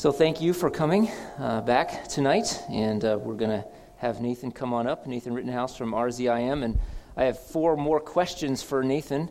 So, 0.00 0.12
thank 0.12 0.40
you 0.40 0.54
for 0.54 0.70
coming 0.70 1.10
uh, 1.38 1.60
back 1.60 2.08
tonight, 2.08 2.58
and 2.70 3.04
uh, 3.04 3.18
we're 3.20 3.34
going 3.34 3.50
to 3.50 3.66
have 3.98 4.22
Nathan 4.22 4.50
come 4.50 4.72
on 4.72 4.86
up. 4.86 5.06
Nathan 5.06 5.34
Rittenhouse 5.34 5.76
from 5.76 5.92
RZIM, 5.92 6.64
and 6.64 6.78
I 7.18 7.24
have 7.24 7.38
four 7.38 7.76
more 7.76 8.00
questions 8.00 8.62
for 8.62 8.82
Nathan. 8.82 9.28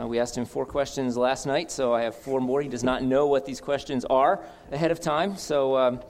Uh, 0.00 0.06
we 0.06 0.18
asked 0.18 0.34
him 0.34 0.46
four 0.46 0.64
questions 0.64 1.18
last 1.18 1.44
night, 1.44 1.70
so 1.70 1.92
I 1.92 2.04
have 2.04 2.14
four 2.14 2.40
more. 2.40 2.62
He 2.62 2.68
does 2.70 2.82
not 2.82 3.02
know 3.02 3.26
what 3.26 3.44
these 3.44 3.60
questions 3.60 4.06
are 4.06 4.42
ahead 4.72 4.90
of 4.90 5.00
time. 5.00 5.36
So, 5.36 5.76
um, 5.76 6.00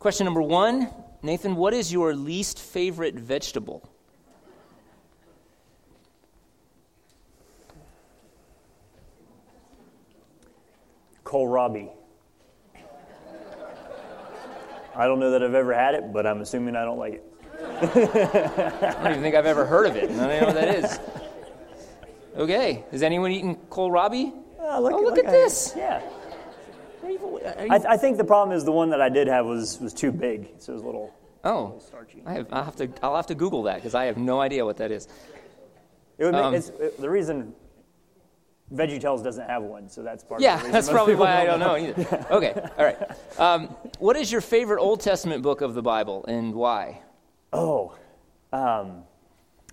question 0.00 0.24
number 0.24 0.42
one 0.42 0.88
Nathan, 1.22 1.54
what 1.54 1.72
is 1.72 1.92
your 1.92 2.16
least 2.16 2.58
favorite 2.58 3.14
vegetable? 3.14 3.88
kohlrabi. 11.22 11.95
I 14.96 15.06
don't 15.06 15.20
know 15.20 15.30
that 15.32 15.42
I've 15.42 15.54
ever 15.54 15.74
had 15.74 15.94
it, 15.94 16.12
but 16.12 16.26
I'm 16.26 16.40
assuming 16.40 16.74
I 16.74 16.84
don't 16.84 16.98
like 16.98 17.14
it. 17.14 17.24
I 17.62 19.02
don't 19.02 19.10
even 19.12 19.22
think 19.22 19.34
I've 19.34 19.46
ever 19.46 19.66
heard 19.66 19.86
of 19.86 19.96
it. 19.96 20.04
I 20.04 20.06
don't 20.06 20.16
know 20.40 20.46
what 20.46 20.54
that 20.54 20.74
is. 20.74 20.98
Okay. 22.36 22.84
Has 22.90 23.02
anyone 23.02 23.30
eaten 23.30 23.56
kohlrabi? 23.70 24.32
Uh, 24.58 24.80
look, 24.80 24.92
oh, 24.92 24.96
look, 25.00 25.16
look 25.16 25.18
at 25.18 25.30
this. 25.30 25.74
Yeah. 25.76 26.02
You- 27.02 27.10
you- 27.12 27.40
I, 27.70 27.80
I 27.90 27.96
think 27.96 28.16
the 28.16 28.24
problem 28.24 28.56
is 28.56 28.64
the 28.64 28.72
one 28.72 28.90
that 28.90 29.00
I 29.00 29.08
did 29.08 29.28
have 29.28 29.46
was, 29.46 29.78
was 29.80 29.92
too 29.94 30.10
big, 30.10 30.48
so 30.58 30.72
it 30.72 30.76
was 30.76 30.82
a 30.82 30.86
little, 30.86 31.14
oh, 31.44 31.62
little 31.64 31.80
starchy. 31.80 32.22
I 32.26 32.32
have, 32.32 32.46
I'll, 32.50 32.64
have 32.64 32.76
to, 32.76 32.88
I'll 33.02 33.14
have 33.16 33.26
to 33.28 33.34
Google 33.36 33.62
that 33.64 33.76
because 33.76 33.94
I 33.94 34.06
have 34.06 34.16
no 34.16 34.40
idea 34.40 34.64
what 34.64 34.78
that 34.78 34.90
is. 34.90 35.06
It 36.18 36.24
would 36.24 36.32
make, 36.34 36.42
Um, 36.42 36.54
it's, 36.54 36.70
it, 36.70 37.00
the 37.00 37.08
reason 37.08 37.54
VeggieTales 38.74 39.22
doesn't 39.22 39.48
have 39.48 39.62
one, 39.62 39.88
so 39.88 40.02
that's 40.02 40.24
part 40.24 40.40
of 40.40 40.42
Yeah, 40.42 40.56
the 40.56 40.62
reason 40.64 40.72
that's 40.72 40.90
probably 40.90 41.14
why 41.14 41.40
I 41.40 41.44
don't 41.44 41.60
know 41.60 41.76
either. 41.76 42.26
Okay, 42.30 42.52
all 42.76 42.84
right. 42.84 42.98
Um, 43.38 43.66
what 44.00 44.16
is 44.16 44.32
your 44.32 44.40
favorite 44.40 44.80
Old 44.80 45.00
Testament 45.00 45.42
book 45.42 45.60
of 45.60 45.74
the 45.74 45.82
Bible 45.82 46.24
and 46.26 46.52
why? 46.54 47.00
Oh, 47.52 47.94
um, 48.52 49.04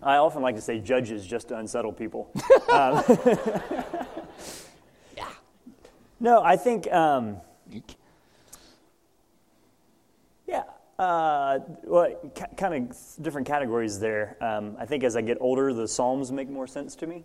I 0.01 0.17
often 0.17 0.43
like 0.43 0.55
to 0.55 0.61
say 0.61 0.79
Judges 0.79 1.25
just 1.25 1.47
to 1.47 1.57
unsettle 1.57 1.91
people. 1.91 2.29
um, 2.71 3.03
Yeah. 5.17 5.29
no, 6.19 6.43
I 6.43 6.55
think, 6.55 6.91
um, 6.93 7.37
yeah, 10.47 10.63
uh, 10.99 11.59
well, 11.83 12.13
ca- 12.35 12.45
kind 12.57 12.91
of 12.91 12.97
different 13.23 13.47
categories 13.47 13.99
there. 13.99 14.37
Um, 14.39 14.75
I 14.79 14.85
think 14.85 15.03
as 15.03 15.15
I 15.15 15.21
get 15.21 15.37
older, 15.41 15.73
the 15.73 15.87
Psalms 15.87 16.31
make 16.31 16.47
more 16.49 16.67
sense 16.67 16.95
to 16.97 17.07
me. 17.07 17.23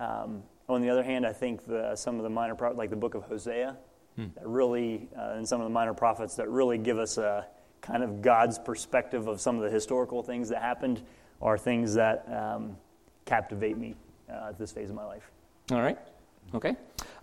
Um, 0.00 0.42
on 0.68 0.80
the 0.82 0.90
other 0.90 1.02
hand, 1.02 1.26
I 1.26 1.32
think 1.32 1.66
the, 1.66 1.94
some 1.96 2.16
of 2.16 2.22
the 2.22 2.30
minor, 2.30 2.54
pro- 2.54 2.72
like 2.72 2.90
the 2.90 2.96
book 2.96 3.14
of 3.14 3.22
Hosea, 3.24 3.76
that 4.16 4.46
really, 4.46 5.08
uh, 5.16 5.32
and 5.36 5.46
some 5.46 5.60
of 5.60 5.66
the 5.66 5.72
minor 5.72 5.92
prophets 5.94 6.36
that 6.36 6.48
really 6.48 6.78
give 6.78 6.98
us 6.98 7.18
a 7.18 7.46
kind 7.82 8.02
of 8.02 8.22
God's 8.22 8.58
perspective 8.58 9.28
of 9.28 9.40
some 9.40 9.56
of 9.56 9.62
the 9.62 9.70
historical 9.70 10.22
things 10.22 10.48
that 10.48 10.62
happened, 10.62 11.02
are 11.42 11.58
things 11.58 11.94
that 11.94 12.26
um, 12.32 12.76
captivate 13.26 13.76
me 13.76 13.94
uh, 14.30 14.48
at 14.48 14.58
this 14.58 14.72
phase 14.72 14.88
of 14.88 14.96
my 14.96 15.04
life. 15.04 15.30
All 15.70 15.82
right. 15.82 15.98
Okay. 16.54 16.76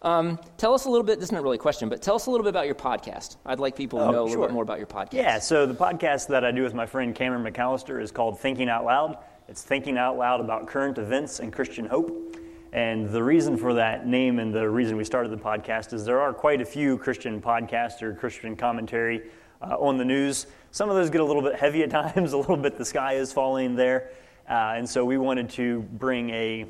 Um, 0.03 0.37
tell 0.57 0.73
us 0.73 0.85
a 0.85 0.89
little 0.89 1.05
bit. 1.05 1.17
This 1.19 1.29
is 1.29 1.31
not 1.31 1.41
really 1.43 1.55
a 1.55 1.59
question, 1.59 1.89
but 1.89 2.01
tell 2.01 2.15
us 2.15 2.27
a 2.27 2.31
little 2.31 2.43
bit 2.43 2.49
about 2.49 2.65
your 2.67 2.75
podcast. 2.75 3.37
I'd 3.45 3.59
like 3.59 3.75
people 3.75 3.99
to 3.99 4.05
Oh, 4.05 4.11
know 4.11 4.23
a 4.23 4.25
little 4.25 4.45
bit 4.45 4.53
more 4.53 4.63
about 4.63 4.77
your 4.77 4.87
podcast. 4.87 5.13
Yeah, 5.13 5.39
so 5.39 5.65
the 5.65 5.73
podcast 5.73 6.27
that 6.27 6.43
I 6.45 6.51
do 6.51 6.61
with 6.63 6.73
my 6.73 6.85
friend 6.85 7.15
Cameron 7.15 7.43
McAllister 7.51 8.01
is 8.01 8.11
called 8.11 8.39
Thinking 8.39 8.69
Out 8.69 8.83
Loud. 8.85 9.17
It's 9.47 9.61
thinking 9.63 9.97
out 9.97 10.17
loud 10.17 10.41
about 10.41 10.67
current 10.67 10.97
events 10.97 11.39
and 11.39 11.51
Christian 11.51 11.85
hope. 11.85 12.35
And 12.73 13.07
the 13.07 13.23
reason 13.23 13.55
for 13.55 13.75
that 13.75 14.07
name 14.07 14.39
and 14.39 14.51
the 14.51 14.67
reason 14.67 14.97
we 14.97 15.03
started 15.03 15.31
the 15.31 15.37
podcast 15.37 15.93
is 15.93 16.05
there 16.05 16.19
are 16.19 16.33
quite 16.33 16.59
a 16.59 16.65
few 16.65 16.97
Christian 16.97 17.39
podcasts 17.39 18.01
or 18.01 18.15
Christian 18.15 18.55
commentary 18.55 19.29
uh, 19.61 19.77
on 19.77 19.97
the 19.97 20.03
news. 20.03 20.47
Some 20.71 20.89
of 20.89 20.95
those 20.95 21.11
get 21.11 21.21
a 21.21 21.23
little 21.23 21.43
bit 21.43 21.55
heavy 21.55 21.83
at 21.83 21.91
times, 22.15 22.33
a 22.33 22.37
little 22.37 22.57
bit 22.57 22.75
the 22.75 22.83
sky 22.83 23.13
is 23.13 23.31
falling 23.31 23.75
there. 23.75 24.09
Uh, 24.49 24.73
and 24.75 24.89
so 24.89 25.05
we 25.05 25.19
wanted 25.19 25.51
to 25.51 25.81
bring 25.81 26.31
a 26.31 26.65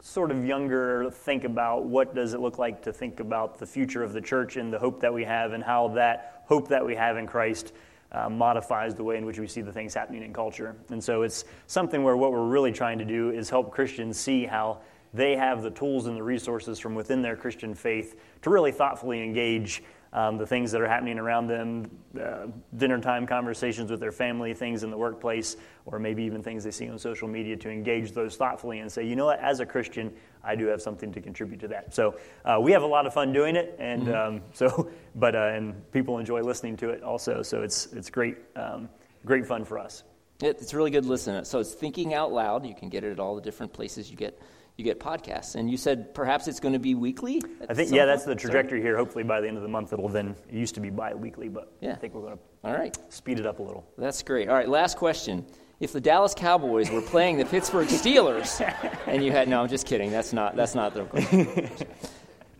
sort 0.00 0.32
of 0.32 0.44
younger 0.44 1.08
think 1.08 1.44
about 1.44 1.84
what 1.84 2.16
does 2.16 2.34
it 2.34 2.40
look 2.40 2.58
like 2.58 2.82
to 2.82 2.92
think 2.92 3.20
about 3.20 3.60
the 3.60 3.66
future 3.66 4.02
of 4.02 4.12
the 4.12 4.20
church 4.20 4.56
and 4.56 4.72
the 4.72 4.78
hope 4.78 5.00
that 5.00 5.14
we 5.14 5.22
have 5.22 5.52
and 5.52 5.62
how 5.62 5.86
that 5.86 6.42
hope 6.46 6.66
that 6.66 6.84
we 6.84 6.92
have 6.96 7.16
in 7.16 7.24
christ 7.24 7.72
uh, 8.10 8.28
modifies 8.28 8.96
the 8.96 9.04
way 9.04 9.16
in 9.16 9.24
which 9.24 9.38
we 9.38 9.46
see 9.46 9.60
the 9.60 9.72
things 9.72 9.94
happening 9.94 10.24
in 10.24 10.32
culture 10.32 10.74
and 10.90 11.02
so 11.02 11.22
it's 11.22 11.44
something 11.68 12.02
where 12.02 12.16
what 12.16 12.32
we're 12.32 12.48
really 12.48 12.72
trying 12.72 12.98
to 12.98 13.04
do 13.04 13.30
is 13.30 13.48
help 13.48 13.70
christians 13.70 14.18
see 14.18 14.44
how 14.44 14.76
they 15.14 15.36
have 15.36 15.62
the 15.62 15.70
tools 15.70 16.06
and 16.06 16.16
the 16.16 16.22
resources 16.22 16.78
from 16.78 16.94
within 16.94 17.22
their 17.22 17.36
christian 17.36 17.74
faith 17.74 18.18
to 18.42 18.50
really 18.50 18.72
thoughtfully 18.72 19.22
engage 19.22 19.82
um, 20.14 20.36
the 20.36 20.46
things 20.46 20.70
that 20.72 20.82
are 20.82 20.86
happening 20.86 21.18
around 21.18 21.46
them, 21.46 21.90
uh, 22.22 22.46
dinner 22.76 23.00
time 23.00 23.26
conversations 23.26 23.90
with 23.90 23.98
their 23.98 24.12
family, 24.12 24.52
things 24.52 24.82
in 24.82 24.90
the 24.90 24.96
workplace, 24.98 25.56
or 25.86 25.98
maybe 25.98 26.22
even 26.24 26.42
things 26.42 26.62
they 26.64 26.70
see 26.70 26.86
on 26.90 26.98
social 26.98 27.26
media 27.26 27.56
to 27.56 27.70
engage 27.70 28.12
those 28.12 28.36
thoughtfully 28.36 28.80
and 28.80 28.92
say, 28.92 29.02
you 29.06 29.16
know 29.16 29.24
what, 29.24 29.40
as 29.40 29.60
a 29.60 29.64
Christian, 29.64 30.12
I 30.44 30.54
do 30.54 30.66
have 30.66 30.82
something 30.82 31.12
to 31.14 31.20
contribute 31.22 31.60
to 31.60 31.68
that. 31.68 31.94
So 31.94 32.18
uh, 32.44 32.58
we 32.60 32.72
have 32.72 32.82
a 32.82 32.86
lot 32.86 33.06
of 33.06 33.14
fun 33.14 33.32
doing 33.32 33.56
it, 33.56 33.74
and 33.78 34.14
um, 34.14 34.42
so, 34.52 34.90
but 35.14 35.34
uh, 35.34 35.52
and 35.54 35.90
people 35.92 36.18
enjoy 36.18 36.42
listening 36.42 36.76
to 36.76 36.90
it 36.90 37.02
also. 37.02 37.40
So 37.40 37.62
it's 37.62 37.86
it's 37.94 38.10
great, 38.10 38.36
um, 38.54 38.90
great 39.24 39.46
fun 39.46 39.64
for 39.64 39.78
us. 39.78 40.04
It- 40.42 40.58
It's 40.60 40.74
really 40.74 40.90
good 40.90 41.06
listening. 41.06 41.42
So 41.46 41.58
it's 41.58 41.72
thinking 41.72 42.12
out 42.12 42.32
loud. 42.32 42.66
You 42.66 42.74
can 42.74 42.90
get 42.90 43.02
it 43.02 43.12
at 43.12 43.18
all 43.18 43.34
the 43.34 43.40
different 43.40 43.72
places 43.72 44.10
you 44.10 44.18
get 44.18 44.38
you 44.76 44.84
get 44.84 44.98
podcasts. 45.00 45.54
And 45.54 45.70
you 45.70 45.76
said 45.76 46.14
perhaps 46.14 46.48
it's 46.48 46.60
going 46.60 46.72
to 46.72 46.78
be 46.78 46.94
weekly. 46.94 47.42
I 47.68 47.74
think 47.74 47.90
yeah, 47.92 48.04
that's 48.06 48.24
the 48.24 48.28
point? 48.30 48.40
Is 48.40 48.42
that 48.44 48.48
right? 48.48 48.52
trajectory 48.52 48.82
here. 48.82 48.96
Hopefully 48.96 49.24
by 49.24 49.40
the 49.40 49.48
end 49.48 49.56
of 49.56 49.62
the 49.62 49.68
month, 49.68 49.92
it'll 49.92 50.08
then 50.08 50.34
it 50.48 50.54
used 50.54 50.74
to 50.76 50.80
be 50.80 50.90
bi-weekly, 50.90 51.48
but 51.48 51.72
Yeah. 51.80 51.92
I 51.92 51.96
think 51.96 52.14
we're 52.14 52.22
going 52.22 52.36
to 52.38 52.68
All 52.68 52.74
right. 52.74 52.96
speed 53.12 53.38
it 53.38 53.46
up 53.46 53.58
a 53.58 53.62
little. 53.62 53.86
That's 53.98 54.22
great. 54.22 54.48
All 54.48 54.54
right, 54.54 54.68
last 54.68 54.96
question. 54.96 55.44
If 55.80 55.92
the 55.92 56.00
Dallas 56.00 56.32
Cowboys 56.34 56.90
were 56.90 57.02
playing 57.02 57.38
the 57.38 57.44
Pittsburgh 57.44 57.88
Steelers, 57.88 58.60
and 59.08 59.24
you 59.24 59.32
had 59.32 59.48
no, 59.48 59.60
I'm 59.62 59.68
just 59.68 59.84
kidding. 59.86 60.10
That's 60.12 60.32
not 60.32 60.54
that's 60.54 60.76
not 60.76 60.94
the 60.94 61.04
question. 61.04 61.68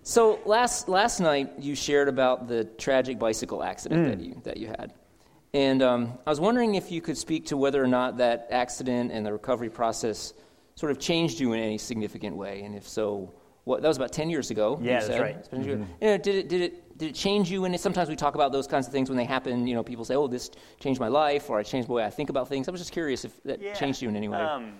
So 0.03 0.41
last 0.45 0.89
last 0.89 1.21
night 1.21 1.53
you 1.61 1.77
shared 1.77 2.09
about 2.09 2.49
the 2.49 2.65
tragic 2.65 3.21
bicycle 3.21 3.63
accident 3.63 4.09
that 4.09 4.25
you 4.27 4.41
that 4.43 4.57
you 4.57 4.67
had, 4.67 4.93
and 5.55 5.81
um, 5.83 6.19
I 6.27 6.31
was 6.31 6.41
wondering 6.41 6.75
if 6.75 6.91
you 6.91 7.01
could 7.01 7.17
speak 7.17 7.47
to 7.47 7.57
whether 7.57 7.81
or 7.83 7.87
not 7.87 8.17
that 8.17 8.49
accident 8.51 9.13
and 9.13 9.25
the 9.25 9.33
recovery 9.33 9.71
process 9.71 10.33
sort 10.75 10.91
of 10.93 10.99
changed 10.99 11.39
you 11.41 11.53
in 11.53 11.61
any 11.61 11.79
significant 11.79 12.37
way, 12.37 12.63
and 12.63 12.75
if 12.75 12.89
so, 12.89 13.33
what 13.65 13.83
that 13.83 13.89
was 13.89 13.97
about 13.97 14.13
ten 14.13 14.29
years 14.31 14.51
ago. 14.51 14.79
you 14.81 14.87
Yeah, 14.89 14.95
that's 14.95 15.07
said. 15.07 15.21
right. 15.21 15.51
Been- 15.51 15.63
You 15.65 15.87
know, 16.01 16.19
did 16.19 16.35
it 16.35 16.49
did 16.49 16.61
it 16.61 16.99
did 16.99 17.09
it 17.11 17.15
change 17.15 17.51
you? 17.51 17.65
And 17.65 17.79
sometimes 17.81 18.09
we 18.09 18.17
talk 18.17 18.35
about 18.35 18.53
those 18.53 18.67
kinds 18.67 18.87
of 18.87 18.93
things 18.93 19.09
when 19.09 19.17
they 19.17 19.25
happen. 19.25 19.67
You 19.67 19.75
know, 19.75 19.83
people 19.83 20.05
say, 20.05 20.15
"Oh, 20.15 20.27
this 20.27 20.51
changed 20.81 21.01
my 21.01 21.09
life," 21.09 21.49
or 21.51 21.59
"I 21.59 21.63
changed 21.63 21.89
the 21.89 21.93
way 21.93 22.05
I 22.05 22.11
think 22.11 22.29
about 22.31 22.49
things." 22.49 22.69
I 22.69 22.71
was 22.73 22.81
just 22.81 22.93
curious 22.93 23.25
if 23.25 23.41
that 23.45 23.61
Yeah. 23.61 23.75
changed 23.75 24.03
you 24.03 24.09
in 24.09 24.17
any 24.17 24.29
way. 24.29 24.39
Um, 24.39 24.75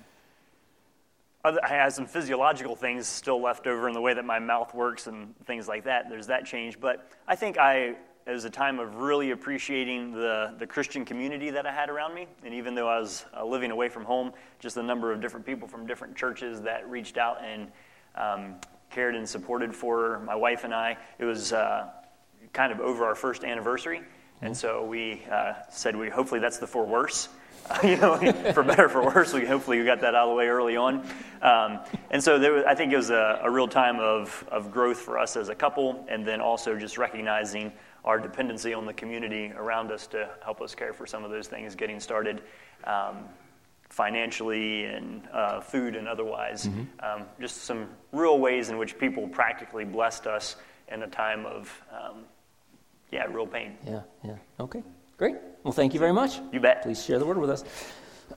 I 1.45 1.69
have 1.69 1.93
some 1.93 2.07
physiological 2.07 2.77
things 2.77 3.07
still 3.09 3.41
left 3.43 3.67
over 3.67 3.89
in 3.89 3.95
the 3.95 4.01
way 4.01 4.15
that 4.15 4.25
my 4.25 4.39
mouth 4.39 4.73
works 4.75 5.09
and 5.09 5.35
things 5.45 5.67
like 5.67 5.85
that. 5.85 6.09
There's 6.09 6.29
that 6.29 6.45
change. 6.47 6.79
But 6.79 7.05
I 7.27 7.35
think 7.35 7.59
I, 7.59 7.97
it 8.27 8.31
was 8.31 8.45
a 8.45 8.51
time 8.51 8.79
of 8.79 8.97
really 8.97 9.33
appreciating 9.33 10.13
the, 10.13 10.55
the 10.59 10.67
Christian 10.67 11.05
community 11.05 11.51
that 11.51 11.67
I 11.67 11.73
had 11.73 11.91
around 11.91 12.15
me. 12.15 12.29
And 12.45 12.55
even 12.55 12.75
though 12.75 12.89
I 12.89 13.01
was 13.01 13.25
uh, 13.37 13.45
living 13.45 13.71
away 13.71 13.89
from 13.89 14.05
home, 14.05 14.33
just 14.61 14.77
the 14.77 14.83
number 14.83 15.13
of 15.13 15.21
different 15.21 15.45
people 15.45 15.67
from 15.67 15.87
different 15.87 16.15
churches 16.15 16.61
that 16.63 16.89
reached 16.89 17.19
out 17.19 17.39
and 17.45 17.69
um, 18.15 18.55
cared 18.91 19.17
and 19.17 19.29
supported 19.29 19.75
for 19.75 20.21
my 20.21 20.37
wife 20.37 20.65
and 20.65 20.73
I, 20.73 20.97
it 21.19 21.25
was 21.25 21.53
uh, 21.53 21.89
kind 22.53 22.73
of 22.73 22.81
over 22.81 23.05
our 23.05 23.15
first 23.15 23.45
anniversary. 23.45 24.03
And 24.41 24.57
so 24.57 24.85
we 24.85 25.23
uh, 25.31 25.55
said, 25.69 25.97
we 25.97 26.09
hopefully 26.09 26.41
that's 26.41 26.59
the 26.59 26.67
for 26.67 26.85
worse. 26.85 27.29
you 27.83 27.97
know, 27.97 28.17
for 28.53 28.63
better 28.63 28.87
or 28.87 28.89
for 28.89 29.05
worse, 29.05 29.33
we 29.33 29.45
hopefully 29.47 29.79
we 29.79 29.85
got 29.85 30.01
that 30.01 30.15
out 30.15 30.25
of 30.25 30.31
the 30.31 30.35
way 30.37 30.49
early 30.49 30.77
on. 30.77 31.07
Um, 31.43 31.81
and 32.11 32.23
so 32.23 32.39
there 32.39 32.53
was, 32.53 32.65
I 32.67 32.75
think 32.75 32.93
it 32.93 32.97
was 32.97 33.11
a, 33.11 33.41
a 33.43 33.51
real 33.51 33.69
time 33.69 33.99
of, 34.01 34.45
of 34.51 34.71
growth 34.71 34.99
for 34.99 35.19
us 35.19 35.37
as 35.37 35.49
a 35.49 35.55
couple, 35.55 36.05
and 36.09 36.27
then 36.27 36.41
also 36.41 36.77
just 36.77 36.99
recognizing 36.99 37.73
our 38.05 38.19
dependency 38.19 38.75
on 38.75 38.85
the 38.87 38.93
community 38.93 39.53
around 39.57 39.93
us 39.93 40.07
to 40.09 40.29
help 40.45 40.61
us 40.61 40.75
care 40.75 40.93
for 40.93 41.07
some 41.07 41.25
of 41.25 41.31
those 41.31 41.47
things 41.49 41.75
getting 41.75 42.01
started. 42.01 42.43
Um, 42.85 43.29
financially 43.93 44.85
and 44.87 45.23
uh, 45.35 45.61
food 45.61 45.95
and 45.95 46.09
otherwise, 46.09 46.67
um, 47.01 47.25
just 47.39 47.65
some 47.65 47.87
real 48.11 48.39
ways 48.39 48.71
in 48.71 48.79
which 48.79 48.99
people 48.99 49.29
practically 49.29 49.85
blessed 49.85 50.27
us 50.27 50.57
in 50.91 51.03
a 51.03 51.07
time 51.07 51.45
of, 51.45 51.83
um, 51.93 52.25
yeah, 53.11 53.27
real 53.29 53.47
pain. 53.47 53.77
yeah, 53.87 54.01
yeah. 54.25 54.37
Okay, 54.59 54.83
great. 55.17 55.37
Well, 55.63 55.73
thank 55.73 55.95
you 55.95 56.01
very 56.01 56.13
much. 56.13 56.41
You 56.53 56.61
bet. 56.61 56.83
Please 56.83 57.05
share 57.05 57.19
the 57.19 57.27
word 57.27 57.39
with 57.39 57.51
us. 57.51 57.65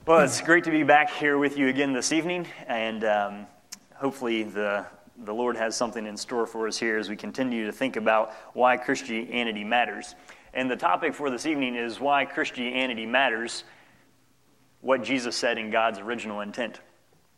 Well, 0.06 0.20
it's 0.20 0.40
great 0.40 0.64
to 0.64 0.70
be 0.70 0.82
back 0.82 1.10
here 1.10 1.38
with 1.38 1.56
you 1.58 1.68
again 1.68 1.92
this 1.92 2.12
evening, 2.12 2.46
and 2.68 3.04
um, 3.04 3.46
hopefully 3.94 4.44
the 4.44 4.86
the 5.24 5.32
Lord 5.32 5.56
has 5.56 5.74
something 5.74 6.06
in 6.06 6.16
store 6.16 6.46
for 6.46 6.68
us 6.68 6.76
here 6.78 6.98
as 6.98 7.08
we 7.08 7.16
continue 7.16 7.66
to 7.66 7.72
think 7.72 7.96
about 7.96 8.32
why 8.52 8.76
Christianity 8.76 9.64
matters. 9.64 10.14
And 10.52 10.70
the 10.70 10.76
topic 10.76 11.14
for 11.14 11.30
this 11.30 11.46
evening 11.46 11.74
is 11.74 12.00
why 12.00 12.24
Christianity 12.24 13.06
matters, 13.06 13.64
what 14.80 15.02
Jesus 15.02 15.36
said 15.36 15.58
in 15.58 15.70
God's 15.70 15.98
original 15.98 16.40
intent. 16.40 16.80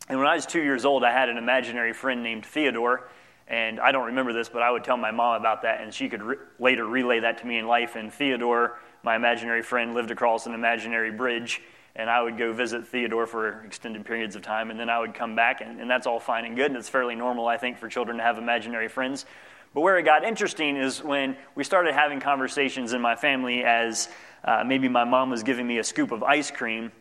And 0.07 0.17
when 0.17 0.27
I 0.27 0.35
was 0.35 0.45
two 0.45 0.61
years 0.61 0.85
old, 0.85 1.03
I 1.03 1.11
had 1.11 1.29
an 1.29 1.37
imaginary 1.37 1.93
friend 1.93 2.23
named 2.23 2.45
Theodore, 2.45 3.09
And 3.47 3.79
I 3.79 3.91
don't 3.91 4.07
remember 4.07 4.33
this, 4.33 4.49
but 4.49 4.61
I 4.61 4.71
would 4.71 4.83
tell 4.83 4.97
my 4.97 5.11
mom 5.11 5.39
about 5.39 5.63
that, 5.63 5.81
and 5.81 5.93
she 5.93 6.07
could 6.09 6.21
re- 6.21 6.37
later 6.59 6.85
relay 6.85 7.21
that 7.21 7.39
to 7.39 7.47
me 7.47 7.57
in 7.57 7.67
life. 7.67 7.95
And 7.95 8.13
Theodore, 8.13 8.77
my 9.03 9.15
imaginary 9.15 9.61
friend, 9.61 9.93
lived 9.93 10.11
across 10.11 10.45
an 10.45 10.53
imaginary 10.53 11.11
bridge, 11.11 11.61
and 11.95 12.09
I 12.09 12.21
would 12.21 12.37
go 12.37 12.53
visit 12.53 12.87
Theodore 12.87 13.25
for 13.25 13.63
extended 13.65 14.05
periods 14.05 14.35
of 14.35 14.41
time, 14.41 14.71
and 14.71 14.79
then 14.79 14.89
I 14.89 14.99
would 14.99 15.13
come 15.13 15.35
back, 15.35 15.61
and, 15.61 15.79
and 15.79 15.89
that's 15.89 16.07
all 16.07 16.19
fine 16.19 16.45
and 16.45 16.55
good, 16.55 16.67
and 16.67 16.77
it's 16.77 16.89
fairly 16.89 17.15
normal, 17.15 17.47
I 17.47 17.57
think, 17.57 17.77
for 17.77 17.87
children 17.87 18.17
to 18.17 18.23
have 18.23 18.37
imaginary 18.37 18.87
friends. 18.87 19.25
But 19.73 19.81
where 19.81 19.97
it 19.97 20.03
got 20.03 20.23
interesting 20.23 20.77
is 20.77 21.03
when 21.03 21.35
we 21.55 21.63
started 21.63 21.93
having 21.93 22.19
conversations 22.19 22.93
in 22.93 23.01
my 23.01 23.15
family 23.15 23.63
as 23.63 24.09
uh, 24.43 24.63
maybe 24.65 24.87
my 24.87 25.03
mom 25.03 25.29
was 25.29 25.43
giving 25.43 25.67
me 25.67 25.77
a 25.79 25.83
scoop 25.83 26.11
of 26.11 26.23
ice 26.23 26.49
cream, 26.49 26.91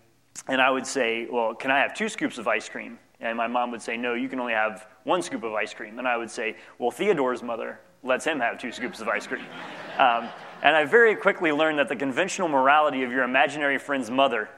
and 0.49 0.61
I 0.61 0.71
would 0.71 0.87
say, 0.87 1.27
Well, 1.31 1.55
can 1.55 1.71
I 1.71 1.79
have 1.79 1.95
two 1.95 2.09
scoops 2.09 2.39
of 2.39 2.47
ice 2.47 2.69
cream? 2.69 2.99
And 3.21 3.37
my 3.37 3.47
mom 3.47 3.71
would 3.73 3.83
say, 3.83 3.97
No, 3.97 4.15
you 4.15 4.29
can 4.29 4.39
only 4.39 4.53
have 4.53 4.87
one 5.05 5.23
scoop 5.23 5.43
of 5.43 5.53
ice 5.55 5.75
cream. 5.75 5.99
And 5.99 6.07
I 6.07 6.17
would 6.17 6.31
say, 6.31 6.57
Well, 6.79 6.91
Theodore's 6.91 7.43
mother 7.43 7.81
lets 8.03 8.25
him 8.25 8.39
have 8.41 8.59
two 8.59 8.71
scoops 8.71 9.01
of 9.01 9.09
ice 9.09 9.27
cream. 9.27 9.45
Um, 9.99 10.29
and 10.63 10.77
I 10.77 10.85
very 10.85 11.15
quickly 11.17 11.53
learned 11.53 11.79
that 11.79 11.89
the 11.89 11.97
conventional 11.97 12.49
morality 12.49 13.03
of 13.03 13.13
your 13.13 13.23
imaginary 13.23 13.79
friend's 13.79 14.11
mother 14.11 14.49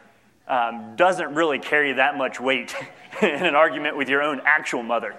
um, 0.48 0.96
doesn't 0.96 1.34
really 1.34 1.58
carry 1.58 1.92
that 1.94 2.16
much 2.16 2.40
weight 2.40 2.74
in 3.22 3.44
an 3.46 3.54
argument 3.54 3.96
with 3.96 4.08
your 4.08 4.22
own 4.22 4.40
actual 4.44 4.82
mother. 4.82 5.14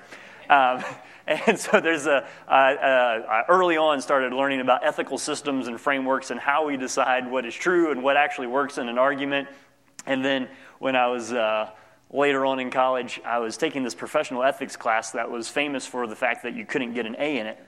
Um, 0.49 0.83
and 1.27 1.57
so 1.57 1.79
there's 1.79 2.07
a, 2.07 2.27
early 3.47 3.77
on 3.77 4.01
started 4.01 4.33
learning 4.33 4.59
about 4.59 4.85
ethical 4.85 5.17
systems 5.17 5.67
and 5.67 5.79
frameworks 5.79 6.31
and 6.31 6.39
how 6.39 6.65
we 6.65 6.77
decide 6.77 7.29
what 7.29 7.45
is 7.45 7.55
true 7.55 7.91
and 7.91 8.03
what 8.03 8.17
actually 8.17 8.47
works 8.47 8.77
in 8.77 8.89
an 8.89 8.97
argument. 8.97 9.47
And 10.05 10.25
then 10.25 10.49
when 10.79 10.95
I 10.95 11.07
was 11.07 11.31
uh, 11.31 11.69
later 12.11 12.45
on 12.45 12.59
in 12.59 12.71
college, 12.71 13.21
I 13.23 13.39
was 13.39 13.55
taking 13.55 13.83
this 13.83 13.95
professional 13.95 14.43
ethics 14.43 14.75
class 14.75 15.11
that 15.11 15.29
was 15.29 15.47
famous 15.47 15.85
for 15.85 16.07
the 16.07 16.15
fact 16.15 16.43
that 16.43 16.55
you 16.55 16.65
couldn't 16.65 16.93
get 16.93 17.05
an 17.05 17.15
A 17.19 17.37
in 17.37 17.47
it. 17.47 17.59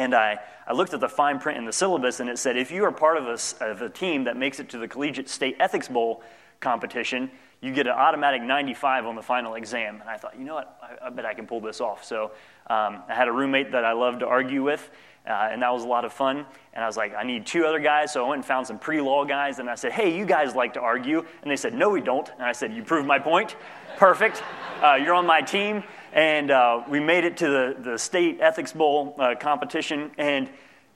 And 0.00 0.14
I, 0.14 0.38
I 0.66 0.72
looked 0.72 0.94
at 0.94 1.00
the 1.00 1.10
fine 1.10 1.38
print 1.38 1.58
in 1.58 1.66
the 1.66 1.74
syllabus, 1.74 2.20
and 2.20 2.30
it 2.30 2.38
said 2.38 2.56
if 2.56 2.70
you 2.70 2.84
are 2.84 2.90
part 2.90 3.18
of 3.18 3.26
a, 3.26 3.70
of 3.70 3.82
a 3.82 3.90
team 3.90 4.24
that 4.24 4.34
makes 4.34 4.58
it 4.58 4.70
to 4.70 4.78
the 4.78 4.88
Collegiate 4.88 5.28
State 5.28 5.56
Ethics 5.60 5.88
Bowl 5.88 6.22
competition, 6.58 7.30
you 7.60 7.74
get 7.74 7.86
an 7.86 7.92
automatic 7.92 8.40
95 8.40 9.04
on 9.04 9.14
the 9.14 9.20
final 9.20 9.56
exam. 9.56 10.00
And 10.00 10.08
I 10.08 10.16
thought, 10.16 10.38
you 10.38 10.46
know 10.46 10.54
what, 10.54 10.78
I, 10.82 11.08
I 11.08 11.10
bet 11.10 11.26
I 11.26 11.34
can 11.34 11.46
pull 11.46 11.60
this 11.60 11.82
off. 11.82 12.02
So 12.02 12.30
um, 12.68 13.02
I 13.10 13.14
had 13.14 13.28
a 13.28 13.32
roommate 13.32 13.72
that 13.72 13.84
I 13.84 13.92
loved 13.92 14.20
to 14.20 14.26
argue 14.26 14.62
with, 14.62 14.90
uh, 15.28 15.50
and 15.52 15.60
that 15.60 15.70
was 15.70 15.84
a 15.84 15.86
lot 15.86 16.06
of 16.06 16.14
fun. 16.14 16.46
And 16.72 16.82
I 16.82 16.86
was 16.86 16.96
like, 16.96 17.14
I 17.14 17.22
need 17.22 17.44
two 17.44 17.66
other 17.66 17.78
guys. 17.78 18.10
So 18.14 18.24
I 18.24 18.28
went 18.30 18.38
and 18.38 18.46
found 18.46 18.66
some 18.66 18.78
pre 18.78 19.02
law 19.02 19.26
guys, 19.26 19.58
and 19.58 19.68
I 19.68 19.74
said, 19.74 19.92
hey, 19.92 20.16
you 20.16 20.24
guys 20.24 20.54
like 20.54 20.72
to 20.74 20.80
argue. 20.80 21.18
And 21.42 21.50
they 21.50 21.56
said, 21.56 21.74
no, 21.74 21.90
we 21.90 22.00
don't. 22.00 22.26
And 22.30 22.42
I 22.42 22.52
said, 22.52 22.72
you 22.72 22.82
proved 22.82 23.06
my 23.06 23.18
point. 23.18 23.54
Perfect. 24.00 24.42
Uh, 24.82 24.94
you're 24.94 25.12
on 25.12 25.26
my 25.26 25.42
team. 25.42 25.84
And 26.14 26.50
uh, 26.50 26.84
we 26.88 27.00
made 27.00 27.24
it 27.24 27.36
to 27.36 27.46
the, 27.46 27.76
the 27.78 27.98
state 27.98 28.38
ethics 28.40 28.72
bowl 28.72 29.14
uh, 29.18 29.34
competition. 29.38 30.10
And 30.16 30.48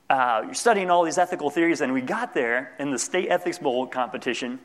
uh, 0.09 0.41
you're 0.47 0.55
studying 0.55 0.89
all 0.89 1.05
these 1.05 1.19
ethical 1.19 1.51
theories. 1.51 1.83
And 1.83 1.93
we 1.93 2.01
got 2.01 2.33
there 2.33 2.73
in 2.79 2.91
the 2.91 2.99
state 2.99 3.29
ethics 3.29 3.59
bowl 3.59 3.87
competition. 3.87 4.59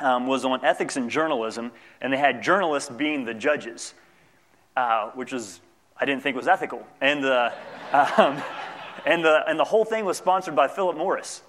Um, 0.00 0.26
was 0.26 0.44
on 0.44 0.66
ethics 0.66 0.98
and 0.98 1.10
journalism, 1.10 1.72
and 2.00 2.12
they 2.12 2.18
had 2.18 2.40
journalists 2.40 2.88
being 2.88 3.24
the 3.24 3.34
judges, 3.34 3.94
uh, 4.76 5.10
which 5.12 5.32
was 5.32 5.60
I 5.96 6.04
didn't 6.04 6.22
think 6.22 6.36
was 6.36 6.46
ethical. 6.46 6.86
And 7.00 7.24
the, 7.24 7.52
um, 7.92 8.40
and 9.06 9.24
the, 9.24 9.40
and 9.48 9.58
the 9.58 9.64
whole 9.64 9.84
thing 9.86 10.04
was 10.04 10.18
sponsored 10.18 10.54
by 10.54 10.68
Philip 10.68 10.96
Morris. 10.96 11.42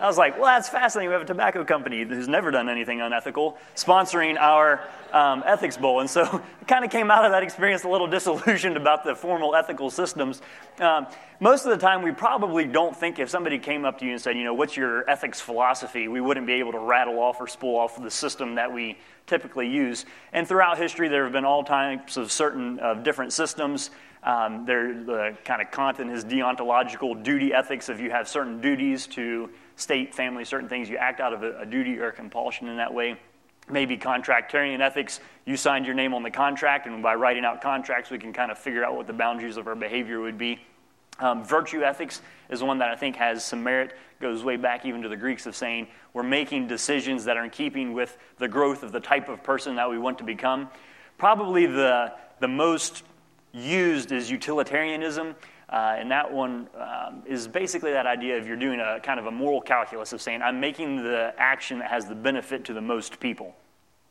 I 0.00 0.06
was 0.06 0.16
like, 0.16 0.36
well, 0.36 0.46
that's 0.46 0.70
fascinating. 0.70 1.10
We 1.10 1.12
have 1.12 1.22
a 1.22 1.26
tobacco 1.26 1.62
company 1.62 2.04
who's 2.04 2.26
never 2.26 2.50
done 2.50 2.70
anything 2.70 3.02
unethical 3.02 3.58
sponsoring 3.76 4.38
our 4.38 4.80
um, 5.12 5.42
ethics 5.44 5.76
bowl. 5.76 6.00
And 6.00 6.08
so 6.08 6.42
kind 6.66 6.86
of 6.86 6.90
came 6.90 7.10
out 7.10 7.26
of 7.26 7.32
that 7.32 7.42
experience 7.42 7.84
a 7.84 7.88
little 7.88 8.06
disillusioned 8.08 8.78
about 8.78 9.04
the 9.04 9.14
formal 9.14 9.54
ethical 9.54 9.90
systems. 9.90 10.40
Um, 10.78 11.06
most 11.38 11.66
of 11.66 11.70
the 11.70 11.76
time, 11.76 12.00
we 12.00 12.12
probably 12.12 12.64
don't 12.64 12.96
think 12.96 13.18
if 13.18 13.28
somebody 13.28 13.58
came 13.58 13.84
up 13.84 13.98
to 13.98 14.06
you 14.06 14.12
and 14.12 14.20
said, 14.20 14.38
you 14.38 14.44
know, 14.44 14.54
what's 14.54 14.74
your 14.74 15.08
ethics 15.08 15.38
philosophy, 15.38 16.08
we 16.08 16.22
wouldn't 16.22 16.46
be 16.46 16.54
able 16.54 16.72
to 16.72 16.78
rattle 16.78 17.18
off 17.18 17.38
or 17.38 17.46
spool 17.46 17.76
off 17.76 18.02
the 18.02 18.10
system 18.10 18.54
that 18.54 18.72
we 18.72 18.96
typically 19.26 19.68
use. 19.68 20.06
And 20.32 20.48
throughout 20.48 20.78
history, 20.78 21.08
there 21.08 21.24
have 21.24 21.32
been 21.32 21.44
all 21.44 21.62
types 21.62 22.16
of 22.16 22.32
certain 22.32 22.80
uh, 22.80 22.94
different 22.94 23.34
systems. 23.34 23.90
Um, 24.22 24.66
the 24.66 25.34
kind 25.44 25.62
of 25.62 25.70
Kant 25.70 25.98
and 25.98 26.10
his 26.10 26.24
deontological 26.24 27.22
duty 27.22 27.54
ethics, 27.54 27.88
if 27.88 28.00
you 28.00 28.10
have 28.10 28.28
certain 28.28 28.60
duties 28.60 29.06
to 29.08 29.48
state, 29.80 30.14
family, 30.14 30.44
certain 30.44 30.68
things, 30.68 30.88
you 30.88 30.96
act 30.96 31.20
out 31.20 31.32
of 31.32 31.42
a, 31.42 31.60
a 31.60 31.66
duty 31.66 31.98
or 31.98 32.08
a 32.08 32.12
compulsion 32.12 32.68
in 32.68 32.76
that 32.76 32.92
way. 32.92 33.18
Maybe 33.68 33.96
contractarian 33.96 34.80
ethics, 34.80 35.20
you 35.44 35.56
signed 35.56 35.86
your 35.86 35.94
name 35.94 36.12
on 36.14 36.22
the 36.22 36.30
contract, 36.30 36.86
and 36.86 37.02
by 37.02 37.14
writing 37.14 37.44
out 37.44 37.60
contracts, 37.60 38.10
we 38.10 38.18
can 38.18 38.32
kind 38.32 38.50
of 38.50 38.58
figure 38.58 38.84
out 38.84 38.96
what 38.96 39.06
the 39.06 39.12
boundaries 39.12 39.56
of 39.56 39.66
our 39.66 39.76
behavior 39.76 40.20
would 40.20 40.38
be. 40.38 40.60
Um, 41.20 41.44
virtue 41.44 41.82
ethics 41.82 42.22
is 42.48 42.62
one 42.62 42.78
that 42.78 42.88
I 42.88 42.96
think 42.96 43.16
has 43.16 43.44
some 43.44 43.62
merit, 43.62 43.94
goes 44.20 44.42
way 44.42 44.56
back 44.56 44.84
even 44.86 45.02
to 45.02 45.08
the 45.08 45.16
Greeks 45.16 45.46
of 45.46 45.54
saying 45.54 45.88
we're 46.12 46.22
making 46.22 46.66
decisions 46.66 47.24
that 47.24 47.36
are 47.36 47.44
in 47.44 47.50
keeping 47.50 47.92
with 47.92 48.16
the 48.38 48.48
growth 48.48 48.82
of 48.82 48.92
the 48.92 49.00
type 49.00 49.28
of 49.28 49.42
person 49.42 49.76
that 49.76 49.88
we 49.88 49.98
want 49.98 50.18
to 50.18 50.24
become. 50.24 50.68
Probably 51.18 51.66
the, 51.66 52.12
the 52.40 52.48
most 52.48 53.04
used 53.52 54.12
is 54.12 54.30
utilitarianism. 54.30 55.34
Uh, 55.70 55.94
and 55.96 56.10
that 56.10 56.30
one 56.30 56.68
um, 56.76 57.22
is 57.24 57.46
basically 57.46 57.92
that 57.92 58.04
idea 58.04 58.36
of 58.36 58.46
you're 58.46 58.56
doing 58.56 58.80
a 58.80 58.98
kind 59.00 59.20
of 59.20 59.26
a 59.26 59.30
moral 59.30 59.60
calculus 59.60 60.12
of 60.12 60.20
saying, 60.20 60.42
I'm 60.42 60.58
making 60.58 60.96
the 60.96 61.32
action 61.38 61.78
that 61.78 61.88
has 61.88 62.06
the 62.06 62.14
benefit 62.14 62.64
to 62.64 62.74
the 62.74 62.80
most 62.80 63.20
people. 63.20 63.54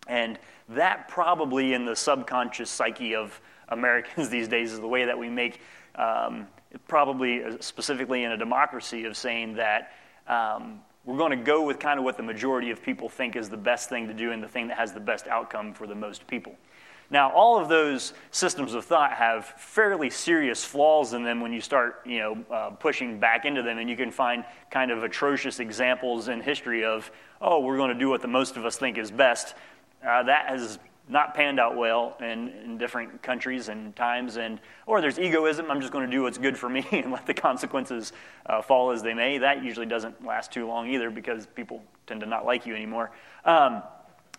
And 0.07 0.39
that 0.69 1.09
probably 1.09 1.73
in 1.73 1.85
the 1.85 1.95
subconscious 1.95 2.69
psyche 2.69 3.13
of 3.13 3.39
Americans 3.67 4.29
these 4.29 4.47
days 4.47 4.71
is 4.71 4.79
the 4.79 4.87
way 4.87 5.03
that 5.05 5.17
we 5.17 5.29
make, 5.29 5.59
um, 5.95 6.47
probably 6.87 7.43
uh, 7.43 7.57
specifically 7.59 8.23
in 8.23 8.31
a 8.31 8.37
democracy, 8.37 9.03
of 9.03 9.17
saying 9.17 9.55
that 9.55 9.91
um, 10.27 10.79
we're 11.03 11.17
going 11.17 11.37
to 11.37 11.43
go 11.43 11.63
with 11.65 11.77
kind 11.77 11.99
of 11.99 12.05
what 12.05 12.15
the 12.15 12.23
majority 12.23 12.71
of 12.71 12.81
people 12.81 13.09
think 13.09 13.35
is 13.35 13.49
the 13.49 13.57
best 13.57 13.89
thing 13.89 14.07
to 14.07 14.13
do 14.13 14.31
and 14.31 14.41
the 14.41 14.47
thing 14.47 14.69
that 14.69 14.77
has 14.77 14.93
the 14.93 14.99
best 14.99 15.27
outcome 15.27 15.73
for 15.73 15.87
the 15.87 15.95
most 15.95 16.25
people. 16.27 16.55
Now, 17.11 17.31
all 17.31 17.59
of 17.59 17.69
those 17.69 18.13
systems 18.29 18.75
of 18.75 18.85
thought 18.85 19.13
have 19.13 19.45
fairly 19.57 20.09
serious 20.09 20.63
flaws 20.63 21.13
in 21.13 21.23
them 21.23 21.41
when 21.41 21.51
you 21.51 21.61
start, 21.61 22.01
you 22.05 22.19
know, 22.19 22.45
uh, 22.51 22.69
pushing 22.71 23.19
back 23.19 23.45
into 23.45 23.63
them, 23.63 23.79
and 23.79 23.89
you 23.89 23.97
can 23.97 24.11
find 24.11 24.45
kind 24.69 24.91
of 24.91 25.03
atrocious 25.03 25.59
examples 25.59 26.27
in 26.27 26.39
history 26.39 26.85
of, 26.85 27.09
oh, 27.41 27.61
we're 27.61 27.77
going 27.77 27.91
to 27.91 27.99
do 27.99 28.09
what 28.09 28.21
the 28.21 28.27
most 28.27 28.57
of 28.57 28.65
us 28.65 28.77
think 28.77 28.97
is 28.97 29.09
best. 29.09 29.55
Uh, 30.07 30.21
that 30.23 30.49
has 30.49 30.77
not 31.09 31.33
panned 31.33 31.59
out 31.59 31.75
well 31.75 32.15
in, 32.19 32.49
in 32.63 32.77
different 32.77 33.23
countries 33.23 33.67
and 33.67 33.95
times, 33.95 34.37
and 34.37 34.59
or 34.85 35.01
there's 35.01 35.17
egoism. 35.17 35.71
I'm 35.71 35.81
just 35.81 35.91
going 35.91 36.05
to 36.05 36.11
do 36.11 36.21
what's 36.21 36.37
good 36.37 36.55
for 36.55 36.69
me 36.69 36.85
and 36.91 37.11
let 37.11 37.25
the 37.25 37.33
consequences 37.33 38.13
uh, 38.45 38.61
fall 38.61 38.91
as 38.91 39.01
they 39.01 39.15
may. 39.15 39.39
That 39.39 39.63
usually 39.63 39.87
doesn't 39.87 40.23
last 40.23 40.51
too 40.51 40.67
long 40.67 40.87
either 40.87 41.09
because 41.09 41.47
people 41.47 41.83
tend 42.05 42.21
to 42.21 42.27
not 42.27 42.45
like 42.45 42.67
you 42.67 42.75
anymore. 42.75 43.11
Um, 43.43 43.81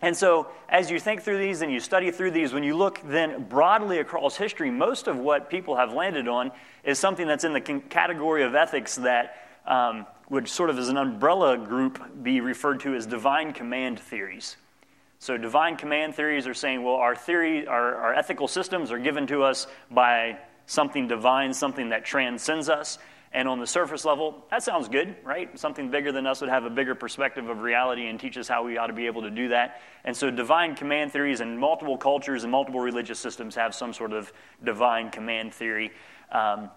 and 0.01 0.17
so, 0.17 0.47
as 0.67 0.89
you 0.89 0.99
think 0.99 1.21
through 1.21 1.37
these 1.37 1.61
and 1.61 1.71
you 1.71 1.79
study 1.79 2.09
through 2.09 2.31
these, 2.31 2.53
when 2.53 2.63
you 2.63 2.75
look 2.75 2.99
then 3.03 3.43
broadly 3.43 3.99
across 3.99 4.35
history, 4.35 4.71
most 4.71 5.07
of 5.07 5.17
what 5.17 5.49
people 5.49 5.75
have 5.75 5.93
landed 5.93 6.27
on 6.27 6.51
is 6.83 6.97
something 6.97 7.27
that's 7.27 7.43
in 7.43 7.53
the 7.53 7.61
category 7.61 8.43
of 8.43 8.55
ethics 8.55 8.95
that 8.95 9.47
um, 9.67 10.07
would 10.29 10.47
sort 10.47 10.71
of 10.71 10.79
as 10.79 10.89
an 10.89 10.97
umbrella 10.97 11.55
group 11.55 12.23
be 12.23 12.41
referred 12.41 12.79
to 12.79 12.95
as 12.95 13.05
divine 13.05 13.53
command 13.53 13.99
theories. 13.99 14.57
So, 15.19 15.37
divine 15.37 15.77
command 15.77 16.15
theories 16.15 16.47
are 16.47 16.55
saying, 16.55 16.83
well, 16.83 16.95
our 16.95 17.15
theory, 17.15 17.67
our, 17.67 17.95
our 17.95 18.13
ethical 18.15 18.47
systems 18.47 18.91
are 18.91 18.97
given 18.97 19.27
to 19.27 19.43
us 19.43 19.67
by 19.91 20.39
something 20.65 21.07
divine, 21.07 21.53
something 21.53 21.89
that 21.89 22.05
transcends 22.05 22.69
us. 22.69 22.97
And 23.33 23.47
on 23.47 23.59
the 23.59 23.67
surface 23.67 24.03
level, 24.03 24.45
that 24.51 24.61
sounds 24.61 24.89
good, 24.89 25.15
right? 25.23 25.57
Something 25.57 25.89
bigger 25.89 26.11
than 26.11 26.27
us 26.27 26.41
would 26.41 26.49
have 26.49 26.65
a 26.65 26.69
bigger 26.69 26.95
perspective 26.95 27.47
of 27.47 27.61
reality 27.61 28.07
and 28.07 28.19
teach 28.19 28.37
us 28.37 28.47
how 28.47 28.63
we 28.65 28.77
ought 28.77 28.87
to 28.87 28.93
be 28.93 29.05
able 29.05 29.21
to 29.21 29.29
do 29.29 29.47
that. 29.49 29.81
And 30.03 30.15
so, 30.15 30.29
divine 30.29 30.75
command 30.75 31.13
theories 31.13 31.39
and 31.39 31.57
multiple 31.57 31.97
cultures 31.97 32.43
and 32.43 32.51
multiple 32.51 32.81
religious 32.81 33.19
systems 33.19 33.55
have 33.55 33.73
some 33.73 33.93
sort 33.93 34.11
of 34.11 34.33
divine 34.63 35.11
command 35.11 35.53
theory 35.53 35.91
um, 36.31 36.69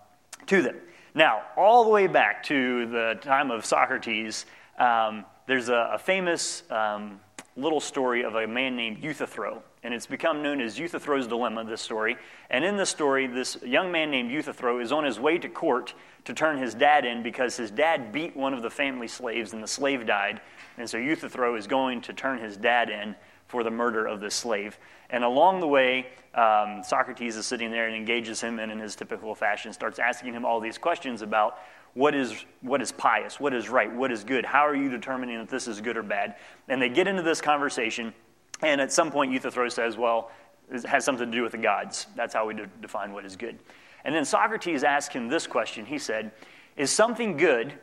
to 0.46 0.62
them. 0.62 0.76
Now, 1.12 1.42
all 1.56 1.84
the 1.84 1.90
way 1.90 2.06
back 2.06 2.44
to 2.44 2.86
the 2.86 3.18
time 3.20 3.50
of 3.50 3.64
Socrates, 3.64 4.46
um, 4.78 5.24
there's 5.46 5.68
a, 5.68 5.90
a 5.94 5.98
famous 5.98 6.62
um, 6.70 7.20
little 7.56 7.80
story 7.80 8.24
of 8.24 8.36
a 8.36 8.46
man 8.46 8.76
named 8.76 9.02
Euthyphro 9.02 9.62
and 9.84 9.92
it's 9.92 10.06
become 10.06 10.42
known 10.42 10.62
as 10.62 10.78
Euthyphro's 10.78 11.26
dilemma, 11.26 11.62
this 11.62 11.82
story. 11.82 12.16
And 12.48 12.64
in 12.64 12.76
this 12.76 12.88
story, 12.88 13.26
this 13.26 13.58
young 13.62 13.92
man 13.92 14.10
named 14.10 14.30
Euthyphro 14.30 14.80
is 14.80 14.90
on 14.90 15.04
his 15.04 15.20
way 15.20 15.36
to 15.38 15.48
court 15.48 15.94
to 16.24 16.32
turn 16.32 16.56
his 16.56 16.74
dad 16.74 17.04
in 17.04 17.22
because 17.22 17.56
his 17.56 17.70
dad 17.70 18.10
beat 18.10 18.34
one 18.34 18.54
of 18.54 18.62
the 18.62 18.70
family 18.70 19.06
slaves 19.06 19.52
and 19.52 19.62
the 19.62 19.68
slave 19.68 20.06
died. 20.06 20.40
And 20.78 20.88
so 20.88 20.96
Euthyphro 20.96 21.54
is 21.54 21.66
going 21.66 22.00
to 22.00 22.14
turn 22.14 22.38
his 22.38 22.56
dad 22.56 22.88
in 22.88 23.14
for 23.46 23.62
the 23.62 23.70
murder 23.70 24.06
of 24.06 24.20
this 24.20 24.34
slave. 24.34 24.78
And 25.10 25.22
along 25.22 25.60
the 25.60 25.68
way, 25.68 26.06
um, 26.34 26.82
Socrates 26.82 27.36
is 27.36 27.44
sitting 27.44 27.70
there 27.70 27.86
and 27.86 27.94
engages 27.94 28.40
him 28.40 28.58
and, 28.58 28.72
in 28.72 28.78
his 28.78 28.96
typical 28.96 29.34
fashion, 29.34 29.72
starts 29.72 29.98
asking 29.98 30.32
him 30.32 30.46
all 30.46 30.60
these 30.60 30.78
questions 30.78 31.20
about 31.20 31.58
what 31.92 32.14
is, 32.14 32.44
what 32.62 32.80
is 32.80 32.90
pious, 32.90 33.38
what 33.38 33.54
is 33.54 33.68
right, 33.68 33.94
what 33.94 34.10
is 34.10 34.24
good, 34.24 34.46
how 34.46 34.66
are 34.66 34.74
you 34.74 34.88
determining 34.88 35.38
if 35.38 35.48
this 35.48 35.68
is 35.68 35.80
good 35.82 35.96
or 35.96 36.02
bad. 36.02 36.36
And 36.68 36.80
they 36.80 36.88
get 36.88 37.06
into 37.06 37.22
this 37.22 37.40
conversation. 37.40 38.14
And 38.62 38.80
at 38.80 38.92
some 38.92 39.10
point, 39.10 39.32
Euthyphro 39.32 39.68
says, 39.68 39.96
well, 39.96 40.30
it 40.70 40.84
has 40.86 41.04
something 41.04 41.30
to 41.30 41.36
do 41.36 41.42
with 41.42 41.52
the 41.52 41.58
gods. 41.58 42.06
That's 42.16 42.34
how 42.34 42.46
we 42.46 42.54
de- 42.54 42.66
define 42.80 43.12
what 43.12 43.24
is 43.24 43.36
good. 43.36 43.58
And 44.04 44.14
then 44.14 44.24
Socrates 44.24 44.84
asked 44.84 45.12
him 45.12 45.28
this 45.28 45.46
question. 45.46 45.86
He 45.86 45.98
said, 45.98 46.32
Is 46.76 46.90
something 46.90 47.36
good 47.36 47.74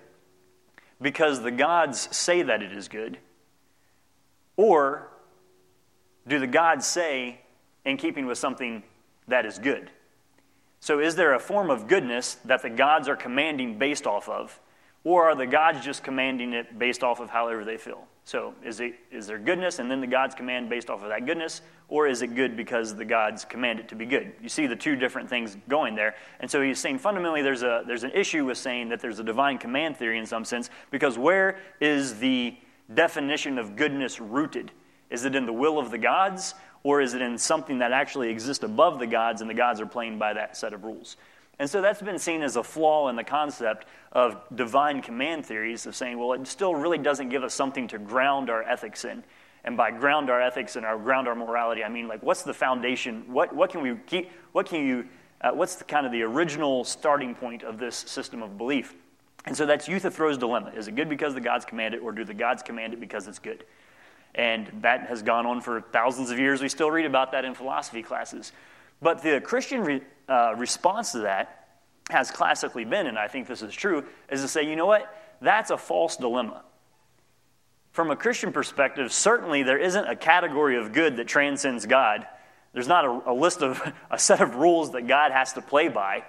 because 1.01 1.41
the 1.41 1.51
gods 1.51 2.15
say 2.15 2.43
that 2.43 2.61
it 2.61 2.71
is 2.71 2.87
good? 2.87 3.17
Or 4.55 5.09
do 6.27 6.39
the 6.39 6.47
gods 6.47 6.85
say, 6.85 7.41
in 7.85 7.97
keeping 7.97 8.27
with 8.27 8.37
something 8.37 8.83
that 9.27 9.45
is 9.45 9.57
good? 9.57 9.89
So, 10.79 10.99
is 10.99 11.15
there 11.15 11.33
a 11.33 11.39
form 11.39 11.69
of 11.69 11.87
goodness 11.87 12.35
that 12.45 12.61
the 12.61 12.69
gods 12.69 13.07
are 13.07 13.15
commanding 13.15 13.77
based 13.77 14.05
off 14.05 14.29
of? 14.29 14.59
Or 15.03 15.29
are 15.29 15.35
the 15.35 15.47
gods 15.47 15.83
just 15.83 16.03
commanding 16.03 16.53
it 16.53 16.77
based 16.77 17.03
off 17.03 17.19
of 17.19 17.29
however 17.29 17.65
they 17.65 17.77
feel? 17.77 18.07
So, 18.23 18.53
is, 18.63 18.79
it, 18.79 18.93
is 19.11 19.27
there 19.27 19.39
goodness 19.39 19.79
and 19.79 19.89
then 19.89 19.99
the 19.99 20.07
gods 20.07 20.35
command 20.35 20.69
based 20.69 20.89
off 20.89 21.01
of 21.01 21.09
that 21.09 21.25
goodness? 21.25 21.61
Or 21.87 22.07
is 22.07 22.21
it 22.21 22.35
good 22.35 22.55
because 22.55 22.95
the 22.95 23.03
gods 23.03 23.43
command 23.43 23.79
it 23.79 23.89
to 23.89 23.95
be 23.95 24.05
good? 24.05 24.33
You 24.41 24.47
see 24.47 24.67
the 24.67 24.75
two 24.75 24.95
different 24.95 25.27
things 25.27 25.57
going 25.67 25.95
there. 25.95 26.15
And 26.39 26.49
so 26.49 26.61
he's 26.61 26.79
saying 26.79 26.99
fundamentally 26.99 27.41
there's, 27.41 27.63
a, 27.63 27.83
there's 27.85 28.03
an 28.03 28.11
issue 28.11 28.45
with 28.45 28.57
saying 28.57 28.89
that 28.89 29.01
there's 29.01 29.19
a 29.19 29.23
divine 29.23 29.57
command 29.57 29.97
theory 29.97 30.17
in 30.17 30.25
some 30.25 30.45
sense, 30.45 30.69
because 30.91 31.17
where 31.17 31.57
is 31.81 32.19
the 32.19 32.55
definition 32.93 33.57
of 33.57 33.75
goodness 33.75 34.21
rooted? 34.21 34.71
Is 35.09 35.25
it 35.25 35.35
in 35.35 35.45
the 35.45 35.53
will 35.53 35.79
of 35.79 35.91
the 35.91 35.97
gods, 35.97 36.53
or 36.83 37.01
is 37.01 37.13
it 37.13 37.21
in 37.21 37.37
something 37.37 37.79
that 37.79 37.91
actually 37.91 38.29
exists 38.29 38.63
above 38.63 38.99
the 38.99 39.07
gods 39.07 39.41
and 39.41 39.49
the 39.49 39.55
gods 39.55 39.81
are 39.81 39.85
playing 39.85 40.17
by 40.17 40.33
that 40.33 40.55
set 40.55 40.73
of 40.73 40.83
rules? 40.83 41.17
And 41.61 41.69
so 41.69 41.79
that's 41.79 42.01
been 42.01 42.17
seen 42.17 42.41
as 42.41 42.55
a 42.55 42.63
flaw 42.63 43.07
in 43.09 43.15
the 43.15 43.23
concept 43.23 43.85
of 44.13 44.41
divine 44.55 45.03
command 45.03 45.45
theories 45.45 45.85
of 45.85 45.95
saying, 45.95 46.17
well, 46.17 46.33
it 46.33 46.47
still 46.47 46.73
really 46.73 46.97
doesn't 46.97 47.29
give 47.29 47.43
us 47.43 47.53
something 47.53 47.87
to 47.89 47.99
ground 47.99 48.49
our 48.49 48.63
ethics 48.63 49.05
in. 49.05 49.23
And 49.63 49.77
by 49.77 49.91
ground 49.91 50.31
our 50.31 50.41
ethics 50.41 50.75
and 50.75 50.83
our 50.83 50.97
ground 50.97 51.27
our 51.27 51.35
morality, 51.35 51.83
I 51.83 51.89
mean 51.89 52.07
like 52.07 52.23
what's 52.23 52.41
the 52.41 52.53
foundation? 52.55 53.31
What, 53.31 53.55
what 53.55 53.69
can 53.69 53.81
we 53.81 53.95
keep? 54.07 54.31
What 54.53 54.65
can 54.65 54.87
you? 54.87 55.05
Uh, 55.39 55.51
what's 55.51 55.75
the 55.75 55.83
kind 55.83 56.07
of 56.07 56.11
the 56.11 56.23
original 56.23 56.83
starting 56.83 57.35
point 57.35 57.61
of 57.61 57.77
this 57.77 57.95
system 57.95 58.41
of 58.41 58.57
belief? 58.57 58.95
And 59.45 59.55
so 59.55 59.67
that's 59.67 59.87
Euthyphro's 59.87 60.39
dilemma: 60.39 60.71
is 60.75 60.87
it 60.87 60.95
good 60.95 61.09
because 61.09 61.35
the 61.35 61.41
gods 61.41 61.63
command 61.63 61.93
it, 61.93 61.99
or 61.99 62.11
do 62.11 62.25
the 62.25 62.33
gods 62.33 62.63
command 62.63 62.93
it 62.93 62.99
because 62.99 63.27
it's 63.27 63.37
good? 63.37 63.65
And 64.33 64.71
that 64.81 65.01
has 65.01 65.21
gone 65.21 65.45
on 65.45 65.61
for 65.61 65.79
thousands 65.79 66.31
of 66.31 66.39
years. 66.39 66.59
We 66.59 66.69
still 66.69 66.89
read 66.89 67.05
about 67.05 67.31
that 67.33 67.45
in 67.45 67.53
philosophy 67.53 68.01
classes. 68.01 68.51
But 68.99 69.21
the 69.23 69.41
Christian 69.41 69.83
re, 69.83 70.01
uh, 70.31 70.55
response 70.55 71.11
to 71.11 71.19
that 71.19 71.67
has 72.09 72.31
classically 72.31 72.85
been, 72.85 73.07
and 73.07 73.17
I 73.17 73.27
think 73.27 73.47
this 73.47 73.61
is 73.61 73.73
true, 73.73 74.05
is 74.29 74.41
to 74.41 74.47
say, 74.47 74.63
you 74.63 74.75
know 74.75 74.85
what? 74.85 75.13
That's 75.41 75.71
a 75.71 75.77
false 75.77 76.15
dilemma. 76.15 76.63
From 77.91 78.11
a 78.11 78.15
Christian 78.15 78.53
perspective, 78.53 79.11
certainly 79.11 79.63
there 79.63 79.77
isn't 79.77 80.05
a 80.05 80.15
category 80.15 80.77
of 80.77 80.93
good 80.93 81.17
that 81.17 81.27
transcends 81.27 81.85
God. 81.85 82.25
There's 82.73 82.87
not 82.87 83.05
a, 83.05 83.31
a 83.31 83.33
list 83.33 83.61
of 83.61 83.81
a 84.11 84.17
set 84.17 84.41
of 84.41 84.55
rules 84.55 84.91
that 84.91 85.07
God 85.07 85.31
has 85.31 85.53
to 85.53 85.61
play 85.61 85.89
by. 85.89 86.23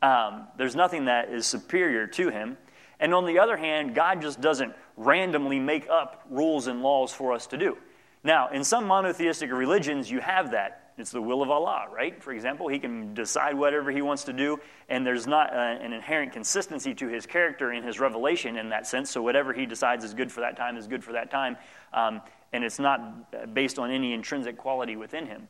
Um, 0.00 0.46
there's 0.56 0.76
nothing 0.76 1.06
that 1.06 1.30
is 1.30 1.46
superior 1.46 2.06
to 2.08 2.28
him. 2.28 2.56
And 3.00 3.12
on 3.14 3.26
the 3.26 3.40
other 3.40 3.56
hand, 3.56 3.94
God 3.94 4.22
just 4.22 4.40
doesn't 4.40 4.72
randomly 4.96 5.58
make 5.58 5.88
up 5.88 6.24
rules 6.30 6.68
and 6.68 6.82
laws 6.82 7.12
for 7.12 7.32
us 7.32 7.48
to 7.48 7.58
do. 7.58 7.76
Now, 8.22 8.50
in 8.50 8.62
some 8.62 8.86
monotheistic 8.86 9.50
religions, 9.50 10.08
you 10.08 10.20
have 10.20 10.52
that. 10.52 10.81
It's 10.98 11.10
the 11.10 11.22
will 11.22 11.42
of 11.42 11.50
Allah, 11.50 11.86
right? 11.90 12.22
For 12.22 12.32
example, 12.32 12.68
He 12.68 12.78
can 12.78 13.14
decide 13.14 13.54
whatever 13.54 13.90
He 13.90 14.02
wants 14.02 14.24
to 14.24 14.32
do, 14.32 14.60
and 14.88 15.06
there's 15.06 15.26
not 15.26 15.52
a, 15.52 15.78
an 15.82 15.92
inherent 15.92 16.32
consistency 16.32 16.94
to 16.94 17.08
His 17.08 17.24
character 17.26 17.72
in 17.72 17.82
His 17.82 17.98
revelation 17.98 18.56
in 18.56 18.68
that 18.70 18.86
sense. 18.86 19.10
So, 19.10 19.22
whatever 19.22 19.52
He 19.52 19.64
decides 19.64 20.04
is 20.04 20.12
good 20.12 20.30
for 20.30 20.40
that 20.40 20.56
time 20.56 20.76
is 20.76 20.86
good 20.86 21.02
for 21.02 21.12
that 21.12 21.30
time, 21.30 21.56
um, 21.94 22.20
and 22.52 22.62
it's 22.62 22.78
not 22.78 23.54
based 23.54 23.78
on 23.78 23.90
any 23.90 24.12
intrinsic 24.12 24.58
quality 24.58 24.96
within 24.96 25.26
Him. 25.26 25.48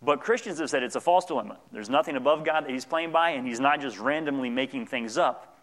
But 0.00 0.20
Christians 0.20 0.60
have 0.60 0.70
said 0.70 0.82
it's 0.82 0.96
a 0.96 1.00
false 1.00 1.24
dilemma. 1.24 1.58
There's 1.72 1.90
nothing 1.90 2.16
above 2.16 2.44
God 2.44 2.64
that 2.64 2.70
He's 2.70 2.84
playing 2.84 3.12
by, 3.12 3.30
and 3.30 3.46
He's 3.46 3.60
not 3.60 3.80
just 3.80 3.98
randomly 3.98 4.48
making 4.48 4.86
things 4.86 5.18
up. 5.18 5.58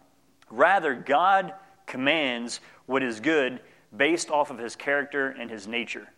Rather, 0.50 0.94
God 0.94 1.52
commands 1.86 2.60
what 2.86 3.02
is 3.02 3.20
good 3.20 3.60
based 3.96 4.30
off 4.30 4.50
of 4.50 4.58
His 4.58 4.76
character 4.76 5.28
and 5.28 5.50
His 5.50 5.66
nature. 5.66 6.08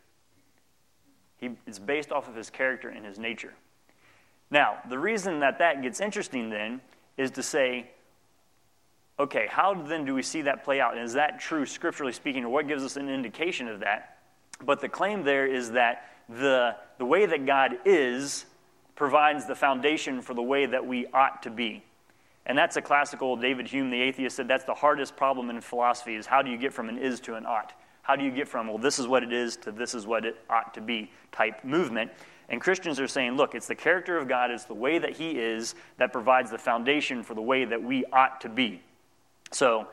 He, 1.38 1.50
it's 1.66 1.78
based 1.78 2.12
off 2.12 2.28
of 2.28 2.34
his 2.34 2.50
character 2.50 2.88
and 2.88 3.06
his 3.06 3.18
nature. 3.18 3.54
Now, 4.50 4.78
the 4.88 4.98
reason 4.98 5.40
that 5.40 5.58
that 5.58 5.82
gets 5.82 6.00
interesting 6.00 6.50
then 6.50 6.80
is 7.16 7.32
to 7.32 7.42
say, 7.42 7.90
okay, 9.18 9.46
how 9.50 9.74
then 9.74 10.04
do 10.04 10.14
we 10.14 10.22
see 10.22 10.42
that 10.42 10.64
play 10.64 10.80
out? 10.80 10.96
And 10.96 11.04
is 11.04 11.14
that 11.14 11.40
true 11.40 11.66
scripturally 11.66 12.12
speaking, 12.12 12.44
or 12.44 12.48
what 12.48 12.68
gives 12.68 12.84
us 12.84 12.96
an 12.96 13.08
indication 13.08 13.68
of 13.68 13.80
that? 13.80 14.18
But 14.64 14.80
the 14.80 14.88
claim 14.88 15.22
there 15.22 15.46
is 15.46 15.72
that 15.72 16.10
the, 16.28 16.76
the 16.98 17.04
way 17.04 17.26
that 17.26 17.46
God 17.46 17.78
is 17.84 18.46
provides 18.96 19.46
the 19.46 19.54
foundation 19.54 20.22
for 20.22 20.34
the 20.34 20.42
way 20.42 20.66
that 20.66 20.86
we 20.86 21.06
ought 21.06 21.42
to 21.44 21.50
be. 21.50 21.84
And 22.46 22.56
that's 22.56 22.76
a 22.76 22.82
classical 22.82 23.36
David 23.36 23.68
Hume, 23.68 23.90
the 23.90 24.00
atheist, 24.00 24.36
said 24.36 24.48
that's 24.48 24.64
the 24.64 24.74
hardest 24.74 25.16
problem 25.16 25.50
in 25.50 25.60
philosophy 25.60 26.16
is 26.16 26.26
how 26.26 26.42
do 26.42 26.50
you 26.50 26.56
get 26.56 26.72
from 26.72 26.88
an 26.88 26.98
is 26.98 27.20
to 27.20 27.34
an 27.34 27.44
ought? 27.44 27.72
How 28.08 28.16
do 28.16 28.24
you 28.24 28.30
get 28.30 28.48
from, 28.48 28.68
well, 28.68 28.78
this 28.78 28.98
is 28.98 29.06
what 29.06 29.22
it 29.22 29.34
is 29.34 29.56
to 29.58 29.70
this 29.70 29.94
is 29.94 30.06
what 30.06 30.24
it 30.24 30.38
ought 30.48 30.72
to 30.72 30.80
be 30.80 31.10
type 31.30 31.62
movement? 31.62 32.10
And 32.48 32.58
Christians 32.58 32.98
are 32.98 33.06
saying, 33.06 33.36
look, 33.36 33.54
it's 33.54 33.66
the 33.66 33.74
character 33.74 34.16
of 34.16 34.26
God, 34.26 34.50
it's 34.50 34.64
the 34.64 34.72
way 34.72 34.98
that 34.98 35.14
He 35.14 35.32
is 35.32 35.74
that 35.98 36.10
provides 36.10 36.50
the 36.50 36.56
foundation 36.56 37.22
for 37.22 37.34
the 37.34 37.42
way 37.42 37.66
that 37.66 37.82
we 37.82 38.06
ought 38.06 38.40
to 38.40 38.48
be. 38.48 38.80
So 39.52 39.88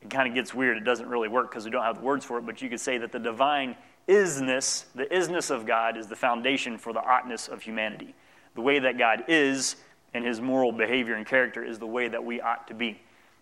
it 0.00 0.10
kind 0.10 0.28
of 0.28 0.34
gets 0.36 0.54
weird. 0.54 0.76
It 0.76 0.84
doesn't 0.84 1.08
really 1.08 1.26
work 1.26 1.50
because 1.50 1.64
we 1.64 1.72
don't 1.72 1.82
have 1.82 1.96
the 1.96 2.04
words 2.04 2.24
for 2.24 2.38
it, 2.38 2.46
but 2.46 2.62
you 2.62 2.68
could 2.68 2.78
say 2.78 2.98
that 2.98 3.10
the 3.10 3.18
divine 3.18 3.74
isness, 4.06 4.84
the 4.94 5.06
isness 5.06 5.50
of 5.50 5.66
God, 5.66 5.96
is 5.96 6.06
the 6.06 6.14
foundation 6.14 6.78
for 6.78 6.92
the 6.92 7.02
oughtness 7.02 7.48
of 7.48 7.62
humanity. 7.62 8.14
The 8.54 8.60
way 8.60 8.78
that 8.78 8.96
God 8.96 9.24
is 9.26 9.74
and 10.14 10.24
His 10.24 10.40
moral 10.40 10.70
behavior 10.70 11.16
and 11.16 11.26
character 11.26 11.64
is 11.64 11.80
the 11.80 11.86
way 11.86 12.06
that 12.06 12.24
we 12.24 12.40
ought 12.40 12.68
to 12.68 12.74
be. 12.74 13.00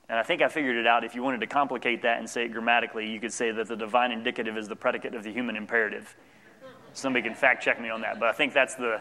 And 0.08 0.18
I 0.18 0.22
think 0.22 0.40
I 0.40 0.48
figured 0.48 0.76
it 0.76 0.86
out. 0.86 1.04
If 1.04 1.14
you 1.14 1.22
wanted 1.22 1.40
to 1.40 1.46
complicate 1.46 2.02
that 2.02 2.18
and 2.18 2.30
say 2.30 2.44
it 2.44 2.52
grammatically, 2.52 3.10
you 3.10 3.18
could 3.18 3.32
say 3.32 3.50
that 3.50 3.66
the 3.66 3.76
divine 3.76 4.12
indicative 4.12 4.56
is 4.56 4.68
the 4.68 4.76
predicate 4.76 5.14
of 5.14 5.24
the 5.24 5.32
human 5.32 5.56
imperative. 5.56 6.14
Somebody 6.92 7.24
can 7.24 7.34
fact 7.34 7.62
check 7.62 7.80
me 7.80 7.90
on 7.90 8.00
that, 8.02 8.20
but 8.20 8.28
I 8.28 8.32
think 8.32 8.54
that's 8.54 8.74
the. 8.74 9.00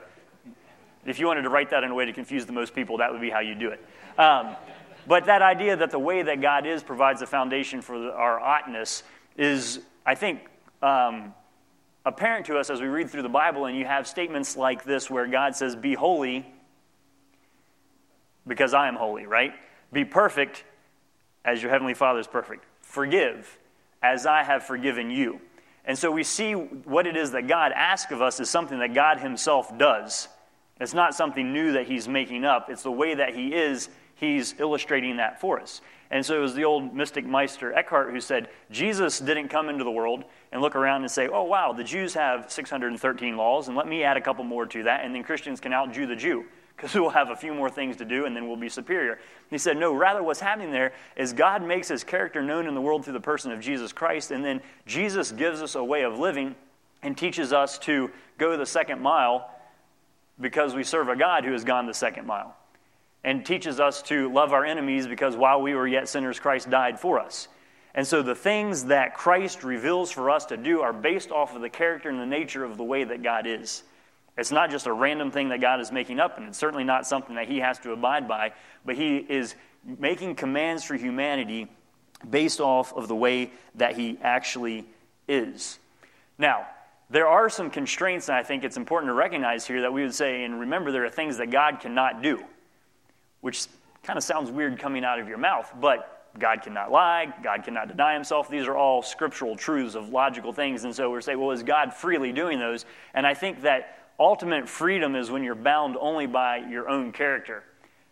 If 1.05 1.19
you 1.19 1.27
wanted 1.27 1.43
to 1.43 1.49
write 1.49 1.69
that 1.69 1.83
in 1.83 1.91
a 1.91 1.93
way 1.93 2.05
to 2.05 2.13
confuse 2.13 2.45
the 2.45 2.51
most 2.51 2.73
people, 2.73 2.97
that 2.97 3.11
would 3.11 3.21
be 3.21 3.29
how 3.29 3.39
you 3.39 3.53
do 3.53 3.69
it. 3.69 3.85
Um, 4.17 4.55
but 5.07 5.25
that 5.25 5.43
idea 5.43 5.75
that 5.77 5.91
the 5.91 5.99
way 5.99 6.23
that 6.23 6.41
God 6.41 6.65
is 6.65 6.81
provides 6.81 7.21
a 7.21 7.27
foundation 7.27 7.81
for 7.81 7.99
the, 7.99 8.11
our 8.11 8.39
oughtness 8.39 9.03
is, 9.37 9.81
I 10.03 10.15
think, 10.15 10.49
um, 10.81 11.35
apparent 12.05 12.47
to 12.47 12.57
us 12.57 12.71
as 12.71 12.81
we 12.81 12.87
read 12.87 13.11
through 13.11 13.21
the 13.21 13.29
Bible, 13.29 13.65
and 13.65 13.77
you 13.77 13.85
have 13.85 14.07
statements 14.07 14.57
like 14.57 14.83
this 14.83 15.09
where 15.09 15.27
God 15.27 15.55
says, 15.55 15.75
Be 15.75 15.93
holy 15.93 16.45
because 18.47 18.73
I 18.73 18.87
am 18.87 18.95
holy, 18.95 19.27
right? 19.27 19.53
Be 19.93 20.05
perfect 20.05 20.63
as 21.45 21.61
your 21.61 21.71
heavenly 21.71 21.93
Father 21.93 22.19
is 22.19 22.27
perfect. 22.27 22.65
Forgive 22.81 23.57
as 24.01 24.25
I 24.25 24.43
have 24.43 24.63
forgiven 24.63 25.09
you. 25.09 25.39
And 25.85 25.97
so 25.97 26.11
we 26.11 26.23
see 26.23 26.53
what 26.53 27.05
it 27.05 27.15
is 27.15 27.31
that 27.31 27.47
God 27.47 27.71
asks 27.71 28.11
of 28.11 28.21
us 28.21 28.39
is 28.39 28.49
something 28.49 28.79
that 28.79 28.93
God 28.93 29.19
Himself 29.19 29.77
does. 29.77 30.27
It's 30.79 30.93
not 30.93 31.15
something 31.15 31.53
new 31.53 31.73
that 31.73 31.87
He's 31.87 32.07
making 32.07 32.43
up, 32.43 32.69
it's 32.69 32.83
the 32.83 32.91
way 32.91 33.13
that 33.13 33.35
He 33.35 33.53
is. 33.53 33.89
He's 34.17 34.55
illustrating 34.59 35.17
that 35.17 35.41
for 35.41 35.59
us. 35.59 35.81
And 36.09 36.25
so 36.25 36.37
it 36.37 36.39
was 36.39 36.55
the 36.55 36.63
old 36.63 36.93
mystic 36.93 37.25
Meister 37.25 37.73
Eckhart 37.73 38.11
who 38.11 38.21
said, 38.21 38.47
Jesus 38.71 39.19
didn't 39.19 39.49
come 39.49 39.67
into 39.67 39.83
the 39.83 39.91
world 39.91 40.23
and 40.53 40.61
look 40.61 40.75
around 40.75 41.01
and 41.01 41.11
say, 41.11 41.27
oh, 41.27 41.43
wow, 41.43 41.73
the 41.73 41.83
Jews 41.83 42.13
have 42.13 42.49
613 42.49 43.35
laws, 43.35 43.67
and 43.67 43.75
let 43.75 43.87
me 43.87 44.03
add 44.03 44.15
a 44.15 44.21
couple 44.21 44.45
more 44.45 44.65
to 44.67 44.83
that, 44.83 45.03
and 45.03 45.13
then 45.13 45.23
Christians 45.23 45.59
can 45.59 45.73
out 45.73 45.91
Jew 45.91 46.05
the 46.07 46.15
Jew 46.15 46.45
because 46.75 46.93
we'll 46.93 47.09
have 47.09 47.29
a 47.29 47.35
few 47.35 47.53
more 47.53 47.69
things 47.69 47.97
to 47.97 48.05
do 48.05 48.25
and 48.25 48.35
then 48.35 48.47
we'll 48.47 48.57
be 48.57 48.69
superior. 48.69 49.19
He 49.49 49.57
said, 49.57 49.77
No, 49.77 49.93
rather, 49.93 50.21
what's 50.21 50.39
happening 50.39 50.71
there 50.71 50.93
is 51.15 51.33
God 51.33 51.63
makes 51.63 51.87
his 51.87 52.03
character 52.03 52.41
known 52.41 52.67
in 52.67 52.75
the 52.75 52.81
world 52.81 53.03
through 53.03 53.13
the 53.13 53.19
person 53.19 53.51
of 53.51 53.59
Jesus 53.59 53.93
Christ, 53.93 54.31
and 54.31 54.43
then 54.43 54.61
Jesus 54.85 55.31
gives 55.31 55.61
us 55.61 55.75
a 55.75 55.83
way 55.83 56.03
of 56.03 56.19
living 56.19 56.55
and 57.01 57.17
teaches 57.17 57.53
us 57.53 57.77
to 57.79 58.11
go 58.37 58.57
the 58.57 58.65
second 58.65 59.01
mile 59.01 59.49
because 60.39 60.75
we 60.75 60.83
serve 60.83 61.07
a 61.07 61.15
God 61.15 61.45
who 61.45 61.53
has 61.53 61.63
gone 61.63 61.85
the 61.85 61.93
second 61.93 62.25
mile, 62.25 62.55
and 63.23 63.45
teaches 63.45 63.79
us 63.79 64.01
to 64.03 64.31
love 64.31 64.51
our 64.51 64.65
enemies 64.65 65.07
because 65.07 65.35
while 65.35 65.61
we 65.61 65.73
were 65.73 65.87
yet 65.87 66.09
sinners, 66.09 66.39
Christ 66.39 66.69
died 66.69 66.99
for 66.99 67.19
us. 67.19 67.47
And 67.93 68.05
so 68.05 68.21
the 68.21 68.35
things 68.35 68.85
that 68.85 69.15
Christ 69.15 69.63
reveals 69.63 70.11
for 70.11 70.29
us 70.29 70.45
to 70.47 70.57
do 70.57 70.81
are 70.81 70.91
based 70.91 71.31
off 71.31 71.55
of 71.55 71.61
the 71.61 71.69
character 71.69 72.09
and 72.09 72.19
the 72.19 72.25
nature 72.25 72.65
of 72.65 72.75
the 72.75 72.83
way 72.83 73.05
that 73.05 73.23
God 73.23 73.47
is. 73.47 73.83
It's 74.37 74.51
not 74.51 74.69
just 74.69 74.85
a 74.85 74.93
random 74.93 75.31
thing 75.31 75.49
that 75.49 75.61
God 75.61 75.79
is 75.79 75.91
making 75.91 76.19
up, 76.19 76.37
and 76.37 76.47
it's 76.47 76.57
certainly 76.57 76.83
not 76.83 77.07
something 77.07 77.35
that 77.35 77.47
He 77.47 77.59
has 77.59 77.79
to 77.79 77.91
abide 77.91 78.27
by, 78.27 78.53
but 78.85 78.95
He 78.95 79.17
is 79.17 79.55
making 79.85 80.35
commands 80.35 80.83
for 80.83 80.95
humanity 80.95 81.67
based 82.29 82.59
off 82.59 82.93
of 82.93 83.07
the 83.07 83.15
way 83.15 83.51
that 83.75 83.95
He 83.95 84.17
actually 84.21 84.85
is. 85.27 85.79
Now, 86.37 86.67
there 87.09 87.27
are 87.27 87.49
some 87.49 87.69
constraints, 87.69 88.29
and 88.29 88.37
I 88.37 88.43
think 88.43 88.63
it's 88.63 88.77
important 88.77 89.09
to 89.09 89.13
recognize 89.13 89.65
here 89.65 89.81
that 89.81 89.93
we 89.93 90.01
would 90.01 90.13
say, 90.13 90.43
and 90.43 90.59
remember, 90.59 90.91
there 90.91 91.05
are 91.05 91.09
things 91.09 91.37
that 91.37 91.51
God 91.51 91.79
cannot 91.79 92.21
do, 92.21 92.43
which 93.41 93.67
kind 94.03 94.17
of 94.17 94.23
sounds 94.23 94.51
weird 94.51 94.79
coming 94.79 95.05
out 95.05 95.19
of 95.19 95.27
your 95.29 95.37
mouth, 95.37 95.71
but 95.79 96.33
God 96.37 96.63
cannot 96.63 96.91
lie, 96.91 97.33
God 97.43 97.63
cannot 97.63 97.87
deny 97.87 98.13
himself. 98.13 98.49
These 98.49 98.67
are 98.67 98.75
all 98.75 99.01
scriptural 99.01 99.55
truths 99.55 99.95
of 99.95 100.09
logical 100.09 100.51
things. 100.51 100.83
And 100.83 100.93
so 100.93 101.09
we're 101.09 101.21
saying, 101.21 101.39
well, 101.39 101.51
is 101.51 101.63
God 101.63 101.93
freely 101.93 102.33
doing 102.33 102.59
those? 102.59 102.85
And 103.13 103.25
I 103.25 103.33
think 103.33 103.61
that 103.61 103.94
ultimate 104.19 104.69
freedom 104.69 105.15
is 105.15 105.31
when 105.31 105.43
you're 105.43 105.55
bound 105.55 105.97
only 105.99 106.27
by 106.27 106.57
your 106.57 106.89
own 106.89 107.11
character. 107.11 107.63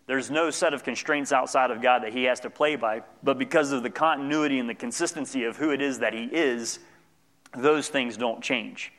There's 0.06 0.30
no 0.30 0.50
set 0.50 0.74
of 0.74 0.84
constraints 0.84 1.32
outside 1.32 1.72
of 1.72 1.82
God 1.82 2.04
that 2.04 2.12
he 2.12 2.26
has 2.26 2.42
to 2.42 2.50
play 2.50 2.76
by, 2.76 3.04
but 3.24 3.38
because 3.38 3.72
of 3.72 3.84
the 3.84 3.90
continuity 3.90 4.60
and 4.60 4.70
the 4.70 4.76
consistency 4.76 5.46
of 5.46 5.56
who 5.56 5.72
it 5.72 5.82
is 5.82 6.00
that 6.00 6.14
he 6.14 6.26
is, 6.26 6.80
those 7.58 7.88
things 7.88 8.18
don't 8.18 8.44
change. 8.44 8.92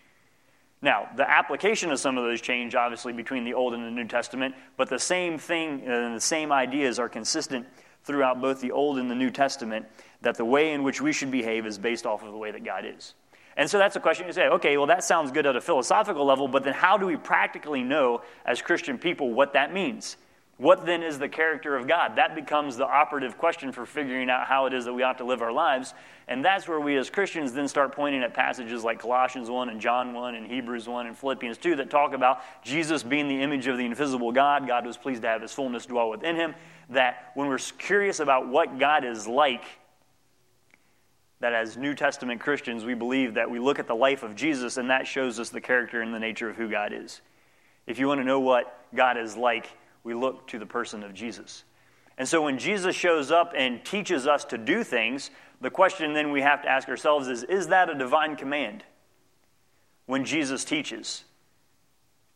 Now, 0.81 1.09
the 1.17 1.29
application 1.29 1.91
of 1.91 1.99
some 1.99 2.19
of 2.19 2.25
those 2.25 2.41
change, 2.41 2.75
obviously, 2.75 3.13
between 3.13 3.45
the 3.45 3.55
Old 3.55 3.75
and 3.75 3.85
the 3.85 3.91
New 3.91 4.07
Testament, 4.07 4.55
but 4.77 4.89
the 4.89 4.99
same 4.99 5.39
thing 5.39 5.83
and 5.83 6.13
uh, 6.13 6.15
the 6.15 6.21
same 6.21 6.53
ideas 6.53 6.99
are 6.99 7.09
consistent 7.09 7.67
throughout 8.05 8.41
both 8.41 8.61
the 8.61 8.71
Old 8.71 8.99
and 8.99 9.11
the 9.11 9.15
New 9.15 9.31
Testament 9.31 9.87
that 10.21 10.37
the 10.37 10.45
way 10.45 10.73
in 10.73 10.83
which 10.83 11.01
we 11.01 11.13
should 11.13 11.31
behave 11.31 11.65
is 11.67 11.79
based 11.79 12.05
off 12.05 12.23
of 12.23 12.33
the 12.33 12.37
way 12.37 12.51
that 12.51 12.65
God 12.65 12.85
is. 12.85 13.15
And 13.57 13.71
so 13.71 13.79
that's 13.79 13.97
a 13.97 14.01
question 14.01 14.27
you 14.27 14.33
say, 14.33 14.49
okay, 14.49 14.77
well, 14.77 14.87
that 14.87 15.05
sounds 15.05 15.31
good 15.31 15.47
at 15.47 15.55
a 15.55 15.61
philosophical 15.61 16.25
level, 16.25 16.49
but 16.49 16.65
then 16.65 16.75
how 16.75 16.97
do 16.97 17.07
we 17.07 17.17
practically 17.17 17.83
know 17.83 18.23
as 18.45 18.61
Christian 18.61 18.99
people 18.99 19.33
what 19.33 19.53
that 19.53 19.73
means? 19.73 20.17
What 20.57 20.87
then 20.87 21.03
is 21.03 21.19
the 21.19 21.29
character 21.29 21.77
of 21.77 21.89
God? 21.89 22.17
That 22.17 22.37
becomes 22.37 22.77
the 22.77 22.87
operative 22.87 23.39
question 23.39 23.73
for 23.73 23.85
figuring 23.87 24.31
out 24.31 24.47
how 24.47 24.67
it 24.67 24.75
is 24.75 24.85
that 24.85 24.93
we 24.93 25.03
ought 25.03 25.19
to 25.19 25.25
live 25.25 25.43
our 25.43 25.53
lives. 25.53 25.95
And 26.29 26.45
that's 26.45 26.69
where 26.69 26.79
we 26.79 26.97
as 26.97 27.11
Christians 27.11 27.53
then 27.53 27.67
start 27.67 27.93
pointing 27.93 28.23
at 28.23 28.35
passages 28.35 28.85
like 28.85 29.01
Colossians 29.01 29.51
1 29.51 29.69
and 29.69 29.81
John 29.81 30.15
1 30.15 30.37
and 30.37 30.47
Hebrews 30.47 30.89
1 30.89 31.09
and 31.09 31.19
Philippians 31.19 31.59
2 31.59 31.77
that 31.77 31.91
talk 31.91 32.15
about 32.15 32.41
Jesus 32.63 33.03
being 33.03 33.29
the 33.29 33.43
image 33.43 33.67
of 33.67 33.79
the 33.79 33.85
invisible 33.85 34.31
God. 34.31 34.67
God 34.69 34.87
was 34.87 34.97
pleased 34.97 35.23
to 35.23 35.29
have 35.29 35.43
his 35.43 35.53
fullness 35.53 35.87
dwell 35.87 36.09
within 36.09 36.37
him. 36.37 36.55
That 36.91 37.33
when 37.35 37.49
we're 37.49 37.59
curious 37.59 38.21
about 38.21 38.49
what 38.49 38.79
God 38.79 39.05
is 39.05 39.27
like, 39.27 39.65
that 41.41 41.53
as 41.53 41.77
New 41.77 41.95
Testament 41.95 42.41
Christians, 42.41 42.85
we 42.85 42.95
believe 42.95 43.35
that 43.35 43.51
we 43.51 43.59
look 43.59 43.79
at 43.79 43.87
the 43.87 43.95
life 43.95 44.23
of 44.23 44.35
Jesus 44.35 44.77
and 44.77 44.91
that 44.91 45.07
shows 45.07 45.39
us 45.39 45.51
the 45.51 45.61
character 45.61 46.01
and 46.01 46.15
the 46.15 46.19
nature 46.19 46.49
of 46.49 46.57
who 46.57 46.71
God 46.71 46.93
is. 46.93 47.21
If 47.87 47.99
you 47.99 48.09
want 48.09 48.21
to 48.21 48.25
know 48.25 48.41
what 48.41 48.87
God 48.95 49.19
is 49.19 49.37
like, 49.37 49.69
we 50.05 50.15
look 50.15 50.47
to 50.49 50.59
the 50.59 50.67
person 50.67 51.03
of 51.03 51.13
Jesus. 51.15 51.65
And 52.17 52.29
so 52.29 52.43
when 52.43 52.59
Jesus 52.59 52.95
shows 52.95 53.31
up 53.31 53.53
and 53.57 53.85
teaches 53.85 54.27
us 54.27 54.45
to 54.47 54.59
do 54.59 54.85
things, 54.85 55.31
the 55.61 55.71
question 55.71 56.13
then 56.13 56.31
we 56.31 56.43
have 56.43 56.63
to 56.63 56.69
ask 56.69 56.89
ourselves 56.89 57.29
is 57.29 57.43
is 57.43 57.69
that 57.69 57.91
a 57.91 57.95
divine 57.95 58.37
command? 58.37 58.85
When 60.07 60.25
Jesus 60.25 60.65
teaches, 60.65 61.25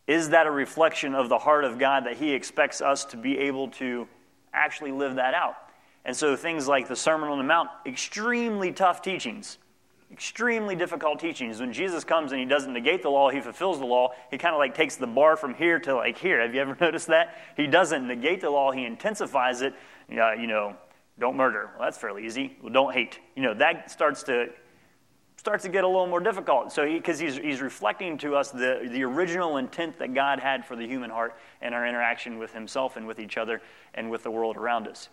is 0.07 0.29
that 0.29 0.47
a 0.47 0.51
reflection 0.51 1.13
of 1.13 1.29
the 1.29 1.37
heart 1.37 1.63
of 1.63 1.77
God 1.77 2.05
that 2.05 2.17
He 2.17 2.33
expects 2.33 2.81
us 2.81 3.05
to 3.05 3.17
be 3.17 3.37
able 3.37 3.69
to 3.69 4.07
actually 4.51 4.91
live 4.91 5.15
that 5.15 5.33
out? 5.33 5.55
And 6.09 6.17
so 6.17 6.35
things 6.35 6.67
like 6.67 6.87
the 6.87 6.95
Sermon 6.95 7.29
on 7.29 7.37
the 7.37 7.43
Mount, 7.43 7.69
extremely 7.85 8.71
tough 8.71 9.03
teachings 9.03 9.59
extremely 10.11 10.75
difficult 10.75 11.19
teachings. 11.19 11.59
When 11.59 11.71
Jesus 11.71 12.03
comes 12.03 12.31
and 12.31 12.41
he 12.41 12.47
doesn't 12.47 12.73
negate 12.73 13.03
the 13.03 13.11
law, 13.11 13.29
he 13.29 13.41
fulfills 13.41 13.77
the 13.77 13.85
law. 13.85 14.13
He 14.31 14.39
kind 14.39 14.55
of 14.55 14.57
like 14.57 14.73
takes 14.73 14.95
the 14.95 15.05
bar 15.05 15.37
from 15.37 15.53
here 15.53 15.79
to 15.81 15.93
like 15.95 16.17
here. 16.17 16.41
Have 16.41 16.55
you 16.55 16.61
ever 16.61 16.75
noticed 16.81 17.09
that? 17.09 17.37
He 17.55 17.67
doesn't 17.67 18.07
negate 18.07 18.41
the 18.41 18.49
law, 18.49 18.71
he 18.71 18.85
intensifies 18.85 19.61
it. 19.61 19.75
You 20.09 20.47
know, 20.47 20.75
don't 21.19 21.37
murder. 21.37 21.69
Well, 21.77 21.85
that's 21.85 21.99
fairly 21.99 22.25
easy. 22.25 22.57
Well, 22.59 22.73
don't 22.73 22.91
hate. 22.91 23.19
You 23.35 23.43
know, 23.43 23.53
that 23.53 23.91
starts 23.91 24.23
to 24.23 24.47
starts 25.37 25.63
to 25.65 25.69
get 25.69 25.83
a 25.83 25.87
little 25.87 26.07
more 26.07 26.19
difficult. 26.21 26.71
So, 26.71 26.91
because 26.91 27.19
he, 27.19 27.27
he's, 27.27 27.37
he's 27.37 27.61
reflecting 27.61 28.17
to 28.17 28.35
us 28.35 28.49
the, 28.49 28.89
the 28.91 29.03
original 29.03 29.57
intent 29.57 29.99
that 29.99 30.15
God 30.15 30.39
had 30.39 30.65
for 30.65 30.75
the 30.75 30.87
human 30.87 31.11
heart 31.11 31.35
and 31.61 31.75
our 31.75 31.87
interaction 31.87 32.39
with 32.39 32.51
himself 32.51 32.97
and 32.97 33.05
with 33.05 33.19
each 33.19 33.37
other 33.37 33.61
and 33.93 34.09
with 34.09 34.23
the 34.23 34.31
world 34.31 34.57
around 34.57 34.87
us. 34.87 35.07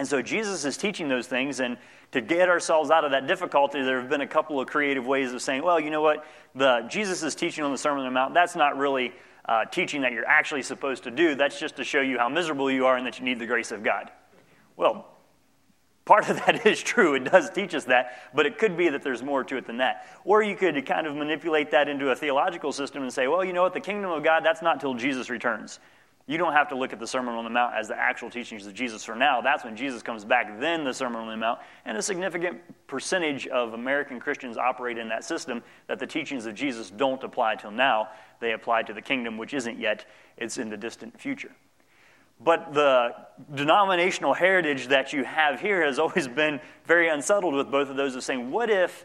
And 0.00 0.08
so 0.08 0.22
Jesus 0.22 0.64
is 0.64 0.78
teaching 0.78 1.10
those 1.10 1.26
things, 1.26 1.60
and 1.60 1.76
to 2.12 2.22
get 2.22 2.48
ourselves 2.48 2.90
out 2.90 3.04
of 3.04 3.10
that 3.10 3.26
difficulty, 3.26 3.82
there 3.82 4.00
have 4.00 4.08
been 4.08 4.22
a 4.22 4.26
couple 4.26 4.58
of 4.58 4.66
creative 4.66 5.06
ways 5.06 5.34
of 5.34 5.42
saying, 5.42 5.62
well, 5.62 5.78
you 5.78 5.90
know 5.90 6.00
what, 6.00 6.24
the 6.54 6.86
Jesus 6.88 7.22
is 7.22 7.34
teaching 7.34 7.64
on 7.64 7.70
the 7.70 7.76
Sermon 7.76 7.98
on 7.98 8.06
the 8.06 8.10
Mount. 8.10 8.32
That's 8.32 8.56
not 8.56 8.78
really 8.78 9.12
uh, 9.44 9.66
teaching 9.66 10.00
that 10.00 10.12
you're 10.12 10.26
actually 10.26 10.62
supposed 10.62 11.02
to 11.02 11.10
do. 11.10 11.34
That's 11.34 11.60
just 11.60 11.76
to 11.76 11.84
show 11.84 12.00
you 12.00 12.16
how 12.16 12.30
miserable 12.30 12.70
you 12.70 12.86
are 12.86 12.96
and 12.96 13.06
that 13.06 13.18
you 13.18 13.26
need 13.26 13.38
the 13.38 13.44
grace 13.44 13.72
of 13.72 13.82
God. 13.82 14.10
Well, 14.74 15.06
part 16.06 16.30
of 16.30 16.36
that 16.46 16.64
is 16.64 16.80
true. 16.80 17.14
It 17.14 17.24
does 17.24 17.50
teach 17.50 17.74
us 17.74 17.84
that, 17.84 18.30
but 18.34 18.46
it 18.46 18.56
could 18.56 18.78
be 18.78 18.88
that 18.88 19.02
there's 19.02 19.22
more 19.22 19.44
to 19.44 19.58
it 19.58 19.66
than 19.66 19.76
that. 19.76 20.06
Or 20.24 20.42
you 20.42 20.56
could 20.56 20.86
kind 20.86 21.06
of 21.06 21.14
manipulate 21.14 21.72
that 21.72 21.90
into 21.90 22.08
a 22.08 22.16
theological 22.16 22.72
system 22.72 23.02
and 23.02 23.12
say, 23.12 23.28
well, 23.28 23.44
you 23.44 23.52
know 23.52 23.64
what, 23.64 23.74
the 23.74 23.80
kingdom 23.80 24.10
of 24.12 24.24
God, 24.24 24.46
that's 24.46 24.62
not 24.62 24.80
till 24.80 24.94
Jesus 24.94 25.28
returns. 25.28 25.78
You 26.30 26.38
don't 26.38 26.52
have 26.52 26.68
to 26.68 26.76
look 26.76 26.92
at 26.92 27.00
the 27.00 27.08
Sermon 27.08 27.34
on 27.34 27.42
the 27.42 27.50
Mount 27.50 27.74
as 27.74 27.88
the 27.88 27.98
actual 27.98 28.30
teachings 28.30 28.64
of 28.64 28.72
Jesus 28.72 29.02
for 29.02 29.16
now. 29.16 29.40
That's 29.40 29.64
when 29.64 29.74
Jesus 29.74 30.00
comes 30.00 30.24
back, 30.24 30.60
then 30.60 30.84
the 30.84 30.94
Sermon 30.94 31.22
on 31.22 31.28
the 31.28 31.36
Mount. 31.36 31.58
And 31.84 31.98
a 31.98 32.02
significant 32.02 32.60
percentage 32.86 33.48
of 33.48 33.74
American 33.74 34.20
Christians 34.20 34.56
operate 34.56 34.96
in 34.96 35.08
that 35.08 35.24
system 35.24 35.60
that 35.88 35.98
the 35.98 36.06
teachings 36.06 36.46
of 36.46 36.54
Jesus 36.54 36.88
don't 36.88 37.20
apply 37.24 37.56
till 37.56 37.72
now. 37.72 38.10
They 38.38 38.52
apply 38.52 38.84
to 38.84 38.92
the 38.92 39.02
kingdom, 39.02 39.38
which 39.38 39.54
isn't 39.54 39.80
yet, 39.80 40.06
it's 40.36 40.56
in 40.56 40.70
the 40.70 40.76
distant 40.76 41.20
future. 41.20 41.50
But 42.38 42.74
the 42.74 43.10
denominational 43.52 44.34
heritage 44.34 44.86
that 44.86 45.12
you 45.12 45.24
have 45.24 45.60
here 45.60 45.84
has 45.84 45.98
always 45.98 46.28
been 46.28 46.60
very 46.84 47.08
unsettled 47.08 47.54
with 47.54 47.72
both 47.72 47.88
of 47.88 47.96
those 47.96 48.14
of 48.14 48.22
saying, 48.22 48.52
what 48.52 48.70
if 48.70 49.04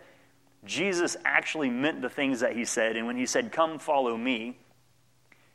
Jesus 0.63 1.17
actually 1.25 1.71
meant 1.71 2.03
the 2.03 2.09
things 2.09 2.41
that 2.41 2.55
he 2.55 2.65
said? 2.65 2.95
And 2.95 3.07
when 3.07 3.17
he 3.17 3.25
said, 3.25 3.51
Come 3.51 3.79
follow 3.79 4.15
me, 4.15 4.59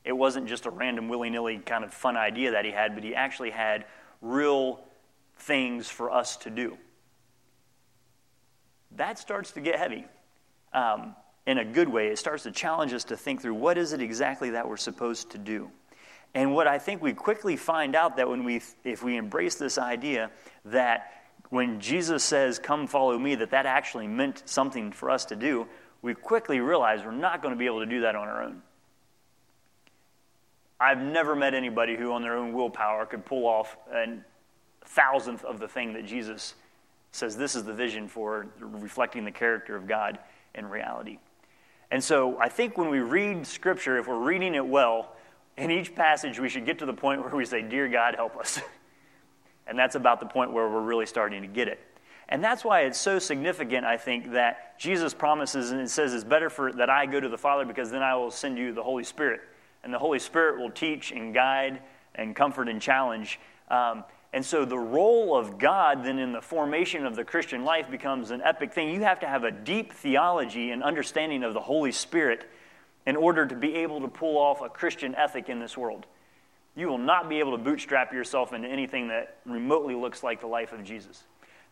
it 0.05 0.13
wasn't 0.13 0.47
just 0.47 0.67
a 0.67 0.71
random, 0.71 1.09
willy 1.09 1.31
nilly 1.31 1.59
kind 1.59 1.85
of 1.85 1.93
fun 1.93 2.17
idea 2.17 2.53
that 2.53 2.65
he 2.65 2.71
had, 2.71 2.95
but 2.95 3.05
he 3.05 3.15
actually 3.15 3.51
had 3.51 3.85
real 4.21 4.81
things 5.39 5.89
for 5.89 6.11
us 6.11 6.37
to 6.39 6.51
do. 6.51 6.77
That 8.97 9.19
starts 9.19 9.53
to 9.53 9.61
get 9.61 9.77
heavy. 9.77 10.05
Um, 10.73 11.15
in 11.47 11.59
a 11.59 11.65
good 11.65 11.89
way, 11.89 12.09
it 12.09 12.19
starts 12.19 12.45
to 12.45 12.51
challenge 12.51 12.93
us 12.93 13.05
to 13.05 13.17
think 13.17 13.41
through 13.41 13.55
what 13.55 13.79
is 13.79 13.93
it 13.93 14.01
exactly 14.01 14.51
that 14.51 14.69
we're 14.69 14.77
supposed 14.77 15.31
to 15.31 15.39
do. 15.39 15.71
And 16.35 16.55
what 16.55 16.67
I 16.67 16.79
think 16.79 17.03
we 17.03 17.13
quickly 17.13 17.57
find 17.57 17.97
out 17.97 18.17
that 18.17 18.29
when 18.29 18.45
we, 18.45 18.63
if 18.85 19.03
we 19.03 19.17
embrace 19.17 19.57
this 19.57 19.79
idea 19.79 20.31
that 20.67 21.13
when 21.49 21.81
Jesus 21.81 22.23
says, 22.23 22.59
Come 22.59 22.87
follow 22.87 23.19
me, 23.19 23.35
that 23.37 23.51
that 23.51 23.67
actually 23.67 24.07
meant 24.07 24.43
something 24.47 24.93
for 24.93 25.11
us 25.11 25.25
to 25.27 25.37
do, 25.37 25.67
we 26.03 26.15
quickly 26.15 26.61
realize 26.61 27.05
we're 27.05 27.11
not 27.11 27.43
going 27.43 27.53
to 27.53 27.59
be 27.59 27.67
able 27.67 27.81
to 27.81 27.87
do 27.87 28.03
that 28.03 28.15
on 28.15 28.29
our 28.29 28.43
own. 28.43 28.63
I've 30.81 31.03
never 31.03 31.37
met 31.37 31.53
anybody 31.53 31.95
who, 31.95 32.13
on 32.13 32.23
their 32.23 32.37
own 32.37 32.55
willpower, 32.55 33.05
could 33.05 33.27
pull 33.27 33.47
off 33.47 33.77
a 33.93 34.17
thousandth 34.87 35.45
of 35.45 35.61
the 35.61 35.69
thing 35.69 35.93
that 35.93 36.07
Jesus 36.07 36.55
says 37.13 37.37
this 37.37 37.55
is 37.55 37.65
the 37.65 37.75
vision 37.75 38.09
for 38.09 38.47
reflecting 38.59 39.25
the 39.25 39.31
character 39.31 39.77
of 39.77 39.87
God 39.87 40.19
in 40.55 40.67
reality. 40.67 41.19
And 41.91 42.03
so 42.03 42.39
I 42.39 42.49
think 42.49 42.79
when 42.79 42.89
we 42.89 43.01
read 43.01 43.47
Scripture, 43.47 43.99
if 43.99 44.07
we're 44.07 44.19
reading 44.19 44.55
it 44.55 44.67
well, 44.67 45.13
in 45.57 45.71
each 45.71 45.95
passage 45.95 46.39
we 46.39 46.49
should 46.49 46.65
get 46.65 46.79
to 46.79 46.87
the 46.87 46.95
point 46.95 47.23
where 47.23 47.35
we 47.35 47.45
say, 47.45 47.63
Dear 47.63 47.89
God, 47.89 48.15
help 48.15 48.37
us. 48.37 48.61
and 49.67 49.79
that's 49.79 49.97
about 49.97 50.21
the 50.21 50.27
point 50.27 50.53
where 50.53 50.69
we're 50.69 50.81
really 50.81 51.07
starting 51.07 51.43
to 51.43 51.49
get 51.49 51.69
it. 51.69 51.81
And 52.29 52.43
that's 52.43 52.65
why 52.65 52.83
it's 52.83 52.99
so 52.99 53.19
significant, 53.19 53.85
I 53.85 53.97
think, 53.97 54.33
that 54.33 54.79
Jesus 54.79 55.13
promises 55.13 55.73
and 55.73 55.91
says 55.91 56.15
it's 56.15 56.23
better 56.23 56.49
for 56.49 56.73
that 56.75 56.89
I 56.89 57.07
go 57.07 57.19
to 57.19 57.29
the 57.29 57.37
Father 57.37 57.65
because 57.65 57.91
then 57.91 58.03
I 58.03 58.15
will 58.15 58.31
send 58.31 58.57
you 58.57 58.73
the 58.73 58.85
Holy 58.85 59.03
Spirit 59.03 59.41
and 59.83 59.93
the 59.93 59.99
Holy 59.99 60.19
Spirit 60.19 60.59
will 60.59 60.71
teach 60.71 61.13
and 61.13 61.33
guide 61.35 61.81
and 62.15 62.35
comfort 62.35 62.69
and 62.69 62.81
challenge. 62.81 63.39
Um, 63.69 64.05
and 64.33 64.45
so 64.45 64.65
the 64.65 64.79
role 64.79 65.37
of 65.37 65.59
God 65.59 66.05
then 66.05 66.19
in 66.19 66.33
the 66.33 66.41
formation 66.41 67.05
of 67.05 67.17
the 67.17 67.25
Christian 67.25 67.65
life 67.65 67.91
becomes 67.91 68.31
an 68.31 68.43
epic 68.43 68.73
thing. 68.73 68.95
You 68.95 69.03
have 69.03 69.21
to 69.21 69.27
have 69.27 69.45
a 69.45 69.51
deep 69.51 69.93
theology 69.93 70.71
and 70.71 70.83
understanding 70.83 71.43
of 71.43 71.55
the 71.55 71.61
Holy 71.61 71.93
Spirit 71.93 72.49
in 73.07 73.17
order 73.17 73.47
to 73.47 73.57
be 73.57 73.77
able 73.77 74.01
to 74.03 74.09
pull 74.09 74.39
off 74.39 74.61
a 74.61 74.69
Christian 74.69 75.15
ethic 75.17 75.49
in 75.49 75.59
this 75.59 75.77
world. 75.77 76.07
You 76.77 76.87
will 76.87 76.99
not 76.99 77.29
be 77.29 77.41
able 77.41 77.53
to 77.53 77.63
bootstrap 77.63 78.13
yourself 78.13 78.53
into 78.53 78.69
anything 78.69 79.09
that 79.09 79.39
remotely 79.45 79.95
looks 79.95 80.23
like 80.23 80.41
the 80.41 80.47
life 80.47 80.73
of 80.73 80.85
Jesus. 80.85 81.25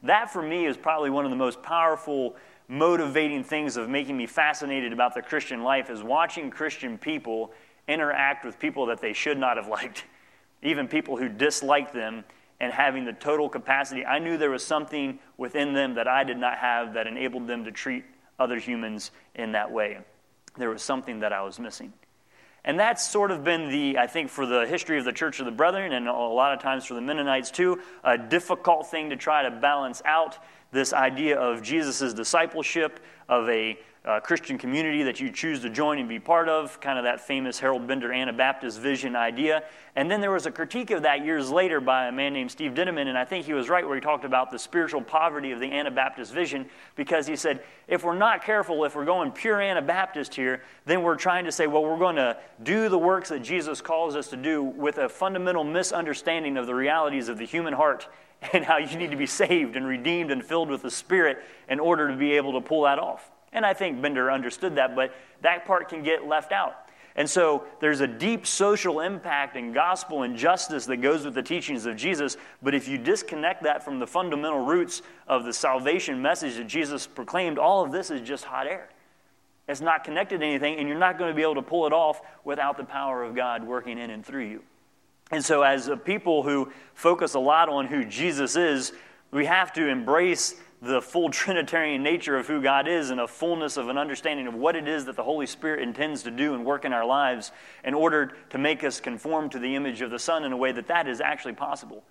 That, 0.03 0.33
for 0.33 0.43
me, 0.43 0.67
is 0.67 0.77
probably 0.77 1.11
one 1.11 1.25
of 1.25 1.31
the 1.31 1.37
most 1.37 1.63
powerful, 1.63 2.37
motivating 2.67 3.45
things 3.45 3.77
of 3.77 3.89
making 3.89 4.17
me 4.17 4.27
fascinated 4.27 4.93
about 4.93 5.15
the 5.15 5.23
Christian 5.23 5.63
life 5.63 5.91
is 5.91 6.03
watching 6.03 6.51
Christian 6.51 6.99
people 6.99 7.53
interact 7.89 8.45
with 8.45 8.59
people 8.59 8.87
that 8.87 9.01
they 9.01 9.13
should 9.13 9.39
not 9.39 9.57
have 9.57 9.67
liked, 9.67 10.05
even 10.63 10.87
people 10.87 11.17
who 11.17 11.29
disliked 11.29 11.95
them, 11.95 12.25
and 12.61 12.73
having 12.73 13.05
the 13.05 13.13
total 13.13 13.49
capacity. 13.49 14.05
I 14.05 14.19
knew 14.19 14.37
there 14.37 14.51
was 14.51 14.65
something 14.65 15.19
within 15.37 15.75
them 15.75 15.95
that 15.95 16.09
I 16.09 16.25
did 16.25 16.39
not 16.39 16.59
have 16.59 16.95
that 16.95 17.07
enabled 17.07 17.47
them 17.47 17.65
to 17.65 17.71
treat 17.71 18.05
other 18.39 18.59
humans 18.59 19.13
in 19.35 19.53
that 19.53 19.71
way. 19.71 19.99
There 20.57 20.71
was 20.71 20.83
something 20.83 21.21
that 21.21 21.33
I 21.33 21.43
was 21.43 21.59
missing. 21.59 21.93
And 22.65 22.79
that's 22.79 23.09
sort 23.09 23.31
of 23.31 23.45
been 23.45 23.71
the, 23.71 23.99
I 23.99 24.09
think, 24.09 24.29
for 24.29 24.45
the 24.45 24.67
history 24.67 24.99
of 24.99 25.05
the 25.05 25.13
Church 25.13 25.39
of 25.39 25.47
the 25.47 25.53
Brethren, 25.53 25.93
and 25.93 26.09
a 26.09 26.13
lot 26.13 26.53
of 26.53 26.61
times 26.61 26.85
for 26.85 26.95
the 26.95 27.01
Mennonites 27.01 27.51
too, 27.51 27.81
a 28.03 28.19
difficult 28.19 28.91
thing 28.91 29.11
to 29.11 29.17
try 29.17 29.43
to 29.43 29.51
balance 29.51 30.03
out 30.05 30.39
this 30.73 30.93
idea 30.93 31.39
of 31.39 31.63
Jesus' 31.63 32.13
discipleship, 32.13 33.01
of 33.29 33.49
a 33.49 33.79
uh, 34.09 34.19
Christian 34.21 34.57
community 34.57 35.03
that 35.03 35.21
you 35.21 35.31
choose 35.31 35.61
to 35.61 35.69
join 35.69 35.99
and 35.99 36.09
be 36.09 36.19
part 36.19 36.49
of, 36.49 36.81
kind 36.81 36.99
of 36.99 37.05
that 37.05 37.21
famous 37.21 37.59
Harold 37.59 37.87
Bender 37.87 38.11
Anabaptist 38.11 38.81
vision 38.81 39.15
idea. 39.15 39.65
And 39.97 40.11
then 40.11 40.23
there 40.23 40.31
was 40.31 40.47
a 40.47 40.51
critique 40.51 40.91
of 40.91 41.03
that 41.03 41.27
years 41.27 41.51
later 41.51 41.79
by 41.79 42.07
a 42.07 42.13
man 42.13 42.33
named 42.33 42.51
Steve 42.51 42.73
Dintaman, 42.73 43.07
and 43.07 43.19
I 43.19 43.27
think 43.27 43.45
he 43.45 43.53
was 43.53 43.69
right 43.69 43.87
where 43.87 43.95
he 43.95 44.01
talked 44.01 44.25
about 44.25 44.51
the 44.51 44.59
spiritual 44.59 45.03
poverty 45.03 45.51
of 45.51 45.61
the 45.61 45.71
Anabaptist 45.71 46.33
vision 46.33 46.71
because 46.97 47.27
he 47.27 47.37
said, 47.37 47.63
if 47.87 48.03
we're 48.03 48.17
not 48.17 48.43
careful, 48.43 48.83
if 48.85 48.97
we're 48.97 49.05
going 49.05 49.31
pure 49.31 49.61
Anabaptist 49.61 50.35
here, 50.35 50.63
then 50.87 51.03
we're 51.03 51.17
trying 51.17 51.45
to 51.45 51.53
say, 51.53 51.67
well, 51.67 51.85
we're 51.85 51.99
going 51.99 52.17
to 52.17 52.39
do 52.63 52.89
the 52.89 52.99
works 52.99 53.29
that 53.29 53.43
Jesus 53.43 53.83
calls 53.83 54.17
us 54.17 54.29
to 54.29 54.39
do 54.39 54.63
with 54.63 54.97
a 54.97 55.11
fundamental 55.11 55.65
misunderstanding 55.65 56.57
of 56.57 56.67
the 56.67 56.75
realities 56.75 57.29
of 57.29 57.37
the 57.37 57.45
human 57.45 57.75
heart 57.75 58.09
and 58.55 58.65
how 58.65 58.79
you 58.79 58.97
need 58.97 59.11
to 59.11 59.19
be 59.19 59.27
saved 59.27 59.77
and 59.77 59.87
redeemed 59.87 60.31
and 60.31 60.43
filled 60.43 60.71
with 60.71 60.81
the 60.81 60.91
Spirit 60.91 61.45
in 61.69 61.79
order 61.79 62.09
to 62.09 62.17
be 62.17 62.33
able 62.33 62.55
to 62.55 62.67
pull 62.67 62.85
that 62.85 62.99
off. 62.99 63.31
And 63.53 63.65
I 63.65 63.75
think 63.75 64.01
Bender 64.01 64.31
understood 64.31 64.77
that, 64.77 64.95
but 64.95 65.15
that 65.43 65.65
part 65.65 65.89
can 65.89 66.03
get 66.03 66.27
left 66.27 66.53
out. 66.53 66.75
And 67.17 67.29
so 67.29 67.65
there's 67.81 68.01
a 68.01 68.07
deep 68.07 68.47
social 68.47 69.01
impact 69.01 69.57
and 69.57 69.75
gospel 69.75 70.23
and 70.23 70.37
justice 70.37 70.87
that 70.87 70.99
goes 70.99 71.25
with 71.25 71.35
the 71.35 71.43
teachings 71.43 71.85
of 71.85 71.97
Jesus. 71.97 72.37
But 72.63 72.77
if 72.77 72.87
you 72.87 72.97
disconnect 72.97 73.65
that 73.65 73.83
from 73.85 73.99
the 73.99 74.07
fundamental 74.07 74.61
roots 74.61 75.03
of 75.27 75.45
the 75.45 75.53
salvation 75.53 76.23
message 76.23 76.55
that 76.57 76.69
Jesus 76.69 77.09
proclaimed, 77.09 77.59
all 77.59 77.85
of 77.85 77.91
this 77.91 78.13
is 78.13 78.21
just 78.21 78.45
hot 78.45 78.69
air. 78.69 78.89
It's 79.67 79.81
not 79.81 80.05
connected 80.05 80.39
to 80.39 80.47
anything, 80.47 80.79
and 80.79 80.89
you're 80.89 80.97
not 80.97 81.19
going 81.19 81.31
to 81.31 81.35
be 81.35 81.43
able 81.43 81.57
to 81.57 81.63
pull 81.63 81.87
it 81.87 81.93
off 81.93 82.23
without 82.45 82.77
the 82.77 82.85
power 82.85 83.25
of 83.25 83.35
God 83.35 83.65
working 83.65 83.99
in 83.99 84.11
and 84.11 84.25
through 84.25 84.47
you. 84.47 84.63
And 85.31 85.45
so, 85.45 85.63
as 85.63 85.89
a 85.89 85.97
people 85.97 86.43
who 86.43 86.73
focus 86.95 87.35
a 87.35 87.39
lot 87.39 87.69
on 87.69 87.87
who 87.87 88.05
Jesus 88.05 88.57
is, 88.57 88.93
we 89.31 89.45
have 89.45 89.73
to 89.75 89.87
embrace 89.89 90.55
the 90.81 91.03
full 91.03 91.31
Trinitarian 91.31 92.03
nature 92.03 92.37
of 92.37 92.47
who 92.47 92.61
God 92.61 92.89
is 92.89 93.11
and 93.11 93.21
a 93.21 93.29
fullness 93.29 93.77
of 93.77 93.89
an 93.89 93.99
understanding 93.99 94.47
of 94.47 94.55
what 94.55 94.77
it 94.77 94.87
is 94.87 95.05
that 95.07 95.17
the 95.17 95.23
Holy 95.23 95.47
Spirit 95.47 95.83
intends 95.83 96.23
to 96.25 96.31
do 96.31 96.55
and 96.55 96.65
work 96.65 96.85
in 96.85 96.93
our 96.93 97.05
lives 97.05 97.53
in 97.85 97.95
order 97.95 98.33
to 98.51 98.59
make 98.59 98.85
us 98.85 99.01
conform 99.01 99.51
to 99.51 99.59
the 99.59 99.75
image 99.75 100.01
of 100.01 100.11
the 100.11 100.19
Son 100.19 100.45
in 100.45 100.53
a 100.53 100.57
way 100.57 100.73
that 100.73 100.89
that 100.89 101.09
is 101.09 101.21
actually 101.21 101.55
possible. 101.55 102.05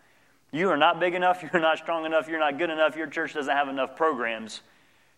You 0.51 0.69
are 0.69 0.77
not 0.77 0.99
big 0.99 1.13
enough, 1.13 1.43
you're 1.53 1.62
not 1.62 1.77
strong 1.77 2.06
enough, 2.06 2.27
you're 2.27 2.39
not 2.39 2.58
good 2.58 2.69
enough, 2.69 2.95
your 2.95 3.08
church 3.08 3.34
doesn't 3.34 3.53
have 3.53 3.69
enough 3.69 3.95
programs 3.95 4.62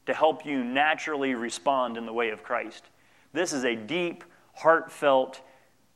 to 0.05 0.13
help 0.13 0.45
you 0.45 0.63
naturally 0.63 1.35
respond 1.35 1.97
in 1.97 2.05
the 2.05 2.13
way 2.13 2.29
of 2.29 2.43
Christ. 2.43 2.85
This 3.31 3.53
is 3.53 3.63
a 3.63 3.75
deep, 3.75 4.23
heartfelt 4.55 5.41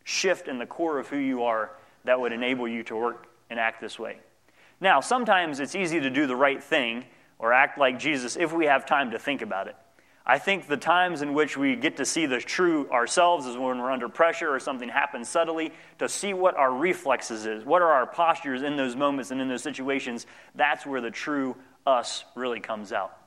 shift 0.04 0.48
in 0.48 0.60
the 0.60 0.66
core 0.66 1.00
of 1.00 1.08
who 1.08 1.18
you 1.18 1.44
are 1.44 1.72
that 2.04 2.20
would 2.20 2.32
enable 2.32 2.68
you 2.68 2.84
to 2.84 2.96
work 2.96 3.28
and 3.50 3.60
act 3.60 3.82
this 3.82 3.98
way. 3.98 4.18
Now, 4.82 5.00
sometimes 5.00 5.60
it's 5.60 5.76
easy 5.76 6.00
to 6.00 6.10
do 6.10 6.28
the 6.28 6.36
right 6.36 6.62
thing 6.62 7.06
or 7.44 7.52
act 7.52 7.78
like 7.78 8.00
Jesus 8.00 8.38
if 8.38 8.54
we 8.54 8.66
have 8.66 8.86
time 8.86 9.12
to 9.12 9.20
think 9.20 9.42
about 9.42 9.68
it. 9.68 9.76
I 10.26 10.40
think 10.40 10.68
the 10.68 10.78
times 10.78 11.22
in 11.22 11.34
which 11.34 11.58
we 11.58 11.76
get 11.76 11.98
to 11.98 12.06
see 12.06 12.26
the 12.26 12.40
true 12.40 12.90
ourselves 12.90 13.46
is 13.46 13.58
when 13.58 13.80
we're 13.80 13.92
under 13.92 14.08
pressure 14.08 14.50
or 14.50 14.62
something 14.62 14.88
happens 14.88 15.28
subtly, 15.28 15.74
to 16.00 16.08
see 16.08 16.34
what 16.34 16.56
our 16.56 16.74
reflexes 16.74 17.46
is, 17.46 17.66
what 17.66 17.82
are 17.82 17.92
our 17.92 18.08
postures 18.08 18.62
in 18.62 18.78
those 18.78 18.96
moments 18.96 19.32
and 19.32 19.42
in 19.42 19.50
those 19.50 19.62
situations. 19.62 20.26
That's 20.56 20.86
where 20.86 21.02
the 21.02 21.12
true 21.12 21.58
us 21.86 22.24
really 22.34 22.62
comes 22.62 22.94
out. 22.94 23.18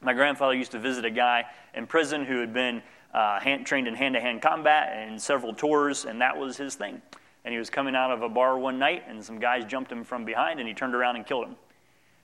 My 0.00 0.14
grandfather 0.14 0.54
used 0.54 0.72
to 0.72 0.78
visit 0.78 1.04
a 1.04 1.10
guy 1.10 1.44
in 1.74 1.86
prison 1.86 2.24
who 2.24 2.40
had 2.40 2.54
been 2.54 2.82
uh, 3.12 3.38
hand, 3.38 3.66
trained 3.66 3.86
in 3.86 3.94
hand 3.94 4.14
to 4.14 4.20
hand 4.22 4.40
combat 4.40 4.94
and 4.96 5.20
several 5.20 5.52
tours, 5.52 6.06
and 6.06 6.22
that 6.22 6.38
was 6.38 6.56
his 6.56 6.74
thing. 6.74 7.02
And 7.44 7.52
he 7.52 7.58
was 7.58 7.68
coming 7.68 7.94
out 7.94 8.10
of 8.10 8.22
a 8.22 8.28
bar 8.30 8.58
one 8.58 8.78
night, 8.78 9.04
and 9.06 9.22
some 9.22 9.38
guys 9.38 9.66
jumped 9.66 9.92
him 9.92 10.04
from 10.04 10.24
behind, 10.24 10.58
and 10.58 10.66
he 10.66 10.74
turned 10.74 10.94
around 10.94 11.16
and 11.16 11.26
killed 11.26 11.48
him. 11.48 11.56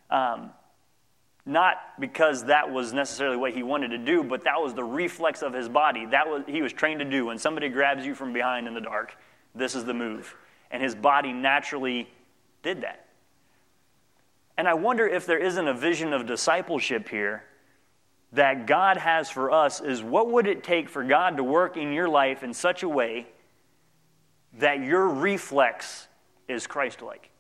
Um, 0.09 0.50
not 1.46 1.76
because 2.00 2.44
that 2.44 2.70
was 2.70 2.92
necessarily 2.92 3.37
what 3.37 3.52
he 3.52 3.62
wanted 3.62 3.88
to 3.88 3.98
do, 3.98 4.22
but 4.22 4.44
that 4.44 4.61
was 4.61 4.72
the 4.74 4.85
reflex 4.85 5.42
of 5.42 5.52
his 5.52 5.68
body. 5.68 6.07
That 6.07 6.28
was 6.28 6.42
he 6.46 6.62
was 6.62 6.72
trained 6.72 7.00
to 7.00 7.04
do. 7.04 7.26
When 7.26 7.38
somebody 7.38 7.68
grabs 7.68 8.07
you 8.07 8.14
from 8.14 8.33
behind 8.33 8.66
in 8.66 8.74
the 8.74 8.80
dark, 8.80 9.16
this 9.54 9.74
is 9.74 9.85
the 9.85 9.94
move. 9.94 10.35
And 10.70 10.83
his 10.83 10.94
body 10.94 11.33
naturally 11.33 12.09
did 12.62 12.80
that. 12.80 13.07
And 14.57 14.66
I 14.66 14.74
wonder 14.74 15.07
if 15.07 15.26
there 15.26 15.38
isn't 15.38 15.68
a 15.68 15.74
vision 15.74 16.12
of 16.12 16.26
discipleship 16.26 17.09
here 17.09 17.44
that 18.33 18.66
God 18.66 18.96
has 18.96 19.30
for 19.30 19.50
us 19.52 19.80
is 19.80 20.02
what 20.02 20.30
would 20.30 20.46
it 20.46 20.64
take 20.64 20.88
for 20.88 21.04
God 21.04 21.37
to 21.37 21.44
work 21.44 21.76
in 21.76 21.92
your 21.92 22.09
life 22.09 22.42
in 22.42 22.54
such 22.54 22.83
a 22.83 22.88
way 22.88 23.26
that 24.59 24.80
your 24.80 25.09
reflex 25.09 26.09
is 26.48 26.66
Christ 26.66 27.02
like? 27.02 27.30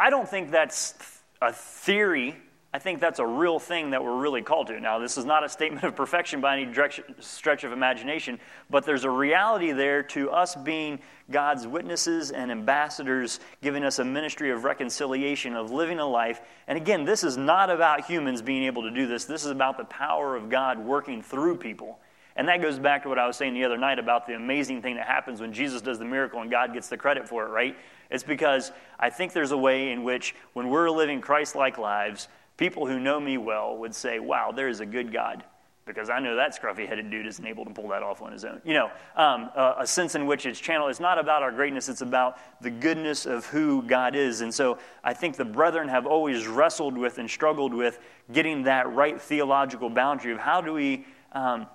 I 0.00 0.08
don't 0.08 0.26
think 0.26 0.50
that's 0.50 0.94
a 1.42 1.52
theory. 1.52 2.34
I 2.72 2.78
think 2.78 3.00
that's 3.00 3.18
a 3.18 3.26
real 3.26 3.58
thing 3.58 3.90
that 3.90 4.02
we're 4.02 4.18
really 4.18 4.40
called 4.40 4.68
to. 4.68 4.80
Now, 4.80 4.98
this 4.98 5.18
is 5.18 5.26
not 5.26 5.44
a 5.44 5.48
statement 5.50 5.84
of 5.84 5.94
perfection 5.94 6.40
by 6.40 6.58
any 6.58 6.72
stretch 7.20 7.64
of 7.64 7.72
imagination, 7.72 8.40
but 8.70 8.86
there's 8.86 9.04
a 9.04 9.10
reality 9.10 9.72
there 9.72 10.02
to 10.04 10.30
us 10.30 10.56
being 10.56 11.00
God's 11.30 11.66
witnesses 11.66 12.30
and 12.30 12.50
ambassadors, 12.50 13.40
giving 13.60 13.84
us 13.84 13.98
a 13.98 14.04
ministry 14.04 14.50
of 14.50 14.64
reconciliation, 14.64 15.54
of 15.54 15.70
living 15.70 15.98
a 15.98 16.06
life. 16.06 16.40
And 16.66 16.78
again, 16.78 17.04
this 17.04 17.22
is 17.22 17.36
not 17.36 17.68
about 17.68 18.06
humans 18.06 18.40
being 18.40 18.62
able 18.62 18.84
to 18.84 18.90
do 18.90 19.06
this, 19.06 19.26
this 19.26 19.44
is 19.44 19.50
about 19.50 19.76
the 19.76 19.84
power 19.84 20.34
of 20.34 20.48
God 20.48 20.78
working 20.78 21.20
through 21.20 21.58
people. 21.58 22.00
And 22.36 22.48
that 22.48 22.62
goes 22.62 22.78
back 22.78 23.02
to 23.02 23.10
what 23.10 23.18
I 23.18 23.26
was 23.26 23.36
saying 23.36 23.52
the 23.52 23.64
other 23.64 23.76
night 23.76 23.98
about 23.98 24.26
the 24.26 24.34
amazing 24.34 24.80
thing 24.80 24.96
that 24.96 25.06
happens 25.06 25.42
when 25.42 25.52
Jesus 25.52 25.82
does 25.82 25.98
the 25.98 26.06
miracle 26.06 26.40
and 26.40 26.50
God 26.50 26.72
gets 26.72 26.88
the 26.88 26.96
credit 26.96 27.28
for 27.28 27.44
it, 27.44 27.50
right? 27.50 27.76
It's 28.10 28.24
because 28.24 28.72
I 28.98 29.10
think 29.10 29.32
there's 29.32 29.52
a 29.52 29.56
way 29.56 29.92
in 29.92 30.02
which, 30.02 30.34
when 30.52 30.68
we're 30.68 30.90
living 30.90 31.20
Christ 31.20 31.54
like 31.54 31.78
lives, 31.78 32.28
people 32.56 32.86
who 32.86 32.98
know 32.98 33.20
me 33.20 33.38
well 33.38 33.76
would 33.78 33.94
say, 33.94 34.18
wow, 34.18 34.52
there 34.52 34.68
is 34.68 34.80
a 34.80 34.86
good 34.86 35.12
God. 35.12 35.44
Because 35.86 36.10
I 36.10 36.20
know 36.20 36.36
that 36.36 36.60
scruffy 36.60 36.86
headed 36.86 37.10
dude 37.10 37.26
isn't 37.26 37.44
able 37.44 37.64
to 37.64 37.70
pull 37.70 37.88
that 37.88 38.02
off 38.02 38.22
on 38.22 38.30
his 38.30 38.44
own. 38.44 38.60
You 38.64 38.74
know, 38.74 38.90
um, 39.16 39.50
a, 39.56 39.76
a 39.78 39.86
sense 39.86 40.14
in 40.14 40.26
which 40.26 40.46
it's 40.46 40.60
channeled. 40.60 40.90
It's 40.90 41.00
not 41.00 41.18
about 41.18 41.42
our 41.42 41.50
greatness, 41.50 41.88
it's 41.88 42.02
about 42.02 42.38
the 42.60 42.70
goodness 42.70 43.26
of 43.26 43.46
who 43.46 43.82
God 43.82 44.14
is. 44.14 44.40
And 44.42 44.52
so 44.54 44.78
I 45.02 45.14
think 45.14 45.36
the 45.36 45.44
brethren 45.44 45.88
have 45.88 46.06
always 46.06 46.46
wrestled 46.46 46.96
with 46.96 47.18
and 47.18 47.28
struggled 47.28 47.74
with 47.74 47.98
getting 48.32 48.64
that 48.64 48.92
right 48.92 49.20
theological 49.20 49.90
boundary 49.90 50.32
of 50.32 50.38
how 50.38 50.60
do 50.60 50.72
we. 50.74 51.06
Um, 51.32 51.66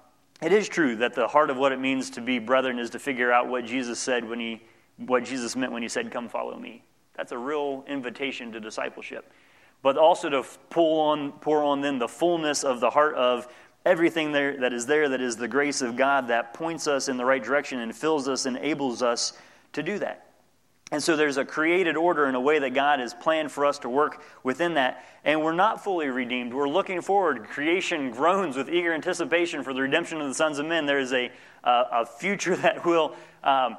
it 0.41 0.54
is 0.54 0.69
true 0.69 0.98
that 0.98 1.13
the 1.13 1.28
heart 1.28 1.50
of 1.50 1.58
what 1.58 1.71
it 1.71 1.80
means 1.80 2.12
to 2.12 2.21
be 2.21 2.39
brethren 2.39 2.78
is 2.78 2.91
to 2.91 3.00
figure 3.00 3.32
out 3.32 3.48
what 3.48 3.65
Jesus 3.65 4.00
said 4.00 4.28
when 4.30 4.39
he 4.39 4.62
what 4.97 5.23
Jesus 5.23 5.55
meant 5.55 5.71
when 5.71 5.81
he 5.81 5.89
said, 5.89 6.12
Come 6.12 6.29
follow 6.29 6.58
me. 6.58 6.84
That's 7.15 7.31
a 7.31 7.38
real 7.38 7.84
invitation 7.88 8.51
to 8.51 8.60
discipleship. 8.60 9.31
But 9.81 9.97
also 9.97 10.29
to 10.29 10.43
pull 10.69 10.99
on, 10.99 11.31
pour 11.34 11.63
on 11.63 11.81
then 11.81 11.99
the 11.99 12.08
fullness 12.08 12.63
of 12.63 12.79
the 12.79 12.89
heart 12.89 13.15
of 13.15 13.47
everything 13.86 14.31
there 14.31 14.58
that 14.58 14.73
is 14.73 14.86
there 14.86 15.10
that 15.10 15.21
is 15.21 15.38
the 15.38 15.47
grace 15.47 15.81
of 15.81 15.95
God 15.95 16.27
that 16.29 16.53
points 16.53 16.88
us 16.88 17.08
in 17.08 17.17
the 17.17 17.25
right 17.25 17.43
direction 17.43 17.79
and 17.79 17.95
fills 17.95 18.27
us, 18.27 18.45
and 18.45 18.58
enables 18.58 19.01
us 19.01 19.34
to 19.73 19.84
do 19.84 19.99
that. 19.99 20.25
And 20.91 21.01
so 21.01 21.15
there's 21.15 21.38
a 21.38 21.45
created 21.45 21.97
order 21.97 22.27
in 22.27 22.36
a 22.36 22.39
way 22.39 22.60
that 22.60 22.75
God 22.75 22.99
has 22.99 23.13
planned 23.13 23.51
for 23.51 23.65
us 23.65 23.79
to 23.79 23.89
work 23.89 24.21
within 24.43 24.75
that. 24.75 25.03
And 25.23 25.43
we're 25.43 25.53
not 25.53 25.84
fully 25.84 26.08
redeemed. 26.08 26.53
We're 26.53 26.69
looking 26.69 27.01
forward. 27.01 27.45
Creation 27.45 28.12
groans 28.12 28.55
with 28.55 28.69
eager 28.69 28.93
anticipation 28.93 29.63
for 29.63 29.73
the 29.73 29.81
redemption 29.81 30.21
of 30.21 30.27
the 30.27 30.36
sons 30.36 30.60
of 30.60 30.67
men. 30.67 30.86
There 30.86 30.99
is 30.99 31.12
a, 31.12 31.31
a 31.63 32.05
future 32.05 32.55
that 32.58 32.86
will 32.86 33.15
um, 33.43 33.77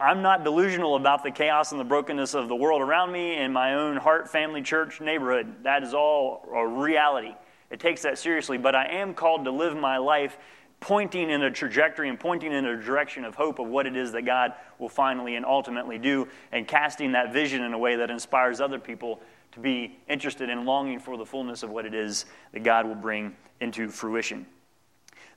I'm 0.00 0.22
not 0.22 0.42
delusional 0.42 0.96
about 0.96 1.22
the 1.22 1.30
chaos 1.30 1.70
and 1.70 1.80
the 1.80 1.84
brokenness 1.84 2.34
of 2.34 2.48
the 2.48 2.56
world 2.56 2.82
around 2.82 3.12
me 3.12 3.36
and 3.36 3.52
my 3.52 3.74
own 3.74 3.96
heart, 3.96 4.28
family, 4.28 4.62
church, 4.62 5.00
neighborhood. 5.00 5.62
That 5.62 5.82
is 5.82 5.94
all 5.94 6.44
a 6.52 6.66
reality. 6.66 7.34
It 7.70 7.80
takes 7.80 8.02
that 8.02 8.18
seriously, 8.18 8.58
but 8.58 8.74
I 8.74 8.86
am 8.86 9.14
called 9.14 9.44
to 9.44 9.50
live 9.50 9.76
my 9.76 9.98
life 9.98 10.38
pointing 10.80 11.30
in 11.30 11.42
a 11.42 11.50
trajectory 11.50 12.08
and 12.08 12.20
pointing 12.20 12.52
in 12.52 12.64
a 12.64 12.82
direction 12.82 13.24
of 13.24 13.34
hope 13.34 13.58
of 13.58 13.66
what 13.66 13.86
it 13.86 13.96
is 13.96 14.12
that 14.12 14.22
God 14.22 14.52
will 14.78 14.88
finally 14.88 15.36
and 15.36 15.44
ultimately 15.44 15.98
do, 15.98 16.28
and 16.52 16.68
casting 16.68 17.12
that 17.12 17.32
vision 17.32 17.62
in 17.62 17.72
a 17.72 17.78
way 17.78 17.96
that 17.96 18.10
inspires 18.10 18.60
other 18.60 18.78
people 18.78 19.20
to 19.52 19.60
be 19.60 19.98
interested 20.08 20.50
in 20.50 20.66
longing 20.66 20.98
for 21.00 21.16
the 21.16 21.24
fullness 21.24 21.62
of 21.62 21.70
what 21.70 21.86
it 21.86 21.94
is 21.94 22.26
that 22.52 22.62
God 22.62 22.86
will 22.86 22.94
bring 22.94 23.34
into 23.60 23.88
fruition. 23.88 24.46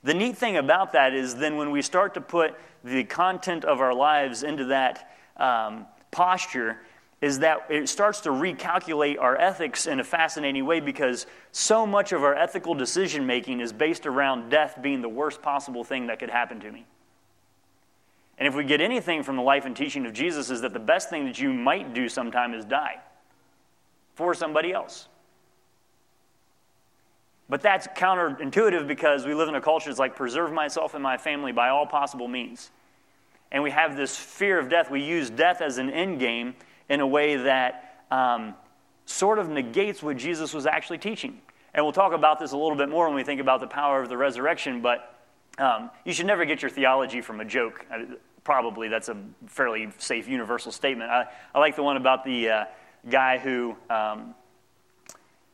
The 0.02 0.14
neat 0.14 0.36
thing 0.36 0.56
about 0.56 0.92
that 0.92 1.14
is 1.14 1.36
then 1.36 1.56
when 1.56 1.70
we 1.70 1.82
start 1.82 2.14
to 2.14 2.20
put 2.20 2.54
the 2.84 3.04
content 3.04 3.64
of 3.64 3.80
our 3.80 3.94
lives 3.94 4.42
into 4.42 4.66
that 4.66 5.10
um, 5.36 5.86
posture, 6.10 6.78
is 7.20 7.40
that 7.40 7.66
it 7.68 7.88
starts 7.88 8.20
to 8.22 8.30
recalculate 8.30 9.20
our 9.20 9.36
ethics 9.36 9.86
in 9.86 10.00
a 10.00 10.04
fascinating 10.04 10.64
way 10.64 10.80
because 10.80 11.26
so 11.52 11.86
much 11.86 12.12
of 12.12 12.24
our 12.24 12.34
ethical 12.34 12.74
decision 12.74 13.26
making 13.26 13.60
is 13.60 13.72
based 13.72 14.06
around 14.06 14.48
death 14.48 14.78
being 14.80 15.02
the 15.02 15.08
worst 15.08 15.42
possible 15.42 15.84
thing 15.84 16.06
that 16.06 16.18
could 16.18 16.30
happen 16.30 16.60
to 16.60 16.72
me. 16.72 16.86
And 18.38 18.48
if 18.48 18.54
we 18.54 18.64
get 18.64 18.80
anything 18.80 19.22
from 19.22 19.36
the 19.36 19.42
life 19.42 19.66
and 19.66 19.76
teaching 19.76 20.06
of 20.06 20.14
Jesus, 20.14 20.48
is 20.48 20.62
that 20.62 20.72
the 20.72 20.80
best 20.80 21.10
thing 21.10 21.26
that 21.26 21.38
you 21.38 21.52
might 21.52 21.92
do 21.92 22.08
sometime 22.08 22.54
is 22.54 22.64
die 22.64 23.00
for 24.14 24.32
somebody 24.32 24.72
else. 24.72 25.08
But 27.50 27.62
that's 27.62 27.88
counterintuitive 27.88 28.86
because 28.86 29.26
we 29.26 29.34
live 29.34 29.48
in 29.48 29.56
a 29.56 29.60
culture 29.60 29.90
that's 29.90 29.98
like 29.98 30.14
preserve 30.14 30.52
myself 30.52 30.94
and 30.94 31.02
my 31.02 31.18
family 31.18 31.50
by 31.50 31.70
all 31.70 31.84
possible 31.84 32.28
means. 32.28 32.70
And 33.50 33.64
we 33.64 33.72
have 33.72 33.96
this 33.96 34.16
fear 34.16 34.60
of 34.60 34.68
death. 34.68 34.88
We 34.88 35.02
use 35.02 35.28
death 35.30 35.60
as 35.60 35.78
an 35.78 35.90
end 35.90 36.20
game 36.20 36.54
in 36.88 37.00
a 37.00 37.06
way 37.06 37.34
that 37.34 38.04
um, 38.12 38.54
sort 39.04 39.40
of 39.40 39.48
negates 39.48 40.00
what 40.00 40.16
Jesus 40.16 40.54
was 40.54 40.64
actually 40.64 40.98
teaching. 40.98 41.40
And 41.74 41.84
we'll 41.84 41.92
talk 41.92 42.12
about 42.12 42.38
this 42.38 42.52
a 42.52 42.56
little 42.56 42.76
bit 42.76 42.88
more 42.88 43.06
when 43.06 43.16
we 43.16 43.24
think 43.24 43.40
about 43.40 43.58
the 43.58 43.66
power 43.66 44.00
of 44.00 44.08
the 44.08 44.16
resurrection, 44.16 44.80
but 44.80 45.18
um, 45.58 45.90
you 46.04 46.12
should 46.12 46.26
never 46.26 46.44
get 46.44 46.62
your 46.62 46.70
theology 46.70 47.20
from 47.20 47.40
a 47.40 47.44
joke. 47.44 47.84
Probably 48.44 48.86
that's 48.86 49.08
a 49.08 49.16
fairly 49.48 49.88
safe 49.98 50.28
universal 50.28 50.70
statement. 50.70 51.10
I, 51.10 51.26
I 51.52 51.58
like 51.58 51.74
the 51.74 51.82
one 51.82 51.96
about 51.96 52.24
the 52.24 52.48
uh, 52.48 52.64
guy 53.08 53.38
who 53.38 53.76
um, 53.88 54.36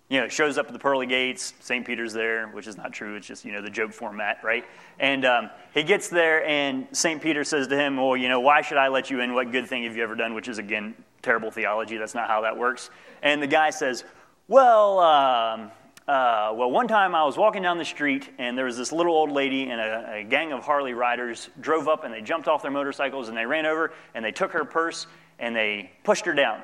you 0.09 0.21
know, 0.21 0.29
shows 0.29 0.57
up 0.57 0.66
at 0.66 0.73
the 0.73 0.79
pearly 0.79 1.07
gates. 1.07 1.53
St. 1.61 1.85
Peter's 1.85 2.12
there, 2.12 2.47
which 2.49 2.66
is 2.66 2.77
not 2.77 2.92
true. 2.92 3.16
It's 3.16 3.27
just, 3.27 3.45
you 3.45 3.53
know, 3.53 3.61
the 3.61 3.71
joke 3.71 3.92
format, 3.92 4.38
right? 4.45 4.64
And 5.01 5.25
um, 5.25 5.51
he 5.75 5.83
gets 5.83 6.09
there, 6.09 6.47
and 6.47 6.87
St. 6.92 7.21
Peter 7.21 7.42
says 7.42 7.66
to 7.69 7.77
him, 7.77 7.97
Well, 7.97 8.16
you 8.16 8.29
know, 8.29 8.40
why 8.40 8.62
should 8.62 8.79
I 8.79 8.88
let 8.88 9.11
you 9.11 9.21
in? 9.21 9.35
What 9.35 9.51
good 9.51 9.66
thing 9.66 9.85
have 9.85 9.97
you 9.97 10.05
ever 10.05 10.14
done? 10.14 10.35
Which 10.35 10.49
is, 10.49 10.59
again, 10.59 10.95
terrible 11.23 11.51
theology. 11.51 11.97
That's 11.97 12.14
not 12.14 12.29
how 12.29 12.42
that 12.42 12.57
works. 12.57 12.90
And 13.23 13.42
the 13.42 13.49
guy 13.49 13.71
says, 13.71 14.05
Well, 14.47 15.01
um, 15.01 15.73
uh, 16.07 16.53
well, 16.55 16.71
one 16.71 16.87
time 16.87 17.16
I 17.16 17.25
was 17.25 17.37
walking 17.37 17.62
down 17.62 17.79
the 17.79 17.85
street, 17.85 18.31
and 18.38 18.57
there 18.57 18.66
was 18.66 18.77
this 18.77 18.92
little 18.92 19.12
old 19.12 19.33
lady 19.33 19.71
and 19.71 19.81
a, 19.81 20.19
a 20.19 20.23
gang 20.23 20.53
of 20.53 20.62
Harley 20.62 20.95
riders 20.95 21.51
drove 21.61 21.88
up, 21.88 22.05
and 22.05 22.14
they 22.14 22.23
jumped 22.23 22.47
off 22.47 22.62
their 22.62 22.71
motorcycles, 22.71 23.27
and 23.27 23.37
they 23.37 23.45
ran 23.45 23.66
over, 23.66 23.92
and 24.14 24.25
they 24.25 24.31
took 24.31 24.53
her 24.53 24.64
purse, 24.64 25.09
and 25.40 25.55
they 25.57 25.90
pushed 26.05 26.25
her 26.27 26.33
down. 26.33 26.62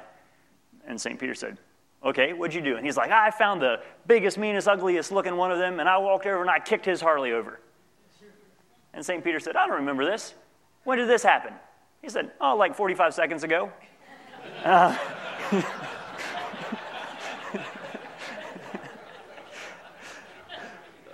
And 0.86 1.00
St. 1.00 1.18
Peter 1.18 1.34
said, 1.34 1.58
Okay, 2.04 2.32
what'd 2.32 2.54
you 2.54 2.60
do? 2.60 2.76
And 2.76 2.84
he's 2.84 2.96
like, 2.96 3.12
I 3.12 3.30
found 3.30 3.62
the 3.62 3.80
biggest, 4.06 4.36
meanest, 4.36 4.66
ugliest 4.66 5.12
looking 5.12 5.36
one 5.36 5.52
of 5.52 5.58
them, 5.58 5.78
and 5.78 5.88
I 5.88 5.98
walked 5.98 6.26
over 6.26 6.40
and 6.40 6.50
I 6.50 6.58
kicked 6.58 6.84
his 6.84 7.00
Harley 7.00 7.30
over. 7.32 7.60
And 8.92 9.04
St. 9.04 9.22
Peter 9.22 9.38
said, 9.38 9.54
I 9.56 9.66
don't 9.66 9.76
remember 9.76 10.04
this. 10.04 10.34
When 10.84 10.98
did 10.98 11.08
this 11.08 11.22
happen? 11.22 11.54
He 12.02 12.08
said, 12.08 12.32
Oh, 12.40 12.56
like 12.56 12.74
45 12.74 13.14
seconds 13.14 13.44
ago. 13.44 13.70
Uh, 14.64 14.98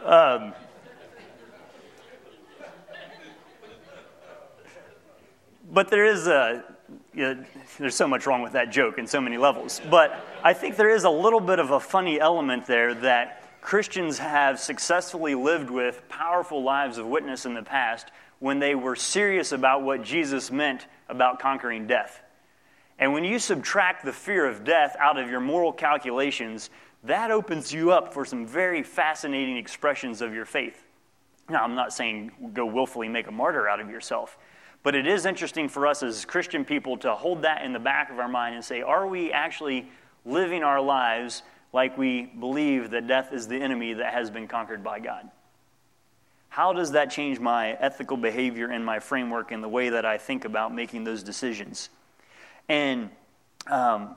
um, 0.04 0.54
but 5.70 5.90
there 5.90 6.06
is 6.06 6.26
a 6.26 6.64
you 7.18 7.34
know, 7.34 7.44
there's 7.78 7.96
so 7.96 8.06
much 8.06 8.28
wrong 8.28 8.42
with 8.42 8.52
that 8.52 8.70
joke 8.70 8.96
in 8.96 9.08
so 9.08 9.20
many 9.20 9.36
levels. 9.36 9.80
But 9.90 10.24
I 10.44 10.52
think 10.52 10.76
there 10.76 10.88
is 10.88 11.02
a 11.02 11.10
little 11.10 11.40
bit 11.40 11.58
of 11.58 11.72
a 11.72 11.80
funny 11.80 12.20
element 12.20 12.64
there 12.66 12.94
that 12.94 13.42
Christians 13.60 14.18
have 14.18 14.60
successfully 14.60 15.34
lived 15.34 15.68
with 15.68 16.08
powerful 16.08 16.62
lives 16.62 16.96
of 16.96 17.06
witness 17.06 17.44
in 17.44 17.54
the 17.54 17.62
past 17.64 18.12
when 18.38 18.60
they 18.60 18.76
were 18.76 18.94
serious 18.94 19.50
about 19.50 19.82
what 19.82 20.04
Jesus 20.04 20.52
meant 20.52 20.86
about 21.08 21.40
conquering 21.40 21.88
death. 21.88 22.22
And 23.00 23.12
when 23.12 23.24
you 23.24 23.40
subtract 23.40 24.04
the 24.04 24.12
fear 24.12 24.46
of 24.46 24.62
death 24.62 24.94
out 25.00 25.18
of 25.18 25.28
your 25.28 25.40
moral 25.40 25.72
calculations, 25.72 26.70
that 27.02 27.32
opens 27.32 27.72
you 27.72 27.90
up 27.90 28.14
for 28.14 28.24
some 28.24 28.46
very 28.46 28.84
fascinating 28.84 29.56
expressions 29.56 30.22
of 30.22 30.32
your 30.32 30.44
faith. 30.44 30.84
Now, 31.50 31.64
I'm 31.64 31.74
not 31.74 31.92
saying 31.92 32.30
go 32.52 32.64
willfully 32.64 33.08
make 33.08 33.26
a 33.26 33.32
martyr 33.32 33.68
out 33.68 33.80
of 33.80 33.90
yourself. 33.90 34.38
But 34.88 34.94
it 34.94 35.06
is 35.06 35.26
interesting 35.26 35.68
for 35.68 35.86
us 35.86 36.02
as 36.02 36.24
Christian 36.24 36.64
people 36.64 36.96
to 37.00 37.14
hold 37.14 37.42
that 37.42 37.62
in 37.62 37.74
the 37.74 37.78
back 37.78 38.10
of 38.10 38.18
our 38.18 38.26
mind 38.26 38.54
and 38.54 38.64
say, 38.64 38.80
are 38.80 39.06
we 39.06 39.30
actually 39.30 39.86
living 40.24 40.62
our 40.62 40.80
lives 40.80 41.42
like 41.74 41.98
we 41.98 42.22
believe 42.22 42.88
that 42.92 43.06
death 43.06 43.34
is 43.34 43.48
the 43.48 43.56
enemy 43.56 43.92
that 43.92 44.14
has 44.14 44.30
been 44.30 44.48
conquered 44.48 44.82
by 44.82 44.98
God? 44.98 45.28
How 46.48 46.72
does 46.72 46.92
that 46.92 47.10
change 47.10 47.38
my 47.38 47.72
ethical 47.72 48.16
behavior 48.16 48.70
and 48.70 48.82
my 48.82 48.98
framework 48.98 49.52
and 49.52 49.62
the 49.62 49.68
way 49.68 49.90
that 49.90 50.06
I 50.06 50.16
think 50.16 50.46
about 50.46 50.74
making 50.74 51.04
those 51.04 51.22
decisions? 51.22 51.90
And 52.66 53.10
um, 53.66 54.16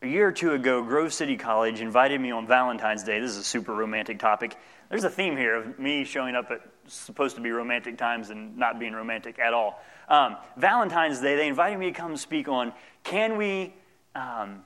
a 0.00 0.06
year 0.06 0.28
or 0.28 0.32
two 0.32 0.52
ago, 0.52 0.82
Grove 0.82 1.12
City 1.12 1.36
College 1.36 1.82
invited 1.82 2.18
me 2.22 2.30
on 2.30 2.46
Valentine's 2.46 3.02
Day. 3.02 3.20
This 3.20 3.32
is 3.32 3.36
a 3.36 3.44
super 3.44 3.74
romantic 3.74 4.18
topic. 4.18 4.56
There's 4.88 5.04
a 5.04 5.10
theme 5.10 5.36
here 5.36 5.56
of 5.56 5.78
me 5.78 6.04
showing 6.04 6.34
up 6.34 6.50
at 6.50 6.62
supposed 6.88 7.36
to 7.36 7.42
be 7.42 7.50
romantic 7.50 7.96
times 7.98 8.30
and 8.30 8.56
not 8.56 8.78
being 8.78 8.92
romantic 8.92 9.38
at 9.38 9.54
all. 9.54 9.82
Um, 10.08 10.36
Valentine's 10.56 11.20
Day, 11.20 11.36
they 11.36 11.48
invited 11.48 11.78
me 11.78 11.86
to 11.86 11.92
come 11.92 12.16
speak 12.16 12.48
on 12.48 12.72
can 13.04 13.36
we, 13.38 13.74
um, 14.14 14.62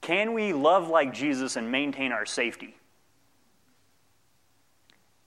can 0.00 0.32
we 0.32 0.52
love 0.52 0.88
like 0.88 1.12
Jesus 1.12 1.56
and 1.56 1.70
maintain 1.70 2.12
our 2.12 2.24
safety? 2.24 2.76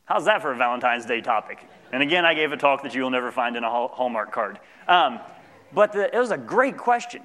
How's 0.06 0.25
that 0.25 0.41
for 0.41 0.52
a 0.52 0.56
Valentine's 0.56 1.06
Day 1.06 1.21
topic? 1.21 1.60
And 1.91 2.02
again, 2.02 2.25
I 2.25 2.34
gave 2.34 2.52
a 2.52 2.58
talk 2.58 2.82
that 2.82 2.95
you 2.95 3.04
will 3.04 3.12
never 3.12 3.32
find 3.32 3.56
in 3.56 3.63
a 3.63 3.69
Hallmark 3.69 4.32
card. 4.32 4.60
Um, 4.88 5.19
but 5.71 5.93
the, 5.93 6.13
it 6.15 6.17
was 6.17 6.32
a 6.32 6.38
great 6.38 6.78
question. 6.78 7.21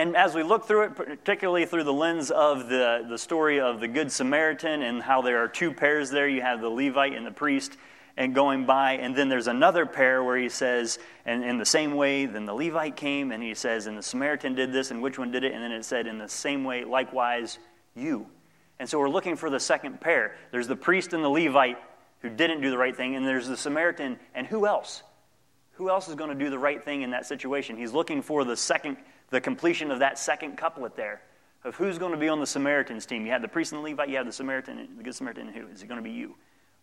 And 0.00 0.16
as 0.16 0.34
we 0.34 0.42
look 0.42 0.64
through 0.64 0.84
it, 0.84 0.94
particularly 0.94 1.66
through 1.66 1.84
the 1.84 1.92
lens 1.92 2.30
of 2.30 2.70
the, 2.70 3.04
the 3.06 3.18
story 3.18 3.60
of 3.60 3.80
the 3.80 3.86
Good 3.86 4.10
Samaritan 4.10 4.80
and 4.80 5.02
how 5.02 5.20
there 5.20 5.44
are 5.44 5.46
two 5.46 5.74
pairs 5.74 6.08
there 6.08 6.26
you 6.26 6.40
have 6.40 6.62
the 6.62 6.70
Levite 6.70 7.12
and 7.12 7.26
the 7.26 7.30
priest 7.30 7.76
and 8.16 8.34
going 8.34 8.64
by, 8.64 8.92
and 8.92 9.14
then 9.14 9.28
there's 9.28 9.46
another 9.46 9.84
pair 9.84 10.24
where 10.24 10.38
he 10.38 10.48
says, 10.48 10.98
and 11.26 11.44
in 11.44 11.58
the 11.58 11.66
same 11.66 11.96
way, 11.96 12.24
then 12.24 12.46
the 12.46 12.54
Levite 12.54 12.96
came, 12.96 13.30
and 13.30 13.42
he 13.42 13.54
says, 13.54 13.86
and 13.86 13.98
the 13.98 14.02
Samaritan 14.02 14.54
did 14.54 14.72
this, 14.72 14.90
and 14.90 15.02
which 15.02 15.18
one 15.18 15.32
did 15.32 15.44
it? 15.44 15.52
And 15.52 15.62
then 15.62 15.70
it 15.70 15.84
said, 15.84 16.06
in 16.06 16.16
the 16.16 16.30
same 16.30 16.64
way, 16.64 16.84
likewise, 16.84 17.58
you. 17.94 18.26
And 18.78 18.88
so 18.88 18.98
we're 18.98 19.10
looking 19.10 19.36
for 19.36 19.50
the 19.50 19.60
second 19.60 20.00
pair. 20.00 20.34
There's 20.50 20.66
the 20.66 20.76
priest 20.76 21.12
and 21.12 21.22
the 21.22 21.28
Levite 21.28 21.76
who 22.20 22.30
didn't 22.30 22.62
do 22.62 22.70
the 22.70 22.78
right 22.78 22.96
thing, 22.96 23.16
and 23.16 23.26
there's 23.26 23.48
the 23.48 23.56
Samaritan, 23.56 24.18
and 24.34 24.46
who 24.46 24.66
else? 24.66 25.02
Who 25.72 25.90
else 25.90 26.08
is 26.08 26.14
going 26.14 26.30
to 26.30 26.42
do 26.42 26.48
the 26.48 26.58
right 26.58 26.82
thing 26.82 27.02
in 27.02 27.10
that 27.10 27.26
situation? 27.26 27.76
He's 27.76 27.92
looking 27.92 28.22
for 28.22 28.44
the 28.44 28.56
second 28.56 28.96
the 29.30 29.40
completion 29.40 29.90
of 29.90 30.00
that 30.00 30.18
second 30.18 30.56
couplet 30.56 30.96
there 30.96 31.22
of 31.64 31.76
who's 31.76 31.98
going 31.98 32.12
to 32.12 32.18
be 32.18 32.28
on 32.28 32.40
the 32.40 32.46
Samaritan's 32.46 33.06
team. 33.06 33.26
You 33.26 33.32
have 33.32 33.42
the 33.42 33.48
priest 33.48 33.72
and 33.72 33.84
the 33.84 33.90
Levite, 33.90 34.08
you 34.08 34.16
have 34.16 34.26
the 34.26 34.32
Samaritan, 34.32 34.88
the 34.96 35.02
Good 35.02 35.14
Samaritan, 35.14 35.48
who? 35.48 35.66
Is 35.68 35.82
it 35.82 35.86
going 35.86 35.98
to 35.98 36.04
be 36.04 36.10
you? 36.10 36.34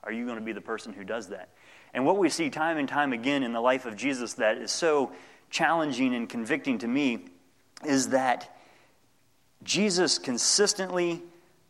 Are 0.03 0.12
you 0.12 0.25
going 0.25 0.38
to 0.38 0.43
be 0.43 0.53
the 0.53 0.62
person 0.62 0.93
who 0.93 1.03
does 1.03 1.29
that? 1.29 1.49
And 1.93 2.05
what 2.05 2.17
we 2.17 2.29
see 2.29 2.49
time 2.49 2.77
and 2.77 2.88
time 2.88 3.13
again 3.13 3.43
in 3.43 3.53
the 3.53 3.62
life 3.62 3.86
of 3.86 3.95
Jesus 3.95 4.36
that 4.36 4.57
is 4.57 4.71
so 4.71 5.12
challenging 5.49 6.13
and 6.13 6.29
convicting 6.29 6.77
to 6.79 6.88
me 6.88 7.25
is 7.86 8.10
that 8.10 8.55
Jesus 9.63 10.19
consistently 10.19 11.23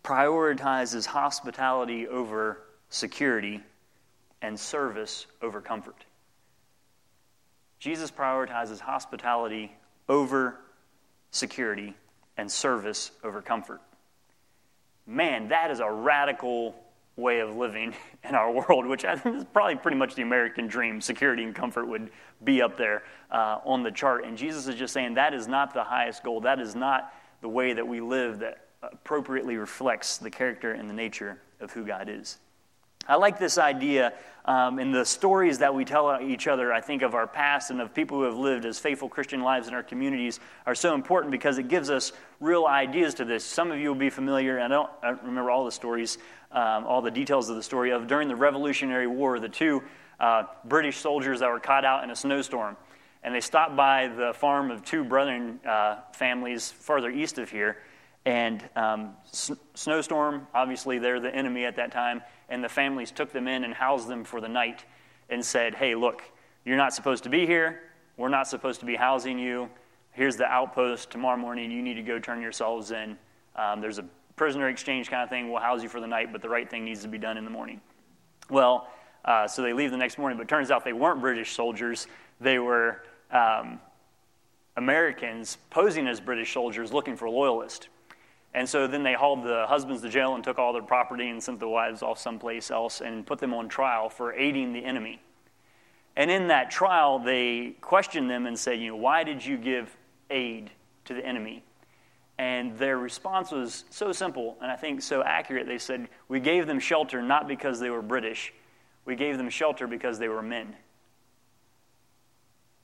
prioritizes 0.04 1.06
hospitality 1.06 2.08
over 2.08 2.62
security 2.90 3.62
and 4.42 4.60
service 4.60 5.26
over 5.42 5.62
comfort. 5.62 6.06
Jesus 7.80 8.12
prioritizes 8.12 8.80
hospitality 8.80 9.72
over 10.10 10.60
security, 11.38 11.96
and 12.38 12.52
service 12.52 13.12
over 13.24 13.42
comfort. 13.42 13.82
Man, 15.06 15.50
that 15.50 15.72
is 15.72 15.80
a 15.80 15.90
radical 15.90 16.76
way 17.16 17.40
of 17.40 17.56
living 17.56 17.94
in 18.24 18.36
our 18.36 18.52
world, 18.52 18.86
which 18.86 19.06
I 19.06 19.16
think 19.16 19.38
is 19.38 19.46
probably 19.46 19.76
pretty 19.76 19.98
much 19.98 20.16
the 20.16 20.22
American 20.22 20.68
dream. 20.68 21.02
Security 21.02 21.44
and 21.44 21.54
comfort 21.54 21.88
would 21.88 22.10
be 22.44 22.62
up 22.62 22.78
there 22.78 23.04
uh, 23.32 23.60
on 23.66 23.84
the 23.84 23.92
chart. 23.92 24.26
And 24.26 24.38
Jesus 24.38 24.68
is 24.68 24.76
just 24.76 24.94
saying 24.94 25.16
that 25.16 25.34
is 25.34 25.48
not 25.48 25.74
the 25.74 25.84
highest 25.84 26.24
goal. 26.24 26.42
That 26.42 26.60
is 26.60 26.76
not 26.76 27.14
the 27.42 27.50
way 27.50 27.74
that 27.74 27.88
we 27.88 28.02
live 28.02 28.40
that 28.40 28.68
appropriately 28.82 29.58
reflects 29.58 30.18
the 30.18 30.30
character 30.30 30.74
and 30.74 30.90
the 30.90 30.94
nature 30.94 31.42
of 31.60 31.72
who 31.72 31.86
God 31.86 32.08
is. 32.10 32.38
I 33.08 33.16
like 33.16 33.40
this 33.40 33.58
idea 33.58 34.14
um, 34.44 34.80
in 34.80 34.92
the 34.92 35.06
stories 35.06 35.60
that 35.60 35.74
we 35.74 35.86
tell 35.86 36.20
each 36.22 36.48
other, 36.48 36.74
I 36.74 36.82
think, 36.82 37.02
of 37.02 37.16
our 37.16 37.28
past 37.28 37.70
and 37.70 37.82
of 37.82 37.94
people 37.94 38.18
who 38.18 38.24
have 38.24 38.38
lived 38.38 38.66
as 38.66 38.80
faithful 38.80 39.10
Christian 39.10 39.42
lives 39.42 39.68
in 39.68 39.74
our 39.74 39.84
communities 39.84 40.40
are 40.66 40.76
so 40.76 40.94
important 40.94 41.32
because 41.32 41.58
it 41.58 41.68
gives 41.68 41.90
us 41.90 42.14
real 42.40 42.66
ideas 42.66 43.14
to 43.16 43.26
this. 43.26 43.44
Some 43.44 43.72
of 43.72 43.80
you 43.80 43.90
will 43.90 43.96
be 43.96 44.10
familiar, 44.10 44.60
I 44.60 44.68
don't, 44.68 44.90
I 45.04 45.10
don't 45.10 45.24
remember 45.24 45.52
all 45.52 45.66
the 45.66 45.72
stories, 45.72 46.18
um, 46.52 46.86
all 46.86 47.02
the 47.02 47.12
details 47.12 47.50
of 47.50 47.56
the 47.56 47.64
story, 47.64 47.92
of 47.92 48.08
during 48.08 48.28
the 48.28 48.36
Revolutionary 48.36 49.08
War, 49.08 49.40
the 49.40 49.50
two 49.50 49.84
uh, 50.20 50.44
British 50.66 50.98
soldiers 50.98 51.40
that 51.42 51.50
were 51.50 51.60
caught 51.60 51.86
out 51.86 52.04
in 52.04 52.10
a 52.10 52.16
snowstorm. 52.16 52.78
And 53.24 53.36
they 53.36 53.42
stopped 53.42 53.76
by 53.76 54.08
the 54.08 54.34
farm 54.34 54.72
of 54.72 54.86
two 54.86 55.04
brethren 55.04 55.60
uh, 55.68 55.98
families 56.14 56.72
farther 56.72 57.10
east 57.10 57.38
of 57.38 57.50
here. 57.50 57.78
And 58.28 58.68
um, 58.76 59.12
s- 59.32 59.54
snowstorm, 59.74 60.48
obviously, 60.54 61.00
they're 61.00 61.22
the 61.22 61.34
enemy 61.34 61.64
at 61.64 61.78
that 61.78 61.94
time 61.94 62.22
and 62.50 62.62
the 62.62 62.68
families 62.68 63.10
took 63.10 63.32
them 63.32 63.48
in 63.48 63.64
and 63.64 63.74
housed 63.74 64.10
them 64.10 64.26
for 64.26 64.42
the 64.42 64.50
night 64.50 64.84
and 65.30 65.44
said, 65.44 65.74
Hey, 65.74 65.96
look, 65.96 66.24
you're 66.66 66.76
not 66.76 66.94
supposed 66.94 67.24
to 67.24 67.30
be 67.30 67.46
here. 67.46 67.84
We're 68.18 68.28
not 68.28 68.46
supposed 68.50 68.82
to 68.82 68.86
be 68.86 68.96
housing 68.96 69.40
you. 69.40 69.70
Here's 70.12 70.36
the 70.36 70.44
outpost. 70.44 71.10
Tomorrow 71.10 71.38
morning, 71.38 71.72
you 71.72 71.82
need 71.82 71.94
to 71.94 72.02
go 72.02 72.20
turn 72.20 72.42
yourselves 72.42 72.92
in. 72.92 73.18
Um, 73.56 73.80
there's 73.80 73.98
a 73.98 74.06
prisoner 74.36 74.68
exchange 74.68 75.10
kind 75.10 75.24
of 75.24 75.30
thing. 75.30 75.50
We'll 75.50 75.62
house 75.62 75.82
you 75.82 75.88
for 75.88 76.02
the 76.02 76.08
night, 76.08 76.34
but 76.34 76.42
the 76.42 76.50
right 76.50 76.70
thing 76.70 76.84
needs 76.84 77.04
to 77.04 77.08
be 77.08 77.18
done 77.18 77.38
in 77.38 77.46
the 77.46 77.50
morning. 77.50 77.80
Well, 78.50 78.90
uh, 79.24 79.48
so 79.48 79.62
they 79.62 79.72
leave 79.72 79.92
the 79.92 79.98
next 79.98 80.18
morning, 80.18 80.38
but 80.38 80.50
turns 80.50 80.70
out 80.70 80.84
they 80.84 80.92
weren't 80.92 81.22
British 81.22 81.54
soldiers. 81.54 82.08
They 82.42 82.60
were 82.60 83.04
um, 83.32 83.80
Americans 84.76 85.60
posing 85.70 86.10
as 86.10 86.20
British 86.20 86.54
soldiers 86.54 86.92
looking 86.92 87.16
for 87.16 87.30
loyalists. 87.30 87.88
And 88.54 88.68
so 88.68 88.88
then 88.88 89.04
they 89.04 89.14
hauled 89.14 89.44
the 89.44 89.66
husbands 89.68 90.02
to 90.02 90.10
jail 90.10 90.36
and 90.36 90.44
took 90.44 90.58
all 90.58 90.74
their 90.74 90.82
property 90.82 91.30
and 91.30 91.42
sent 91.44 91.60
the 91.60 91.68
wives 91.68 92.02
off 92.02 92.18
someplace 92.18 92.72
else 92.72 93.02
and 93.02 93.26
put 93.26 93.40
them 93.40 93.54
on 93.54 93.70
trial 93.70 94.10
for 94.10 94.34
aiding 94.34 94.74
the 94.74 94.84
enemy. 94.84 95.22
And 96.16 96.32
in 96.32 96.48
that 96.48 96.72
trial, 96.72 97.20
they 97.20 97.76
questioned 97.82 98.30
them 98.30 98.48
and 98.48 98.58
said, 98.58 98.80
you 98.80 98.90
know, 98.90 98.96
why 98.96 99.24
did 99.24 99.46
you 99.46 99.58
give 99.58 99.96
aid 100.30 100.72
to 101.06 101.14
the 101.14 101.24
enemy? 101.24 101.64
And 102.40 102.78
their 102.78 102.98
response 102.98 103.52
was 103.52 103.86
so 103.90 104.12
simple 104.12 104.58
and 104.62 104.72
I 104.72 104.76
think 104.76 105.02
so 105.02 105.24
accurate. 105.24 105.66
They 105.66 105.80
said, 105.80 106.08
We 106.28 106.40
gave 106.40 106.68
them 106.68 106.80
shelter 106.80 107.22
not 107.22 107.48
because 107.48 107.80
they 107.80 107.90
were 107.90 108.02
British, 108.02 108.54
we 109.06 109.16
gave 109.16 109.38
them 109.38 109.50
shelter 109.50 109.88
because 109.88 110.20
they 110.20 110.28
were 110.28 110.44
men. 110.44 110.76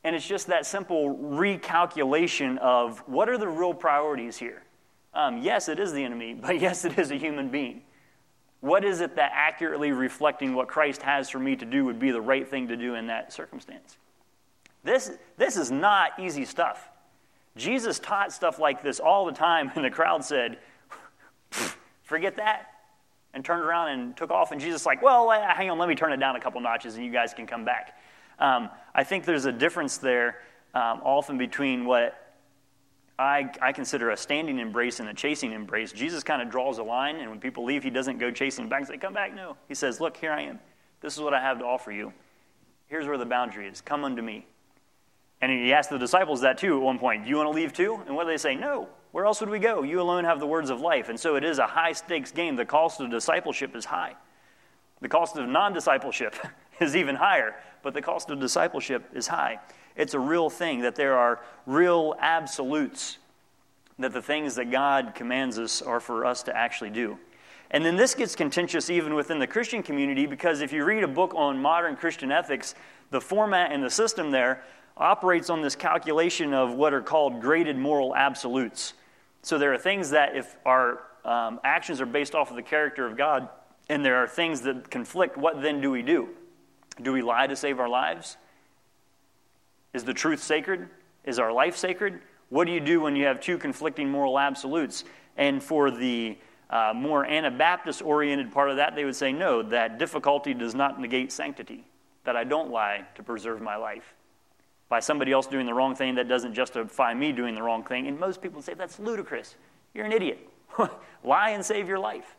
And 0.03 0.15
it's 0.15 0.27
just 0.27 0.47
that 0.47 0.65
simple 0.65 1.15
recalculation 1.15 2.57
of 2.57 2.99
what 3.07 3.29
are 3.29 3.37
the 3.37 3.47
real 3.47 3.73
priorities 3.73 4.37
here? 4.37 4.63
Um, 5.13 5.39
yes, 5.39 5.69
it 5.69 5.79
is 5.79 5.93
the 5.93 6.03
enemy, 6.03 6.33
but 6.39 6.59
yes, 6.59 6.85
it 6.85 6.97
is 6.97 7.11
a 7.11 7.15
human 7.15 7.49
being. 7.49 7.81
What 8.61 8.85
is 8.85 9.01
it 9.01 9.17
that 9.17 9.31
accurately 9.33 9.91
reflecting 9.91 10.53
what 10.53 10.69
Christ 10.69 11.01
has 11.01 11.29
for 11.29 11.39
me 11.39 11.55
to 11.57 11.65
do 11.65 11.83
would 11.85 11.99
be 11.99 12.11
the 12.11 12.21
right 12.21 12.47
thing 12.47 12.69
to 12.69 12.77
do 12.77 12.95
in 12.95 13.07
that 13.07 13.33
circumstance? 13.33 13.97
This, 14.85 15.11
this 15.37 15.57
is 15.57 15.69
not 15.69 16.11
easy 16.19 16.45
stuff. 16.45 16.89
Jesus 17.57 17.99
taught 17.99 18.31
stuff 18.31 18.59
like 18.59 18.81
this 18.81 18.99
all 18.99 19.25
the 19.25 19.33
time, 19.33 19.71
and 19.75 19.83
the 19.83 19.89
crowd 19.89 20.23
said, 20.23 20.59
Forget 22.03 22.37
that, 22.37 22.67
and 23.33 23.43
turned 23.43 23.63
around 23.63 23.89
and 23.89 24.15
took 24.15 24.31
off. 24.31 24.51
And 24.51 24.61
Jesus, 24.61 24.85
like, 24.85 25.01
Well, 25.01 25.29
hang 25.29 25.69
on, 25.69 25.77
let 25.77 25.89
me 25.89 25.95
turn 25.95 26.13
it 26.13 26.17
down 26.17 26.35
a 26.35 26.39
couple 26.39 26.61
notches, 26.61 26.95
and 26.95 27.05
you 27.05 27.11
guys 27.11 27.33
can 27.33 27.45
come 27.45 27.65
back. 27.65 27.97
Um, 28.39 28.69
I 28.95 29.03
think 29.03 29.25
there's 29.25 29.45
a 29.45 29.51
difference 29.51 29.97
there 29.97 30.39
um, 30.73 31.01
often 31.03 31.37
between 31.37 31.85
what 31.85 32.22
I, 33.17 33.51
I, 33.61 33.71
consider 33.73 34.09
a 34.09 34.17
standing 34.17 34.57
embrace 34.57 34.99
and 34.99 35.07
a 35.07 35.13
chasing 35.13 35.51
embrace. 35.51 35.91
Jesus 35.91 36.23
kind 36.23 36.41
of 36.41 36.49
draws 36.49 36.79
a 36.79 36.83
line, 36.83 37.17
and 37.17 37.29
when 37.29 37.39
people 37.39 37.63
leave, 37.63 37.83
he 37.83 37.91
doesn't 37.91 38.17
go 38.17 38.31
chasing 38.31 38.67
back 38.67 38.79
and 38.79 38.87
say, 38.87 38.97
Come 38.97 39.13
back. 39.13 39.35
No. 39.35 39.55
He 39.67 39.75
says, 39.75 40.01
Look, 40.01 40.17
here 40.17 40.31
I 40.31 40.41
am. 40.41 40.59
This 41.01 41.15
is 41.15 41.21
what 41.21 41.33
I 41.33 41.39
have 41.39 41.59
to 41.59 41.65
offer 41.65 41.91
you. 41.91 42.11
Here's 42.87 43.05
where 43.05 43.17
the 43.17 43.25
boundary 43.25 43.67
is. 43.67 43.81
Come 43.81 44.03
unto 44.03 44.21
me. 44.21 44.47
And 45.41 45.51
he 45.51 45.73
asked 45.73 45.89
the 45.89 45.99
disciples 45.99 46.41
that 46.41 46.57
too 46.57 46.77
at 46.77 46.81
one 46.81 46.97
point. 46.97 47.25
Do 47.25 47.29
you 47.29 47.35
want 47.35 47.47
to 47.47 47.55
leave 47.55 47.73
too? 47.73 48.01
And 48.07 48.15
what 48.15 48.23
do 48.23 48.29
they 48.29 48.37
say? 48.37 48.55
No. 48.55 48.87
Where 49.11 49.25
else 49.25 49.41
would 49.41 49.49
we 49.49 49.59
go? 49.59 49.83
You 49.83 50.01
alone 50.01 50.23
have 50.23 50.39
the 50.39 50.47
words 50.47 50.69
of 50.69 50.79
life. 50.79 51.09
And 51.09 51.19
so 51.19 51.35
it 51.35 51.43
is 51.43 51.59
a 51.59 51.67
high 51.67 51.91
stakes 51.91 52.31
game. 52.31 52.55
The 52.55 52.65
cost 52.65 53.01
of 53.01 53.11
discipleship 53.11 53.75
is 53.75 53.85
high. 53.85 54.15
The 55.01 55.09
cost 55.09 55.37
of 55.37 55.47
non 55.47 55.73
discipleship 55.73 56.35
is 56.79 56.95
even 56.95 57.15
higher, 57.15 57.55
but 57.83 57.93
the 57.93 58.01
cost 58.01 58.29
of 58.29 58.39
discipleship 58.39 59.09
is 59.13 59.27
high. 59.27 59.59
It's 59.95 60.13
a 60.13 60.19
real 60.19 60.49
thing 60.49 60.81
that 60.81 60.95
there 60.95 61.17
are 61.17 61.39
real 61.65 62.15
absolutes, 62.19 63.17
that 63.99 64.13
the 64.13 64.21
things 64.21 64.55
that 64.55 64.71
God 64.71 65.13
commands 65.15 65.59
us 65.59 65.81
are 65.81 65.99
for 65.99 66.25
us 66.25 66.43
to 66.43 66.55
actually 66.55 66.89
do. 66.89 67.17
And 67.71 67.83
then 67.83 67.95
this 67.95 68.13
gets 68.13 68.35
contentious 68.35 68.89
even 68.89 69.15
within 69.15 69.39
the 69.39 69.47
Christian 69.47 69.81
community 69.81 70.25
because 70.25 70.61
if 70.61 70.71
you 70.71 70.85
read 70.85 71.03
a 71.03 71.07
book 71.07 71.33
on 71.35 71.59
modern 71.59 71.95
Christian 71.95 72.31
ethics, 72.31 72.75
the 73.09 73.19
format 73.19 73.71
and 73.71 73.83
the 73.83 73.89
system 73.89 74.31
there 74.31 74.63
operates 74.95 75.49
on 75.49 75.61
this 75.61 75.75
calculation 75.75 76.53
of 76.53 76.73
what 76.73 76.93
are 76.93 77.01
called 77.01 77.41
graded 77.41 77.77
moral 77.77 78.15
absolutes. 78.15 78.93
So 79.41 79.57
there 79.57 79.73
are 79.73 79.77
things 79.77 80.11
that, 80.11 80.35
if 80.35 80.55
our 80.65 81.01
um, 81.25 81.59
actions 81.63 81.99
are 81.99 82.05
based 82.05 82.35
off 82.35 82.49
of 82.49 82.55
the 82.55 82.63
character 82.63 83.05
of 83.05 83.17
God, 83.17 83.49
and 83.89 84.05
there 84.05 84.17
are 84.17 84.27
things 84.27 84.61
that 84.61 84.89
conflict, 84.89 85.35
what 85.35 85.61
then 85.61 85.81
do 85.81 85.91
we 85.91 86.01
do? 86.01 86.29
Do 87.01 87.11
we 87.11 87.21
lie 87.21 87.47
to 87.47 87.55
save 87.55 87.79
our 87.79 87.89
lives? 87.89 88.37
Is 89.93 90.03
the 90.03 90.13
truth 90.13 90.41
sacred? 90.41 90.89
Is 91.23 91.39
our 91.39 91.51
life 91.51 91.77
sacred? 91.77 92.19
What 92.49 92.65
do 92.65 92.73
you 92.73 92.79
do 92.79 93.01
when 93.01 93.15
you 93.15 93.25
have 93.25 93.39
two 93.39 93.57
conflicting 93.57 94.09
moral 94.09 94.39
absolutes? 94.39 95.03
And 95.37 95.61
for 95.61 95.89
the 95.89 96.37
uh, 96.69 96.93
more 96.95 97.25
Anabaptist 97.25 98.01
oriented 98.01 98.51
part 98.51 98.69
of 98.69 98.77
that, 98.77 98.95
they 98.95 99.05
would 99.05 99.15
say, 99.15 99.31
no, 99.31 99.61
that 99.63 99.97
difficulty 99.99 100.53
does 100.53 100.75
not 100.75 100.99
negate 100.99 101.31
sanctity, 101.31 101.85
that 102.23 102.35
I 102.35 102.43
don't 102.43 102.71
lie 102.71 103.05
to 103.15 103.23
preserve 103.23 103.61
my 103.61 103.75
life 103.75 104.13
by 104.89 104.99
somebody 104.99 105.31
else 105.31 105.47
doing 105.47 105.65
the 105.65 105.73
wrong 105.73 105.95
thing, 105.95 106.13
that 106.13 106.27
doesn't 106.27 106.53
justify 106.53 107.15
me 107.15 107.31
doing 107.31 107.55
the 107.55 107.63
wrong 107.63 107.83
thing. 107.83 108.05
And 108.05 108.19
most 108.19 108.43
people 108.43 108.61
say, 108.61 108.75
that's 108.75 108.99
ludicrous. 108.99 109.55
You're 109.95 110.05
an 110.05 110.11
idiot. 110.11 110.47
Lie 111.23 111.49
and 111.49 111.65
save 111.65 111.87
your 111.87 111.97
life. 111.97 112.35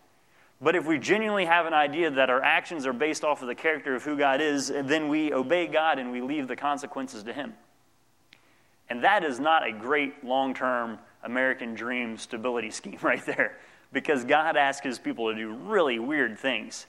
But 0.65 0.77
if 0.77 0.87
we 0.87 0.99
genuinely 0.99 1.45
have 1.45 1.67
an 1.67 1.75
idea 1.75 2.11
that 2.11 2.31
our 2.31 2.43
actions 2.43 2.87
are 2.87 2.95
based 2.95 3.23
off 3.23 3.43
of 3.43 3.49
the 3.49 3.55
character 3.55 3.95
of 3.95 4.03
who 4.03 4.17
God 4.17 4.41
is, 4.41 4.69
then 4.69 5.09
we 5.09 5.31
obey 5.31 5.67
God 5.67 5.99
and 5.99 6.11
we 6.11 6.23
leave 6.23 6.49
the 6.49 6.57
consequences 6.57 7.23
to 7.25 7.35
Him. 7.35 7.53
And 8.89 9.05
that 9.05 9.25
is 9.25 9.39
not 9.39 9.67
a 9.67 9.73
great 9.73 10.25
long 10.25 10.55
term 10.55 10.99
American 11.23 11.75
dream 11.75 12.17
stability 12.17 12.71
scheme 12.71 12.99
right 13.03 13.25
there, 13.27 13.59
because 13.93 14.25
God 14.25 14.57
asks 14.57 14.87
His 14.87 14.99
people 14.99 15.31
to 15.31 15.37
do 15.39 15.53
really 15.53 15.99
weird 15.99 16.39
things. 16.39 16.87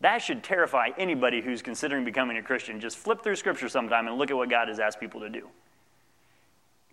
That 0.00 0.22
should 0.22 0.42
terrify 0.42 0.88
anybody 0.96 1.42
who's 1.42 1.60
considering 1.60 2.06
becoming 2.06 2.38
a 2.38 2.42
Christian. 2.42 2.80
Just 2.80 2.96
flip 2.96 3.22
through 3.22 3.36
Scripture 3.36 3.68
sometime 3.68 4.08
and 4.08 4.16
look 4.16 4.30
at 4.30 4.36
what 4.38 4.48
God 4.48 4.68
has 4.68 4.80
asked 4.80 4.98
people 4.98 5.20
to 5.20 5.28
do. 5.28 5.46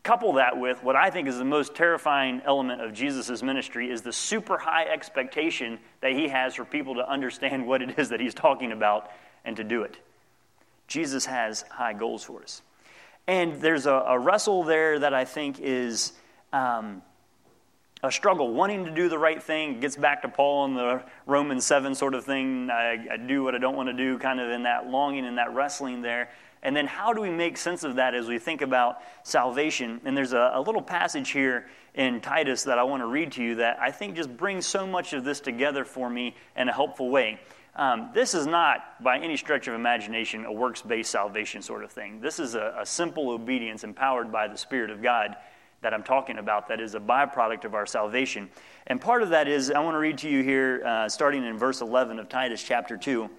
Couple 0.08 0.32
that 0.36 0.58
with 0.58 0.82
what 0.86 0.96
I 0.96 1.10
think 1.10 1.28
is 1.28 1.38
the 1.38 1.44
most 1.44 1.76
terrifying 1.76 2.42
element 2.46 2.80
of 2.80 2.94
Jesus' 2.94 3.44
ministry 3.44 3.92
is 3.92 4.04
the 4.04 4.14
super 4.14 4.58
high 4.58 4.86
expectation 4.86 5.80
that 6.00 6.14
he 6.14 6.30
has 6.30 6.56
for 6.56 6.64
people 6.64 6.96
to 6.96 7.12
understand 7.12 7.68
what 7.68 7.82
it 7.82 8.00
is 8.00 8.08
that 8.08 8.22
he's 8.22 8.34
talking 8.34 8.72
about 8.72 9.12
and 9.44 9.58
to 9.58 9.66
do 9.66 9.82
it. 9.82 9.98
Jesus 10.88 11.26
has 11.26 11.64
high 11.70 11.92
goals 11.92 12.24
for 12.24 12.42
us. 12.42 12.62
And 13.28 13.60
there's 13.60 13.86
a, 13.86 13.92
a 13.92 14.18
wrestle 14.18 14.64
there 14.64 14.98
that 14.98 15.14
I 15.14 15.26
think 15.26 15.60
is 15.60 16.14
um, 16.54 17.02
a 18.02 18.10
struggle, 18.10 18.54
wanting 18.54 18.86
to 18.86 18.92
do 18.92 19.10
the 19.10 19.20
right 19.20 19.44
thing. 19.44 19.82
gets 19.82 19.98
back 19.98 20.22
to 20.22 20.30
Paul 20.30 20.64
in 20.68 20.74
the 20.74 21.04
Romans 21.26 21.66
7 21.66 21.94
sort 21.94 22.14
of 22.14 22.24
thing. 22.24 22.70
I, 22.72 23.08
I 23.12 23.18
do 23.18 23.44
what 23.44 23.56
I 23.56 23.58
don't 23.58 23.76
want 23.76 23.90
to 23.90 23.94
do, 23.94 24.18
kind 24.18 24.40
of 24.40 24.52
in 24.52 24.64
that 24.64 24.88
longing 24.88 25.26
and 25.26 25.38
that 25.38 25.54
wrestling 25.54 26.02
there. 26.02 26.30
And 26.68 26.76
then 26.76 26.86
how 26.86 27.14
do 27.14 27.22
we 27.22 27.30
make 27.30 27.56
sense 27.56 27.86
of 27.86 27.96
that 27.96 28.14
as 28.14 28.28
we 28.28 28.40
think 28.40 28.62
about 28.62 28.98
salvation? 29.24 30.02
And 30.04 30.18
there's 30.18 30.34
a, 30.34 30.52
a 30.54 30.60
little 30.60 30.82
passage 30.82 31.30
here 31.30 31.70
in 31.94 32.20
Titus 32.20 32.64
that 32.64 32.78
I 32.78 32.84
want 32.84 33.02
to 33.02 33.08
read 33.08 33.32
to 33.32 33.42
you 33.42 33.56
that 33.56 33.80
I 33.80 33.90
think 33.90 34.18
just 34.18 34.36
brings 34.36 34.66
so 34.66 34.86
much 34.86 35.14
of 35.14 35.24
this 35.24 35.40
together 35.40 35.86
for 35.86 36.10
me 36.10 36.36
in 36.58 36.68
a 36.68 36.74
helpful 36.74 37.10
way. 37.10 37.40
Um, 37.78 38.10
this 38.14 38.34
is 38.34 38.48
not, 38.48 39.02
by 39.02 39.18
any 39.18 39.38
stretch 39.38 39.70
of 39.70 39.76
imagination, 39.76 40.44
a 40.44 40.52
works 40.52 40.82
based 40.82 41.10
salvation 41.10 41.62
sort 41.62 41.86
of 41.86 41.92
thing. 41.94 42.20
This 42.20 42.38
is 42.38 42.56
a, 42.56 42.76
a 42.82 42.86
simple 42.86 43.30
obedience 43.30 43.86
empowered 43.86 44.30
by 44.30 44.50
the 44.50 44.58
Spirit 44.58 44.90
of 44.90 45.02
God 45.02 45.38
that 45.80 45.94
I'm 45.94 46.04
talking 46.04 46.38
about 46.38 46.68
that 46.68 46.82
is 46.82 46.96
a 46.96 47.00
byproduct 47.00 47.64
of 47.64 47.76
our 47.76 47.86
salvation. 47.86 48.50
And 48.88 49.00
part 49.00 49.24
of 49.24 49.30
that 49.30 49.48
is, 49.48 49.72
I 49.72 49.80
want 49.80 49.96
to 49.96 50.00
read 50.00 50.18
to 50.18 50.30
you 50.30 50.44
here, 50.44 50.84
uh, 50.86 51.08
starting 51.08 51.46
in 51.46 51.58
verse 51.58 51.80
11 51.80 52.20
of 52.20 52.28
Titus 52.28 52.62
chapter 52.62 52.98
2. 52.98 53.30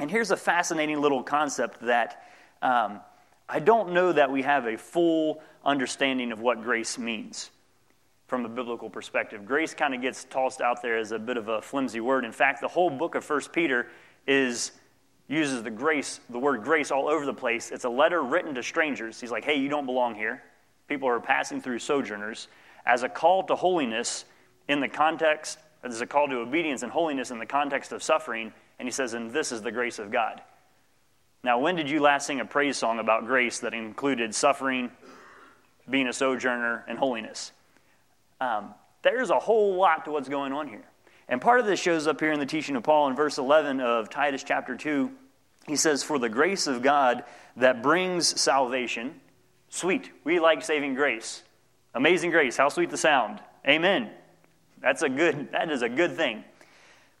And 0.00 0.10
here's 0.10 0.32
a 0.32 0.36
fascinating 0.36 1.00
little 1.00 1.22
concept 1.22 1.80
that 1.82 2.20
um, 2.64 3.00
I 3.48 3.60
don't 3.60 3.92
know 3.92 4.12
that 4.12 4.32
we 4.32 4.42
have 4.42 4.66
a 4.66 4.76
full 4.76 5.40
understanding 5.64 6.32
of 6.32 6.40
what 6.40 6.62
grace 6.62 6.98
means 6.98 7.50
from 8.26 8.44
a 8.44 8.48
biblical 8.48 8.90
perspective. 8.90 9.46
Grace 9.46 9.72
kind 9.72 9.94
of 9.94 10.02
gets 10.02 10.24
tossed 10.24 10.60
out 10.60 10.82
there 10.82 10.98
as 10.98 11.12
a 11.12 11.18
bit 11.18 11.36
of 11.36 11.48
a 11.48 11.62
flimsy 11.62 12.00
word. 12.00 12.24
In 12.24 12.32
fact, 12.32 12.60
the 12.60 12.68
whole 12.68 12.90
book 12.90 13.14
of 13.14 13.28
1 13.28 13.40
Peter 13.52 13.86
is 14.26 14.72
uses 15.28 15.62
the 15.62 15.70
grace, 15.70 16.20
the 16.28 16.38
word 16.38 16.64
grace 16.64 16.90
all 16.90 17.08
over 17.08 17.24
the 17.24 17.32
place. 17.32 17.70
It's 17.70 17.84
a 17.84 17.88
letter 17.88 18.22
written 18.22 18.54
to 18.56 18.62
strangers. 18.62 19.20
He's 19.20 19.30
like, 19.30 19.44
"Hey, 19.44 19.54
you 19.54 19.68
don't 19.68 19.86
belong 19.86 20.16
here 20.16 20.42
people 20.88 21.08
are 21.08 21.20
passing 21.20 21.60
through 21.60 21.78
sojourners, 21.78 22.48
as 22.86 23.02
a 23.02 23.08
call 23.08 23.42
to 23.44 23.54
holiness 23.54 24.24
in 24.68 24.80
the 24.80 24.88
context, 24.88 25.58
as 25.82 26.00
a 26.00 26.06
call 26.06 26.28
to 26.28 26.36
obedience 26.36 26.82
and 26.82 26.92
holiness 26.92 27.30
in 27.30 27.38
the 27.38 27.46
context 27.46 27.92
of 27.92 28.02
suffering. 28.02 28.52
And 28.78 28.86
he 28.88 28.92
says, 28.92 29.14
and 29.14 29.30
this 29.30 29.52
is 29.52 29.62
the 29.62 29.72
grace 29.72 29.98
of 29.98 30.10
God. 30.10 30.42
Now, 31.44 31.60
when 31.60 31.76
did 31.76 31.88
you 31.88 32.00
last 32.00 32.26
sing 32.26 32.40
a 32.40 32.44
praise 32.44 32.76
song 32.76 32.98
about 32.98 33.26
grace 33.26 33.60
that 33.60 33.74
included 33.74 34.34
suffering, 34.34 34.90
being 35.88 36.08
a 36.08 36.12
sojourner, 36.12 36.84
and 36.88 36.98
holiness? 36.98 37.52
Um, 38.40 38.74
there's 39.02 39.30
a 39.30 39.38
whole 39.38 39.76
lot 39.76 40.06
to 40.06 40.10
what's 40.10 40.28
going 40.28 40.52
on 40.52 40.66
here. 40.66 40.84
And 41.28 41.40
part 41.40 41.60
of 41.60 41.66
this 41.66 41.78
shows 41.78 42.06
up 42.06 42.18
here 42.18 42.32
in 42.32 42.40
the 42.40 42.46
teaching 42.46 42.74
of 42.74 42.82
Paul 42.82 43.08
in 43.08 43.14
verse 43.14 43.38
11 43.38 43.80
of 43.80 44.10
Titus 44.10 44.42
chapter 44.42 44.74
2. 44.74 45.10
He 45.68 45.76
says, 45.76 46.02
For 46.02 46.18
the 46.18 46.28
grace 46.28 46.66
of 46.66 46.82
God 46.82 47.24
that 47.56 47.82
brings 47.82 48.40
salvation 48.40 49.20
Sweet. 49.74 50.08
We 50.22 50.38
like 50.38 50.62
saving 50.62 50.94
grace. 50.94 51.42
Amazing 51.94 52.30
grace. 52.30 52.56
How 52.56 52.68
sweet 52.68 52.90
the 52.90 52.96
sound. 52.96 53.40
Amen. 53.66 54.08
That's 54.80 55.02
a 55.02 55.08
good, 55.08 55.50
that 55.50 55.68
is 55.68 55.82
a 55.82 55.88
good 55.88 56.16
thing. 56.16 56.44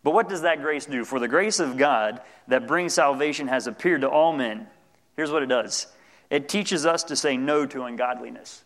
But 0.04 0.12
what 0.12 0.28
does 0.28 0.42
that 0.42 0.60
grace 0.60 0.84
do? 0.86 1.04
For 1.04 1.18
the 1.18 1.26
grace 1.26 1.58
of 1.58 1.78
God 1.78 2.20
that 2.46 2.68
brings 2.68 2.92
salvation 2.94 3.48
has 3.48 3.66
appeared 3.66 4.02
to 4.02 4.08
all 4.08 4.34
men. 4.34 4.68
Here's 5.16 5.32
what 5.32 5.42
it 5.42 5.48
does 5.48 5.88
it 6.30 6.48
teaches 6.48 6.86
us 6.86 7.04
to 7.04 7.16
say 7.16 7.36
no 7.36 7.66
to 7.66 7.82
ungodliness. 7.82 8.62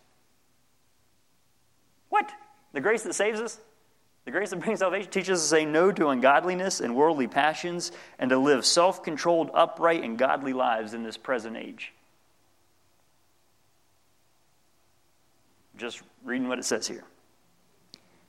What? 2.10 2.30
The 2.72 2.80
grace 2.80 3.04
that 3.04 3.14
saves 3.14 3.40
us? 3.40 3.58
The 4.24 4.32
grace 4.32 4.50
that 4.50 4.60
brings 4.60 4.80
salvation 4.80 5.10
teaches 5.10 5.38
us 5.38 5.42
to 5.44 5.48
say 5.48 5.64
no 5.64 5.92
to 5.92 6.08
ungodliness 6.08 6.80
and 6.80 6.94
worldly 6.94 7.28
passions 7.28 7.92
and 8.18 8.30
to 8.30 8.36
live 8.36 8.66
self 8.66 9.02
controlled, 9.02 9.50
upright, 9.54 10.02
and 10.02 10.18
godly 10.18 10.52
lives 10.52 10.92
in 10.92 11.04
this 11.04 11.16
present 11.16 11.56
age. 11.56 11.92
Just 15.76 16.02
reading 16.24 16.48
what 16.48 16.58
it 16.58 16.64
says 16.64 16.88
here. 16.88 17.04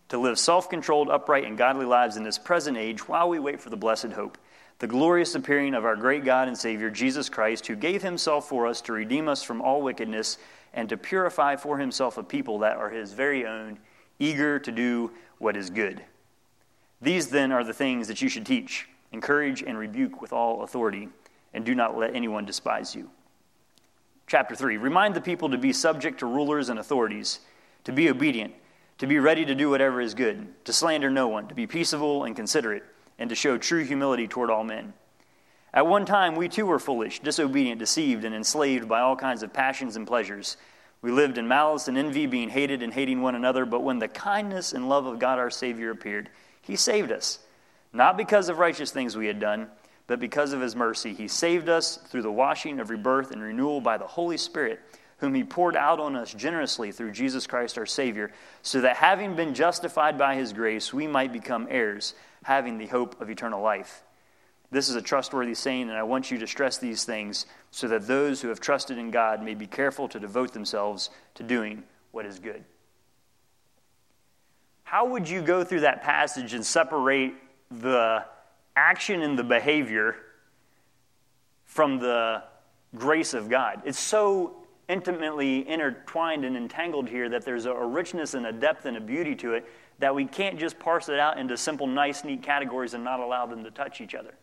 To 0.10 0.18
live 0.18 0.39
self 0.39 0.70
controlled, 0.70 1.10
upright, 1.10 1.45
and 1.45 1.57
godly 1.57 1.86
lives 1.86 2.18
in 2.18 2.24
this 2.24 2.38
present 2.38 2.78
age 2.78 3.07
while 3.07 3.30
we 3.30 3.39
wait 3.39 3.62
for 3.62 3.70
the 3.70 3.78
blessed 3.78 4.12
hope, 4.12 4.38
the 4.80 4.88
glorious 4.88 5.36
appearing 5.36 5.76
of 5.76 5.86
our 5.86 5.95
great 5.95 6.26
God 6.26 6.47
and 6.47 6.57
Savior, 6.57 6.89
Jesus 6.89 7.30
Christ, 7.30 7.68
who 7.68 7.76
gave 7.76 8.01
himself 8.01 8.49
for 8.49 8.66
us 8.66 8.82
to 8.82 8.93
redeem 8.93 9.28
us 9.28 9.43
from 9.43 9.62
all 9.62 9.82
wickedness 9.82 10.38
and 10.74 10.89
to 10.89 10.97
purify 10.97 11.55
for 11.55 11.78
himself 11.78 12.18
a 12.18 12.24
people 12.24 12.60
that 12.60 12.78
are 12.78 12.89
his 12.89 13.14
very 13.14 13.45
own, 13.45 13.78
eager 14.18 14.60
to 14.60 14.72
do 14.72 15.12
what 15.38 15.55
is 15.55 15.70
good. 15.70 16.01
These 17.01 17.30
then 17.30 17.51
are 17.51 17.64
the 17.64 17.74
things 17.74 18.07
that 18.07 18.22
you 18.22 18.30
should 18.30 18.45
teach, 18.45 18.88
encourage, 19.12 19.62
and 19.62 19.78
rebuke 19.78 20.22
with 20.22 20.34
all 20.34 20.64
authority, 20.64 21.10
and 21.53 21.66
do 21.66 21.76
not 21.76 21.97
let 21.97 22.16
anyone 22.16 22.45
despise 22.45 22.95
you. 22.95 23.10
Chapter 24.28 24.55
3 24.55 24.78
Remind 24.78 25.16
the 25.16 25.22
people 25.22 25.49
to 25.49 25.57
be 25.57 25.74
subject 25.74 26.20
to 26.20 26.26
rulers 26.26 26.70
and 26.70 26.80
authorities, 26.80 27.39
to 27.84 27.91
be 27.91 28.10
obedient, 28.10 28.53
to 29.00 29.08
be 29.08 29.18
ready 29.18 29.45
to 29.45 29.56
do 29.56 29.70
whatever 29.70 30.00
is 30.02 30.14
good, 30.14 30.47
to 30.66 30.74
slander 30.74 31.10
no 31.10 31.28
one, 31.28 31.47
to 31.47 31.56
be 31.56 31.66
peaceable 31.66 32.26
and 32.26 32.36
considerate, 32.36 32.84
and 33.18 33.30
to 33.30 33.36
show 33.36 33.58
true 33.58 33.84
humility 33.84 34.28
toward 34.28 34.50
all 34.50 34.64
men. 34.64 34.93
At 35.74 35.88
one 35.88 36.06
time, 36.06 36.36
we 36.36 36.50
too 36.50 36.66
were 36.66 36.80
foolish, 36.80 37.20
disobedient, 37.20 37.80
deceived, 37.80 38.26
and 38.26 38.36
enslaved 38.36 38.89
by 38.89 39.00
all 39.00 39.16
kinds 39.16 39.41
of 39.41 39.54
passions 39.54 39.95
and 39.95 40.06
pleasures. 40.06 40.58
We 41.02 41.12
lived 41.12 41.38
in 41.38 41.47
malice 41.47 41.88
and 41.88 41.97
envy, 41.97 42.26
being 42.26 42.50
hated 42.50 42.84
and 42.84 42.93
hating 42.93 43.22
one 43.22 43.36
another. 43.36 43.66
But 43.66 43.84
when 43.84 44.00
the 44.00 44.08
kindness 44.08 44.74
and 44.74 44.89
love 44.89 45.06
of 45.06 45.20
God 45.20 45.39
our 45.39 45.50
Savior 45.50 45.91
appeared, 45.91 46.30
He 46.62 46.76
saved 46.76 47.12
us, 47.12 47.39
not 47.93 48.18
because 48.18 48.50
of 48.50 48.58
righteous 48.58 48.91
things 48.91 49.16
we 49.16 49.28
had 49.28 49.39
done, 49.39 49.68
but 50.08 50.20
because 50.20 50.52
of 50.52 50.60
His 50.60 50.76
mercy. 50.76 51.14
He 51.14 51.28
saved 51.30 51.70
us 51.70 51.97
through 51.97 52.24
the 52.24 52.32
washing 52.32 52.80
of 52.80 52.89
rebirth 52.89 53.32
and 53.32 53.41
renewal 53.41 53.80
by 53.80 53.97
the 53.97 54.08
Holy 54.08 54.38
Spirit, 54.38 54.82
whom 55.20 55.34
He 55.34 55.43
poured 55.43 55.76
out 55.76 55.99
on 55.99 56.15
us 56.15 56.34
generously 56.34 56.91
through 56.91 57.11
Jesus 57.11 57.47
Christ 57.47 57.78
our 57.78 57.86
Savior, 57.86 58.32
so 58.61 58.82
that 58.82 58.97
having 58.97 59.36
been 59.36 59.53
justified 59.53 60.17
by 60.17 60.36
His 60.36 60.53
grace, 60.53 60.93
we 60.93 61.07
might 61.07 61.34
become 61.34 61.67
heirs, 61.70 62.13
having 62.43 62.78
the 62.78 62.88
hope 62.88 63.20
of 63.22 63.30
eternal 63.30 63.61
life. 63.61 64.03
This 64.72 64.88
is 64.88 64.95
a 64.95 65.01
trustworthy 65.01 65.55
saying, 65.55 65.89
and 65.89 65.97
I 65.97 66.03
want 66.03 66.30
you 66.30 66.38
to 66.38 66.47
stress 66.47 66.78
these 66.78 67.03
things 67.03 67.47
so 67.72 67.88
that 67.88 68.05
those 68.05 68.41
who 68.41 68.49
have 68.49 68.59
trusted 68.59 68.97
in 68.97 69.09
God 69.09 69.43
may 69.43 69.55
be 69.55 69.65
careful 69.65 70.07
to 70.09 70.20
devote 70.20 70.53
themselves 70.53 71.09
to 71.36 71.43
doing 71.43 71.84
what 72.11 72.26
is 72.26 72.39
good. 72.39 72.63
How 74.84 75.05
would 75.05 75.28
you 75.28 75.41
go 75.41 75.63
through 75.63 75.82
that 75.82 76.03
passage 76.03 76.53
and 76.53 76.65
separate 76.65 77.34
the 77.72 78.26
action 78.76 79.22
and 79.22 79.38
the 79.38 79.43
behavior 79.43 80.15
from 81.65 81.99
the 81.99 82.43
grace 82.95 83.34
of 83.34 83.49
God? 83.49 83.82
It's 83.86 83.99
so 83.99 84.59
intimately 84.90 85.68
intertwined 85.70 86.44
and 86.44 86.58
entangled 86.58 87.08
here 87.08 87.30
that 87.30 87.46
there's 87.46 87.66
a 87.66 87.74
richness 87.74 88.34
and 88.34 88.48
a 88.48 88.52
depth 88.52 88.86
and 88.86 88.98
a 88.98 89.02
beauty 89.02 89.36
to 89.36 89.54
it 89.54 89.66
that 90.00 90.14
we 90.14 90.26
can't 90.26 90.60
just 90.60 90.80
parse 90.80 91.08
it 91.10 91.20
out 91.20 91.38
into 91.38 91.56
simple, 91.56 91.86
nice, 91.86 92.24
neat 92.24 92.42
categories 92.42 92.94
and 92.94 93.04
not 93.04 93.20
allow 93.20 93.46
them 93.46 93.64
to 93.64 93.72
touch 93.72 94.02
each 94.02 94.16
other. 94.16 94.34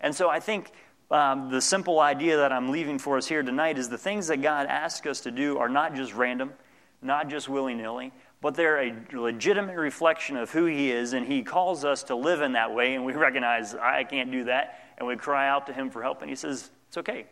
And 0.00 0.14
so 0.14 0.28
I 0.28 0.40
think 0.40 0.72
um, 1.10 1.50
the 1.50 1.60
simple 1.60 2.00
idea 2.00 2.38
that 2.38 2.52
I'm 2.52 2.70
leaving 2.70 2.98
for 2.98 3.16
us 3.16 3.26
here 3.26 3.42
tonight 3.42 3.78
is 3.78 3.88
the 3.88 3.98
things 3.98 4.26
that 4.26 4.42
God 4.42 4.66
asks 4.66 5.06
us 5.06 5.20
to 5.20 5.30
do 5.30 5.58
are 5.58 5.68
not 5.68 5.94
just 5.94 6.14
random, 6.14 6.52
not 7.00 7.28
just 7.28 7.48
willy 7.48 7.74
nilly, 7.74 8.12
but 8.40 8.54
they're 8.54 8.82
a 8.82 8.94
legitimate 9.12 9.76
reflection 9.76 10.36
of 10.36 10.50
who 10.50 10.64
He 10.64 10.90
is, 10.90 11.12
and 11.12 11.24
He 11.26 11.42
calls 11.42 11.84
us 11.84 12.02
to 12.04 12.16
live 12.16 12.40
in 12.40 12.52
that 12.52 12.74
way, 12.74 12.94
and 12.94 13.04
we 13.04 13.12
recognize, 13.12 13.74
I 13.74 14.02
can't 14.04 14.32
do 14.32 14.44
that, 14.44 14.80
and 14.98 15.06
we 15.06 15.16
cry 15.16 15.48
out 15.48 15.66
to 15.68 15.72
Him 15.72 15.90
for 15.90 16.02
help, 16.02 16.22
and 16.22 16.30
He 16.30 16.34
says, 16.34 16.70
It's 16.88 16.96
okay. 16.96 17.26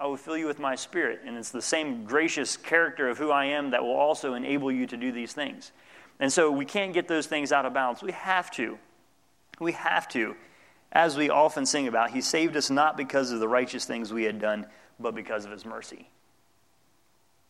I 0.00 0.06
will 0.06 0.16
fill 0.16 0.36
you 0.36 0.46
with 0.46 0.58
my 0.58 0.74
spirit. 0.74 1.20
And 1.26 1.36
it's 1.36 1.50
the 1.50 1.62
same 1.62 2.04
gracious 2.04 2.56
character 2.56 3.08
of 3.08 3.18
who 3.18 3.30
I 3.30 3.46
am 3.46 3.70
that 3.70 3.82
will 3.82 3.96
also 3.96 4.34
enable 4.34 4.70
you 4.70 4.86
to 4.86 4.96
do 4.96 5.12
these 5.12 5.32
things. 5.32 5.72
And 6.20 6.32
so 6.32 6.50
we 6.50 6.64
can't 6.64 6.92
get 6.92 7.08
those 7.08 7.26
things 7.26 7.52
out 7.52 7.66
of 7.66 7.74
balance. 7.74 8.02
We 8.02 8.12
have 8.12 8.50
to. 8.52 8.78
We 9.60 9.72
have 9.72 10.08
to 10.10 10.36
as 10.92 11.16
we 11.16 11.28
often 11.30 11.66
sing 11.66 11.86
about, 11.86 12.10
He 12.10 12.20
saved 12.20 12.56
us 12.56 12.70
not 12.70 12.96
because 12.96 13.30
of 13.30 13.40
the 13.40 13.48
righteous 13.48 13.84
things 13.84 14.12
we 14.12 14.24
had 14.24 14.40
done, 14.40 14.66
but 14.98 15.14
because 15.14 15.44
of 15.44 15.50
His 15.50 15.64
mercy. 15.64 16.08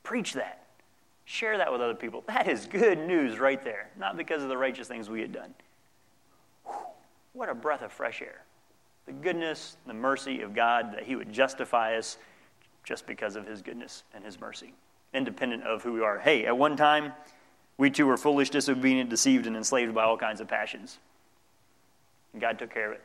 Preach 0.02 0.32
that. 0.34 0.64
Share 1.24 1.58
that 1.58 1.70
with 1.70 1.80
other 1.80 1.94
people. 1.94 2.24
That 2.26 2.48
is 2.48 2.66
good 2.66 2.98
news 2.98 3.38
right 3.38 3.62
there. 3.62 3.90
Not 3.98 4.16
because 4.16 4.42
of 4.42 4.48
the 4.48 4.56
righteous 4.56 4.88
things 4.88 5.08
we 5.08 5.20
had 5.20 5.32
done. 5.32 5.54
Whew, 6.64 6.74
what 7.34 7.48
a 7.48 7.54
breath 7.54 7.82
of 7.82 7.92
fresh 7.92 8.22
air. 8.22 8.42
The 9.06 9.12
goodness, 9.12 9.76
the 9.86 9.94
mercy 9.94 10.40
of 10.40 10.54
God, 10.54 10.94
that 10.94 11.04
He 11.04 11.14
would 11.14 11.32
justify 11.32 11.96
us 11.96 12.16
just 12.88 13.06
because 13.06 13.36
of 13.36 13.46
His 13.46 13.60
goodness 13.62 14.02
and 14.14 14.24
His 14.24 14.40
mercy, 14.40 14.72
independent 15.12 15.64
of 15.64 15.82
who 15.82 15.92
we 15.92 16.00
are. 16.00 16.18
Hey, 16.18 16.46
at 16.46 16.56
one 16.56 16.76
time, 16.76 17.12
we 17.76 17.90
too 17.90 18.06
were 18.06 18.16
foolish, 18.16 18.50
disobedient, 18.50 19.10
deceived, 19.10 19.46
and 19.46 19.56
enslaved 19.56 19.94
by 19.94 20.04
all 20.04 20.16
kinds 20.16 20.40
of 20.40 20.48
passions. 20.48 20.98
And 22.32 22.40
God 22.40 22.58
took 22.58 22.72
care 22.72 22.92
of 22.92 22.92
it 22.94 23.02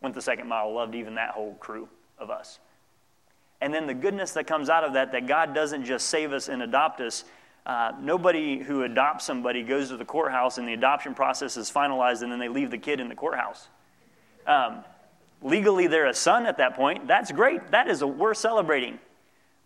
went 0.00 0.14
the 0.14 0.22
second 0.22 0.48
mile, 0.48 0.72
loved 0.72 0.94
even 0.94 1.14
that 1.14 1.30
whole 1.30 1.54
crew 1.54 1.88
of 2.18 2.30
us. 2.30 2.58
And 3.60 3.72
then 3.72 3.86
the 3.86 3.94
goodness 3.94 4.32
that 4.32 4.46
comes 4.46 4.68
out 4.68 4.84
of 4.84 4.92
that, 4.92 5.12
that 5.12 5.26
God 5.26 5.54
doesn't 5.54 5.84
just 5.84 6.06
save 6.06 6.32
us 6.32 6.48
and 6.48 6.62
adopt 6.62 7.00
us. 7.00 7.24
Uh, 7.64 7.92
nobody 8.00 8.58
who 8.58 8.82
adopts 8.84 9.24
somebody 9.24 9.62
goes 9.62 9.88
to 9.88 9.96
the 9.96 10.04
courthouse 10.04 10.58
and 10.58 10.68
the 10.68 10.74
adoption 10.74 11.14
process 11.14 11.56
is 11.56 11.70
finalized 11.70 12.22
and 12.22 12.30
then 12.30 12.38
they 12.38 12.48
leave 12.48 12.70
the 12.70 12.78
kid 12.78 13.00
in 13.00 13.08
the 13.08 13.14
courthouse. 13.14 13.68
Um, 14.46 14.84
legally, 15.42 15.86
they're 15.86 16.06
a 16.06 16.14
son 16.14 16.46
at 16.46 16.58
that 16.58 16.74
point. 16.74 17.08
That's 17.08 17.32
great. 17.32 17.70
That 17.70 17.88
is 17.88 18.02
a, 18.02 18.06
we're 18.06 18.34
celebrating. 18.34 19.00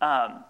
Um, 0.01 0.43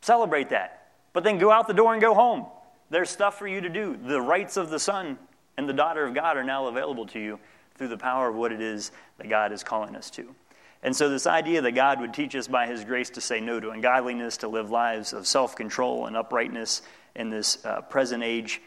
celebrate 0.00 0.48
that. 0.50 0.88
But 1.12 1.24
then 1.24 1.38
go 1.38 1.50
out 1.50 1.68
the 1.68 1.74
door 1.74 1.92
and 1.92 2.00
go 2.00 2.14
home. 2.14 2.46
There's 2.90 3.10
stuff 3.10 3.38
for 3.38 3.46
you 3.46 3.60
to 3.60 3.68
do. 3.68 3.96
The 3.96 4.20
rights 4.20 4.56
of 4.56 4.70
the 4.70 4.78
son 4.78 5.18
and 5.56 5.68
the 5.68 5.72
daughter 5.72 6.04
of 6.04 6.14
God 6.14 6.36
are 6.36 6.44
now 6.44 6.66
available 6.66 7.06
to 7.08 7.20
you 7.20 7.38
through 7.76 7.88
the 7.88 7.98
power 7.98 8.28
of 8.28 8.34
what 8.34 8.52
it 8.52 8.60
is 8.60 8.90
that 9.18 9.28
God 9.28 9.52
is 9.52 9.62
calling 9.62 9.94
us 9.94 10.10
to. 10.10 10.34
And 10.82 10.94
so, 10.94 11.08
this 11.08 11.26
idea 11.26 11.60
that 11.62 11.72
God 11.72 12.00
would 12.00 12.14
teach 12.14 12.36
us 12.36 12.46
by 12.46 12.66
His 12.66 12.84
grace 12.84 13.10
to 13.10 13.20
say 13.20 13.40
no 13.40 13.58
to 13.58 13.70
ungodliness, 13.70 14.36
to 14.38 14.48
live 14.48 14.70
lives 14.70 15.12
of 15.12 15.26
self 15.26 15.56
control 15.56 16.06
and 16.06 16.16
uprightness 16.16 16.82
in 17.16 17.30
this 17.30 17.64
uh, 17.64 17.80
present 17.82 18.22
age, 18.22 18.62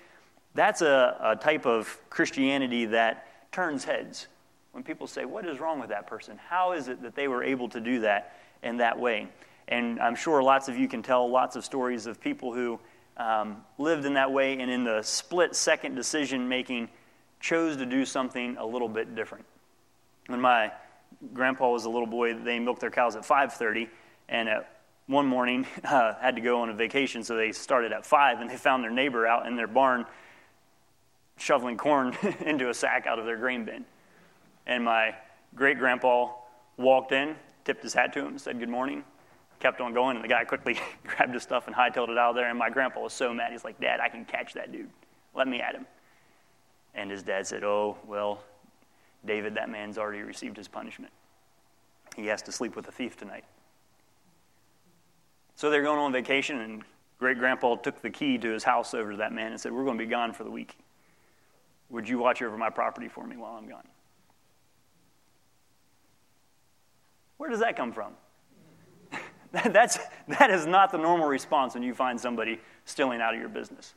that's 0.53 0.81
a, 0.81 1.17
a 1.21 1.35
type 1.37 1.65
of 1.65 1.97
Christianity 2.09 2.85
that 2.87 3.51
turns 3.53 3.85
heads. 3.85 4.27
When 4.73 4.83
people 4.83 5.07
say, 5.07 5.23
What 5.23 5.45
is 5.45 5.59
wrong 5.59 5.79
with 5.79 5.89
that 5.89 6.07
person? 6.07 6.37
How 6.49 6.73
is 6.73 6.89
it 6.89 7.01
that 7.01 7.15
they 7.15 7.29
were 7.29 7.43
able 7.43 7.69
to 7.69 7.79
do 7.79 8.01
that 8.01 8.35
in 8.61 8.77
that 8.77 8.99
way? 8.99 9.27
And 9.67 9.99
I'm 9.99 10.15
sure 10.15 10.41
lots 10.43 10.67
of 10.67 10.77
you 10.77 10.87
can 10.87 11.01
tell 11.01 11.29
lots 11.29 11.55
of 11.55 11.63
stories 11.63 12.05
of 12.05 12.19
people 12.19 12.53
who 12.53 12.79
um, 13.17 13.63
lived 13.77 14.05
in 14.05 14.13
that 14.15 14.31
way 14.31 14.59
and 14.59 14.69
in 14.69 14.83
the 14.83 15.01
split 15.01 15.55
second 15.55 15.95
decision 15.95 16.47
making 16.47 16.89
chose 17.39 17.77
to 17.77 17.85
do 17.85 18.05
something 18.05 18.57
a 18.57 18.65
little 18.65 18.89
bit 18.89 19.15
different. 19.15 19.45
When 20.27 20.41
my 20.41 20.71
grandpa 21.33 21.69
was 21.69 21.85
a 21.85 21.89
little 21.89 22.07
boy, 22.07 22.33
they 22.33 22.59
milked 22.59 22.81
their 22.81 22.91
cows 22.91 23.15
at 23.15 23.23
5:30, 23.23 23.89
and 24.29 24.47
at 24.47 24.81
one 25.07 25.25
morning 25.25 25.65
uh, 25.83 26.13
had 26.15 26.35
to 26.35 26.41
go 26.41 26.61
on 26.61 26.69
a 26.69 26.73
vacation, 26.73 27.23
so 27.23 27.35
they 27.35 27.51
started 27.51 27.91
at 27.91 28.05
five, 28.05 28.39
and 28.39 28.49
they 28.49 28.57
found 28.57 28.83
their 28.83 28.91
neighbor 28.91 29.27
out 29.27 29.45
in 29.47 29.55
their 29.55 29.67
barn 29.67 30.05
shoveling 31.37 31.77
corn 31.77 32.15
into 32.41 32.69
a 32.69 32.73
sack 32.73 33.07
out 33.07 33.19
of 33.19 33.25
their 33.25 33.37
grain 33.37 33.65
bin. 33.65 33.85
And 34.67 34.83
my 34.83 35.15
great 35.55 35.79
grandpa 35.79 36.29
walked 36.77 37.11
in, 37.11 37.35
tipped 37.65 37.83
his 37.83 37.93
hat 37.93 38.13
to 38.13 38.25
him, 38.25 38.37
said 38.37 38.59
good 38.59 38.69
morning, 38.69 39.03
kept 39.61 39.79
on 39.79 39.93
going, 39.93 40.17
and 40.17 40.23
the 40.23 40.29
guy 40.29 40.43
quickly 40.43 40.79
grabbed 41.05 41.33
his 41.33 41.43
stuff 41.43 41.67
and 41.67 41.75
hightailed 41.75 42.09
it 42.09 42.17
out 42.17 42.31
of 42.31 42.35
there. 42.35 42.49
And 42.49 42.57
my 42.57 42.69
grandpa 42.69 43.01
was 43.01 43.13
so 43.13 43.33
mad, 43.33 43.51
he's 43.51 43.63
like, 43.63 43.79
Dad, 43.79 43.99
I 43.99 44.09
can 44.09 44.25
catch 44.25 44.53
that 44.53 44.71
dude. 44.71 44.89
Let 45.33 45.47
me 45.47 45.61
at 45.61 45.75
him. 45.75 45.85
And 46.93 47.09
his 47.09 47.23
dad 47.23 47.47
said, 47.47 47.63
Oh, 47.63 47.97
well, 48.05 48.43
David, 49.25 49.55
that 49.55 49.69
man's 49.69 49.97
already 49.97 50.21
received 50.21 50.57
his 50.57 50.67
punishment. 50.67 51.13
He 52.15 52.25
has 52.27 52.41
to 52.43 52.51
sleep 52.51 52.75
with 52.75 52.87
a 52.87 52.91
thief 52.91 53.15
tonight. 53.15 53.45
So 55.55 55.69
they're 55.69 55.83
going 55.83 55.99
on 55.99 56.11
vacation, 56.11 56.59
and 56.59 56.83
great 57.19 57.37
grandpa 57.37 57.75
took 57.75 58.01
the 58.01 58.09
key 58.09 58.37
to 58.39 58.49
his 58.49 58.63
house 58.63 58.93
over 58.93 59.11
to 59.11 59.17
that 59.17 59.31
man 59.31 59.51
and 59.51 59.61
said, 59.61 59.71
We're 59.71 59.85
going 59.85 59.97
to 59.97 60.03
be 60.03 60.09
gone 60.09 60.33
for 60.33 60.43
the 60.43 60.51
week. 60.51 60.77
Would 61.89 62.09
you 62.09 62.17
watch 62.17 62.41
over 62.41 62.57
my 62.57 62.69
property 62.69 63.07
for 63.07 63.25
me 63.25 63.37
while 63.37 63.53
I'm 63.53 63.69
gone? 63.69 63.87
Where 67.37 67.49
does 67.49 67.59
that 67.59 67.75
come 67.75 67.91
from? 67.91 68.13
That's, 69.51 69.99
that 70.27 70.49
is 70.49 70.65
not 70.65 70.91
the 70.91 70.97
normal 70.97 71.27
response 71.27 71.73
when 71.73 71.83
you 71.83 71.93
find 71.93 72.19
somebody 72.19 72.59
stealing 72.85 73.21
out 73.21 73.33
of 73.33 73.39
your 73.39 73.49
business. 73.49 73.93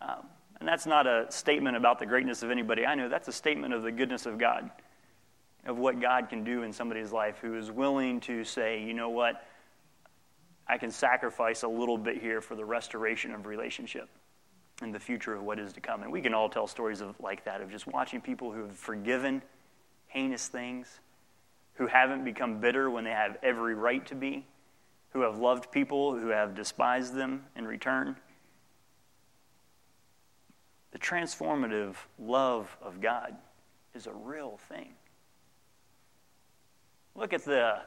Um, 0.00 0.26
and 0.60 0.68
that's 0.68 0.86
not 0.86 1.06
a 1.06 1.26
statement 1.30 1.76
about 1.76 1.98
the 1.98 2.06
greatness 2.06 2.42
of 2.42 2.50
anybody 2.50 2.86
I 2.86 2.94
know. 2.94 3.08
That's 3.08 3.28
a 3.28 3.32
statement 3.32 3.74
of 3.74 3.82
the 3.82 3.92
goodness 3.92 4.24
of 4.24 4.38
God, 4.38 4.70
of 5.66 5.76
what 5.76 6.00
God 6.00 6.30
can 6.30 6.42
do 6.42 6.62
in 6.62 6.72
somebody's 6.72 7.12
life 7.12 7.38
who 7.42 7.56
is 7.58 7.70
willing 7.70 8.20
to 8.20 8.44
say, 8.44 8.82
you 8.82 8.94
know 8.94 9.10
what, 9.10 9.44
I 10.66 10.78
can 10.78 10.90
sacrifice 10.90 11.62
a 11.62 11.68
little 11.68 11.98
bit 11.98 12.20
here 12.20 12.40
for 12.40 12.54
the 12.54 12.64
restoration 12.64 13.32
of 13.32 13.44
relationship 13.44 14.08
and 14.80 14.94
the 14.94 14.98
future 14.98 15.34
of 15.34 15.42
what 15.42 15.58
is 15.58 15.74
to 15.74 15.80
come. 15.80 16.02
And 16.02 16.10
we 16.10 16.22
can 16.22 16.32
all 16.32 16.48
tell 16.48 16.66
stories 16.66 17.02
of 17.02 17.14
like 17.20 17.44
that, 17.44 17.60
of 17.60 17.70
just 17.70 17.86
watching 17.86 18.20
people 18.20 18.50
who 18.50 18.62
have 18.62 18.76
forgiven 18.76 19.42
heinous 20.06 20.48
things, 20.48 21.00
who 21.74 21.86
haven't 21.86 22.24
become 22.24 22.60
bitter 22.60 22.90
when 22.90 23.04
they 23.04 23.10
have 23.10 23.36
every 23.42 23.74
right 23.74 24.04
to 24.06 24.14
be, 24.14 24.46
who 25.14 25.22
have 25.22 25.38
loved 25.38 25.72
people 25.72 26.18
who 26.18 26.28
have 26.28 26.54
despised 26.54 27.14
them 27.14 27.46
in 27.56 27.66
return 27.66 28.16
the 30.94 30.98
transformative 31.00 31.96
love 32.20 32.74
of 32.80 33.00
God 33.00 33.34
is 33.96 34.06
a 34.06 34.12
real 34.12 34.60
thing. 34.68 34.94
Look 37.16 37.32
at 37.32 37.44
the 37.44 37.80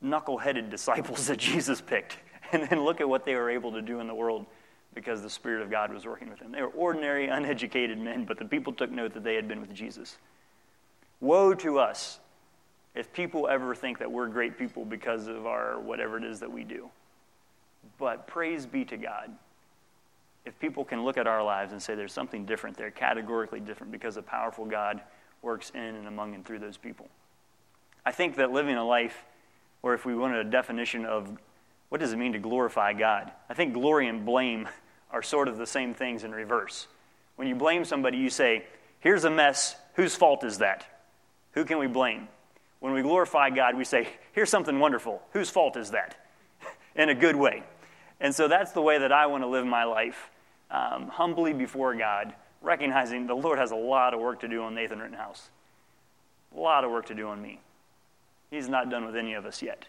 knuckle-headed 0.00 0.70
disciples 0.70 1.26
that 1.26 1.38
Jesus 1.40 1.80
picked, 1.80 2.18
and 2.52 2.62
then 2.68 2.84
look 2.84 3.00
at 3.00 3.08
what 3.08 3.24
they 3.24 3.34
were 3.34 3.50
able 3.50 3.72
to 3.72 3.82
do 3.82 3.98
in 3.98 4.06
the 4.06 4.14
world 4.14 4.46
because 4.94 5.22
the 5.22 5.30
Spirit 5.30 5.60
of 5.60 5.70
God 5.70 5.92
was 5.92 6.06
working 6.06 6.30
with 6.30 6.38
them. 6.38 6.52
They 6.52 6.62
were 6.62 6.68
ordinary, 6.68 7.26
uneducated 7.26 7.98
men, 7.98 8.24
but 8.24 8.38
the 8.38 8.44
people 8.44 8.72
took 8.72 8.92
note 8.92 9.12
that 9.14 9.24
they 9.24 9.34
had 9.34 9.48
been 9.48 9.60
with 9.60 9.74
Jesus. 9.74 10.16
Woe 11.20 11.52
to 11.54 11.80
us 11.80 12.20
if 12.96 13.12
people 13.12 13.46
ever 13.46 13.74
think 13.74 13.98
that 13.98 14.10
we're 14.10 14.26
great 14.26 14.58
people 14.58 14.84
because 14.84 15.28
of 15.28 15.46
our 15.46 15.78
whatever 15.78 16.16
it 16.16 16.24
is 16.24 16.40
that 16.40 16.50
we 16.50 16.64
do. 16.64 16.88
But 17.98 18.26
praise 18.26 18.66
be 18.66 18.84
to 18.86 18.96
God. 18.96 19.30
If 20.46 20.58
people 20.58 20.84
can 20.84 21.04
look 21.04 21.18
at 21.18 21.26
our 21.26 21.44
lives 21.44 21.72
and 21.72 21.82
say 21.82 21.94
there's 21.94 22.12
something 22.12 22.46
different 22.46 22.76
there, 22.76 22.90
categorically 22.90 23.60
different, 23.60 23.92
because 23.92 24.16
a 24.16 24.22
powerful 24.22 24.64
God 24.64 25.02
works 25.42 25.70
in 25.74 25.80
and 25.80 26.08
among 26.08 26.34
and 26.34 26.44
through 26.44 26.60
those 26.60 26.76
people. 26.76 27.08
I 28.04 28.12
think 28.12 28.36
that 28.36 28.52
living 28.52 28.76
a 28.76 28.84
life, 28.84 29.24
or 29.82 29.92
if 29.92 30.06
we 30.06 30.14
wanted 30.14 30.46
a 30.46 30.50
definition 30.50 31.04
of 31.04 31.28
what 31.90 32.00
does 32.00 32.12
it 32.12 32.16
mean 32.16 32.32
to 32.32 32.38
glorify 32.38 32.92
God, 32.92 33.30
I 33.50 33.54
think 33.54 33.74
glory 33.74 34.08
and 34.08 34.24
blame 34.24 34.68
are 35.10 35.22
sort 35.22 35.48
of 35.48 35.58
the 35.58 35.66
same 35.66 35.92
things 35.92 36.24
in 36.24 36.32
reverse. 36.32 36.86
When 37.36 37.46
you 37.46 37.54
blame 37.54 37.84
somebody, 37.84 38.16
you 38.16 38.30
say, 38.30 38.64
Here's 39.00 39.24
a 39.24 39.30
mess. 39.30 39.76
Whose 39.94 40.16
fault 40.16 40.42
is 40.42 40.58
that? 40.58 40.86
Who 41.52 41.64
can 41.64 41.78
we 41.78 41.86
blame? 41.86 42.28
When 42.86 42.94
we 42.94 43.02
glorify 43.02 43.50
God, 43.50 43.76
we 43.76 43.82
say, 43.82 44.06
Here's 44.30 44.48
something 44.48 44.78
wonderful. 44.78 45.20
Whose 45.32 45.50
fault 45.50 45.76
is 45.76 45.90
that? 45.90 46.14
in 46.94 47.08
a 47.08 47.16
good 47.16 47.34
way. 47.34 47.64
And 48.20 48.32
so 48.32 48.46
that's 48.46 48.70
the 48.70 48.80
way 48.80 48.98
that 48.98 49.10
I 49.10 49.26
want 49.26 49.42
to 49.42 49.48
live 49.48 49.66
my 49.66 49.82
life 49.82 50.30
um, 50.70 51.08
humbly 51.08 51.52
before 51.52 51.96
God, 51.96 52.32
recognizing 52.62 53.26
the 53.26 53.34
Lord 53.34 53.58
has 53.58 53.72
a 53.72 53.76
lot 53.76 54.14
of 54.14 54.20
work 54.20 54.38
to 54.42 54.48
do 54.48 54.62
on 54.62 54.76
Nathan 54.76 55.00
Rittenhouse. 55.00 55.50
A 56.54 56.60
lot 56.60 56.84
of 56.84 56.92
work 56.92 57.06
to 57.06 57.14
do 57.16 57.26
on 57.26 57.42
me. 57.42 57.58
He's 58.52 58.68
not 58.68 58.88
done 58.88 59.04
with 59.04 59.16
any 59.16 59.34
of 59.34 59.46
us 59.46 59.62
yet. 59.62 59.86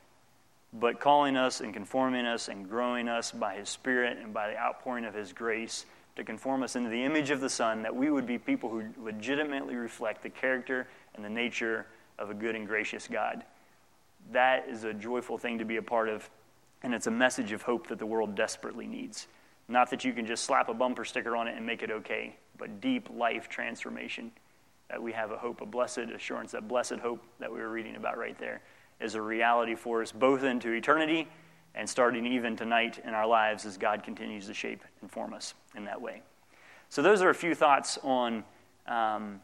But 0.73 0.99
calling 0.99 1.37
us 1.37 1.61
and 1.61 1.75
conforming 1.75 2.25
us 2.25 2.47
and 2.47 2.67
growing 2.67 3.07
us 3.07 3.31
by 3.31 3.57
His 3.57 3.69
Spirit 3.69 4.17
and 4.17 4.33
by 4.33 4.49
the 4.49 4.57
outpouring 4.57 5.05
of 5.05 5.13
His 5.13 5.33
grace 5.33 5.85
to 6.15 6.23
conform 6.23 6.63
us 6.63 6.75
into 6.75 6.89
the 6.89 7.03
image 7.03 7.29
of 7.29 7.41
the 7.41 7.49
Son, 7.49 7.83
that 7.83 7.95
we 7.95 8.09
would 8.09 8.25
be 8.25 8.39
people 8.39 8.71
who 8.71 8.85
legitimately 8.99 9.75
reflect 9.75 10.23
the 10.23 10.31
character 10.31 10.87
and 11.13 11.23
the 11.23 11.29
nature 11.29 11.85
of 12.19 12.29
a 12.29 12.33
good 12.33 12.55
and 12.55 12.67
gracious 12.67 13.07
God. 13.07 13.43
That 14.31 14.67
is 14.69 14.83
a 14.83 14.93
joyful 14.93 15.37
thing 15.37 15.59
to 15.59 15.65
be 15.65 15.77
a 15.77 15.81
part 15.81 16.09
of, 16.09 16.29
and 16.83 16.93
it's 16.93 17.07
a 17.07 17.11
message 17.11 17.51
of 17.51 17.61
hope 17.61 17.87
that 17.87 17.99
the 17.99 18.05
world 18.05 18.35
desperately 18.35 18.87
needs. 18.87 19.27
Not 19.67 19.89
that 19.89 20.05
you 20.05 20.13
can 20.13 20.25
just 20.25 20.43
slap 20.45 20.69
a 20.69 20.73
bumper 20.73 21.05
sticker 21.05 21.35
on 21.35 21.47
it 21.47 21.55
and 21.55 21.65
make 21.65 21.83
it 21.83 21.91
okay, 21.91 22.35
but 22.57 22.81
deep 22.81 23.09
life 23.09 23.49
transformation. 23.49 24.31
That 24.89 25.01
we 25.01 25.11
have 25.11 25.31
a 25.31 25.37
hope, 25.37 25.61
a 25.61 25.65
blessed 25.65 26.09
assurance, 26.15 26.53
that 26.53 26.67
blessed 26.67 26.95
hope 26.95 27.21
that 27.39 27.51
we 27.51 27.59
were 27.59 27.69
reading 27.69 27.97
about 27.97 28.17
right 28.17 28.37
there 28.39 28.61
is 28.99 29.15
a 29.15 29.21
reality 29.21 29.75
for 29.75 30.01
us, 30.01 30.11
both 30.11 30.43
into 30.43 30.71
eternity 30.71 31.27
and 31.75 31.87
starting 31.87 32.25
even 32.25 32.55
tonight 32.55 32.99
in 33.05 33.13
our 33.13 33.27
lives 33.27 33.65
as 33.65 33.77
God 33.77 34.03
continues 34.03 34.47
to 34.47 34.53
shape 34.53 34.83
and 35.01 35.11
form 35.11 35.33
us 35.33 35.53
in 35.75 35.85
that 35.85 36.01
way. 36.01 36.21
So, 36.89 37.01
those 37.01 37.21
are 37.21 37.29
a 37.29 37.35
few 37.35 37.53
thoughts 37.53 37.99
on, 38.01 38.43
um, 38.87 39.41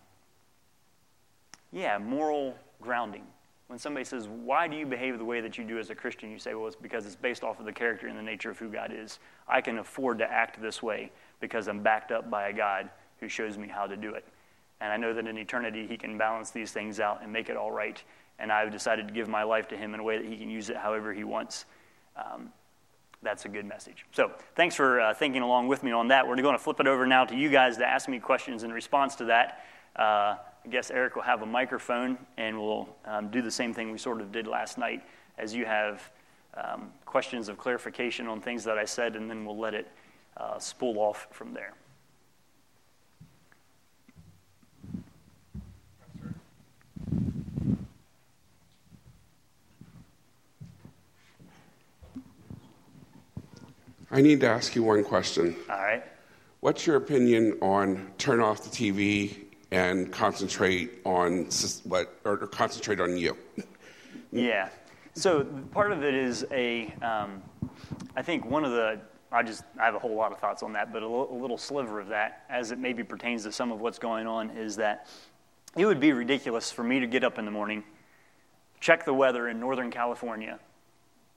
yeah, 1.74 1.98
moral 1.98 2.56
grounding. 2.82 3.24
When 3.68 3.80
somebody 3.80 4.04
says, 4.04 4.28
Why 4.28 4.68
do 4.68 4.78
you 4.78 4.86
behave 4.86 5.18
the 5.18 5.26
way 5.26 5.42
that 5.42 5.58
you 5.58 5.64
do 5.64 5.80
as 5.80 5.90
a 5.90 5.96
Christian? 5.96 6.30
You 6.32 6.38
say, 6.38 6.54
Well, 6.54 6.68
it's 6.68 6.76
because 6.76 7.06
it's 7.06 7.16
based 7.16 7.44
off 7.44 7.60
of 7.60 7.66
the 7.66 7.74
character 7.74 8.08
and 8.08 8.18
the 8.18 8.24
nature 8.24 8.52
of 8.52 8.60
who 8.60 8.70
God 8.70 8.94
is. 8.96 9.20
I 9.48 9.62
can 9.62 9.80
afford 9.80 10.20
to 10.20 10.32
act 10.32 10.62
this 10.62 10.84
way 10.84 11.12
because 11.40 11.68
I'm 11.68 11.82
backed 11.82 12.12
up 12.12 12.30
by 12.30 12.50
a 12.50 12.54
God 12.54 12.90
who 13.20 13.28
shows 13.28 13.58
me 13.58 13.68
how 13.68 13.88
to 13.88 13.98
do 13.98 14.14
it. 14.14 14.26
And 14.80 14.92
I 14.92 14.98
know 14.98 15.14
that 15.14 15.26
in 15.28 15.38
eternity, 15.38 15.88
He 15.88 15.98
can 15.98 16.18
balance 16.18 16.52
these 16.52 16.72
things 16.72 17.00
out 17.00 17.24
and 17.24 17.34
make 17.34 17.50
it 17.50 17.58
all 17.58 17.72
right. 17.72 18.02
And 18.38 18.52
I've 18.52 18.72
decided 18.72 19.08
to 19.08 19.14
give 19.14 19.28
my 19.28 19.44
life 19.44 19.68
to 19.70 19.78
Him 19.78 19.94
in 19.94 20.00
a 20.00 20.04
way 20.04 20.18
that 20.18 20.28
He 20.28 20.38
can 20.38 20.50
use 20.50 20.70
it 20.70 20.78
however 20.78 21.14
He 21.14 21.24
wants. 21.24 21.66
Um, 22.16 22.50
that's 23.24 23.46
a 23.46 23.50
good 23.50 23.66
message. 23.66 24.06
So, 24.12 24.32
thanks 24.56 24.76
for 24.76 25.00
uh, 25.00 25.14
thinking 25.14 25.42
along 25.42 25.70
with 25.70 25.82
me 25.82 25.92
on 25.94 26.10
that. 26.10 26.28
We're 26.28 26.36
going 26.36 26.58
to 26.58 26.64
flip 26.64 26.82
it 26.82 26.88
over 26.88 27.08
now 27.08 27.24
to 27.26 27.36
you 27.36 27.50
guys 27.50 27.78
to 27.78 27.86
ask 27.86 28.10
me 28.10 28.20
questions 28.20 28.64
in 28.64 28.74
response 28.74 29.16
to 29.16 29.26
that. 29.26 29.64
Uh, 29.96 30.36
I 30.66 30.70
guess 30.70 30.92
Eric 30.92 31.16
will 31.16 31.24
have 31.24 31.42
a 31.42 31.46
microphone 31.46 32.18
and 32.38 32.58
we'll 32.58 32.88
um, 33.06 33.30
do 33.30 33.42
the 33.42 33.52
same 33.52 33.74
thing 33.74 33.92
we 33.92 33.98
sort 33.98 34.22
of 34.22 34.32
did 34.32 34.48
last 34.48 34.78
night 34.78 35.04
as 35.38 35.54
you 35.54 35.66
have 35.66 36.10
um, 36.56 36.92
questions 37.06 37.50
of 37.50 37.58
clarification 37.58 38.28
on 38.28 38.40
things 38.40 38.64
that 38.64 38.78
I 38.78 38.86
said, 38.86 39.16
and 39.16 39.30
then 39.30 39.46
we'll 39.46 39.58
let 39.58 39.74
it 39.74 39.92
uh, 40.38 40.60
spool 40.60 41.00
off 41.00 41.28
from 41.32 41.54
there. 41.54 41.74
I 54.12 54.22
need 54.22 54.42
to 54.42 54.48
ask 54.48 54.76
you 54.76 54.84
one 54.84 55.04
question. 55.04 55.56
All 55.68 55.78
right. 55.78 56.04
What's 56.60 56.86
your 56.86 56.98
opinion 56.98 57.58
on 57.64 58.12
turn 58.20 58.40
off 58.40 58.64
the 58.64 58.70
TV 58.70 59.44
and 59.74 60.12
concentrate 60.12 61.02
on 61.04 61.48
what 61.86 62.16
or 62.26 62.38
concentrate 62.38 63.02
on 63.02 63.18
you? 63.18 63.36
Yeah. 64.32 64.70
So 65.16 65.44
part 65.72 65.92
of 65.92 66.04
it 66.04 66.14
is 66.14 66.46
a. 66.52 66.94
Um, 67.02 67.42
I 68.16 68.22
think 68.22 68.46
one 68.46 68.64
of 68.64 68.72
the 68.72 69.02
I 69.32 69.42
just 69.42 69.64
I 69.80 69.86
have 69.86 69.96
a 69.96 70.00
whole 70.00 70.16
lot 70.16 70.32
of 70.32 70.38
thoughts 70.38 70.62
on 70.62 70.74
that, 70.74 70.94
but 70.94 71.02
a, 71.02 71.06
l- 71.06 71.28
a 71.32 71.34
little 71.34 71.58
sliver 71.58 72.00
of 72.00 72.08
that, 72.10 72.44
as 72.50 72.72
it 72.72 72.78
maybe 72.78 73.04
pertains 73.04 73.44
to 73.44 73.52
some 73.52 73.72
of 73.72 73.82
what's 73.82 73.98
going 73.98 74.28
on, 74.28 74.52
is 74.52 74.76
that 74.76 75.08
it 75.76 75.88
would 75.88 76.00
be 76.00 76.14
ridiculous 76.14 76.72
for 76.72 76.84
me 76.84 77.00
to 77.00 77.08
get 77.08 77.24
up 77.24 77.40
in 77.40 77.46
the 77.46 77.52
morning, 77.52 77.84
check 78.80 79.06
the 79.06 79.14
weather 79.14 79.50
in 79.50 79.60
Northern 79.60 79.90
California, 79.90 80.60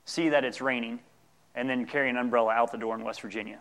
see 0.04 0.28
that 0.28 0.44
it's 0.44 0.60
raining, 0.60 1.00
and 1.54 1.70
then 1.70 1.86
carry 1.86 2.10
an 2.10 2.18
umbrella 2.18 2.52
out 2.52 2.70
the 2.70 2.76
door 2.76 2.94
in 2.94 3.02
West 3.02 3.22
Virginia. 3.22 3.60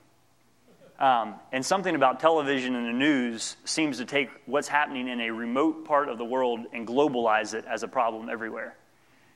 Um, 0.98 1.36
and 1.52 1.66
something 1.66 1.94
about 1.94 2.22
television 2.22 2.74
and 2.76 2.88
the 2.88 2.94
news 2.94 3.58
seems 3.66 3.98
to 3.98 4.06
take 4.06 4.30
what's 4.46 4.70
happening 4.70 5.10
in 5.10 5.20
a 5.20 5.30
remote 5.30 5.86
part 5.86 6.08
of 6.08 6.18
the 6.18 6.24
world 6.24 6.62
and 6.72 6.88
globalize 6.88 7.54
it 7.54 7.66
as 7.66 7.84
a 7.84 7.88
problem 7.88 8.30
everywhere. 8.30 8.76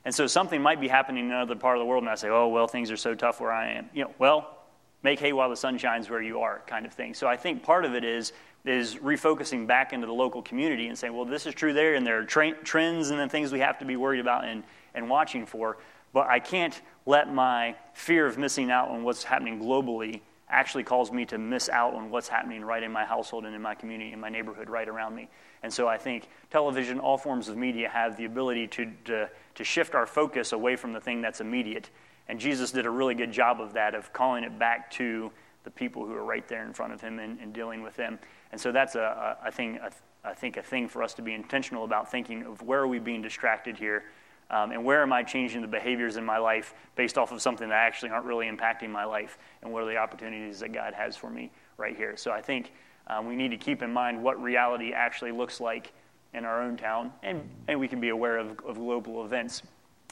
And 0.04 0.14
so 0.14 0.26
something 0.26 0.62
might 0.62 0.80
be 0.80 0.88
happening 0.88 1.26
in 1.26 1.32
another 1.32 1.56
part 1.56 1.76
of 1.76 1.82
the 1.82 1.84
world, 1.84 2.02
and 2.02 2.10
I 2.10 2.14
say, 2.14 2.28
oh, 2.28 2.48
well, 2.48 2.66
things 2.66 2.90
are 2.90 2.96
so 2.96 3.14
tough 3.14 3.40
where 3.40 3.52
I 3.52 3.72
am. 3.72 3.90
You 3.92 4.04
know, 4.04 4.14
well, 4.18 4.56
make 5.02 5.20
hay 5.20 5.34
while 5.34 5.50
the 5.50 5.56
sun 5.56 5.76
shines 5.76 6.08
where 6.08 6.22
you 6.22 6.40
are, 6.40 6.62
kind 6.66 6.86
of 6.86 6.94
thing. 6.94 7.12
So 7.12 7.26
I 7.26 7.36
think 7.36 7.62
part 7.62 7.84
of 7.84 7.94
it 7.94 8.04
is, 8.04 8.32
is 8.64 8.96
refocusing 8.96 9.66
back 9.66 9.92
into 9.92 10.06
the 10.06 10.14
local 10.14 10.40
community 10.40 10.88
and 10.88 10.96
saying, 10.96 11.14
well, 11.14 11.26
this 11.26 11.44
is 11.44 11.54
true 11.54 11.74
there, 11.74 11.94
and 11.94 12.06
there 12.06 12.18
are 12.18 12.24
tra- 12.24 12.56
trends 12.64 13.10
and 13.10 13.20
then 13.20 13.28
things 13.28 13.52
we 13.52 13.60
have 13.60 13.78
to 13.80 13.84
be 13.84 13.96
worried 13.96 14.20
about 14.20 14.46
and, 14.46 14.64
and 14.94 15.10
watching 15.10 15.44
for. 15.44 15.76
But 16.14 16.26
I 16.28 16.40
can't 16.40 16.80
let 17.04 17.32
my 17.32 17.76
fear 17.92 18.24
of 18.24 18.38
missing 18.38 18.70
out 18.70 18.88
on 18.88 19.04
what's 19.04 19.22
happening 19.22 19.60
globally 19.60 20.22
actually 20.50 20.84
cause 20.84 21.12
me 21.12 21.24
to 21.26 21.38
miss 21.38 21.68
out 21.68 21.94
on 21.94 22.10
what's 22.10 22.28
happening 22.28 22.64
right 22.64 22.82
in 22.82 22.90
my 22.92 23.04
household 23.04 23.44
and 23.44 23.54
in 23.54 23.62
my 23.62 23.74
community, 23.74 24.12
in 24.12 24.20
my 24.20 24.28
neighborhood, 24.28 24.68
right 24.68 24.88
around 24.88 25.14
me. 25.14 25.28
And 25.62 25.72
so 25.72 25.86
I 25.86 25.96
think 25.96 26.28
television, 26.50 26.98
all 26.98 27.16
forms 27.16 27.48
of 27.48 27.56
media, 27.56 27.88
have 27.88 28.16
the 28.16 28.24
ability 28.24 28.66
to, 28.68 28.92
to, 29.04 29.30
to 29.54 29.64
shift 29.64 29.94
our 29.94 30.06
focus 30.06 30.52
away 30.52 30.76
from 30.76 30.92
the 30.92 31.00
thing 31.00 31.20
that's 31.20 31.40
immediate. 31.40 31.90
And 32.28 32.38
Jesus 32.38 32.72
did 32.72 32.86
a 32.86 32.90
really 32.90 33.14
good 33.14 33.32
job 33.32 33.60
of 33.60 33.72
that, 33.74 33.94
of 33.94 34.12
calling 34.12 34.44
it 34.44 34.58
back 34.58 34.90
to 34.92 35.30
the 35.64 35.70
people 35.70 36.06
who 36.06 36.14
are 36.14 36.24
right 36.24 36.46
there 36.48 36.64
in 36.64 36.72
front 36.72 36.92
of 36.92 37.00
him 37.00 37.18
and, 37.18 37.38
and 37.40 37.52
dealing 37.52 37.82
with 37.82 37.96
them. 37.96 38.18
And 38.52 38.60
so 38.60 38.72
that's, 38.72 38.94
a 38.94 39.36
thing, 39.52 39.78
a, 39.82 39.90
I 40.24 40.34
think, 40.34 40.56
a 40.56 40.62
thing 40.62 40.88
for 40.88 41.02
us 41.02 41.14
to 41.14 41.22
be 41.22 41.34
intentional 41.34 41.84
about 41.84 42.10
thinking 42.10 42.44
of 42.44 42.62
where 42.62 42.80
are 42.80 42.88
we 42.88 42.98
being 42.98 43.22
distracted 43.22 43.76
here 43.76 44.04
um, 44.50 44.72
and 44.72 44.84
where 44.84 45.02
am 45.02 45.12
I 45.12 45.22
changing 45.22 45.62
the 45.62 45.68
behaviors 45.68 46.16
in 46.16 46.24
my 46.24 46.38
life 46.38 46.74
based 46.96 47.16
off 47.16 47.32
of 47.32 47.40
something 47.40 47.68
that 47.68 47.74
actually 47.74 48.10
aren't 48.10 48.26
really 48.26 48.46
impacting 48.46 48.90
my 48.90 49.04
life? 49.04 49.38
And 49.62 49.72
what 49.72 49.82
are 49.82 49.86
the 49.86 49.96
opportunities 49.96 50.60
that 50.60 50.72
God 50.72 50.92
has 50.92 51.16
for 51.16 51.30
me 51.30 51.50
right 51.76 51.96
here? 51.96 52.16
So 52.16 52.32
I 52.32 52.42
think 52.42 52.72
um, 53.06 53.26
we 53.26 53.36
need 53.36 53.50
to 53.50 53.56
keep 53.56 53.82
in 53.82 53.92
mind 53.92 54.22
what 54.22 54.40
reality 54.42 54.92
actually 54.92 55.32
looks 55.32 55.60
like 55.60 55.92
in 56.34 56.44
our 56.44 56.62
own 56.62 56.76
town, 56.76 57.12
and, 57.22 57.48
and 57.68 57.78
we 57.78 57.88
can 57.88 58.00
be 58.00 58.10
aware 58.10 58.38
of, 58.38 58.58
of 58.66 58.76
global 58.76 59.24
events. 59.24 59.62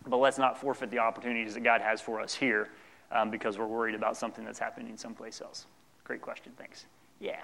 But 0.06 0.16
let's 0.18 0.38
not 0.38 0.60
forfeit 0.60 0.90
the 0.90 0.98
opportunities 0.98 1.54
that 1.54 1.62
God 1.62 1.80
has 1.80 2.00
for 2.00 2.20
us 2.20 2.34
here 2.34 2.68
um, 3.12 3.30
because 3.30 3.58
we're 3.58 3.66
worried 3.66 3.94
about 3.94 4.16
something 4.16 4.44
that's 4.44 4.58
happening 4.58 4.96
someplace 4.96 5.40
else. 5.40 5.66
Great 6.04 6.22
question. 6.22 6.52
Thanks. 6.56 6.86
Yeah. 7.20 7.40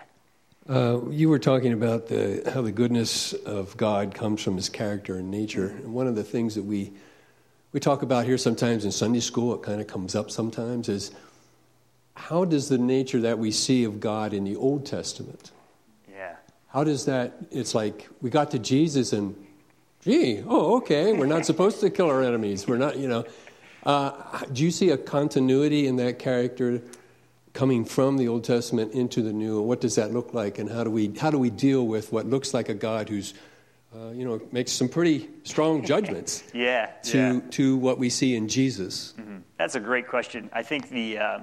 Uh, 0.68 1.10
you 1.10 1.28
were 1.28 1.38
talking 1.38 1.74
about 1.74 2.08
the, 2.08 2.42
how 2.52 2.62
the 2.62 2.72
goodness 2.72 3.34
of 3.34 3.76
God 3.76 4.14
comes 4.14 4.42
from 4.42 4.56
his 4.56 4.70
character 4.70 5.16
and 5.16 5.30
nature. 5.30 5.66
And 5.68 5.92
one 5.92 6.06
of 6.06 6.14
the 6.14 6.24
things 6.24 6.54
that 6.54 6.62
we, 6.62 6.90
we 7.72 7.80
talk 7.80 8.00
about 8.00 8.24
here 8.24 8.38
sometimes 8.38 8.86
in 8.86 8.90
Sunday 8.90 9.20
school, 9.20 9.54
it 9.54 9.62
kind 9.62 9.82
of 9.82 9.86
comes 9.86 10.14
up 10.14 10.30
sometimes, 10.30 10.88
is 10.88 11.10
how 12.14 12.46
does 12.46 12.70
the 12.70 12.78
nature 12.78 13.20
that 13.20 13.38
we 13.38 13.50
see 13.50 13.84
of 13.84 14.00
God 14.00 14.32
in 14.32 14.44
the 14.44 14.56
Old 14.56 14.86
Testament, 14.86 15.50
Yeah. 16.10 16.36
how 16.68 16.82
does 16.82 17.04
that, 17.04 17.34
it's 17.50 17.74
like 17.74 18.08
we 18.22 18.30
got 18.30 18.50
to 18.52 18.58
Jesus 18.58 19.12
and, 19.12 19.36
gee, 20.02 20.42
oh, 20.46 20.76
okay, 20.78 21.12
we're 21.12 21.26
not 21.26 21.44
supposed 21.44 21.80
to 21.80 21.90
kill 21.90 22.08
our 22.08 22.22
enemies. 22.22 22.66
We're 22.66 22.78
not, 22.78 22.96
you 22.96 23.08
know. 23.08 23.26
Uh, 23.84 24.12
do 24.50 24.64
you 24.64 24.70
see 24.70 24.88
a 24.90 24.96
continuity 24.96 25.86
in 25.86 25.96
that 25.96 26.18
character 26.18 26.80
coming 27.54 27.84
from 27.84 28.18
the 28.18 28.28
Old 28.28 28.44
Testament 28.44 28.92
into 28.92 29.22
the 29.22 29.32
New, 29.32 29.60
and 29.60 29.68
what 29.68 29.80
does 29.80 29.94
that 29.94 30.12
look 30.12 30.34
like, 30.34 30.58
and 30.58 30.68
how 30.68 30.84
do 30.84 30.90
we 30.90 31.14
how 31.18 31.30
do 31.30 31.38
we 31.38 31.48
deal 31.48 31.86
with 31.86 32.12
what 32.12 32.26
looks 32.26 32.52
like 32.52 32.68
a 32.68 32.74
God 32.74 33.08
who's 33.08 33.32
uh, 33.94 34.10
you 34.10 34.26
know 34.26 34.40
makes 34.52 34.72
some 34.72 34.88
pretty 34.88 35.30
strong 35.44 35.82
judgments 35.82 36.44
Yeah. 36.52 36.86
to 37.04 37.18
yeah. 37.18 37.40
to 37.52 37.76
what 37.78 37.98
we 37.98 38.10
see 38.10 38.36
in 38.36 38.48
Jesus? 38.48 39.14
Mm-hmm. 39.18 39.38
That's 39.56 39.76
a 39.76 39.80
great 39.80 40.06
question. 40.06 40.50
I 40.52 40.62
think 40.62 40.90
the 40.90 41.18
uh, 41.18 41.38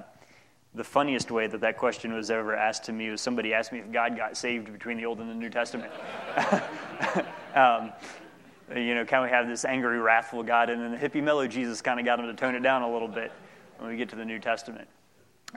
the 0.74 0.84
funniest 0.84 1.30
way 1.30 1.46
that 1.46 1.60
that 1.60 1.76
question 1.76 2.12
was 2.14 2.30
ever 2.30 2.54
asked 2.54 2.84
to 2.84 2.92
me 2.92 3.10
was 3.10 3.20
somebody 3.20 3.52
asked 3.52 3.72
me 3.72 3.80
if 3.80 3.90
God 3.90 4.16
got 4.16 4.36
saved 4.36 4.72
between 4.72 4.96
the 4.96 5.06
Old 5.06 5.18
and 5.18 5.28
the 5.28 5.34
New 5.34 5.50
Testament. 5.50 5.92
um, 7.54 7.92
you 8.74 8.94
know, 8.94 9.04
can 9.04 9.22
we 9.22 9.28
have 9.28 9.46
this 9.46 9.66
angry, 9.66 9.98
wrathful 9.98 10.42
God? 10.42 10.70
And 10.70 10.80
then 10.80 10.92
the 10.92 10.96
hippie 10.96 11.22
mellow 11.22 11.46
Jesus 11.46 11.82
kind 11.82 12.00
of 12.00 12.06
got 12.06 12.18
him 12.18 12.26
to 12.26 12.34
tone 12.34 12.54
it 12.54 12.62
down 12.62 12.80
a 12.80 12.90
little 12.90 13.08
bit 13.08 13.30
when 13.78 13.90
we 13.90 13.96
get 13.98 14.08
to 14.10 14.16
the 14.16 14.24
New 14.24 14.38
Testament. 14.38 14.88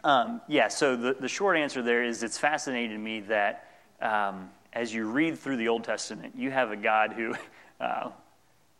Um, 0.03 0.41
yeah, 0.47 0.67
so 0.67 0.95
the, 0.95 1.15
the 1.19 1.27
short 1.27 1.57
answer 1.57 1.81
there 1.81 2.03
is 2.03 2.21
it's 2.23 2.37
fascinating 2.37 2.91
to 2.91 2.97
me 2.97 3.21
that 3.21 3.69
um, 4.01 4.49
as 4.73 4.93
you 4.93 5.09
read 5.09 5.39
through 5.39 5.57
the 5.57 5.69
Old 5.69 5.83
Testament, 5.83 6.33
you 6.37 6.51
have 6.51 6.71
a 6.71 6.75
God 6.75 7.13
who 7.13 7.33
uh, 7.79 8.09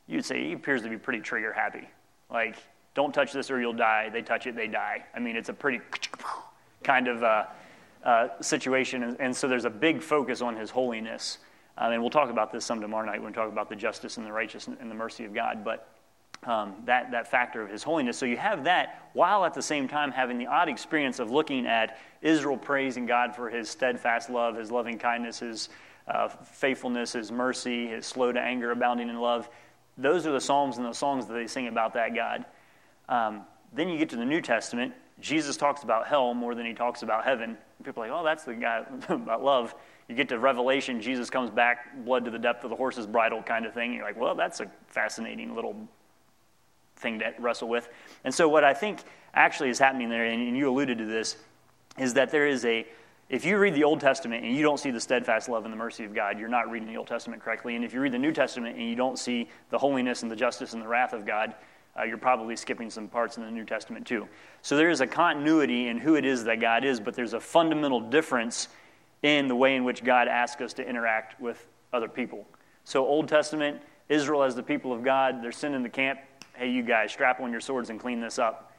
you'd 0.07 0.25
say 0.25 0.43
he 0.43 0.53
appears 0.53 0.81
to 0.83 0.89
be 0.89 0.97
pretty 0.97 1.21
trigger 1.21 1.53
happy. 1.53 1.87
Like, 2.29 2.55
don't 2.93 3.13
touch 3.13 3.33
this 3.33 3.51
or 3.51 3.59
you'll 3.59 3.73
die. 3.73 4.09
They 4.09 4.21
touch 4.21 4.47
it, 4.47 4.55
they 4.55 4.67
die. 4.67 5.05
I 5.13 5.19
mean, 5.19 5.35
it's 5.35 5.49
a 5.49 5.53
pretty 5.53 5.81
kind 6.83 7.07
of 7.07 7.23
uh, 7.23 7.45
uh, 8.03 8.27
situation. 8.41 9.03
And, 9.03 9.17
and, 9.19 9.35
so 9.35 9.47
there's 9.47 9.65
a 9.65 9.69
big 9.69 10.01
focus 10.01 10.41
on 10.41 10.55
his 10.55 10.69
holiness. 10.69 11.39
Um, 11.77 11.91
and 11.91 12.01
we'll 12.01 12.11
talk 12.11 12.29
about 12.29 12.51
this 12.51 12.63
some 12.63 12.79
tomorrow 12.79 13.05
night 13.05 13.21
when 13.21 13.31
we 13.31 13.35
talk 13.35 13.51
about 13.51 13.67
the 13.69 13.75
justice 13.75 14.17
and 14.17 14.25
the 14.25 14.31
righteousness 14.31 14.77
and 14.79 14.89
the 14.89 14.95
mercy 14.95 15.25
of 15.25 15.33
God. 15.33 15.63
But 15.63 15.94
um, 16.43 16.75
that, 16.85 17.11
that 17.11 17.29
factor 17.29 17.61
of 17.61 17.69
his 17.69 17.83
holiness. 17.83 18.17
So 18.17 18.25
you 18.25 18.37
have 18.37 18.63
that 18.65 19.09
while 19.13 19.45
at 19.45 19.53
the 19.53 19.61
same 19.61 19.87
time 19.87 20.11
having 20.11 20.37
the 20.37 20.47
odd 20.47 20.69
experience 20.69 21.19
of 21.19 21.31
looking 21.31 21.65
at 21.65 21.97
Israel 22.21 22.57
praising 22.57 23.05
God 23.05 23.35
for 23.35 23.49
his 23.49 23.69
steadfast 23.69 24.29
love, 24.29 24.55
his 24.55 24.71
loving 24.71 24.97
kindness, 24.97 25.39
his 25.39 25.69
uh, 26.07 26.27
faithfulness, 26.27 27.13
his 27.13 27.31
mercy, 27.31 27.87
his 27.87 28.05
slow 28.05 28.31
to 28.31 28.39
anger, 28.39 28.71
abounding 28.71 29.09
in 29.09 29.19
love. 29.19 29.49
Those 29.97 30.27
are 30.27 30.31
the 30.31 30.41
psalms 30.41 30.77
and 30.77 30.85
the 30.85 30.93
songs 30.93 31.25
that 31.27 31.33
they 31.33 31.47
sing 31.47 31.67
about 31.67 31.93
that 31.93 32.13
God. 32.13 32.45
Um, 33.09 33.41
then 33.73 33.89
you 33.89 33.97
get 33.97 34.09
to 34.09 34.15
the 34.15 34.25
New 34.25 34.41
Testament. 34.41 34.93
Jesus 35.19 35.57
talks 35.57 35.83
about 35.83 36.07
hell 36.07 36.33
more 36.33 36.55
than 36.55 36.65
he 36.65 36.73
talks 36.73 37.01
about 37.01 37.23
heaven. 37.23 37.57
People 37.83 38.03
are 38.03 38.09
like, 38.09 38.19
oh, 38.19 38.23
that's 38.23 38.43
the 38.43 38.53
guy 38.53 38.83
about 39.09 39.43
love. 39.43 39.73
You 40.07 40.15
get 40.15 40.29
to 40.29 40.39
Revelation, 40.39 41.01
Jesus 41.01 41.29
comes 41.29 41.49
back, 41.49 42.05
blood 42.05 42.25
to 42.25 42.31
the 42.31 42.37
depth 42.37 42.63
of 42.63 42.69
the 42.69 42.75
horse's 42.75 43.07
bridle 43.07 43.41
kind 43.41 43.65
of 43.65 43.73
thing. 43.73 43.93
You're 43.93 44.03
like, 44.03 44.19
well, 44.19 44.35
that's 44.35 44.59
a 44.59 44.69
fascinating 44.87 45.55
little 45.55 45.75
thing 46.95 47.19
to 47.19 47.33
wrestle 47.39 47.67
with. 47.67 47.89
And 48.23 48.33
so, 48.33 48.47
what 48.47 48.63
I 48.63 48.73
think 48.73 48.99
actually 49.33 49.69
is 49.69 49.79
happening 49.79 50.09
there, 50.09 50.25
and 50.25 50.57
you 50.57 50.69
alluded 50.69 50.97
to 50.99 51.05
this, 51.05 51.37
is 51.97 52.13
that 52.13 52.31
there 52.31 52.47
is 52.47 52.65
a 52.65 52.85
if 53.27 53.43
you 53.43 53.57
read 53.57 53.73
the 53.73 53.83
Old 53.83 53.99
Testament 53.99 54.45
and 54.45 54.55
you 54.55 54.61
don't 54.61 54.79
see 54.79 54.91
the 54.91 54.99
steadfast 54.99 55.49
love 55.49 55.65
and 55.65 55.73
the 55.73 55.77
mercy 55.77 56.05
of 56.05 56.13
God, 56.13 56.37
you're 56.37 56.47
not 56.47 56.69
reading 56.69 56.87
the 56.87 56.97
Old 56.97 57.07
Testament 57.07 57.41
correctly. 57.41 57.75
And 57.75 57.83
if 57.83 57.91
you 57.91 57.99
read 57.99 58.11
the 58.11 58.19
New 58.19 58.31
Testament 58.31 58.77
and 58.77 58.87
you 58.87 58.95
don't 58.95 59.17
see 59.17 59.49
the 59.71 59.79
holiness 59.79 60.21
and 60.21 60.29
the 60.29 60.35
justice 60.35 60.73
and 60.73 60.81
the 60.81 60.87
wrath 60.87 61.11
of 61.11 61.25
God, 61.25 61.55
uh, 61.97 62.03
you're 62.03 62.19
probably 62.19 62.55
skipping 62.55 62.91
some 62.91 63.07
parts 63.07 63.37
in 63.37 63.43
the 63.43 63.49
New 63.49 63.65
Testament 63.65 64.05
too. 64.05 64.27
So 64.61 64.77
there 64.77 64.91
is 64.91 65.01
a 65.01 65.07
continuity 65.07 65.87
in 65.87 65.97
who 65.97 66.15
it 66.15 66.23
is 66.23 66.43
that 66.43 66.59
God 66.59 66.85
is, 66.85 66.99
but 66.99 67.15
there's 67.15 67.33
a 67.33 67.39
fundamental 67.39 67.99
difference 67.99 68.67
in 69.23 69.47
the 69.47 69.55
way 69.55 69.75
in 69.75 69.83
which 69.83 70.03
God 70.03 70.27
asks 70.27 70.61
us 70.61 70.73
to 70.73 70.87
interact 70.87 71.41
with 71.41 71.67
other 71.93 72.07
people. 72.07 72.45
So, 72.83 73.07
Old 73.07 73.27
Testament, 73.27 73.81
Israel 74.09 74.43
as 74.43 74.55
the 74.55 74.61
people 74.61 74.93
of 74.93 75.03
God, 75.03 75.41
they're 75.41 75.51
sending 75.51 75.81
the 75.81 75.89
camp, 75.89 76.19
hey, 76.57 76.69
you 76.69 76.83
guys, 76.83 77.11
strap 77.11 77.39
on 77.39 77.51
your 77.51 77.61
swords 77.61 77.89
and 77.89 77.99
clean 77.99 78.19
this 78.19 78.39
up. 78.39 78.71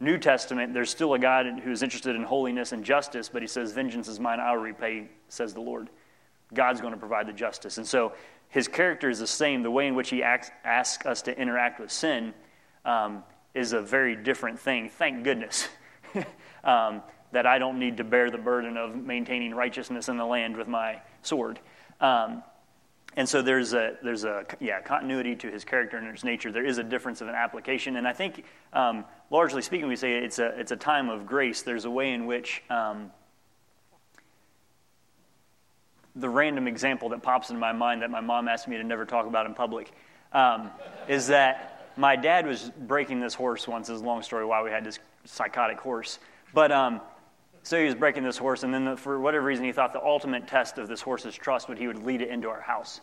New 0.00 0.16
Testament, 0.16 0.72
there's 0.72 0.90
still 0.90 1.14
a 1.14 1.18
God 1.18 1.46
who's 1.62 1.82
interested 1.82 2.16
in 2.16 2.22
holiness 2.22 2.72
and 2.72 2.84
justice, 2.84 3.28
but 3.28 3.42
he 3.42 3.48
says, 3.48 3.72
Vengeance 3.72 4.08
is 4.08 4.18
mine, 4.18 4.40
I'll 4.40 4.56
repay, 4.56 5.08
says 5.28 5.52
the 5.52 5.60
Lord. 5.60 5.90
God's 6.54 6.80
going 6.80 6.94
to 6.94 6.98
provide 6.98 7.26
the 7.26 7.32
justice. 7.32 7.78
And 7.78 7.86
so 7.86 8.12
his 8.48 8.66
character 8.66 9.08
is 9.08 9.18
the 9.18 9.26
same. 9.26 9.62
The 9.62 9.70
way 9.70 9.86
in 9.86 9.94
which 9.94 10.10
he 10.10 10.22
acts, 10.22 10.50
asks 10.64 11.06
us 11.06 11.22
to 11.22 11.38
interact 11.38 11.80
with 11.80 11.92
sin 11.92 12.34
um, 12.84 13.22
is 13.54 13.72
a 13.72 13.80
very 13.80 14.16
different 14.16 14.58
thing. 14.58 14.88
Thank 14.88 15.22
goodness 15.22 15.68
um, 16.64 17.02
that 17.32 17.46
I 17.46 17.58
don't 17.58 17.78
need 17.78 17.98
to 17.98 18.04
bear 18.04 18.30
the 18.30 18.38
burden 18.38 18.76
of 18.76 18.96
maintaining 18.96 19.54
righteousness 19.54 20.08
in 20.08 20.16
the 20.16 20.24
land 20.24 20.56
with 20.56 20.66
my 20.66 21.00
sword. 21.22 21.60
Um, 22.00 22.42
and 23.16 23.28
so 23.28 23.42
there's 23.42 23.72
a 23.74 23.96
there's 24.02 24.24
a 24.24 24.46
yeah 24.60 24.80
continuity 24.80 25.34
to 25.36 25.50
his 25.50 25.64
character 25.64 25.96
and 25.96 26.08
his 26.10 26.24
nature. 26.24 26.52
There 26.52 26.64
is 26.64 26.78
a 26.78 26.84
difference 26.84 27.20
of 27.20 27.28
an 27.28 27.34
application, 27.34 27.96
and 27.96 28.06
I 28.06 28.12
think 28.12 28.44
um, 28.72 29.04
largely 29.30 29.62
speaking, 29.62 29.88
we 29.88 29.96
say 29.96 30.18
it's 30.18 30.38
a 30.38 30.58
it's 30.58 30.70
a 30.70 30.76
time 30.76 31.08
of 31.08 31.26
grace. 31.26 31.62
There's 31.62 31.84
a 31.84 31.90
way 31.90 32.12
in 32.12 32.26
which 32.26 32.62
um, 32.70 33.10
the 36.14 36.28
random 36.28 36.68
example 36.68 37.08
that 37.10 37.22
pops 37.22 37.50
into 37.50 37.60
my 37.60 37.72
mind 37.72 38.02
that 38.02 38.10
my 38.10 38.20
mom 38.20 38.48
asked 38.48 38.68
me 38.68 38.76
to 38.76 38.84
never 38.84 39.04
talk 39.04 39.26
about 39.26 39.46
in 39.46 39.54
public 39.54 39.92
um, 40.32 40.70
is 41.08 41.26
that 41.28 41.92
my 41.96 42.14
dad 42.16 42.46
was 42.46 42.70
breaking 42.78 43.20
this 43.20 43.34
horse 43.34 43.66
once. 43.66 43.88
Is 43.88 44.00
a 44.00 44.04
long 44.04 44.22
story 44.22 44.44
why 44.44 44.62
we 44.62 44.70
had 44.70 44.84
this 44.84 44.98
psychotic 45.24 45.78
horse. 45.78 46.18
But 46.54 46.72
um, 46.72 47.00
so 47.62 47.78
he 47.78 47.84
was 47.84 47.94
breaking 47.94 48.24
this 48.24 48.38
horse, 48.38 48.62
and 48.62 48.72
then 48.72 48.84
the, 48.84 48.96
for 48.96 49.20
whatever 49.20 49.44
reason, 49.44 49.64
he 49.64 49.72
thought 49.72 49.92
the 49.92 50.02
ultimate 50.02 50.46
test 50.46 50.78
of 50.78 50.88
this 50.88 51.00
horse's 51.00 51.34
trust 51.34 51.68
would 51.68 51.78
he 51.78 51.86
would 51.86 52.02
lead 52.02 52.22
it 52.22 52.28
into 52.28 52.48
our 52.48 52.60
house. 52.60 53.00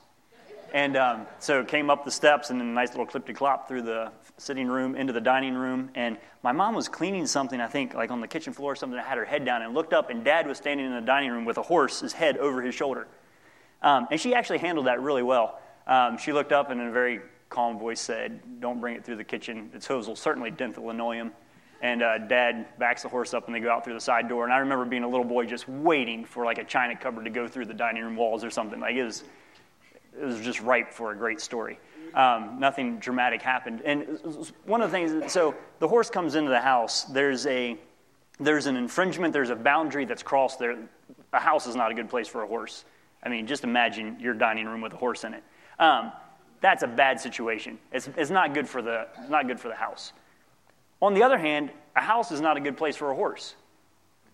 And 0.74 0.98
um, 0.98 1.28
so 1.40 1.64
came 1.64 1.90
up 1.90 2.04
the 2.04 2.12
steps 2.12 2.50
and 2.50 2.62
a 2.62 2.66
nice 2.66 2.90
little 2.90 3.06
clip 3.06 3.26
to 3.28 3.34
clop 3.34 3.70
through 3.70 3.84
the 3.84 4.12
sitting 4.38 4.68
room 4.68 4.96
into 4.96 5.14
the 5.14 5.22
dining 5.22 5.54
room. 5.54 5.92
And 5.96 6.18
my 6.44 6.52
mom 6.52 6.76
was 6.76 6.90
cleaning 6.90 7.26
something, 7.26 7.62
I 7.62 7.68
think, 7.68 7.94
like 7.94 8.12
on 8.12 8.20
the 8.20 8.28
kitchen 8.28 8.52
floor 8.52 8.74
or 8.74 8.76
something. 8.76 9.00
I 9.00 9.04
had 9.04 9.18
her 9.18 9.26
head 9.26 9.46
down 9.46 9.62
and 9.62 9.74
looked 9.74 9.94
up, 9.94 10.10
and 10.10 10.26
dad 10.26 10.46
was 10.46 10.58
standing 10.58 10.86
in 10.86 10.94
the 10.94 11.02
dining 11.02 11.32
room 11.32 11.46
with 11.46 11.58
a 11.58 11.62
horse's 11.62 12.12
head 12.12 12.38
over 12.38 12.62
his 12.62 12.76
shoulder. 12.76 13.08
Um, 13.82 14.08
and 14.12 14.20
she 14.20 14.34
actually 14.34 14.58
handled 14.58 14.88
that 14.88 15.02
really 15.02 15.24
well. 15.24 15.60
Um, 15.86 16.18
she 16.18 16.34
looked 16.34 16.52
up 16.52 16.70
and 16.70 16.82
in 16.82 16.88
a 16.88 16.92
very 16.92 17.22
calm 17.50 17.80
voice 17.80 18.02
said, 18.02 18.60
Don't 18.60 18.82
bring 18.82 18.96
it 18.96 19.06
through 19.06 19.18
the 19.18 19.24
kitchen. 19.24 19.70
Its 19.74 19.88
hooves 19.88 20.08
will 20.08 20.16
certainly 20.16 20.52
dent 20.52 20.76
the 20.76 20.82
linoleum. 20.82 21.32
And 21.82 22.02
uh, 22.02 22.18
dad 22.18 22.78
backs 22.80 23.04
the 23.04 23.10
horse 23.10 23.34
up 23.34 23.46
and 23.46 23.56
they 23.56 23.60
go 23.60 23.70
out 23.70 23.84
through 23.84 23.94
the 23.94 24.02
side 24.02 24.28
door. 24.28 24.44
And 24.44 24.54
I 24.54 24.58
remember 24.58 24.86
being 24.86 25.04
a 25.04 25.08
little 25.08 25.26
boy 25.26 25.46
just 25.46 25.70
waiting 25.70 26.26
for 26.26 26.44
like 26.44 26.58
a 26.58 26.64
china 26.64 26.96
cupboard 26.96 27.26
to 27.26 27.30
go 27.30 27.48
through 27.48 27.66
the 27.66 27.74
dining 27.74 28.04
room 28.04 28.16
walls 28.16 28.44
or 28.44 28.50
something. 28.50 28.80
Like 28.80 28.96
it 28.96 29.04
was, 29.04 29.24
it 30.20 30.26
was 30.26 30.40
just 30.42 30.62
ripe 30.62 30.92
for 30.92 31.12
a 31.12 31.16
great 31.16 31.40
story. 31.40 31.80
Um, 32.16 32.60
nothing 32.60 32.98
dramatic 32.98 33.42
happened. 33.42 33.82
And 33.86 34.20
one 34.66 34.82
of 34.82 34.92
the 34.92 34.98
things, 34.98 35.32
so 35.32 35.54
the 35.80 35.88
horse 35.88 36.10
comes 36.10 36.34
into 36.34 36.50
the 36.50 36.60
house. 36.60 37.04
There's 37.04 37.46
a, 37.46 37.78
there's 38.40 38.66
an 38.66 38.76
infringement. 38.76 39.34
There's 39.34 39.52
a 39.52 39.56
boundary 39.56 40.06
that's 40.06 40.24
crossed 40.24 40.58
there. 40.58 40.78
A 41.34 41.40
house 41.40 41.68
is 41.68 41.76
not 41.76 41.92
a 41.92 41.94
good 41.94 42.10
place 42.10 42.28
for 42.28 42.44
a 42.44 42.48
horse. 42.48 42.86
I 43.22 43.30
mean, 43.30 43.46
just 43.46 43.64
imagine 43.64 44.18
your 44.20 44.34
dining 44.34 44.66
room 44.66 44.82
with 44.82 44.94
a 44.94 44.98
horse 44.98 45.24
in 45.26 45.34
it. 45.34 45.44
Um, 45.80 46.12
that's 46.62 46.82
a 46.82 46.88
bad 46.88 47.20
situation. 47.20 47.78
It's, 47.92 48.10
it's 48.18 48.32
not, 48.32 48.54
good 48.54 48.68
for 48.68 48.82
the, 48.82 49.08
not 49.30 49.48
good 49.48 49.60
for 49.60 49.68
the 49.68 49.76
house. 49.76 50.14
On 51.02 51.14
the 51.14 51.24
other 51.24 51.38
hand, 51.38 51.72
a 51.96 52.02
house 52.02 52.32
is 52.32 52.42
not 52.42 52.58
a 52.58 52.60
good 52.60 52.78
place 52.78 52.96
for 52.96 53.12
a 53.12 53.16
horse. 53.16 53.56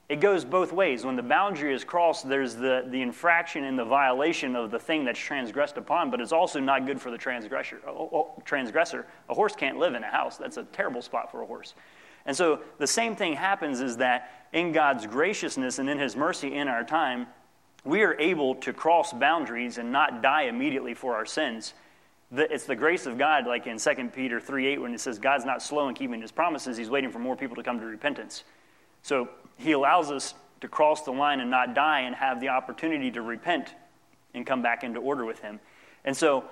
It 0.09 0.19
goes 0.19 0.43
both 0.45 0.73
ways. 0.73 1.05
When 1.05 1.15
the 1.15 1.23
boundary 1.23 1.73
is 1.73 1.83
crossed, 1.83 2.27
there's 2.27 2.55
the, 2.55 2.85
the 2.89 3.01
infraction 3.01 3.63
and 3.63 3.79
the 3.79 3.85
violation 3.85 4.55
of 4.55 4.69
the 4.69 4.79
thing 4.79 5.05
that's 5.05 5.19
transgressed 5.19 5.77
upon, 5.77 6.11
but 6.11 6.19
it's 6.19 6.33
also 6.33 6.59
not 6.59 6.85
good 6.85 7.01
for 7.01 7.09
the 7.09 7.17
transgressor. 7.17 7.79
transgressor. 8.43 9.07
A 9.29 9.33
horse 9.33 9.55
can't 9.55 9.77
live 9.77 9.95
in 9.95 10.03
a 10.03 10.09
house. 10.11 10.37
That's 10.37 10.57
a 10.57 10.63
terrible 10.65 11.01
spot 11.01 11.31
for 11.31 11.41
a 11.41 11.45
horse. 11.45 11.73
And 12.25 12.35
so 12.35 12.61
the 12.79 12.87
same 12.87 13.15
thing 13.15 13.33
happens 13.33 13.81
is 13.81 13.97
that 13.97 14.47
in 14.51 14.71
God's 14.71 15.07
graciousness 15.07 15.79
and 15.79 15.89
in 15.89 15.97
His 15.97 16.15
mercy 16.15 16.53
in 16.53 16.67
our 16.67 16.83
time, 16.83 17.27
we 17.85 18.03
are 18.03 18.17
able 18.19 18.55
to 18.55 18.71
cross 18.71 19.13
boundaries 19.13 19.77
and 19.77 19.91
not 19.91 20.21
die 20.21 20.43
immediately 20.43 20.93
for 20.93 21.15
our 21.15 21.25
sins 21.25 21.73
it's 22.35 22.65
the 22.65 22.75
grace 22.75 23.05
of 23.05 23.17
God, 23.17 23.45
like 23.45 23.67
in 23.67 23.77
2 23.77 24.09
Peter 24.13 24.39
3 24.39 24.67
8, 24.67 24.81
when 24.81 24.93
it 24.93 24.99
says 24.99 25.19
God's 25.19 25.45
not 25.45 25.61
slow 25.61 25.87
in 25.87 25.95
keeping 25.95 26.21
his 26.21 26.31
promises, 26.31 26.77
he's 26.77 26.89
waiting 26.89 27.11
for 27.11 27.19
more 27.19 27.35
people 27.35 27.55
to 27.55 27.63
come 27.63 27.79
to 27.79 27.85
repentance. 27.85 28.43
So 29.03 29.29
he 29.57 29.73
allows 29.73 30.11
us 30.11 30.33
to 30.61 30.67
cross 30.67 31.03
the 31.03 31.11
line 31.11 31.41
and 31.41 31.51
not 31.51 31.75
die 31.75 32.01
and 32.01 32.15
have 32.15 32.39
the 32.39 32.49
opportunity 32.49 33.11
to 33.11 33.21
repent 33.21 33.75
and 34.33 34.45
come 34.45 34.61
back 34.61 34.83
into 34.83 34.99
order 34.99 35.25
with 35.25 35.39
him. 35.39 35.59
And 36.05 36.15
so, 36.15 36.45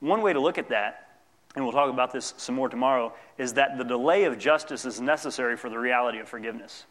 one 0.00 0.22
way 0.22 0.32
to 0.32 0.40
look 0.40 0.58
at 0.58 0.68
that, 0.68 1.20
and 1.54 1.64
we'll 1.64 1.72
talk 1.72 1.90
about 1.90 2.12
this 2.12 2.34
some 2.36 2.54
more 2.54 2.68
tomorrow, 2.68 3.14
is 3.38 3.54
that 3.54 3.78
the 3.78 3.84
delay 3.84 4.24
of 4.24 4.38
justice 4.38 4.84
is 4.84 5.00
necessary 5.00 5.56
for 5.56 5.70
the 5.70 5.78
reality 5.78 6.18
of 6.18 6.28
forgiveness. 6.28 6.84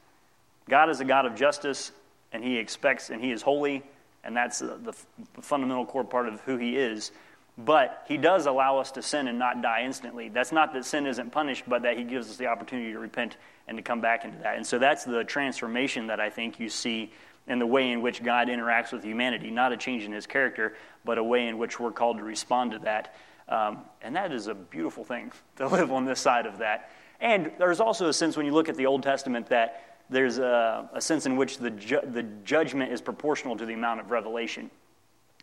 God 0.68 0.90
is 0.90 1.00
a 1.00 1.06
God 1.06 1.26
of 1.26 1.36
justice, 1.36 1.92
and 2.34 2.44
he 2.44 2.58
expects, 2.58 3.12
and 3.12 3.24
he 3.24 3.32
is 3.32 3.44
holy, 3.44 3.84
and 4.24 4.36
that's 4.36 4.60
the, 4.60 4.80
the 4.84 5.42
fundamental 5.42 5.86
core 5.86 6.04
part 6.04 6.28
of 6.28 6.42
who 6.42 6.58
he 6.58 6.78
is. 6.78 7.12
But 7.58 8.04
he 8.08 8.18
does 8.18 8.48
allow 8.48 8.80
us 8.80 8.92
to 8.92 9.02
sin 9.02 9.28
and 9.28 9.40
not 9.40 9.62
die 9.62 9.84
instantly. 9.84 10.28
That's 10.28 10.52
not 10.52 10.74
that 10.74 10.84
sin 10.84 11.08
isn't 11.08 11.32
punished, 11.32 11.64
but 11.68 11.84
that 11.84 11.98
he 11.98 12.04
gives 12.04 12.30
us 12.30 12.36
the 12.36 12.48
opportunity 12.48 12.92
to 12.92 13.00
repent 13.00 13.38
and 13.68 13.78
to 13.78 13.82
come 13.82 14.02
back 14.02 14.26
into 14.26 14.38
that. 14.40 14.58
And 14.58 14.68
so 14.68 14.78
that's 14.78 15.06
the 15.06 15.24
transformation 15.24 16.08
that 16.08 16.20
I 16.20 16.30
think 16.30 16.60
you 16.60 16.68
see 16.68 17.14
in 17.48 17.60
the 17.60 17.66
way 17.66 17.92
in 17.92 18.02
which 18.02 18.24
God 18.24 18.50
interacts 18.50 18.92
with 18.92 19.04
humanity. 19.04 19.52
Not 19.52 19.72
a 19.72 19.78
change 19.78 20.04
in 20.04 20.12
his 20.12 20.26
character, 20.26 20.76
but 21.06 21.18
a 21.18 21.24
way 21.24 21.48
in 21.48 21.58
which 21.58 21.80
we're 21.80 21.92
called 21.92 22.18
to 22.18 22.24
respond 22.24 22.72
to 22.72 22.80
that. 22.80 23.16
Um, 23.48 23.80
and 24.02 24.16
that 24.16 24.32
is 24.32 24.48
a 24.48 24.56
beautiful 24.56 25.06
thing 25.06 25.32
to 25.58 25.68
live 25.68 25.92
on 25.92 26.06
this 26.06 26.20
side 26.20 26.46
of 26.46 26.58
that. 26.58 26.92
And 27.22 27.52
there's 27.58 27.80
also 27.80 28.10
a 28.10 28.14
sense 28.14 28.36
when 28.36 28.46
you 28.46 28.54
look 28.54 28.68
at 28.68 28.76
the 28.76 28.86
Old 28.86 29.04
Testament 29.04 29.48
that 29.48 30.02
there's 30.10 30.38
a, 30.38 30.90
a 30.94 31.02
sense 31.02 31.26
in 31.26 31.36
which 31.38 31.58
the, 31.58 31.72
ju- 31.72 32.02
the 32.04 32.24
judgment 32.44 32.92
is 32.92 33.02
proportional 33.02 33.56
to 33.58 33.66
the 33.66 33.74
amount 33.74 34.02
of 34.02 34.12
revelation. 34.12 34.70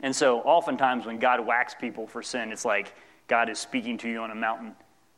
And 0.03 0.14
so, 0.14 0.40
oftentimes, 0.40 1.07
when 1.07 1.18
God 1.18 1.40
whacks 1.46 1.74
people 1.74 2.07
for 2.07 2.22
sin, 2.22 2.50
it's 2.53 2.64
like 2.64 2.94
God 3.28 3.48
is 3.48 3.59
speaking 3.59 3.96
to 3.98 4.09
you 4.09 4.18
on 4.18 4.30
a 4.32 4.34
mountain 4.34 4.74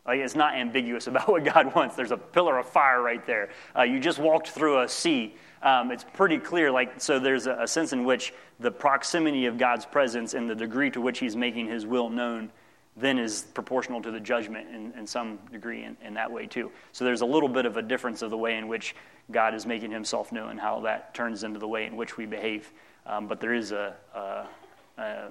Like 0.06 0.20
it's 0.20 0.34
not 0.34 0.54
ambiguous 0.54 1.06
about 1.08 1.28
what 1.28 1.44
God 1.44 1.74
wants. 1.74 1.96
There's 1.96 2.10
a 2.10 2.16
pillar 2.16 2.58
of 2.58 2.68
fire 2.68 3.02
right 3.02 3.24
there. 3.26 3.50
Uh, 3.76 3.82
you 3.82 3.98
just 3.98 4.18
walked 4.18 4.48
through 4.48 4.82
a 4.82 4.88
sea. 4.88 5.34
Um, 5.62 5.90
it's 5.90 6.04
pretty 6.04 6.38
clear. 6.38 6.70
Like 6.70 7.00
so, 7.00 7.18
there's 7.18 7.46
a, 7.46 7.62
a, 7.62 7.66
sense 7.66 7.94
in 7.94 8.04
which 8.04 8.34
the 8.60 8.70
proximity 8.70 9.46
of 9.46 9.56
God's 9.56 9.86
presence 9.86 10.34
and 10.34 10.48
the 10.48 10.54
degree 10.54 10.90
to 10.90 11.00
which 11.00 11.18
He's 11.18 11.34
making 11.34 11.68
His 11.68 11.86
will 11.86 12.10
known 12.10 12.50
then 12.96 13.18
is 13.18 13.46
proportional 13.54 14.00
to 14.00 14.10
the 14.10 14.20
judgment 14.20 14.68
in, 14.72 14.92
in 14.96 15.06
some 15.06 15.38
degree 15.50 15.82
in, 15.82 15.96
in 16.04 16.14
that 16.14 16.30
way 16.30 16.46
too. 16.46 16.70
So 16.92 17.04
there's 17.04 17.22
a 17.22 17.26
little 17.26 17.48
bit 17.48 17.66
of 17.66 17.76
a 17.76 17.82
difference 17.82 18.22
of 18.22 18.30
the 18.30 18.36
way 18.36 18.56
in 18.56 18.68
which 18.68 18.94
God 19.32 19.54
is 19.54 19.66
making 19.66 19.90
Himself 19.90 20.30
known, 20.30 20.50
and 20.50 20.60
how 20.60 20.80
that 20.80 21.14
turns 21.14 21.42
into 21.42 21.58
the 21.58 21.66
way 21.66 21.86
in 21.86 21.96
which 21.96 22.16
we 22.16 22.26
behave. 22.26 22.72
Um, 23.06 23.26
but 23.26 23.40
there 23.40 23.54
is 23.54 23.72
a, 23.72 23.96
a, 24.14 24.46
a 24.98 25.30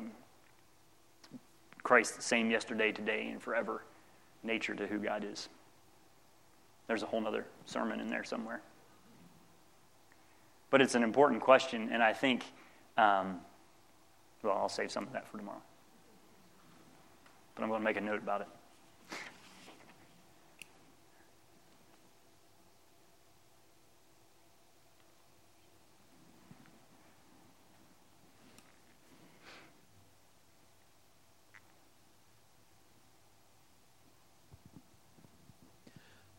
Christ 1.83 2.15
the 2.15 2.21
same 2.21 2.49
yesterday, 2.49 2.91
today, 2.91 3.29
and 3.29 3.41
forever 3.41 3.83
nature 4.43 4.73
to 4.73 4.87
who 4.87 4.99
God 4.99 5.25
is. 5.29 5.49
There's 6.87 7.03
a 7.03 7.05
whole 7.05 7.25
other 7.27 7.45
sermon 7.65 7.99
in 7.99 8.07
there 8.07 8.23
somewhere. 8.23 8.61
But 10.69 10.81
it's 10.81 10.95
an 10.95 11.03
important 11.03 11.41
question, 11.41 11.89
and 11.91 12.01
I 12.01 12.13
think, 12.13 12.43
um, 12.97 13.39
well, 14.41 14.57
I'll 14.57 14.69
save 14.69 14.91
some 14.91 15.03
of 15.03 15.13
that 15.13 15.27
for 15.27 15.37
tomorrow. 15.37 15.61
But 17.55 17.63
I'm 17.63 17.69
going 17.69 17.81
to 17.81 17.85
make 17.85 17.97
a 17.97 18.01
note 18.01 18.19
about 18.19 18.41
it. 18.41 18.47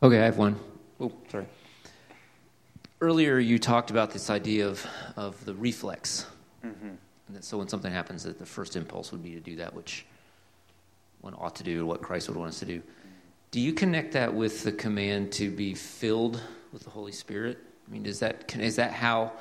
Okay, 0.03 0.20
I 0.20 0.24
have 0.24 0.36
one. 0.36 0.59
Oh, 1.01 1.12
sorry. 1.30 1.47
Earlier, 3.01 3.38
you 3.38 3.59
talked 3.59 3.90
about 3.90 4.11
this 4.11 4.30
idea 4.30 4.66
of, 4.66 4.86
of 5.16 5.42
the 5.45 5.55
reflex. 5.55 6.26
Mm-hmm. 6.64 7.40
so, 7.40 7.59
when 7.59 7.68
something 7.68 7.92
happens, 7.92 8.22
that 8.24 8.38
the 8.38 8.47
first 8.47 8.76
impulse 8.76 9.12
would 9.12 9.22
be 9.22 9.32
to 9.32 9.40
do 9.40 9.57
that 9.57 9.74
which 9.74 10.07
one 11.20 11.34
ought 11.34 11.57
to 11.57 11.64
do, 11.64 11.86
what 11.86 12.03
Christ 12.03 12.28
would 12.28 12.36
want 12.36 12.51
us 12.51 12.59
to 12.59 12.66
do. 12.66 12.82
Do 13.51 13.61
you 13.61 13.72
connect 13.72 14.12
that 14.12 14.34
with 14.34 14.62
the 14.62 14.72
command 14.72 15.32
to 15.32 15.51
be 15.51 15.74
filled 15.74 16.40
with 16.72 16.82
the 16.82 16.90
Holy 16.90 17.12
Spirit? 17.12 17.59
I 17.86 17.92
mean, 17.92 18.05
is 18.05 18.18
that 18.18 18.55
is 18.59 18.76
that 18.76 18.92
how 18.92 19.32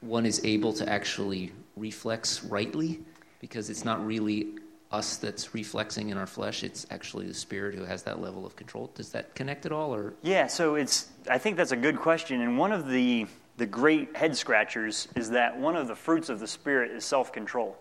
one 0.00 0.24
is 0.24 0.40
able 0.44 0.72
to 0.74 0.88
actually 0.88 1.52
reflex 1.76 2.44
rightly? 2.44 3.00
Because 3.40 3.68
it's 3.68 3.84
not 3.84 4.04
really 4.06 4.54
us 4.90 5.16
that's 5.16 5.54
reflexing 5.54 6.08
in 6.08 6.16
our 6.16 6.26
flesh 6.26 6.64
it's 6.64 6.86
actually 6.90 7.26
the 7.26 7.34
spirit 7.34 7.74
who 7.74 7.84
has 7.84 8.02
that 8.04 8.22
level 8.22 8.46
of 8.46 8.56
control. 8.56 8.90
Does 8.94 9.10
that 9.10 9.34
connect 9.34 9.66
at 9.66 9.72
all 9.72 9.94
or? 9.94 10.14
Yeah 10.22 10.46
so 10.46 10.76
it's 10.76 11.08
i 11.30 11.38
think 11.38 11.56
that's 11.56 11.72
a 11.72 11.76
good 11.76 11.98
question 11.98 12.40
and 12.40 12.56
one 12.56 12.72
of 12.72 12.88
the 12.88 13.26
the 13.58 13.66
great 13.66 14.16
head 14.16 14.36
scratchers 14.36 15.08
is 15.16 15.30
that 15.30 15.58
one 15.58 15.76
of 15.76 15.88
the 15.88 15.94
fruits 15.96 16.28
of 16.28 16.38
the 16.38 16.46
spirit 16.46 16.92
is 16.92 17.04
self-control. 17.04 17.76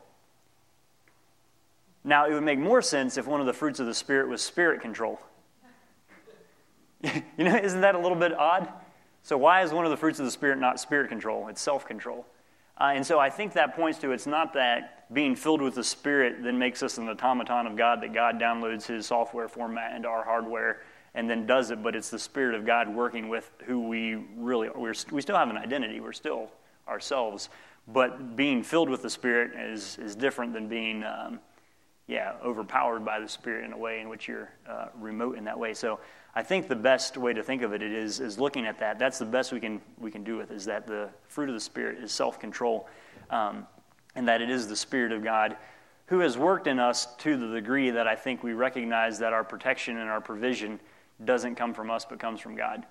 Now 2.04 2.26
it 2.26 2.34
would 2.34 2.44
make 2.44 2.58
more 2.58 2.82
sense 2.82 3.16
if 3.18 3.28
one 3.28 3.40
of 3.40 3.46
the 3.46 3.54
fruits 3.54 3.80
of 3.80 3.86
the 3.86 3.94
spirit 3.94 4.28
was 4.28 4.42
spirit 4.42 4.82
control. 4.82 5.20
You 7.38 7.44
know 7.44 7.56
isn't 7.56 7.82
that 7.82 7.94
a 7.94 8.00
little 8.00 8.18
bit 8.18 8.34
odd? 8.34 8.68
So 9.22 9.38
why 9.38 9.62
is 9.62 9.72
one 9.72 9.86
of 9.86 9.92
the 9.92 9.98
fruits 9.98 10.20
of 10.20 10.26
the 10.26 10.32
spirit 10.32 10.58
not 10.58 10.80
spirit 10.80 11.10
control? 11.10 11.48
It's 11.48 11.62
self-control. 11.62 12.26
Uh, 12.80 12.92
and 12.96 13.06
so 13.06 13.20
I 13.20 13.30
think 13.30 13.54
that 13.54 13.76
points 13.76 14.00
to 14.00 14.12
it's 14.12 14.26
not 14.26 14.54
that 14.54 14.97
being 15.12 15.36
filled 15.36 15.62
with 15.62 15.76
the 15.76 15.84
Spirit 15.84 16.44
then 16.44 16.58
makes 16.58 16.84
us 16.84 16.98
an 16.98 17.08
automaton 17.08 17.68
of 17.68 17.76
God, 17.76 18.02
that 18.02 18.14
God 18.14 18.40
downloads 18.40 18.86
his 18.86 19.06
software 19.06 19.48
format 19.48 19.96
into 19.96 20.08
our 20.08 20.24
hardware 20.24 20.82
and 21.16 21.30
then 21.30 21.46
does 21.46 21.72
it, 21.72 21.82
but 21.82 21.96
it's 21.96 22.10
the 22.10 22.20
Spirit 22.20 22.56
of 22.56 22.66
God 22.66 22.94
working 22.94 23.30
with 23.30 23.50
who 23.66 23.88
we 23.88 24.16
really 24.36 24.68
are. 24.68 24.78
We're, 24.78 24.94
we 25.12 25.22
still 25.22 25.38
have 25.38 25.50
an 25.50 25.58
identity, 25.58 26.00
we're 26.00 26.14
still 26.14 26.52
ourselves, 26.88 27.50
but 27.88 28.36
being 28.36 28.62
filled 28.64 28.90
with 28.90 29.02
the 29.02 29.10
Spirit 29.10 29.52
is, 29.58 29.98
is 29.98 30.16
different 30.16 30.54
than 30.54 30.68
being. 30.68 31.04
Um, 31.04 31.40
yeah, 32.08 32.36
overpowered 32.44 33.04
by 33.04 33.20
the 33.20 33.28
Spirit 33.28 33.66
in 33.66 33.74
a 33.74 33.78
way 33.78 34.00
in 34.00 34.08
which 34.08 34.28
you're 34.30 34.50
uh, 34.68 34.88
remote 34.98 35.38
in 35.38 35.44
that 35.44 35.60
way. 35.60 35.74
So 35.74 36.00
I 36.34 36.42
think 36.42 36.70
the 36.70 36.76
best 36.76 37.18
way 37.18 37.34
to 37.34 37.44
think 37.44 37.62
of 37.64 37.74
it 37.74 37.82
is, 37.82 38.22
is 38.22 38.40
looking 38.40 38.66
at 38.66 38.80
that. 38.80 38.98
That's 38.98 39.20
the 39.20 39.26
best 39.26 39.52
we 39.52 39.60
can, 39.60 39.82
we 40.00 40.10
can 40.10 40.24
do 40.24 40.38
with 40.38 40.52
is 40.52 40.64
that 40.66 40.88
the 40.88 41.10
fruit 41.28 41.50
of 41.50 41.56
the 41.56 41.62
Spirit 41.62 42.02
is 42.02 42.12
self 42.14 42.40
control, 42.40 42.88
um, 43.30 43.68
and 44.18 44.28
that 44.28 44.42
it 44.42 44.50
is 44.50 44.68
the 44.68 44.76
Spirit 44.76 45.12
of 45.12 45.24
God 45.24 45.56
who 46.08 46.20
has 46.20 46.38
worked 46.38 46.66
in 46.66 46.80
us 46.80 47.08
to 47.18 47.38
the 47.38 47.54
degree 47.54 47.92
that 47.92 48.08
I 48.08 48.16
think 48.16 48.42
we 48.42 48.54
recognize 48.54 49.20
that 49.20 49.32
our 49.32 49.44
protection 49.44 49.98
and 49.98 50.10
our 50.10 50.20
provision 50.20 50.80
doesn't 51.24 51.56
come 51.56 51.74
from 51.74 51.92
us 51.92 52.04
but 52.04 52.20
comes 52.20 52.40
from 52.40 52.56
God. 52.56 52.86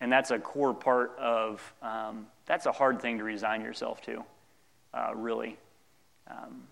And 0.00 0.12
that's 0.12 0.32
a 0.32 0.38
core 0.38 0.74
part 0.74 1.16
of, 1.18 1.72
um, 1.82 2.26
that's 2.46 2.66
a 2.66 2.72
hard 2.72 3.00
thing 3.00 3.18
to 3.18 3.24
resign 3.24 3.60
yourself 3.60 4.02
to, 4.02 4.24
uh, 4.92 5.12
really. 5.14 5.56
Um, 6.28 6.64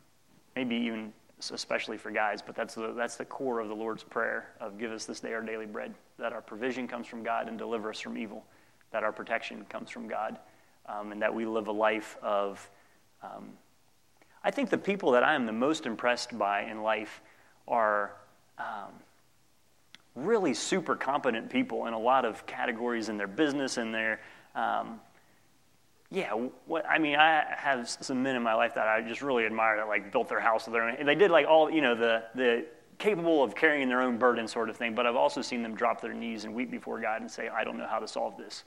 maybe 0.56 0.74
even 0.74 1.12
especially 1.52 1.96
for 1.96 2.10
guys, 2.10 2.42
but 2.42 2.56
that's 2.56 2.74
the, 2.74 2.92
that's 2.94 3.16
the 3.16 3.24
core 3.24 3.60
of 3.60 3.68
the 3.68 3.74
Lord's 3.74 4.02
Prayer 4.02 4.48
of 4.60 4.76
give 4.76 4.90
us 4.90 5.04
this 5.04 5.20
day 5.20 5.32
our 5.34 5.42
daily 5.42 5.66
bread, 5.66 5.94
that 6.18 6.32
our 6.32 6.42
provision 6.42 6.88
comes 6.88 7.06
from 7.06 7.22
God 7.22 7.48
and 7.48 7.56
deliver 7.56 7.90
us 7.90 8.00
from 8.00 8.18
evil, 8.18 8.44
that 8.90 9.04
our 9.04 9.12
protection 9.12 9.64
comes 9.68 9.88
from 9.88 10.08
God, 10.08 10.38
um, 10.86 11.12
and 11.12 11.22
that 11.22 11.32
we 11.32 11.46
live 11.46 11.68
a 11.68 11.72
life 11.72 12.16
of. 12.22 12.68
Um, 13.22 13.52
I 14.44 14.50
think 14.50 14.70
the 14.70 14.78
people 14.78 15.12
that 15.12 15.24
I 15.24 15.34
am 15.34 15.46
the 15.46 15.52
most 15.52 15.86
impressed 15.86 16.36
by 16.38 16.62
in 16.62 16.82
life 16.82 17.22
are 17.66 18.12
um, 18.58 18.92
really 20.14 20.54
super 20.54 20.94
competent 20.94 21.50
people 21.50 21.86
in 21.86 21.94
a 21.94 21.98
lot 21.98 22.24
of 22.24 22.46
categories 22.46 23.08
in 23.08 23.16
their 23.16 23.26
business 23.26 23.78
and 23.78 23.94
their 23.94 24.20
um, 24.54 25.00
yeah, 26.10 26.32
what, 26.66 26.86
I 26.88 26.98
mean, 26.98 27.16
I 27.16 27.44
have 27.56 27.88
some 27.88 28.22
men 28.22 28.36
in 28.36 28.42
my 28.42 28.54
life 28.54 28.74
that 28.74 28.86
I 28.86 29.00
just 29.00 29.20
really 29.20 29.46
admire 29.46 29.76
that 29.78 29.88
like 29.88 30.12
built 30.12 30.28
their 30.28 30.38
house 30.38 30.66
with 30.66 30.72
their 30.72 30.84
own. 30.84 30.94
And 30.96 31.08
They 31.08 31.16
did 31.16 31.32
like 31.32 31.46
all, 31.46 31.68
you 31.68 31.80
know, 31.80 31.96
the 31.96 32.24
the 32.36 32.66
capable 32.98 33.42
of 33.42 33.56
carrying 33.56 33.88
their 33.88 34.00
own 34.00 34.18
burden 34.18 34.46
sort 34.46 34.70
of 34.70 34.76
thing. 34.76 34.94
But 34.94 35.06
I've 35.06 35.16
also 35.16 35.42
seen 35.42 35.62
them 35.62 35.74
drop 35.74 36.00
their 36.00 36.12
knees 36.12 36.44
and 36.44 36.54
weep 36.54 36.70
before 36.70 37.00
God 37.00 37.20
and 37.20 37.30
say, 37.30 37.48
I 37.48 37.64
don't 37.64 37.76
know 37.76 37.88
how 37.88 37.98
to 37.98 38.06
solve 38.06 38.36
this. 38.36 38.62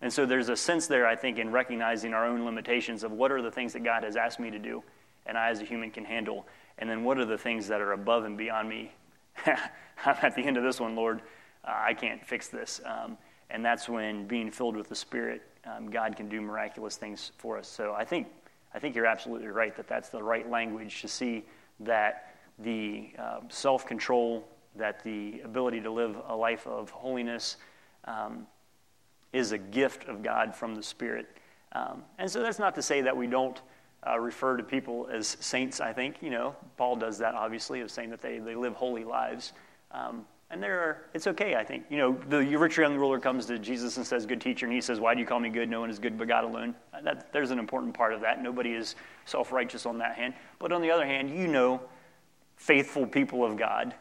And 0.00 0.12
so 0.12 0.24
there's 0.26 0.48
a 0.48 0.56
sense 0.56 0.86
there, 0.86 1.06
I 1.06 1.16
think, 1.16 1.38
in 1.38 1.50
recognizing 1.50 2.14
our 2.14 2.26
own 2.26 2.44
limitations 2.44 3.02
of 3.02 3.10
what 3.10 3.32
are 3.32 3.42
the 3.42 3.50
things 3.50 3.72
that 3.72 3.82
God 3.82 4.04
has 4.04 4.16
asked 4.16 4.38
me 4.38 4.50
to 4.50 4.58
do, 4.58 4.82
and 5.26 5.38
I 5.38 5.50
as 5.50 5.60
a 5.60 5.64
human 5.64 5.90
can 5.90 6.04
handle, 6.04 6.46
and 6.78 6.88
then 6.88 7.04
what 7.04 7.18
are 7.18 7.24
the 7.24 7.38
things 7.38 7.68
that 7.68 7.80
are 7.80 7.92
above 7.92 8.24
and 8.24 8.36
beyond 8.36 8.68
me. 8.68 8.92
I'm 9.46 10.16
at 10.22 10.34
the 10.34 10.42
end 10.42 10.56
of 10.56 10.62
this 10.62 10.80
one, 10.80 10.96
Lord. 10.96 11.22
Uh, 11.64 11.74
I 11.74 11.94
can't 11.94 12.24
fix 12.24 12.48
this. 12.48 12.80
Um, 12.84 13.16
and 13.50 13.64
that's 13.64 13.88
when 13.88 14.26
being 14.26 14.50
filled 14.50 14.76
with 14.76 14.88
the 14.88 14.96
Spirit 14.96 15.42
um, 15.66 15.90
God 15.90 16.16
can 16.16 16.28
do 16.28 16.40
miraculous 16.40 16.96
things 16.96 17.32
for 17.38 17.58
us. 17.58 17.68
So 17.68 17.94
I 17.94 18.04
think, 18.04 18.28
I 18.74 18.78
think 18.78 18.94
you're 18.94 19.06
absolutely 19.06 19.48
right 19.48 19.74
that 19.76 19.88
that's 19.88 20.10
the 20.10 20.22
right 20.22 20.48
language 20.48 21.00
to 21.02 21.08
see 21.08 21.44
that 21.80 22.34
the 22.58 23.10
uh, 23.18 23.40
self 23.48 23.86
control, 23.86 24.46
that 24.76 25.02
the 25.02 25.40
ability 25.44 25.80
to 25.80 25.90
live 25.90 26.16
a 26.28 26.36
life 26.36 26.66
of 26.66 26.90
holiness 26.90 27.56
um, 28.04 28.46
is 29.32 29.52
a 29.52 29.58
gift 29.58 30.08
of 30.08 30.22
God 30.22 30.54
from 30.54 30.74
the 30.74 30.82
Spirit. 30.82 31.26
Um, 31.72 32.02
and 32.18 32.30
so 32.30 32.42
that's 32.42 32.58
not 32.58 32.74
to 32.76 32.82
say 32.82 33.00
that 33.00 33.16
we 33.16 33.26
don't 33.26 33.60
uh, 34.06 34.18
refer 34.18 34.56
to 34.56 34.62
people 34.62 35.08
as 35.12 35.36
saints, 35.40 35.80
I 35.80 35.92
think. 35.92 36.16
You 36.20 36.30
know, 36.30 36.56
Paul 36.76 36.96
does 36.96 37.18
that 37.18 37.34
obviously, 37.34 37.80
of 37.80 37.90
saying 37.90 38.10
that 38.10 38.20
they, 38.20 38.38
they 38.38 38.54
live 38.54 38.74
holy 38.74 39.04
lives. 39.04 39.52
Um, 39.90 40.26
and 40.50 40.62
there 40.62 40.78
are, 40.80 41.06
it's 41.14 41.26
okay, 41.26 41.56
I 41.56 41.64
think. 41.64 41.84
You 41.88 41.98
know, 41.98 42.20
the 42.28 42.44
rich 42.56 42.76
young 42.76 42.96
ruler 42.96 43.18
comes 43.18 43.46
to 43.46 43.58
Jesus 43.58 43.96
and 43.96 44.06
says, 44.06 44.26
Good 44.26 44.40
teacher, 44.40 44.66
and 44.66 44.74
he 44.74 44.80
says, 44.80 45.00
Why 45.00 45.14
do 45.14 45.20
you 45.20 45.26
call 45.26 45.40
me 45.40 45.48
good? 45.48 45.68
No 45.68 45.80
one 45.80 45.90
is 45.90 45.98
good 45.98 46.16
but 46.18 46.28
God 46.28 46.44
alone. 46.44 46.74
That, 47.02 47.32
there's 47.32 47.50
an 47.50 47.58
important 47.58 47.94
part 47.94 48.12
of 48.12 48.20
that. 48.20 48.42
Nobody 48.42 48.72
is 48.72 48.94
self 49.24 49.52
righteous 49.52 49.86
on 49.86 49.98
that 49.98 50.16
hand. 50.16 50.34
But 50.58 50.70
on 50.70 50.80
the 50.80 50.90
other 50.90 51.06
hand, 51.06 51.30
you 51.30 51.48
know, 51.48 51.80
faithful 52.56 53.06
people 53.06 53.44
of 53.44 53.56
God 53.56 53.94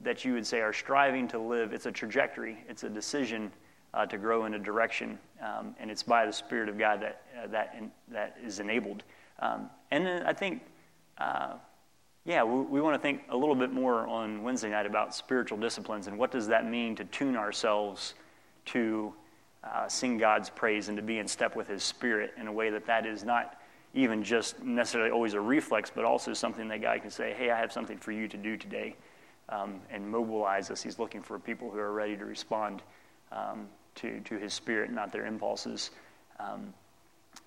that 0.00 0.24
you 0.24 0.34
would 0.34 0.46
say 0.46 0.60
are 0.60 0.72
striving 0.72 1.28
to 1.28 1.38
live. 1.38 1.72
It's 1.72 1.86
a 1.86 1.92
trajectory, 1.92 2.58
it's 2.68 2.84
a 2.84 2.88
decision 2.88 3.52
uh, 3.94 4.06
to 4.06 4.18
grow 4.18 4.46
in 4.46 4.54
a 4.54 4.58
direction, 4.58 5.18
um, 5.40 5.74
and 5.78 5.90
it's 5.90 6.02
by 6.02 6.24
the 6.24 6.32
Spirit 6.32 6.68
of 6.68 6.78
God 6.78 7.02
that, 7.02 7.22
uh, 7.38 7.46
that, 7.48 7.74
in, 7.78 7.90
that 8.08 8.36
is 8.42 8.58
enabled. 8.60 9.02
Um, 9.42 9.68
and 9.90 10.06
then 10.06 10.22
I 10.22 10.32
think. 10.32 10.62
Uh, 11.18 11.54
yeah, 12.24 12.44
we, 12.44 12.60
we 12.62 12.80
want 12.80 12.94
to 12.94 13.00
think 13.00 13.22
a 13.30 13.36
little 13.36 13.56
bit 13.56 13.72
more 13.72 14.06
on 14.06 14.44
Wednesday 14.44 14.70
night 14.70 14.86
about 14.86 15.12
spiritual 15.12 15.58
disciplines 15.58 16.06
and 16.06 16.16
what 16.16 16.30
does 16.30 16.46
that 16.46 16.64
mean 16.64 16.94
to 16.94 17.04
tune 17.06 17.34
ourselves 17.34 18.14
to 18.66 19.12
uh, 19.64 19.88
sing 19.88 20.18
God's 20.18 20.50
praise 20.50 20.88
and 20.88 20.96
to 20.96 21.02
be 21.02 21.18
in 21.18 21.26
step 21.26 21.56
with 21.56 21.68
His 21.68 21.82
Spirit 21.82 22.32
in 22.38 22.46
a 22.46 22.52
way 22.52 22.70
that 22.70 22.86
that 22.86 23.06
is 23.06 23.24
not 23.24 23.60
even 23.94 24.22
just 24.22 24.62
necessarily 24.62 25.10
always 25.10 25.34
a 25.34 25.40
reflex, 25.40 25.90
but 25.94 26.04
also 26.04 26.32
something 26.32 26.68
that 26.68 26.80
God 26.80 27.02
can 27.02 27.10
say, 27.10 27.34
hey, 27.36 27.50
I 27.50 27.58
have 27.58 27.72
something 27.72 27.98
for 27.98 28.12
you 28.12 28.26
to 28.28 28.36
do 28.36 28.56
today, 28.56 28.96
um, 29.48 29.80
and 29.90 30.08
mobilize 30.08 30.70
us. 30.70 30.82
He's 30.82 30.98
looking 30.98 31.22
for 31.22 31.38
people 31.38 31.70
who 31.70 31.78
are 31.78 31.92
ready 31.92 32.16
to 32.16 32.24
respond 32.24 32.82
um, 33.30 33.68
to, 33.96 34.20
to 34.20 34.38
His 34.38 34.54
Spirit, 34.54 34.90
not 34.90 35.12
their 35.12 35.26
impulses. 35.26 35.90
Um, 36.40 36.72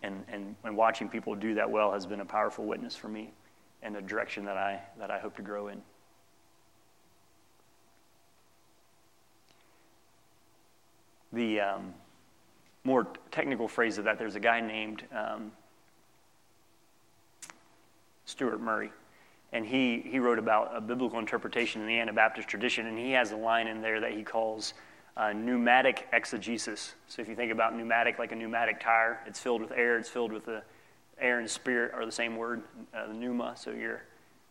and, 0.06 0.24
and, 0.32 0.56
and 0.64 0.78
watching 0.78 1.10
people 1.10 1.36
do 1.36 1.56
that 1.56 1.70
well 1.70 1.91
has 1.91 2.06
been 2.06 2.22
a 2.22 2.26
powerful 2.26 2.66
witness 2.66 2.95
for 2.95 3.08
me 3.08 3.32
and 3.82 3.95
a 3.95 4.01
direction 4.01 4.45
that 4.45 4.58
I, 4.58 4.82
that 4.99 5.12
I 5.12 5.20
hope 5.20 5.36
to 5.38 5.41
grow 5.41 5.68
in. 5.68 5.82
the 11.36 11.60
um, 11.60 11.93
more 12.84 13.08
technical 13.30 13.68
phrase 13.68 13.97
of 13.97 14.06
that, 14.06 14.18
there's 14.18 14.36
a 14.36 14.39
guy 14.39 14.62
named 14.62 15.03
um, 15.14 15.51
Stuart 18.26 18.60
Murray, 18.60 18.91
and 19.51 19.66
he, 19.66 20.01
he 20.01 20.18
wrote 20.18 20.39
about 20.39 20.72
a 20.74 20.82
biblical 20.82 21.20
interpretation 21.20 21.82
in 21.82 21.88
the 21.88 21.99
Anabaptist 21.99 22.47
tradition, 22.47 22.88
and 22.88 22.97
he 22.97 23.12
has 23.12 23.32
a 23.32 23.36
line 23.36 23.68
in 23.68 23.82
there 23.82 23.99
that 23.99 24.14
he 24.14 24.24
calls 24.24 24.74
uh, 25.18 25.32
pneumatic 25.34 26.07
exegesis. 26.11 26.95
So 27.07 27.22
if 27.22 27.30
you 27.30 27.36
think 27.36 27.51
about 27.51 27.76
pneumatic 27.76 28.20
like 28.20 28.32
a 28.32 28.36
pneumatic 28.36 28.80
tire, 28.80 29.20
it's 29.26 29.39
filled 29.39 29.61
with 29.61 29.72
air, 29.72 29.97
it's 29.97 30.09
filled 30.09 30.32
with 30.32 30.45
the 30.45 30.63
air 31.20 31.39
and 31.39 31.49
spirit 31.49 31.93
are 31.93 32.05
the 32.05 32.11
same 32.11 32.36
word, 32.36 32.63
uh, 32.93 33.07
the 33.07 33.13
pneuma. 33.13 33.55
So 33.57 33.72
you're, 33.72 34.01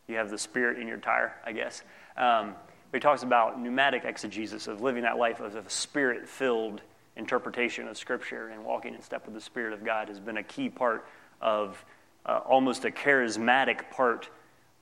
you 0.09 0.17
have 0.17 0.31
the 0.31 0.39
spirit 0.39 0.79
in 0.79 0.89
your 0.89 0.97
tire, 0.97 1.35
I 1.45 1.53
guess. 1.53 1.83
Um, 2.17 2.55
but 2.91 2.99
he 2.99 3.01
talks 3.01 3.23
about 3.23 3.61
pneumatic 3.61 4.05
exegesis 4.05 4.67
of 4.67 4.81
living 4.81 5.03
that 5.03 5.19
life 5.19 5.41
of 5.41 5.55
a 5.55 5.69
spirit 5.69 6.29
filled 6.29 6.81
interpretation 7.17 7.89
of 7.89 7.97
Scripture 7.97 8.49
and 8.49 8.65
walking 8.65 8.95
in 8.95 9.03
step 9.03 9.25
with 9.25 9.35
the 9.35 9.41
Spirit 9.41 9.73
of 9.73 9.85
God 9.85 10.09
has 10.09 10.19
been 10.19 10.37
a 10.37 10.43
key 10.43 10.69
part 10.69 11.07
of 11.41 11.85
uh, 12.27 12.41
almost 12.45 12.85
a 12.85 12.91
charismatic 12.91 13.91
part 13.91 14.29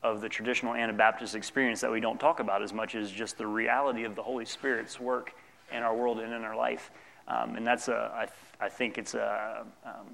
of 0.02 0.20
the 0.20 0.28
traditional 0.28 0.74
Anabaptist 0.74 1.34
experience 1.34 1.80
that 1.82 1.90
we 1.90 2.00
don't 2.00 2.18
talk 2.18 2.40
about 2.40 2.62
as 2.62 2.72
much 2.72 2.94
as 2.94 3.10
just 3.10 3.38
the 3.38 3.46
reality 3.46 4.04
of 4.04 4.14
the 4.14 4.22
Holy 4.22 4.44
Spirit's 4.44 4.98
work 4.98 5.34
in 5.72 5.82
our 5.82 5.94
world 5.94 6.20
and 6.20 6.32
in 6.32 6.42
our 6.42 6.56
life. 6.56 6.90
Um, 7.28 7.56
and 7.56 7.66
that's 7.66 7.88
a, 7.88 8.12
I, 8.14 8.24
th- 8.24 8.38
I 8.60 8.68
think 8.68 8.98
it's 8.98 9.14
a, 9.14 9.64
um, 9.84 10.06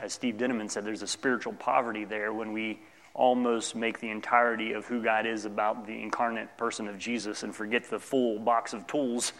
as 0.00 0.12
Steve 0.12 0.36
Dintaman 0.36 0.70
said, 0.70 0.84
there's 0.84 1.02
a 1.02 1.06
spiritual 1.06 1.52
poverty 1.52 2.04
there 2.04 2.32
when 2.32 2.52
we 2.52 2.80
almost 3.14 3.76
make 3.76 4.00
the 4.00 4.10
entirety 4.10 4.72
of 4.72 4.86
who 4.86 5.02
God 5.02 5.26
is 5.26 5.44
about 5.44 5.86
the 5.86 6.02
incarnate 6.02 6.56
person 6.56 6.88
of 6.88 6.98
Jesus 6.98 7.44
and 7.44 7.54
forget 7.54 7.88
the 7.88 7.98
full 7.98 8.38
box 8.38 8.72
of 8.72 8.86
tools. 8.86 9.32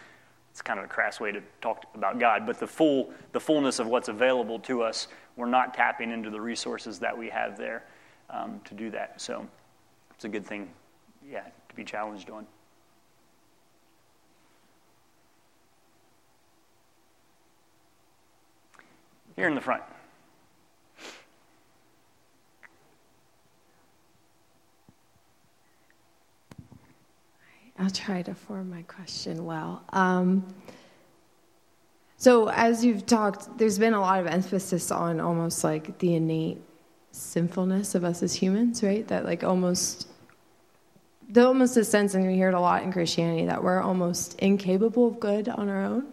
It's 0.52 0.62
kind 0.62 0.78
of 0.78 0.84
a 0.84 0.88
crass 0.88 1.18
way 1.18 1.32
to 1.32 1.42
talk 1.60 1.84
about 1.96 2.20
God, 2.20 2.46
but 2.46 2.60
the 2.60 2.66
full 2.66 3.12
the 3.32 3.40
fullness 3.40 3.80
of 3.80 3.88
what's 3.88 4.08
available 4.08 4.60
to 4.60 4.82
us, 4.82 5.08
we're 5.34 5.46
not 5.46 5.74
tapping 5.74 6.12
into 6.12 6.30
the 6.30 6.40
resources 6.40 7.00
that 7.00 7.18
we 7.18 7.28
have 7.28 7.58
there 7.58 7.82
um, 8.30 8.60
to 8.66 8.74
do 8.74 8.90
that. 8.90 9.20
So 9.20 9.44
it's 10.14 10.24
a 10.24 10.28
good 10.28 10.46
thing, 10.46 10.70
yeah, 11.28 11.42
to 11.42 11.74
be 11.74 11.82
challenged 11.82 12.30
on. 12.30 12.46
Here 19.36 19.48
in 19.48 19.54
the 19.54 19.60
front. 19.60 19.82
I'll 27.76 27.90
try 27.90 28.22
to 28.22 28.34
form 28.34 28.70
my 28.70 28.82
question 28.82 29.44
well. 29.44 29.82
Um, 29.92 30.46
so, 32.16 32.48
as 32.48 32.84
you've 32.84 33.04
talked, 33.04 33.58
there's 33.58 33.78
been 33.78 33.94
a 33.94 34.00
lot 34.00 34.20
of 34.20 34.26
emphasis 34.26 34.92
on 34.92 35.20
almost 35.20 35.64
like 35.64 35.98
the 35.98 36.14
innate 36.14 36.62
sinfulness 37.10 37.96
of 37.96 38.04
us 38.04 38.22
as 38.22 38.34
humans, 38.34 38.82
right? 38.82 39.06
That 39.08 39.24
like 39.24 39.42
almost, 39.42 40.08
the 41.28 41.44
almost 41.44 41.76
a 41.76 41.84
sense, 41.84 42.14
and 42.14 42.24
we 42.24 42.34
hear 42.34 42.48
it 42.48 42.54
a 42.54 42.60
lot 42.60 42.84
in 42.84 42.92
Christianity, 42.92 43.46
that 43.46 43.62
we're 43.62 43.80
almost 43.80 44.38
incapable 44.38 45.08
of 45.08 45.18
good 45.18 45.48
on 45.48 45.68
our 45.68 45.82
own, 45.82 46.06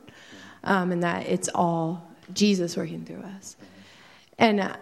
um, 0.63 0.91
and 0.91 1.03
that 1.03 1.27
it's 1.27 1.49
all 1.53 2.10
Jesus 2.33 2.77
working 2.77 3.05
through 3.05 3.21
us. 3.21 3.55
And 4.37 4.59
uh, 4.59 4.75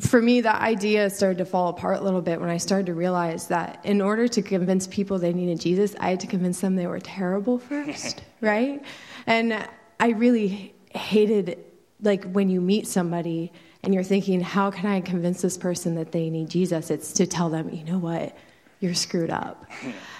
for 0.00 0.22
me, 0.22 0.42
that 0.42 0.60
idea 0.60 1.10
started 1.10 1.38
to 1.38 1.44
fall 1.44 1.68
apart 1.68 1.98
a 2.00 2.04
little 2.04 2.22
bit 2.22 2.40
when 2.40 2.50
I 2.50 2.56
started 2.56 2.86
to 2.86 2.94
realize 2.94 3.48
that 3.48 3.80
in 3.84 4.00
order 4.00 4.28
to 4.28 4.42
convince 4.42 4.86
people 4.86 5.18
they 5.18 5.32
needed 5.32 5.60
Jesus, 5.60 5.94
I 5.98 6.10
had 6.10 6.20
to 6.20 6.26
convince 6.26 6.60
them 6.60 6.76
they 6.76 6.86
were 6.86 7.00
terrible 7.00 7.58
first, 7.58 8.22
right? 8.40 8.82
And 9.26 9.66
I 9.98 10.10
really 10.10 10.74
hated, 10.90 11.58
like, 12.00 12.30
when 12.30 12.48
you 12.48 12.60
meet 12.60 12.86
somebody 12.86 13.52
and 13.82 13.92
you're 13.92 14.04
thinking, 14.04 14.40
how 14.40 14.70
can 14.70 14.86
I 14.86 15.00
convince 15.00 15.42
this 15.42 15.58
person 15.58 15.96
that 15.96 16.12
they 16.12 16.30
need 16.30 16.48
Jesus? 16.48 16.90
It's 16.90 17.12
to 17.14 17.26
tell 17.26 17.48
them, 17.48 17.70
you 17.70 17.82
know 17.84 17.98
what, 17.98 18.36
you're 18.82 18.94
screwed 18.94 19.30
up. 19.30 19.70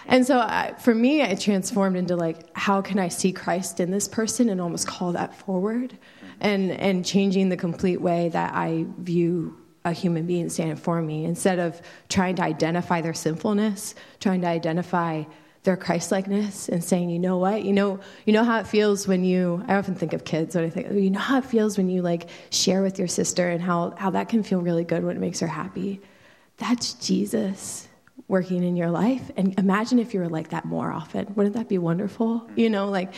And 0.07 0.27
so 0.27 0.39
I, 0.39 0.75
for 0.79 0.95
me, 0.95 1.21
it 1.21 1.41
transformed 1.41 1.97
into 1.97 2.17
like, 2.17 2.57
how 2.57 2.83
can 2.83 2.99
I 2.99 3.09
see 3.09 3.33
Christ 3.33 3.81
in 3.81 3.91
this 3.91 4.09
person 4.09 4.49
and 4.49 4.61
almost 4.61 4.87
call 4.87 5.13
that 5.13 5.35
forward? 5.35 5.99
and 6.43 6.73
and 6.73 7.07
changing 7.07 7.49
the 7.49 7.57
complete 7.57 8.01
way 8.01 8.29
that 8.29 8.53
I 8.55 8.85
view 8.99 9.57
a 9.85 9.93
human 9.93 10.27
being 10.27 10.49
standing 10.49 10.77
for 10.77 11.01
me 11.01 11.25
instead 11.25 11.59
of 11.59 11.81
trying 12.09 12.37
to 12.37 12.43
identify 12.43 13.01
their 13.01 13.15
sinfulness, 13.15 13.95
trying 14.21 14.43
to 14.43 14.47
identify 14.47 15.25
their 15.65 15.77
Christlikeness 15.77 16.69
and 16.69 16.83
saying, 16.83 17.11
you 17.11 17.21
know 17.21 17.39
what, 17.39 17.65
you 17.65 17.73
know, 17.73 18.01
you 18.27 18.33
know 18.33 18.43
how 18.45 18.59
it 18.59 18.67
feels 18.67 19.07
when 19.07 19.25
you. 19.25 19.65
I 19.69 19.77
often 19.77 19.95
think 19.95 20.13
of 20.13 20.25
kids 20.25 20.55
when 20.57 20.65
I 20.65 20.71
think, 20.71 20.93
you 20.93 21.11
know 21.11 21.21
how 21.21 21.39
it 21.39 21.45
feels 21.45 21.79
when 21.79 21.89
you 21.89 22.03
like 22.03 22.29
share 22.51 22.83
with 22.83 22.99
your 22.99 23.09
sister 23.09 23.49
and 23.49 23.63
how 23.63 23.95
how 23.97 24.11
that 24.11 24.29
can 24.29 24.43
feel 24.43 24.61
really 24.61 24.85
good 24.85 25.05
when 25.05 25.17
it 25.17 25.21
makes 25.21 25.41
her 25.41 25.47
happy. 25.47 26.01
That's 26.59 26.95
Jesus 26.95 27.89
working 28.33 28.65
in 28.65 28.77
your 28.77 28.91
life, 28.91 29.31
and 29.37 29.57
imagine 29.59 29.99
if 29.99 30.15
you 30.15 30.21
were 30.21 30.29
like 30.29 30.49
that 30.49 30.65
more 30.65 30.91
often. 30.91 31.31
Wouldn't 31.37 31.55
that 31.55 31.69
be 31.69 31.77
wonderful? 31.77 32.49
You 32.57 32.71
know, 32.71 32.89
like 32.89 33.13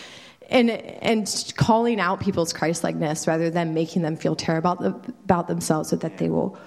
and 0.50 0.68
and 0.68 1.54
calling 1.56 2.00
out 2.00 2.20
people's 2.20 2.52
Christlikeness 2.52 3.28
rather 3.28 3.48
than 3.48 3.74
making 3.74 4.02
them 4.02 4.16
feel 4.16 4.34
terrible 4.34 4.72
about, 4.72 5.04
the, 5.06 5.12
about 5.22 5.46
themselves, 5.46 5.88
so 5.88 5.96
that 5.96 6.18
they 6.18 6.28
will 6.28 6.58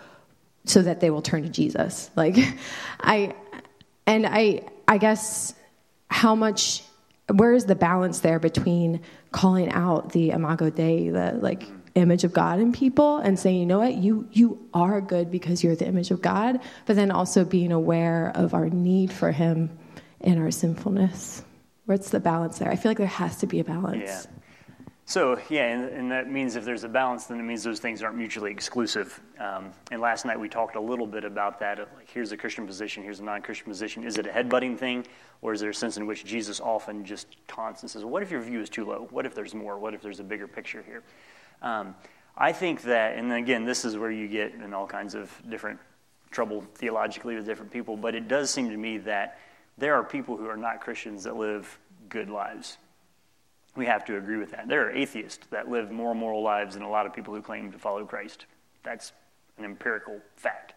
so 0.64 0.82
that 0.82 1.02
they 1.02 1.10
will 1.10 1.22
turn 1.22 1.44
to 1.44 1.50
Jesus. 1.50 2.10
Like 2.16 2.38
I 3.02 3.36
and 4.08 4.26
I 4.26 4.62
I 4.88 4.98
guess 4.98 5.54
how 6.10 6.34
much 6.34 6.84
where 7.36 7.54
is 7.54 7.66
the 7.66 7.76
balance 7.76 8.22
there 8.22 8.40
between 8.40 9.02
calling 9.34 9.70
out 9.74 10.14
the 10.14 10.30
imago 10.30 10.70
dei 10.70 11.10
the 11.10 11.34
like 11.42 11.68
image 11.98 12.24
of 12.24 12.34
god 12.34 12.60
in 12.60 12.72
people 12.72 13.18
and 13.18 13.40
saying 13.40 13.60
you 13.60 13.66
know 13.66 13.80
what 13.80 13.96
you 13.96 14.28
you 14.32 14.70
are 14.74 15.02
good 15.02 15.32
because 15.32 15.64
you're 15.64 15.76
the 15.76 15.88
image 15.88 16.12
of 16.12 16.22
god 16.22 16.60
but 16.86 16.96
then 16.96 17.12
also 17.12 17.44
being 17.44 17.72
aware 17.72 18.32
of 18.36 18.54
our 18.54 18.70
need 18.70 19.12
for 19.12 19.32
him 19.32 19.70
and 20.22 20.40
our 20.40 20.52
sinfulness 20.52 21.44
What's 21.88 22.10
the 22.10 22.20
balance 22.20 22.60
there? 22.60 22.70
I 22.70 22.76
feel 22.76 22.90
like 22.90 22.98
there 22.98 23.08
has 23.08 23.38
to 23.38 23.48
be 23.48 23.62
a 23.62 23.64
balance. 23.64 24.04
Yeah. 24.06 24.22
So, 25.06 25.40
yeah, 25.50 25.68
and, 25.68 25.86
and, 25.86 26.12
that 26.12 26.30
means 26.30 26.58
if 26.58 26.66
there's 26.66 26.84
a 26.84 26.90
balance, 26.90 27.28
then 27.28 27.40
it 27.40 27.44
means 27.44 27.64
those 27.64 27.80
things 27.80 28.04
aren't 28.04 28.18
mutually 28.18 28.52
exclusive. 28.52 29.22
Um, 29.40 29.72
and 29.90 30.02
last 30.02 30.26
night 30.26 30.38
we 30.38 30.50
talked 30.50 30.76
a 30.76 30.82
little 30.82 31.08
bit 31.08 31.24
about 31.24 31.62
that 31.62 31.80
of 31.80 31.88
like, 31.96 32.10
here's 32.10 32.34
a 32.34 32.38
Christian 32.38 32.68
position, 32.68 33.04
here's 33.04 33.22
a 33.22 33.24
non 33.24 33.42
Christian 33.42 33.68
position. 33.68 34.04
Is 34.04 34.18
it 34.18 34.28
a 34.28 34.30
headbutting 34.30 34.78
thing, 34.78 35.06
or 35.42 35.54
is 35.54 35.62
there 35.62 35.70
a 35.70 35.74
sense 35.74 35.96
in 35.96 36.06
which 36.06 36.26
Jesus 36.26 36.60
often 36.60 37.06
just 37.06 37.38
taunts 37.48 37.84
and 37.84 37.90
says, 37.90 38.04
What 38.04 38.22
if 38.22 38.30
your 38.30 38.42
view 38.42 38.60
is 38.60 38.70
too 38.70 38.84
low? 38.84 39.08
What 39.12 39.26
if 39.26 39.34
there's 39.34 39.56
more? 39.56 39.80
What 39.80 39.94
if 39.94 40.02
there's 40.02 40.20
a 40.20 40.26
bigger 40.26 40.46
picture 40.46 40.84
here? 40.86 41.04
Um, 41.62 41.96
I 42.38 42.52
think 42.52 42.84
that, 42.84 43.18
and 43.18 43.32
again, 43.34 43.66
this 43.66 43.84
is 43.84 43.98
where 43.98 44.12
you 44.12 44.28
get 44.28 44.54
in 44.54 44.74
all 44.74 44.86
kinds 44.86 45.16
of 45.16 45.32
different 45.50 45.80
trouble 46.30 46.64
theologically 46.76 47.36
with 47.36 47.46
different 47.46 47.72
people, 47.72 47.98
but 47.98 48.14
it 48.14 48.28
does 48.28 48.50
seem 48.50 48.70
to 48.70 48.78
me 48.78 49.00
that 49.00 49.40
there 49.78 49.96
are 49.96 50.04
people 50.04 50.38
who 50.38 50.48
are 50.48 50.58
not 50.58 50.82
Christians 50.82 51.24
that 51.24 51.36
live 51.36 51.80
good 52.10 52.30
lives. 52.30 52.78
We 53.76 53.86
have 53.86 54.06
to 54.06 54.18
agree 54.18 54.38
with 54.38 54.52
that. 54.52 54.68
There 54.68 54.88
are 54.88 54.92
atheists 54.92 55.46
that 55.52 55.70
live 55.70 55.92
more 55.92 56.16
moral 56.16 56.42
lives 56.42 56.74
than 56.74 56.84
a 56.84 56.90
lot 56.90 57.06
of 57.06 57.14
people 57.14 57.34
who 57.34 57.42
claim 57.42 57.72
to 57.72 57.80
follow 57.80 58.06
Christ. 58.06 58.46
That's 58.84 59.14
an 59.58 59.66
empirical 59.66 60.20
fact. 60.36 60.74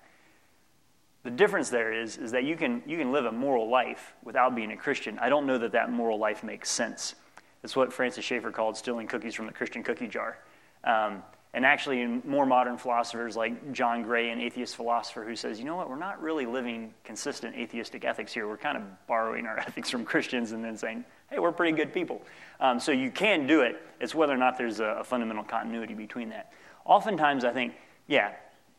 The 1.22 1.30
difference 1.30 1.68
there 1.68 1.92
is, 1.92 2.16
is 2.16 2.32
that 2.32 2.44
you 2.44 2.56
can, 2.56 2.82
you 2.86 2.96
can 2.96 3.12
live 3.12 3.26
a 3.26 3.32
moral 3.32 3.68
life 3.68 4.14
without 4.22 4.54
being 4.54 4.72
a 4.72 4.76
Christian. 4.76 5.18
I 5.18 5.28
don't 5.28 5.46
know 5.46 5.58
that 5.58 5.72
that 5.72 5.90
moral 5.90 6.18
life 6.18 6.42
makes 6.42 6.70
sense. 6.70 7.14
It's 7.62 7.76
what 7.76 7.92
Francis 7.92 8.24
Schaeffer 8.24 8.50
called 8.50 8.76
stealing 8.76 9.06
cookies 9.06 9.34
from 9.34 9.46
the 9.46 9.52
Christian 9.52 9.82
cookie 9.82 10.08
jar. 10.08 10.38
Um, 10.84 11.22
and 11.52 11.66
actually, 11.66 12.06
more 12.06 12.46
modern 12.46 12.78
philosophers 12.78 13.36
like 13.36 13.72
John 13.72 14.02
Gray, 14.02 14.30
an 14.30 14.40
atheist 14.40 14.76
philosopher, 14.76 15.24
who 15.24 15.34
says, 15.34 15.58
you 15.58 15.64
know 15.64 15.74
what, 15.74 15.90
we're 15.90 15.98
not 15.98 16.22
really 16.22 16.46
living 16.46 16.94
consistent 17.02 17.56
atheistic 17.56 18.04
ethics 18.04 18.32
here. 18.32 18.46
We're 18.46 18.56
kind 18.56 18.76
of 18.76 18.84
borrowing 19.08 19.46
our 19.46 19.58
ethics 19.66 19.90
from 19.90 20.04
Christians 20.04 20.52
and 20.52 20.64
then 20.64 20.76
saying, 20.76 21.04
hey, 21.28 21.40
we're 21.40 21.50
pretty 21.50 21.76
good 21.76 21.92
people. 21.92 22.22
Um, 22.60 22.78
so 22.78 22.92
you 22.92 23.10
can 23.10 23.48
do 23.48 23.62
it. 23.62 23.82
It's 24.00 24.14
whether 24.14 24.32
or 24.32 24.36
not 24.36 24.58
there's 24.58 24.78
a, 24.78 24.98
a 25.00 25.04
fundamental 25.04 25.42
continuity 25.42 25.94
between 25.94 26.28
that. 26.28 26.52
Oftentimes, 26.84 27.44
I 27.44 27.52
think, 27.52 27.74
yeah, 28.06 28.34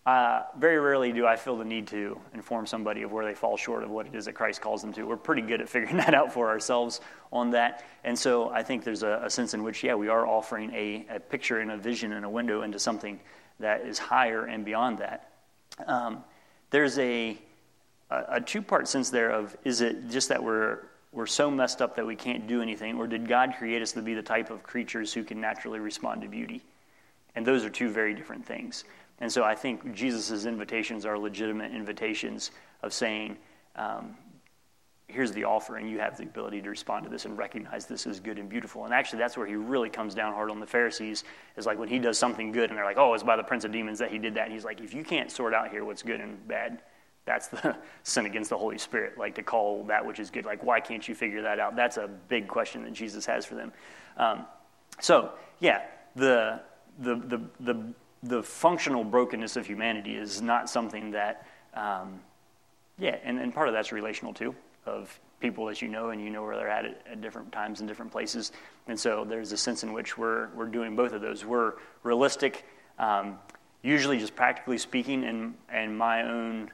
uh, 0.05 0.43
very 0.57 0.79
rarely 0.79 1.11
do 1.11 1.27
I 1.27 1.35
feel 1.35 1.57
the 1.57 1.65
need 1.65 1.87
to 1.87 2.19
inform 2.33 2.65
somebody 2.65 3.03
of 3.03 3.11
where 3.11 3.23
they 3.23 3.35
fall 3.35 3.55
short 3.55 3.83
of 3.83 3.91
what 3.91 4.07
it 4.07 4.15
is 4.15 4.25
that 4.25 4.33
Christ 4.33 4.59
calls 4.59 4.81
them 4.81 4.91
to. 4.93 5.03
We're 5.03 5.15
pretty 5.15 5.43
good 5.43 5.61
at 5.61 5.69
figuring 5.75 5.97
that 5.97 6.15
out 6.15 6.33
for 6.33 6.49
ourselves 6.49 7.01
on 7.31 7.51
that. 7.51 7.85
And 8.03 8.17
so 8.17 8.49
I 8.49 8.63
think 8.63 8.83
there's 8.83 9.03
a, 9.03 9.21
a 9.25 9.29
sense 9.29 9.53
in 9.53 9.61
which, 9.61 9.83
yeah, 9.83 9.93
we 9.93 10.07
are 10.07 10.25
offering 10.25 10.73
a, 10.73 11.05
a, 11.09 11.19
picture 11.19 11.59
and 11.59 11.71
a 11.71 11.77
vision 11.77 12.13
and 12.13 12.25
a 12.25 12.29
window 12.29 12.63
into 12.63 12.79
something 12.79 13.19
that 13.59 13.81
is 13.81 13.99
higher 13.99 14.45
and 14.45 14.65
beyond 14.65 14.97
that. 14.97 15.33
Um, 15.85 16.23
there's 16.71 16.97
a, 16.97 17.37
a, 18.09 18.23
a 18.29 18.41
two 18.41 18.63
part 18.63 18.87
sense 18.87 19.11
there 19.11 19.29
of 19.29 19.55
is 19.63 19.81
it 19.81 20.09
just 20.09 20.29
that 20.29 20.43
we're, 20.43 20.79
we're 21.11 21.27
so 21.27 21.51
messed 21.51 21.79
up 21.79 21.95
that 21.97 22.07
we 22.07 22.15
can't 22.15 22.47
do 22.47 22.63
anything, 22.63 22.97
or 22.97 23.05
did 23.05 23.27
God 23.27 23.53
create 23.59 23.83
us 23.83 23.91
to 23.91 24.01
be 24.01 24.15
the 24.15 24.23
type 24.23 24.49
of 24.49 24.63
creatures 24.63 25.13
who 25.13 25.23
can 25.23 25.39
naturally 25.39 25.79
respond 25.79 26.23
to 26.23 26.27
beauty? 26.27 26.63
And 27.35 27.45
those 27.45 27.63
are 27.63 27.69
two 27.69 27.89
very 27.89 28.13
different 28.13 28.45
things. 28.45 28.83
And 29.21 29.31
so 29.31 29.43
I 29.43 29.55
think 29.55 29.93
Jesus' 29.93 30.45
invitations 30.45 31.05
are 31.05 31.17
legitimate 31.17 31.71
invitations 31.71 32.51
of 32.81 32.91
saying, 32.91 33.37
um, 33.75 34.17
here's 35.07 35.31
the 35.31 35.43
offer, 35.43 35.77
and 35.77 35.89
you 35.89 35.99
have 35.99 36.17
the 36.17 36.23
ability 36.23 36.61
to 36.61 36.69
respond 36.69 37.03
to 37.03 37.09
this 37.09 37.25
and 37.25 37.37
recognize 37.37 37.85
this 37.85 38.07
as 38.07 38.19
good 38.19 38.39
and 38.39 38.49
beautiful. 38.49 38.85
And 38.85 38.93
actually, 38.93 39.19
that's 39.19 39.37
where 39.37 39.45
he 39.45 39.55
really 39.55 39.89
comes 39.89 40.15
down 40.15 40.33
hard 40.33 40.49
on 40.49 40.59
the 40.59 40.65
Pharisees, 40.65 41.23
is 41.55 41.65
like 41.65 41.77
when 41.77 41.87
he 41.87 41.99
does 41.99 42.17
something 42.17 42.51
good, 42.51 42.69
and 42.69 42.77
they're 42.77 42.85
like, 42.85 42.97
oh, 42.97 43.13
it's 43.13 43.23
by 43.23 43.35
the 43.35 43.43
prince 43.43 43.63
of 43.63 43.71
demons 43.71 43.99
that 43.99 44.11
he 44.11 44.17
did 44.17 44.33
that. 44.35 44.45
And 44.45 44.53
he's 44.53 44.65
like, 44.65 44.81
if 44.81 44.93
you 44.93 45.03
can't 45.03 45.29
sort 45.29 45.53
out 45.53 45.69
here 45.69 45.85
what's 45.85 46.01
good 46.01 46.19
and 46.19 46.47
bad, 46.47 46.81
that's 47.25 47.47
the 47.47 47.75
sin 48.03 48.25
against 48.25 48.49
the 48.49 48.57
Holy 48.57 48.77
Spirit, 48.77 49.17
like 49.17 49.35
to 49.35 49.43
call 49.43 49.83
that 49.85 50.05
which 50.05 50.19
is 50.19 50.31
good. 50.31 50.45
Like, 50.45 50.63
why 50.63 50.79
can't 50.79 51.07
you 51.07 51.13
figure 51.13 51.43
that 51.43 51.59
out? 51.59 51.75
That's 51.75 51.97
a 51.97 52.07
big 52.07 52.47
question 52.47 52.83
that 52.83 52.93
Jesus 52.93 53.25
has 53.27 53.45
for 53.45 53.55
them. 53.55 53.71
Um, 54.17 54.45
so, 54.99 55.31
yeah, 55.59 55.83
the, 56.15 56.61
the, 56.99 57.15
the, 57.15 57.41
the, 57.59 57.93
the 58.23 58.43
functional 58.43 59.03
brokenness 59.03 59.55
of 59.55 59.65
humanity 59.65 60.15
is 60.15 60.41
not 60.41 60.69
something 60.69 61.11
that, 61.11 61.47
um, 61.73 62.19
yeah, 62.99 63.17
and, 63.23 63.39
and 63.39 63.53
part 63.53 63.67
of 63.67 63.73
that's 63.73 63.91
relational 63.91 64.33
too 64.33 64.55
of 64.85 65.19
people 65.39 65.65
that 65.65 65.81
you 65.81 65.87
know 65.87 66.09
and 66.09 66.21
you 66.21 66.29
know 66.29 66.43
where 66.43 66.55
they're 66.55 66.69
at 66.69 66.85
at 66.85 67.21
different 67.21 67.51
times 67.51 67.79
and 67.79 67.89
different 67.89 68.11
places. 68.11 68.51
And 68.87 68.99
so 68.99 69.25
there's 69.25 69.51
a 69.51 69.57
sense 69.57 69.83
in 69.83 69.91
which 69.91 70.17
we're, 70.17 70.49
we're 70.55 70.67
doing 70.67 70.95
both 70.95 71.13
of 71.13 71.21
those. 71.21 71.45
We're 71.45 71.73
realistic, 72.03 72.65
um, 72.99 73.39
usually 73.81 74.19
just 74.19 74.35
practically 74.35 74.77
speaking, 74.77 75.23
and, 75.23 75.55
in 75.73 75.95
my 75.95 76.23
own 76.23 76.71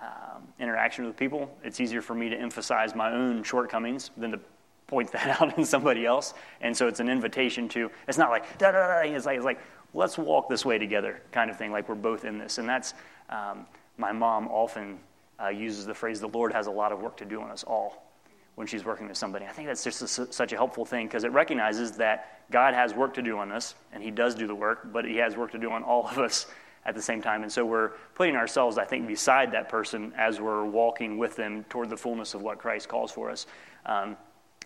um, 0.00 0.42
interaction 0.58 1.04
with 1.04 1.16
people. 1.16 1.56
It's 1.62 1.80
easier 1.80 2.02
for 2.02 2.14
me 2.14 2.28
to 2.28 2.36
emphasize 2.36 2.94
my 2.94 3.12
own 3.12 3.42
shortcomings 3.42 4.10
than 4.16 4.32
to 4.32 4.40
point 4.86 5.12
that 5.12 5.40
out 5.40 5.56
in 5.56 5.64
somebody 5.64 6.04
else. 6.04 6.34
And 6.60 6.76
so 6.76 6.88
it's 6.88 7.00
an 7.00 7.08
invitation 7.08 7.68
to, 7.70 7.90
it's 8.08 8.18
not 8.18 8.30
like, 8.30 8.58
da 8.58 8.72
da 8.72 9.02
da, 9.02 9.14
it's 9.14 9.26
like, 9.26 9.36
it's 9.36 9.44
like 9.44 9.60
let's 9.94 10.16
walk 10.18 10.48
this 10.48 10.64
way 10.64 10.78
together 10.78 11.20
kind 11.32 11.50
of 11.50 11.56
thing, 11.56 11.72
like 11.72 11.88
we're 11.88 11.94
both 11.94 12.24
in 12.24 12.38
this. 12.38 12.58
And 12.58 12.68
that's, 12.68 12.94
um, 13.28 13.66
my 13.96 14.12
mom 14.12 14.48
often 14.48 14.98
uh, 15.42 15.48
uses 15.48 15.86
the 15.86 15.94
phrase, 15.94 16.20
the 16.20 16.28
Lord 16.28 16.52
has 16.52 16.66
a 16.66 16.70
lot 16.70 16.92
of 16.92 17.00
work 17.00 17.16
to 17.18 17.24
do 17.24 17.40
on 17.40 17.50
us 17.50 17.64
all 17.64 18.06
when 18.54 18.66
she's 18.66 18.84
working 18.84 19.08
with 19.08 19.16
somebody. 19.16 19.46
I 19.46 19.52
think 19.52 19.68
that's 19.68 19.84
just 19.84 20.02
a, 20.02 20.32
such 20.32 20.52
a 20.52 20.56
helpful 20.56 20.84
thing 20.84 21.06
because 21.06 21.24
it 21.24 21.32
recognizes 21.32 21.92
that 21.92 22.40
God 22.50 22.74
has 22.74 22.92
work 22.92 23.14
to 23.14 23.22
do 23.22 23.38
on 23.38 23.52
us, 23.52 23.74
and 23.92 24.02
He 24.02 24.10
does 24.10 24.34
do 24.34 24.46
the 24.46 24.54
work, 24.54 24.92
but 24.92 25.04
He 25.04 25.16
has 25.16 25.36
work 25.36 25.52
to 25.52 25.58
do 25.58 25.70
on 25.70 25.82
all 25.82 26.06
of 26.08 26.18
us 26.18 26.46
at 26.84 26.94
the 26.94 27.02
same 27.02 27.22
time. 27.22 27.42
And 27.42 27.52
so 27.52 27.64
we're 27.64 27.90
putting 28.14 28.36
ourselves, 28.36 28.78
I 28.78 28.84
think, 28.84 29.06
beside 29.06 29.52
that 29.52 29.68
person 29.68 30.12
as 30.16 30.40
we're 30.40 30.64
walking 30.64 31.18
with 31.18 31.36
them 31.36 31.64
toward 31.64 31.90
the 31.90 31.96
fullness 31.96 32.34
of 32.34 32.42
what 32.42 32.58
Christ 32.58 32.88
calls 32.88 33.12
for 33.12 33.30
us. 33.30 33.46
Um, 33.86 34.16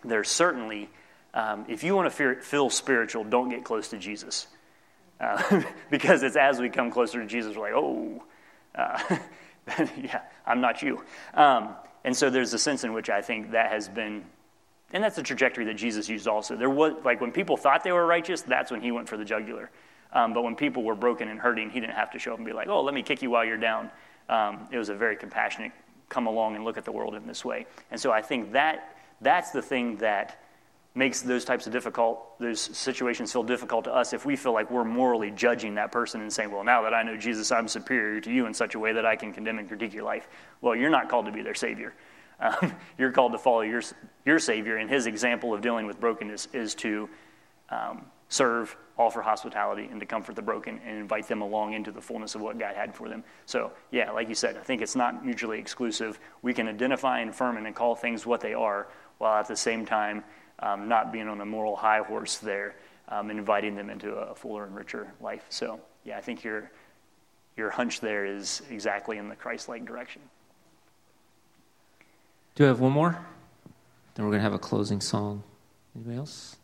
there's 0.03 0.29
certainly, 0.29 0.89
um, 1.33 1.65
if 1.67 1.83
you 1.83 1.95
want 1.95 2.13
to 2.13 2.35
feel 2.35 2.69
spiritual, 2.69 3.23
don't 3.23 3.49
get 3.49 3.63
close 3.63 3.89
to 3.89 3.97
Jesus. 3.97 4.47
Uh, 5.19 5.63
because 5.89 6.23
it's 6.23 6.35
as 6.35 6.59
we 6.59 6.69
come 6.69 6.91
closer 6.91 7.21
to 7.21 7.27
Jesus, 7.27 7.55
we're 7.55 7.63
like, 7.63 7.73
oh, 7.75 8.23
uh, 8.75 9.17
yeah, 10.01 10.21
I'm 10.45 10.61
not 10.61 10.81
you. 10.81 11.03
Um, 11.33 11.75
and 12.03 12.15
so 12.15 12.29
there's 12.29 12.53
a 12.53 12.59
sense 12.59 12.83
in 12.83 12.93
which 12.93 13.09
I 13.09 13.21
think 13.21 13.51
that 13.51 13.71
has 13.71 13.87
been, 13.87 14.23
and 14.91 15.03
that's 15.03 15.15
the 15.15 15.23
trajectory 15.23 15.65
that 15.65 15.75
Jesus 15.75 16.07
used 16.07 16.27
also. 16.27 16.55
There 16.55 16.69
was, 16.69 16.93
like, 17.03 17.21
when 17.21 17.31
people 17.31 17.57
thought 17.57 17.83
they 17.83 17.91
were 17.91 18.05
righteous, 18.05 18.41
that's 18.41 18.71
when 18.71 18.81
he 18.81 18.91
went 18.91 19.09
for 19.09 19.17
the 19.17 19.25
jugular. 19.25 19.71
Um, 20.13 20.33
but 20.33 20.43
when 20.43 20.55
people 20.55 20.83
were 20.83 20.95
broken 20.95 21.27
and 21.27 21.39
hurting, 21.39 21.71
he 21.71 21.79
didn't 21.79 21.95
have 21.95 22.11
to 22.11 22.19
show 22.19 22.31
up 22.31 22.37
and 22.37 22.45
be 22.45 22.53
like, 22.53 22.67
oh, 22.67 22.81
let 22.81 22.93
me 22.93 23.01
kick 23.01 23.21
you 23.21 23.31
while 23.31 23.43
you're 23.43 23.57
down. 23.57 23.89
Um, 24.29 24.67
it 24.71 24.77
was 24.77 24.89
a 24.89 24.95
very 24.95 25.15
compassionate, 25.15 25.71
come 26.09 26.27
along 26.27 26.55
and 26.55 26.63
look 26.63 26.77
at 26.77 26.85
the 26.85 26.91
world 26.91 27.15
in 27.15 27.27
this 27.27 27.43
way. 27.43 27.65
And 27.91 27.99
so 27.99 28.11
I 28.11 28.21
think 28.21 28.53
that 28.53 28.97
that's 29.21 29.51
the 29.51 29.61
thing 29.61 29.97
that 29.97 30.41
makes 30.95 31.21
those 31.21 31.43
types 31.43 31.67
of 31.67 31.73
difficult, 31.73 32.39
those 32.39 32.59
situations 32.59 33.31
feel 33.31 33.43
difficult 33.43 33.83
to 33.83 33.93
us 33.93 34.13
if 34.13 34.25
we 34.25 34.37
feel 34.37 34.53
like 34.53 34.71
we're 34.71 34.85
morally 34.85 35.29
judging 35.29 35.75
that 35.75 35.91
person 35.91 36.21
and 36.21 36.31
saying, 36.31 36.49
well, 36.49 36.63
now 36.63 36.81
that 36.83 36.93
I 36.93 37.03
know 37.03 37.17
Jesus, 37.17 37.51
I'm 37.51 37.67
superior 37.67 38.21
to 38.21 38.31
you 38.31 38.45
in 38.45 38.53
such 38.53 38.75
a 38.75 38.79
way 38.79 38.93
that 38.93 39.05
I 39.05 39.17
can 39.17 39.33
condemn 39.33 39.59
and 39.59 39.67
critique 39.67 39.93
your 39.93 40.05
life. 40.05 40.27
Well, 40.61 40.73
you're 40.73 40.89
not 40.89 41.09
called 41.09 41.25
to 41.25 41.33
be 41.33 41.41
their 41.41 41.53
Savior. 41.53 41.93
Um, 42.39 42.73
you're 42.97 43.11
called 43.11 43.33
to 43.33 43.37
follow 43.37 43.61
your, 43.61 43.81
your 44.25 44.39
Savior, 44.39 44.77
and 44.77 44.89
his 44.89 45.05
example 45.05 45.53
of 45.53 45.61
dealing 45.61 45.85
with 45.85 45.99
brokenness 45.99 46.47
is 46.53 46.73
to 46.75 47.09
um, 47.69 48.05
serve, 48.29 48.77
offer 48.97 49.21
hospitality, 49.21 49.89
and 49.91 49.99
to 49.99 50.05
comfort 50.05 50.37
the 50.37 50.41
broken 50.41 50.79
and 50.85 50.97
invite 50.97 51.27
them 51.27 51.41
along 51.41 51.73
into 51.73 51.91
the 51.91 52.01
fullness 52.01 52.35
of 52.35 52.41
what 52.41 52.57
God 52.57 52.73
had 52.73 52.95
for 52.95 53.09
them. 53.09 53.25
So, 53.45 53.73
yeah, 53.91 54.11
like 54.11 54.29
you 54.29 54.35
said, 54.35 54.55
I 54.55 54.61
think 54.61 54.81
it's 54.81 54.95
not 54.95 55.25
mutually 55.25 55.59
exclusive. 55.59 56.19
We 56.41 56.53
can 56.53 56.69
identify 56.69 57.19
and 57.19 57.31
affirm 57.31 57.57
and 57.57 57.75
call 57.75 57.95
things 57.95 58.25
what 58.25 58.39
they 58.39 58.53
are, 58.53 58.87
while 59.17 59.37
at 59.39 59.47
the 59.49 59.57
same 59.57 59.85
time 59.85 60.23
um, 60.59 60.87
not 60.87 61.11
being 61.11 61.27
on 61.27 61.41
a 61.41 61.45
moral 61.45 61.75
high 61.75 61.99
horse 61.99 62.37
there, 62.37 62.75
um, 63.09 63.29
inviting 63.29 63.75
them 63.75 63.89
into 63.89 64.13
a 64.13 64.35
fuller 64.35 64.65
and 64.65 64.75
richer 64.75 65.13
life. 65.21 65.45
So, 65.49 65.79
yeah, 66.03 66.17
I 66.17 66.21
think 66.21 66.43
your, 66.43 66.71
your 67.57 67.69
hunch 67.69 67.99
there 67.99 68.25
is 68.25 68.61
exactly 68.69 69.17
in 69.17 69.29
the 69.29 69.35
Christ 69.35 69.69
like 69.69 69.85
direction. 69.85 70.21
Do 72.55 72.63
I 72.63 72.67
have 72.67 72.79
one 72.79 72.93
more? 72.93 73.17
Then 74.13 74.25
we're 74.25 74.31
going 74.31 74.39
to 74.39 74.43
have 74.43 74.53
a 74.53 74.59
closing 74.59 75.01
song. 75.01 75.43
Anybody 75.95 76.17
else? 76.17 76.55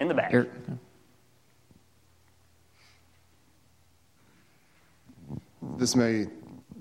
In 0.00 0.08
the 0.08 0.14
back. 0.14 0.32
Eric. 0.32 0.50
This 5.76 5.96
may 5.96 6.26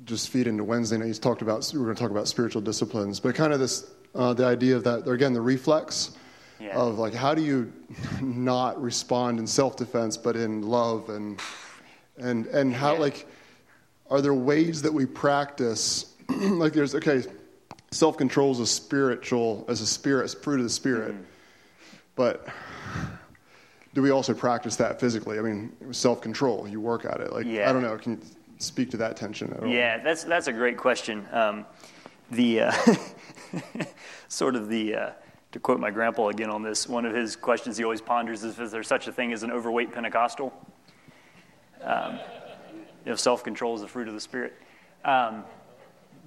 just 0.06 0.30
feed 0.30 0.46
into 0.46 0.64
Wednesday 0.64 0.98
night. 0.98 1.08
He's 1.08 1.20
talked 1.20 1.42
about, 1.42 1.70
we're 1.74 1.84
going 1.84 1.96
to 1.96 2.02
talk 2.02 2.12
about 2.12 2.28
spiritual 2.28 2.62
disciplines, 2.62 3.20
but 3.20 3.34
kind 3.34 3.54
of 3.54 3.60
this 3.60 3.90
uh, 4.16 4.34
the 4.34 4.46
idea 4.46 4.76
of 4.76 4.84
that, 4.84 5.08
again, 5.08 5.34
the 5.34 5.42
reflex 5.42 6.18
yeah. 6.60 6.76
of 6.76 7.00
like, 7.00 7.14
how 7.14 7.34
do 7.34 7.42
you 7.42 7.72
not 8.22 8.82
respond 8.82 9.40
in 9.40 9.48
self 9.48 9.76
defense, 9.76 10.18
but 10.18 10.36
in 10.36 10.62
love 10.62 11.10
and, 11.10 11.40
and, 12.18 12.46
and 12.48 12.74
how, 12.74 12.94
yeah. 12.94 13.00
like, 13.00 13.28
are 14.10 14.22
there 14.22 14.34
ways 14.34 14.82
that 14.82 14.94
we 14.94 15.06
practice, 15.06 16.14
like, 16.30 16.74
there's, 16.74 16.96
okay, 16.96 17.24
self 17.92 18.18
control 18.18 18.52
is 18.52 18.60
a 18.60 18.68
spiritual, 18.68 19.66
as 19.68 19.82
a 19.82 19.88
spirit, 19.88 20.26
as 20.26 20.34
fruit 20.34 20.60
of 20.60 20.64
the 20.64 20.70
spirit, 20.70 21.14
mm-hmm. 21.14 21.24
but 22.16 22.48
do 23.94 24.02
we 24.02 24.10
also 24.10 24.34
practice 24.34 24.76
that 24.78 25.00
physically? 25.00 25.38
I 25.38 25.42
mean, 25.42 25.72
self 25.92 26.22
control, 26.22 26.68
you 26.68 26.82
work 26.82 27.06
at 27.06 27.20
it. 27.20 27.32
Like, 27.32 27.46
yeah. 27.46 27.70
I 27.70 27.74
don't 27.74 27.84
know, 27.84 27.98
can 27.98 28.14
you 28.14 28.20
speak 28.58 28.90
to 28.92 28.98
that 28.98 29.16
tension 29.16 29.54
at 29.54 29.64
all? 29.64 29.70
Yeah, 29.70 30.00
that's, 30.00 30.24
that's 30.24 30.48
a 30.48 30.54
great 30.54 30.78
question. 30.78 31.28
Um, 31.32 31.66
the, 32.32 32.62
uh, 32.62 32.74
sort 34.28 34.56
of 34.56 34.70
the, 34.70 34.96
uh, 34.96 35.10
to 35.52 35.60
quote 35.60 35.80
my 35.80 35.92
grandpa 35.92 36.28
again 36.28 36.50
on 36.50 36.64
this, 36.64 36.88
one 36.88 37.06
of 37.06 37.14
his 37.14 37.36
questions 37.36 37.78
he 37.78 37.84
always 37.84 38.02
ponders 38.02 38.44
is, 38.44 38.60
is 38.60 38.72
there 38.72 38.84
such 38.84 39.08
a 39.08 39.12
thing 39.12 39.34
as 39.34 39.44
an 39.44 39.52
overweight 39.52 39.92
Pentecostal? 39.92 40.54
Um, 41.82 42.20
you 43.06 43.12
know, 43.12 43.16
self 43.16 43.44
control 43.44 43.76
is 43.76 43.82
the 43.82 43.88
fruit 43.88 44.08
of 44.08 44.14
the 44.14 44.22
Spirit. 44.22 44.54
Um, 45.04 45.44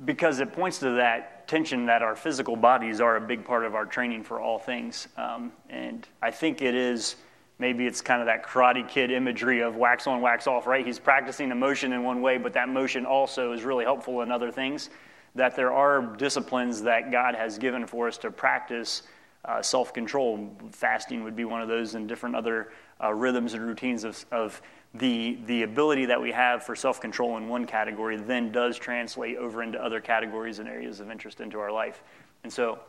because 0.04 0.40
it 0.40 0.52
points 0.52 0.78
to 0.80 0.90
that 0.90 1.48
tension 1.48 1.86
that 1.86 2.02
our 2.02 2.14
physical 2.14 2.54
bodies 2.54 3.00
are 3.00 3.16
a 3.16 3.20
big 3.20 3.44
part 3.44 3.64
of 3.64 3.74
our 3.74 3.86
training 3.86 4.22
for 4.22 4.40
all 4.40 4.58
things. 4.58 5.08
Um, 5.16 5.52
and 5.70 6.06
I 6.20 6.30
think 6.30 6.60
it 6.60 6.74
is, 6.74 7.16
maybe 7.58 7.86
it's 7.86 8.02
kind 8.02 8.20
of 8.20 8.26
that 8.26 8.44
karate 8.44 8.86
kid 8.86 9.10
imagery 9.10 9.62
of 9.62 9.76
wax 9.76 10.06
on, 10.06 10.20
wax 10.20 10.46
off, 10.46 10.66
right? 10.66 10.84
He's 10.84 10.98
practicing 10.98 11.50
a 11.50 11.54
motion 11.54 11.94
in 11.94 12.02
one 12.02 12.20
way, 12.20 12.36
but 12.36 12.52
that 12.52 12.68
motion 12.68 13.06
also 13.06 13.52
is 13.52 13.64
really 13.64 13.84
helpful 13.84 14.20
in 14.20 14.30
other 14.30 14.52
things 14.52 14.90
that 15.36 15.54
there 15.54 15.72
are 15.72 16.02
disciplines 16.16 16.82
that 16.82 17.12
God 17.12 17.34
has 17.34 17.58
given 17.58 17.86
for 17.86 18.08
us 18.08 18.18
to 18.18 18.30
practice 18.30 19.02
uh, 19.44 19.62
self 19.62 19.94
control. 19.94 20.50
Fasting 20.72 21.22
would 21.24 21.36
be 21.36 21.44
one 21.44 21.62
of 21.62 21.68
those, 21.68 21.94
and 21.94 22.08
different 22.08 22.34
other 22.34 22.72
uh, 23.02 23.12
rhythms 23.12 23.54
and 23.54 23.64
routines 23.64 24.04
of, 24.04 24.24
of 24.32 24.60
the, 24.94 25.38
the 25.46 25.62
ability 25.62 26.06
that 26.06 26.20
we 26.20 26.32
have 26.32 26.62
for 26.62 26.74
self 26.74 27.00
control 27.00 27.36
in 27.36 27.48
one 27.48 27.66
category 27.66 28.16
then 28.16 28.50
does 28.50 28.78
translate 28.78 29.36
over 29.36 29.62
into 29.62 29.82
other 29.82 30.00
categories 30.00 30.58
and 30.58 30.68
areas 30.68 31.00
of 31.00 31.10
interest 31.10 31.40
into 31.40 31.58
our 31.58 31.70
life. 31.70 32.02
And 32.42 32.52
so, 32.52 32.80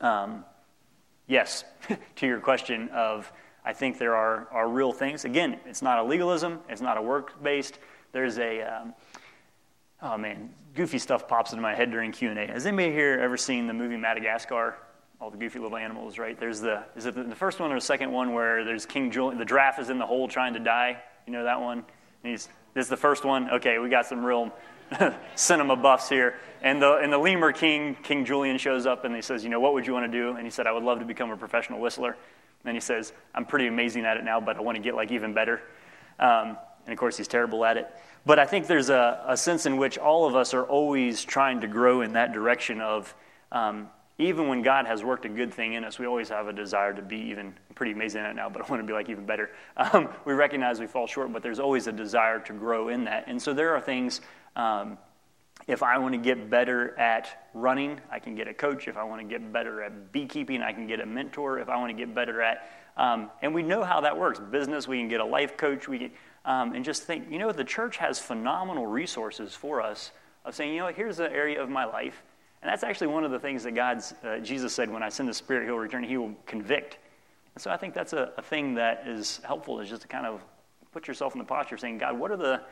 um, 0.00 0.44
yes, 1.26 1.64
to 2.16 2.26
your 2.26 2.40
question 2.40 2.88
of, 2.88 3.30
I 3.64 3.72
think 3.72 3.98
there 3.98 4.16
are, 4.16 4.48
are 4.50 4.68
real 4.68 4.92
things. 4.92 5.24
Again, 5.24 5.60
it's 5.66 5.82
not 5.82 5.98
a 5.98 6.02
legalism, 6.02 6.60
it's 6.68 6.80
not 6.80 6.96
a 6.96 7.02
work 7.02 7.42
based. 7.42 7.78
There's 8.12 8.38
a, 8.38 8.62
um, 8.62 8.94
oh 10.02 10.18
man, 10.18 10.50
goofy 10.74 10.98
stuff 10.98 11.28
pops 11.28 11.52
into 11.52 11.62
my 11.62 11.74
head 11.74 11.90
during 11.90 12.12
Q&A. 12.12 12.46
Has 12.46 12.66
anybody 12.66 12.92
here 12.92 13.18
ever 13.20 13.36
seen 13.36 13.66
the 13.66 13.74
movie 13.74 13.96
Madagascar? 13.96 14.76
All 15.20 15.30
the 15.30 15.36
goofy 15.36 15.58
little 15.58 15.76
animals, 15.76 16.18
right? 16.18 16.38
There's 16.38 16.60
the, 16.60 16.82
is 16.96 17.06
it 17.06 17.14
the 17.14 17.36
first 17.36 17.60
one 17.60 17.70
or 17.70 17.76
the 17.76 17.80
second 17.80 18.10
one 18.10 18.32
where 18.32 18.64
there's 18.64 18.86
King 18.86 19.10
Julien? 19.10 19.38
the 19.38 19.44
giraffe 19.44 19.78
is 19.78 19.90
in 19.90 19.98
the 19.98 20.06
hole 20.06 20.26
trying 20.26 20.54
to 20.54 20.58
die? 20.58 21.00
You 21.26 21.32
know 21.32 21.44
that 21.44 21.60
one? 21.60 21.78
And 21.78 22.30
he's, 22.30 22.48
this 22.74 22.86
is 22.86 22.88
the 22.88 22.96
first 22.96 23.24
one? 23.24 23.50
Okay, 23.50 23.78
we 23.78 23.88
got 23.88 24.06
some 24.06 24.24
real 24.24 24.52
cinema 25.36 25.76
buffs 25.76 26.08
here. 26.08 26.36
And 26.62 26.82
the, 26.82 26.96
and 26.96 27.12
the 27.12 27.18
lemur 27.18 27.52
king, 27.52 27.96
King 28.02 28.24
Julien, 28.24 28.58
shows 28.58 28.86
up 28.86 29.04
and 29.04 29.14
he 29.14 29.22
says, 29.22 29.44
you 29.44 29.50
know, 29.50 29.60
what 29.60 29.74
would 29.74 29.86
you 29.86 29.92
want 29.92 30.10
to 30.10 30.18
do? 30.18 30.30
And 30.36 30.44
he 30.44 30.50
said, 30.50 30.66
I 30.66 30.72
would 30.72 30.82
love 30.82 30.98
to 30.98 31.04
become 31.04 31.30
a 31.30 31.36
professional 31.36 31.80
whistler. 31.80 32.16
And 32.64 32.76
he 32.76 32.80
says, 32.80 33.12
I'm 33.34 33.44
pretty 33.44 33.66
amazing 33.66 34.04
at 34.04 34.16
it 34.16 34.24
now, 34.24 34.40
but 34.40 34.56
I 34.56 34.60
want 34.60 34.76
to 34.76 34.82
get 34.82 34.94
like 34.94 35.12
even 35.12 35.34
better. 35.34 35.62
Um, 36.18 36.56
and 36.86 36.92
of 36.92 36.98
course, 36.98 37.16
he's 37.16 37.28
terrible 37.28 37.64
at 37.64 37.76
it. 37.76 37.88
But 38.24 38.38
I 38.38 38.46
think 38.46 38.66
there's 38.66 38.90
a, 38.90 39.24
a, 39.26 39.36
sense 39.36 39.66
in 39.66 39.76
which 39.78 39.98
all 39.98 40.26
of 40.26 40.36
us 40.36 40.54
are 40.54 40.64
always 40.64 41.24
trying 41.24 41.62
to 41.62 41.66
grow 41.66 42.02
in 42.02 42.12
that 42.12 42.32
direction 42.32 42.80
of 42.80 43.12
um, 43.50 43.88
even 44.18 44.48
when 44.48 44.62
God 44.62 44.86
has 44.86 45.02
worked 45.02 45.24
a 45.24 45.28
good 45.28 45.52
thing 45.52 45.72
in 45.72 45.84
us, 45.84 45.98
we 45.98 46.06
always 46.06 46.28
have 46.28 46.46
a 46.46 46.52
desire 46.52 46.92
to 46.94 47.02
be 47.02 47.16
even 47.16 47.54
pretty 47.74 47.92
amazing 47.92 48.22
at 48.22 48.30
it 48.30 48.36
now, 48.36 48.48
but 48.48 48.62
I 48.62 48.70
want 48.70 48.80
to 48.82 48.86
be 48.86 48.92
like 48.92 49.08
even 49.08 49.26
better. 49.26 49.50
Um, 49.76 50.08
we 50.24 50.34
recognize 50.34 50.78
we 50.78 50.86
fall 50.86 51.06
short, 51.06 51.32
but 51.32 51.42
there's 51.42 51.58
always 51.58 51.86
a 51.86 51.92
desire 51.92 52.38
to 52.40 52.52
grow 52.52 52.88
in 52.88 53.04
that. 53.04 53.24
And 53.26 53.40
so 53.40 53.52
there 53.52 53.74
are 53.74 53.80
things, 53.80 54.20
um, 54.54 54.98
if 55.66 55.82
I 55.82 55.98
want 55.98 56.14
to 56.14 56.18
get 56.18 56.50
better 56.50 56.96
at 56.98 57.48
running, 57.54 58.00
I 58.10 58.18
can 58.18 58.34
get 58.34 58.48
a 58.48 58.54
coach. 58.54 58.86
If 58.86 58.96
I 58.96 59.04
want 59.04 59.22
to 59.22 59.26
get 59.26 59.52
better 59.52 59.82
at 59.82 60.12
beekeeping, 60.12 60.62
I 60.62 60.72
can 60.72 60.86
get 60.86 61.00
a 61.00 61.06
mentor. 61.06 61.58
If 61.58 61.68
I 61.68 61.76
want 61.76 61.90
to 61.90 61.96
get 61.96 62.14
better 62.14 62.40
at, 62.42 62.70
um, 62.96 63.30
and 63.40 63.54
we 63.54 63.62
know 63.62 63.82
how 63.82 64.02
that 64.02 64.16
works. 64.16 64.38
Business, 64.38 64.86
we 64.86 64.98
can 64.98 65.08
get 65.08 65.20
a 65.20 65.24
life 65.24 65.56
coach. 65.56 65.88
We 65.88 65.98
can, 65.98 66.10
um, 66.44 66.74
and 66.74 66.84
just 66.84 67.04
think, 67.04 67.30
you 67.30 67.38
know, 67.38 67.52
the 67.52 67.64
church 67.64 67.96
has 67.98 68.18
phenomenal 68.18 68.86
resources 68.86 69.54
for 69.54 69.80
us 69.80 70.12
of 70.44 70.54
saying, 70.54 70.74
you 70.74 70.80
know, 70.80 70.88
here's 70.88 71.18
an 71.18 71.32
area 71.32 71.62
of 71.62 71.68
my 71.68 71.84
life, 71.84 72.22
and 72.62 72.70
that's 72.70 72.82
actually 72.82 73.08
one 73.08 73.24
of 73.24 73.30
the 73.30 73.38
things 73.38 73.64
that 73.64 73.74
God's 73.74 74.14
uh, 74.24 74.38
Jesus 74.38 74.72
said, 74.72 74.90
when 74.90 75.02
I 75.02 75.08
send 75.08 75.28
the 75.28 75.34
Spirit, 75.34 75.64
He'll 75.66 75.76
return. 75.76 76.04
He 76.04 76.16
will 76.16 76.34
convict. 76.46 76.98
And 77.54 77.62
so 77.62 77.70
I 77.70 77.76
think 77.76 77.94
that's 77.94 78.12
a, 78.12 78.32
a 78.36 78.42
thing 78.42 78.74
that 78.74 79.04
is 79.06 79.40
helpful 79.44 79.80
is 79.80 79.88
just 79.88 80.02
to 80.02 80.08
kind 80.08 80.26
of 80.26 80.44
put 80.92 81.08
yourself 81.08 81.34
in 81.34 81.38
the 81.38 81.44
posture 81.44 81.74
of 81.74 81.80
saying, 81.80 81.98
God, 81.98 82.18
what 82.18 82.30
are 82.30 82.36
the, 82.36 82.62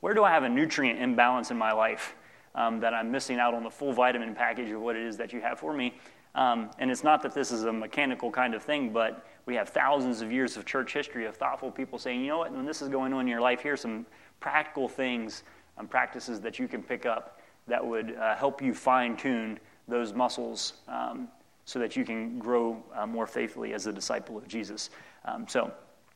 where 0.00 0.14
do 0.14 0.24
I 0.24 0.30
have 0.30 0.42
a 0.42 0.48
nutrient 0.48 1.00
imbalance 1.00 1.50
in 1.50 1.56
my 1.56 1.72
life? 1.72 2.14
um, 2.54 2.80
that 2.80 2.94
I'm 2.94 3.10
missing 3.10 3.38
out 3.38 3.54
on 3.54 3.62
the 3.62 3.70
full 3.70 3.92
vitamin 3.92 4.34
package 4.34 4.70
of 4.70 4.80
what 4.80 4.96
it 4.96 5.02
is 5.02 5.16
that 5.16 5.32
you 5.32 5.40
have 5.40 5.58
for 5.58 5.72
me. 5.72 5.94
Um, 6.34 6.70
and 6.78 6.90
it's 6.90 7.04
not 7.04 7.22
that 7.22 7.34
this 7.34 7.52
is 7.52 7.64
a 7.64 7.72
mechanical 7.72 8.30
kind 8.30 8.54
of 8.54 8.62
thing, 8.62 8.90
but 8.90 9.26
we 9.46 9.54
have 9.54 9.68
thousands 9.68 10.20
of 10.22 10.32
years 10.32 10.56
of 10.56 10.64
church 10.64 10.92
history 10.92 11.26
of 11.26 11.36
thoughtful 11.36 11.70
people 11.70 11.98
saying, 11.98 12.20
you 12.20 12.28
know 12.28 12.38
what, 12.38 12.52
when 12.52 12.64
this 12.64 12.80
is 12.82 12.88
going 12.88 13.12
on 13.12 13.22
in 13.22 13.28
your 13.28 13.40
life, 13.40 13.60
here's 13.60 13.80
some 13.80 14.06
practical 14.40 14.88
things, 14.88 15.42
um, 15.78 15.86
practices 15.86 16.40
that 16.40 16.58
you 16.58 16.68
can 16.68 16.82
pick 16.82 17.06
up 17.06 17.40
that 17.66 17.84
would 17.84 18.16
uh, 18.16 18.34
help 18.36 18.62
you 18.62 18.74
fine 18.74 19.16
tune 19.16 19.58
those 19.88 20.12
muscles 20.12 20.74
um, 20.88 21.28
so 21.64 21.78
that 21.78 21.96
you 21.96 22.04
can 22.04 22.38
grow 22.38 22.82
uh, 22.94 23.06
more 23.06 23.26
faithfully 23.26 23.72
as 23.72 23.86
a 23.86 23.92
disciple 23.92 24.36
of 24.36 24.46
Jesus. 24.46 24.90
Um, 25.24 25.46
so 25.48 25.72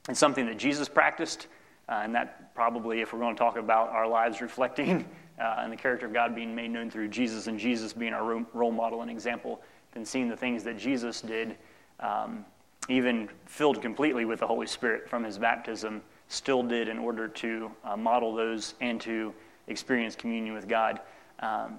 it's 0.08 0.18
something 0.18 0.46
that 0.46 0.58
Jesus 0.58 0.88
practiced, 0.88 1.48
uh, 1.88 2.00
and 2.02 2.14
that 2.14 2.54
probably, 2.54 3.00
if 3.00 3.12
we're 3.12 3.18
going 3.18 3.34
to 3.34 3.38
talk 3.38 3.56
about 3.56 3.88
our 3.90 4.06
lives 4.06 4.40
reflecting 4.40 5.06
uh, 5.40 5.56
and 5.58 5.72
the 5.72 5.76
character 5.76 6.06
of 6.06 6.12
God 6.12 6.34
being 6.34 6.54
made 6.54 6.70
known 6.70 6.90
through 6.90 7.08
Jesus 7.08 7.46
and 7.46 7.58
Jesus 7.58 7.92
being 7.92 8.12
our 8.12 8.44
role 8.52 8.72
model 8.72 9.02
and 9.02 9.10
example, 9.10 9.62
then 9.92 10.04
seeing 10.04 10.28
the 10.28 10.36
things 10.36 10.64
that 10.64 10.78
Jesus 10.78 11.20
did, 11.20 11.56
um, 12.00 12.44
even 12.88 13.28
filled 13.44 13.82
completely 13.82 14.24
with 14.24 14.40
the 14.40 14.46
Holy 14.46 14.66
Spirit 14.66 15.08
from 15.08 15.22
his 15.22 15.38
baptism, 15.38 16.02
still 16.28 16.62
did 16.62 16.88
in 16.88 16.98
order 16.98 17.28
to 17.28 17.70
uh, 17.84 17.96
model 17.96 18.34
those 18.34 18.74
and 18.80 19.00
to 19.00 19.32
experience 19.66 20.16
communion 20.16 20.54
with 20.54 20.68
God. 20.68 21.00
Um, 21.40 21.78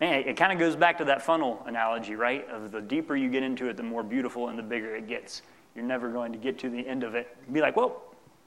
man, 0.00 0.14
it, 0.14 0.26
it 0.28 0.36
kind 0.36 0.52
of 0.52 0.58
goes 0.58 0.76
back 0.76 0.98
to 0.98 1.04
that 1.04 1.22
funnel 1.22 1.62
analogy, 1.66 2.14
right? 2.14 2.48
Of 2.48 2.72
the 2.72 2.80
deeper 2.80 3.16
you 3.16 3.28
get 3.28 3.42
into 3.42 3.68
it, 3.68 3.76
the 3.76 3.82
more 3.82 4.02
beautiful 4.02 4.48
and 4.48 4.58
the 4.58 4.62
bigger 4.62 4.94
it 4.96 5.06
gets. 5.06 5.42
You're 5.74 5.84
never 5.84 6.08
going 6.08 6.32
to 6.32 6.38
get 6.38 6.58
to 6.60 6.70
the 6.70 6.86
end 6.86 7.02
of 7.02 7.14
it. 7.14 7.36
Be 7.52 7.60
like, 7.60 7.76
well, 7.76 8.02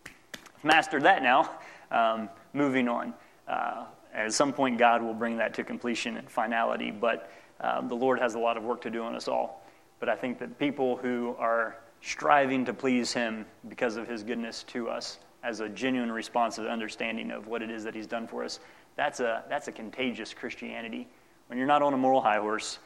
I've 0.05 0.63
mastered 0.63 1.03
that 1.03 1.23
now. 1.23 1.51
Um, 1.89 2.28
moving 2.51 2.89
on. 2.89 3.13
Uh, 3.47 3.86
at 4.13 4.34
some 4.34 4.51
point, 4.51 4.78
God 4.78 5.01
will 5.01 5.13
bring 5.13 5.38
that 5.38 5.53
to 5.53 5.63
completion 5.63 6.17
and 6.17 6.30
finality, 6.30 6.91
but 6.91 7.32
um, 7.61 7.88
the 7.88 7.95
Lord 7.95 8.19
has 8.19 8.36
a 8.36 8.39
lot 8.39 8.57
of 8.57 8.63
work 8.63 8.82
to 8.82 8.89
do 8.89 9.03
on 9.03 9.15
us 9.15 9.30
all. 9.30 9.65
But 9.99 10.09
I 10.09 10.15
think 10.15 10.39
that 10.39 10.59
people 10.59 10.97
who 10.97 11.35
are 11.39 11.77
striving 12.01 12.65
to 12.65 12.73
please 12.73 13.13
Him 13.13 13.45
because 13.67 13.97
of 13.97 14.07
His 14.07 14.23
goodness 14.23 14.63
to 14.63 14.89
us, 14.89 15.19
as 15.43 15.59
a 15.59 15.69
genuine 15.69 16.11
response 16.11 16.57
responsive 16.57 16.71
understanding 16.71 17.31
of 17.31 17.47
what 17.47 17.61
it 17.61 17.69
is 17.69 17.83
that 17.83 17.95
He's 17.95 18.07
done 18.07 18.27
for 18.27 18.43
us, 18.43 18.59
that's 18.95 19.19
a, 19.19 19.43
that's 19.49 19.67
a 19.67 19.71
contagious 19.71 20.33
Christianity. 20.33 21.07
When 21.47 21.57
you're 21.57 21.67
not 21.67 21.81
on 21.81 21.93
a 21.93 21.97
moral 21.97 22.21
high 22.21 22.39
horse, 22.39 22.79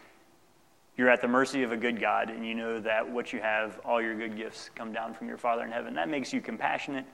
you're 0.97 1.09
at 1.09 1.22
the 1.22 1.28
mercy 1.28 1.64
of 1.64 1.72
a 1.72 1.78
good 1.78 1.99
God, 1.99 2.30
and 2.30 2.45
you 2.45 2.53
know 2.53 2.80
that 2.80 3.09
what 3.09 3.34
you 3.34 3.39
have, 3.39 3.80
all 3.86 4.01
your 4.01 4.16
good 4.16 4.36
gifts, 4.36 4.70
come 4.76 4.91
down 4.91 5.14
from 5.14 5.28
your 5.28 5.38
Father 5.38 5.64
in 5.64 5.72
heaven. 5.72 5.93
That 5.95 6.09
makes 6.09 6.32
you 6.34 6.41
compassionate. 6.41 7.05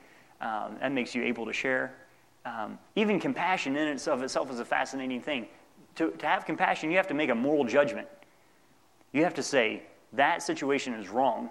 Um, 0.41 0.77
that 0.81 0.91
makes 0.91 1.15
you 1.15 1.23
able 1.23 1.45
to 1.45 1.53
share. 1.53 1.93
Um, 2.45 2.77
even 2.95 3.19
compassion 3.19 3.75
in 3.75 3.87
itself, 3.87 4.21
itself 4.21 4.51
is 4.51 4.59
a 4.59 4.65
fascinating 4.65 5.21
thing. 5.21 5.47
To, 5.95 6.11
to 6.11 6.25
have 6.25 6.45
compassion, 6.45 6.91
you 6.91 6.97
have 6.97 7.07
to 7.07 7.13
make 7.13 7.29
a 7.29 7.35
moral 7.35 7.63
judgment. 7.63 8.07
You 9.11 9.23
have 9.23 9.35
to 9.35 9.43
say, 9.43 9.83
that 10.13 10.41
situation 10.41 10.93
is 10.93 11.09
wrong, 11.09 11.49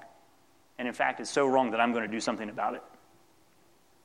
and 0.79 0.87
in 0.89 0.95
fact, 0.95 1.21
it's 1.21 1.31
so 1.31 1.47
wrong 1.47 1.71
that 1.71 1.81
I'm 1.81 1.93
going 1.93 2.05
to 2.05 2.11
do 2.11 2.21
something 2.21 2.49
about 2.49 2.75
it. 2.75 2.83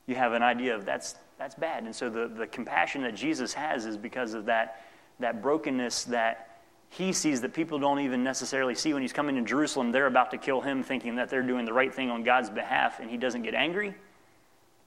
You 0.07 0.15
have 0.15 0.33
an 0.33 0.43
idea 0.43 0.75
of 0.75 0.85
that's, 0.85 1.15
that's 1.37 1.55
bad. 1.55 1.83
And 1.83 1.95
so 1.95 2.09
the, 2.09 2.27
the 2.27 2.47
compassion 2.47 3.01
that 3.03 3.15
Jesus 3.15 3.53
has 3.53 3.85
is 3.85 3.97
because 3.97 4.33
of 4.33 4.45
that, 4.45 4.85
that 5.19 5.41
brokenness 5.41 6.05
that 6.05 6.59
he 6.89 7.13
sees 7.13 7.39
that 7.41 7.53
people 7.53 7.79
don't 7.79 7.99
even 7.99 8.23
necessarily 8.23 8.75
see 8.75 8.93
when 8.93 9.01
he's 9.01 9.13
coming 9.13 9.35
to 9.35 9.41
Jerusalem. 9.41 9.93
They're 9.93 10.07
about 10.07 10.31
to 10.31 10.37
kill 10.37 10.59
him, 10.59 10.83
thinking 10.83 11.15
that 11.15 11.29
they're 11.29 11.41
doing 11.41 11.63
the 11.65 11.71
right 11.71 11.93
thing 11.93 12.09
on 12.09 12.23
God's 12.23 12.49
behalf, 12.49 12.99
and 12.99 13.09
he 13.09 13.15
doesn't 13.15 13.43
get 13.43 13.53
angry. 13.53 13.95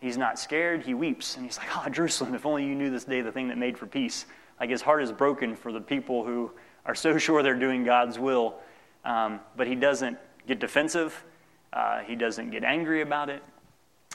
He's 0.00 0.18
not 0.18 0.38
scared. 0.38 0.82
He 0.82 0.92
weeps. 0.92 1.36
And 1.36 1.46
he's 1.46 1.56
like, 1.56 1.68
Oh, 1.74 1.88
Jerusalem, 1.88 2.34
if 2.34 2.44
only 2.44 2.66
you 2.66 2.74
knew 2.74 2.90
this 2.90 3.04
day 3.04 3.22
the 3.22 3.32
thing 3.32 3.48
that 3.48 3.56
made 3.56 3.78
for 3.78 3.86
peace. 3.86 4.26
Like 4.60 4.68
his 4.68 4.82
heart 4.82 5.02
is 5.02 5.10
broken 5.10 5.56
for 5.56 5.72
the 5.72 5.80
people 5.80 6.24
who 6.24 6.50
are 6.86 6.94
so 6.94 7.18
sure 7.18 7.42
they're 7.42 7.54
doing 7.54 7.84
God's 7.84 8.18
will. 8.18 8.56
Um, 9.04 9.40
but 9.56 9.66
he 9.66 9.74
doesn't 9.74 10.18
get 10.46 10.60
defensive. 10.60 11.24
Uh, 11.72 12.00
he 12.00 12.14
doesn't 12.14 12.50
get 12.50 12.64
angry 12.64 13.02
about 13.02 13.28
it. 13.30 13.42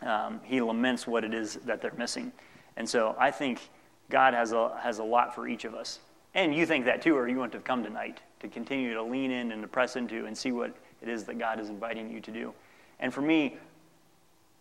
Um, 0.04 0.40
he 0.44 0.62
laments 0.62 1.06
what 1.06 1.24
it 1.24 1.34
is 1.34 1.56
that 1.66 1.82
they're 1.82 1.94
missing. 1.98 2.32
And 2.78 2.88
so 2.88 3.16
I 3.20 3.32
think 3.32 3.70
God 4.10 4.34
has 4.34 4.54
a, 4.54 4.78
has 4.82 5.00
a 5.00 5.04
lot 5.04 5.36
for 5.36 5.48
each 5.48 5.66
of 5.66 5.76
us. 5.76 6.00
And 6.36 6.56
you 6.56 6.66
think 6.66 6.86
that 6.86 7.02
too, 7.02 7.16
or 7.16 7.28
you 7.28 7.38
want 7.38 7.52
to 7.52 7.60
come 7.60 7.84
tonight 7.84 8.20
to 8.40 8.48
continue 8.48 8.94
to 8.94 9.04
lean 9.04 9.32
in 9.32 9.52
and 9.52 9.62
to 9.62 9.68
press 9.68 9.96
into 9.96 10.26
and 10.26 10.38
see 10.38 10.52
what 10.52 10.74
it 11.02 11.10
is 11.10 11.24
that 11.26 11.38
God 11.38 11.60
is 11.60 11.70
inviting 11.70 12.10
you 12.10 12.22
to 12.22 12.32
do. 12.32 12.54
And 13.00 13.14
for 13.14 13.22
me, 13.22 13.58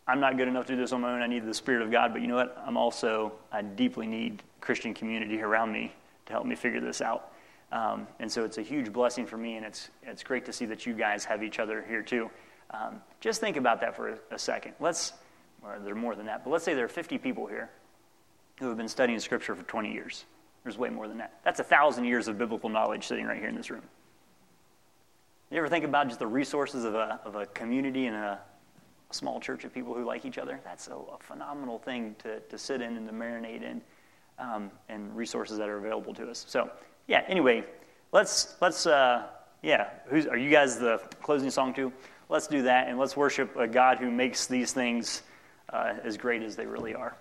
I'm 0.07 0.21
not 0.21 0.37
good 0.39 0.49
enough 0.49 0.67
to 0.67 0.75
do 0.75 0.81
this 0.81 0.93
on 0.93 1.03
my 1.03 1.13
own. 1.13 1.23
I 1.23 1.27
need 1.27 1.45
the 1.45 1.55
Spirit 1.55 1.83
of 1.83 1.91
God. 1.91 2.13
But 2.13 2.23
you 2.23 2.29
know 2.29 2.37
what? 2.37 2.61
I'm 2.67 2.77
also, 2.77 3.33
I 3.53 3.63
deeply 3.63 4.07
need 4.07 4.43
Christian 4.61 4.95
community 4.95 5.43
around 5.43 5.71
me 5.71 5.93
to 6.27 6.33
help 6.33 6.47
me 6.47 6.57
figure 6.57 6.81
this 6.81 7.01
out. 7.01 7.33
Um, 7.71 8.07
and 8.19 8.31
so 8.31 8.45
it's 8.45 8.59
a 8.59 8.63
huge 8.63 8.93
blessing 8.93 9.27
for 9.27 9.37
me, 9.37 9.57
and 9.57 9.67
it's, 9.67 9.91
it's 10.03 10.23
great 10.23 10.45
to 10.47 10.53
see 10.53 10.65
that 10.67 10.87
you 10.87 10.95
guys 10.95 11.25
have 11.25 11.43
each 11.43 11.59
other 11.59 11.85
here 11.87 12.03
too. 12.03 12.31
Um, 12.71 13.01
just 13.21 13.41
think 13.41 13.57
about 13.57 13.81
that 13.81 13.95
for 13.95 14.11
a, 14.11 14.19
a 14.31 14.39
second. 14.39 14.75
Let's, 14.81 15.13
or 15.63 15.79
there 15.83 15.93
are 15.93 15.97
more 15.97 16.15
than 16.15 16.27
that, 16.27 16.45
but 16.45 16.51
let's 16.51 16.65
say 16.65 16.75
there 16.75 16.85
are 16.85 16.89
50 16.89 17.19
people 17.19 17.47
here 17.47 17.71
who 18.59 18.69
have 18.69 18.77
been 18.77 18.89
studying 18.89 19.21
Scripture 19.21 19.55
for 19.55 19.63
20 19.65 19.93
years. 19.93 20.25
There's 20.65 20.79
way 20.79 20.91
more 20.91 21.09
than 21.09 21.19
that. 21.19 21.41
That's 21.45 21.61
a 21.61 21.65
thousand 21.65 22.05
years 22.05 22.29
of 22.29 22.39
biblical 22.39 22.69
knowledge 22.69 23.07
sitting 23.07 23.27
right 23.27 23.39
here 23.39 23.49
in 23.49 23.55
this 23.55 23.71
room. 23.71 23.83
You 25.51 25.59
ever 25.59 25.69
think 25.69 25.85
about 25.85 26.09
just 26.09 26.19
the 26.19 26.27
resources 26.27 26.85
of 26.85 26.95
a, 26.95 27.21
of 27.25 27.37
a 27.37 27.47
community 27.47 28.07
and 28.07 28.17
a, 28.17 28.39
a 29.11 29.15
small 29.15 29.41
church 29.41 29.65
of 29.65 29.73
people 29.73 29.95
who 29.95 30.05
like 30.05 30.27
each 30.27 30.37
other. 30.37 30.61
That's 30.65 30.89
a, 30.89 30.95
a 30.95 31.19
phenomenal 31.21 31.79
thing 31.79 32.17
to, 32.19 32.41
to 32.41 32.59
sit 32.59 32.83
in 32.83 32.97
and 32.97 33.07
to 33.07 33.15
marinate 33.15 33.63
in, 33.63 33.81
um, 34.39 34.71
and 34.89 35.17
resources 35.17 35.57
that 35.59 35.69
are 35.69 35.79
available 35.79 36.13
to 36.15 36.29
us. 36.29 36.45
So, 36.49 36.71
yeah. 37.09 37.25
Anyway, 37.27 37.65
let's 38.13 38.55
let's 38.61 38.87
uh, 38.87 39.27
yeah. 39.63 39.89
Who's 40.07 40.27
are 40.27 40.37
you 40.37 40.51
guys 40.51 40.79
the 40.79 40.99
closing 41.23 41.51
song 41.51 41.75
too? 41.75 41.93
Let's 42.29 42.47
do 42.47 42.63
that, 42.63 42.89
and 42.89 42.99
let's 42.99 43.17
worship 43.17 43.57
a 43.57 43.67
God 43.67 43.99
who 43.99 44.11
makes 44.11 44.47
these 44.47 44.73
things 44.73 45.23
uh, 45.73 45.95
as 46.05 46.17
great 46.17 46.43
as 46.43 46.55
they 46.55 46.67
really 46.67 46.95
are. 46.95 47.17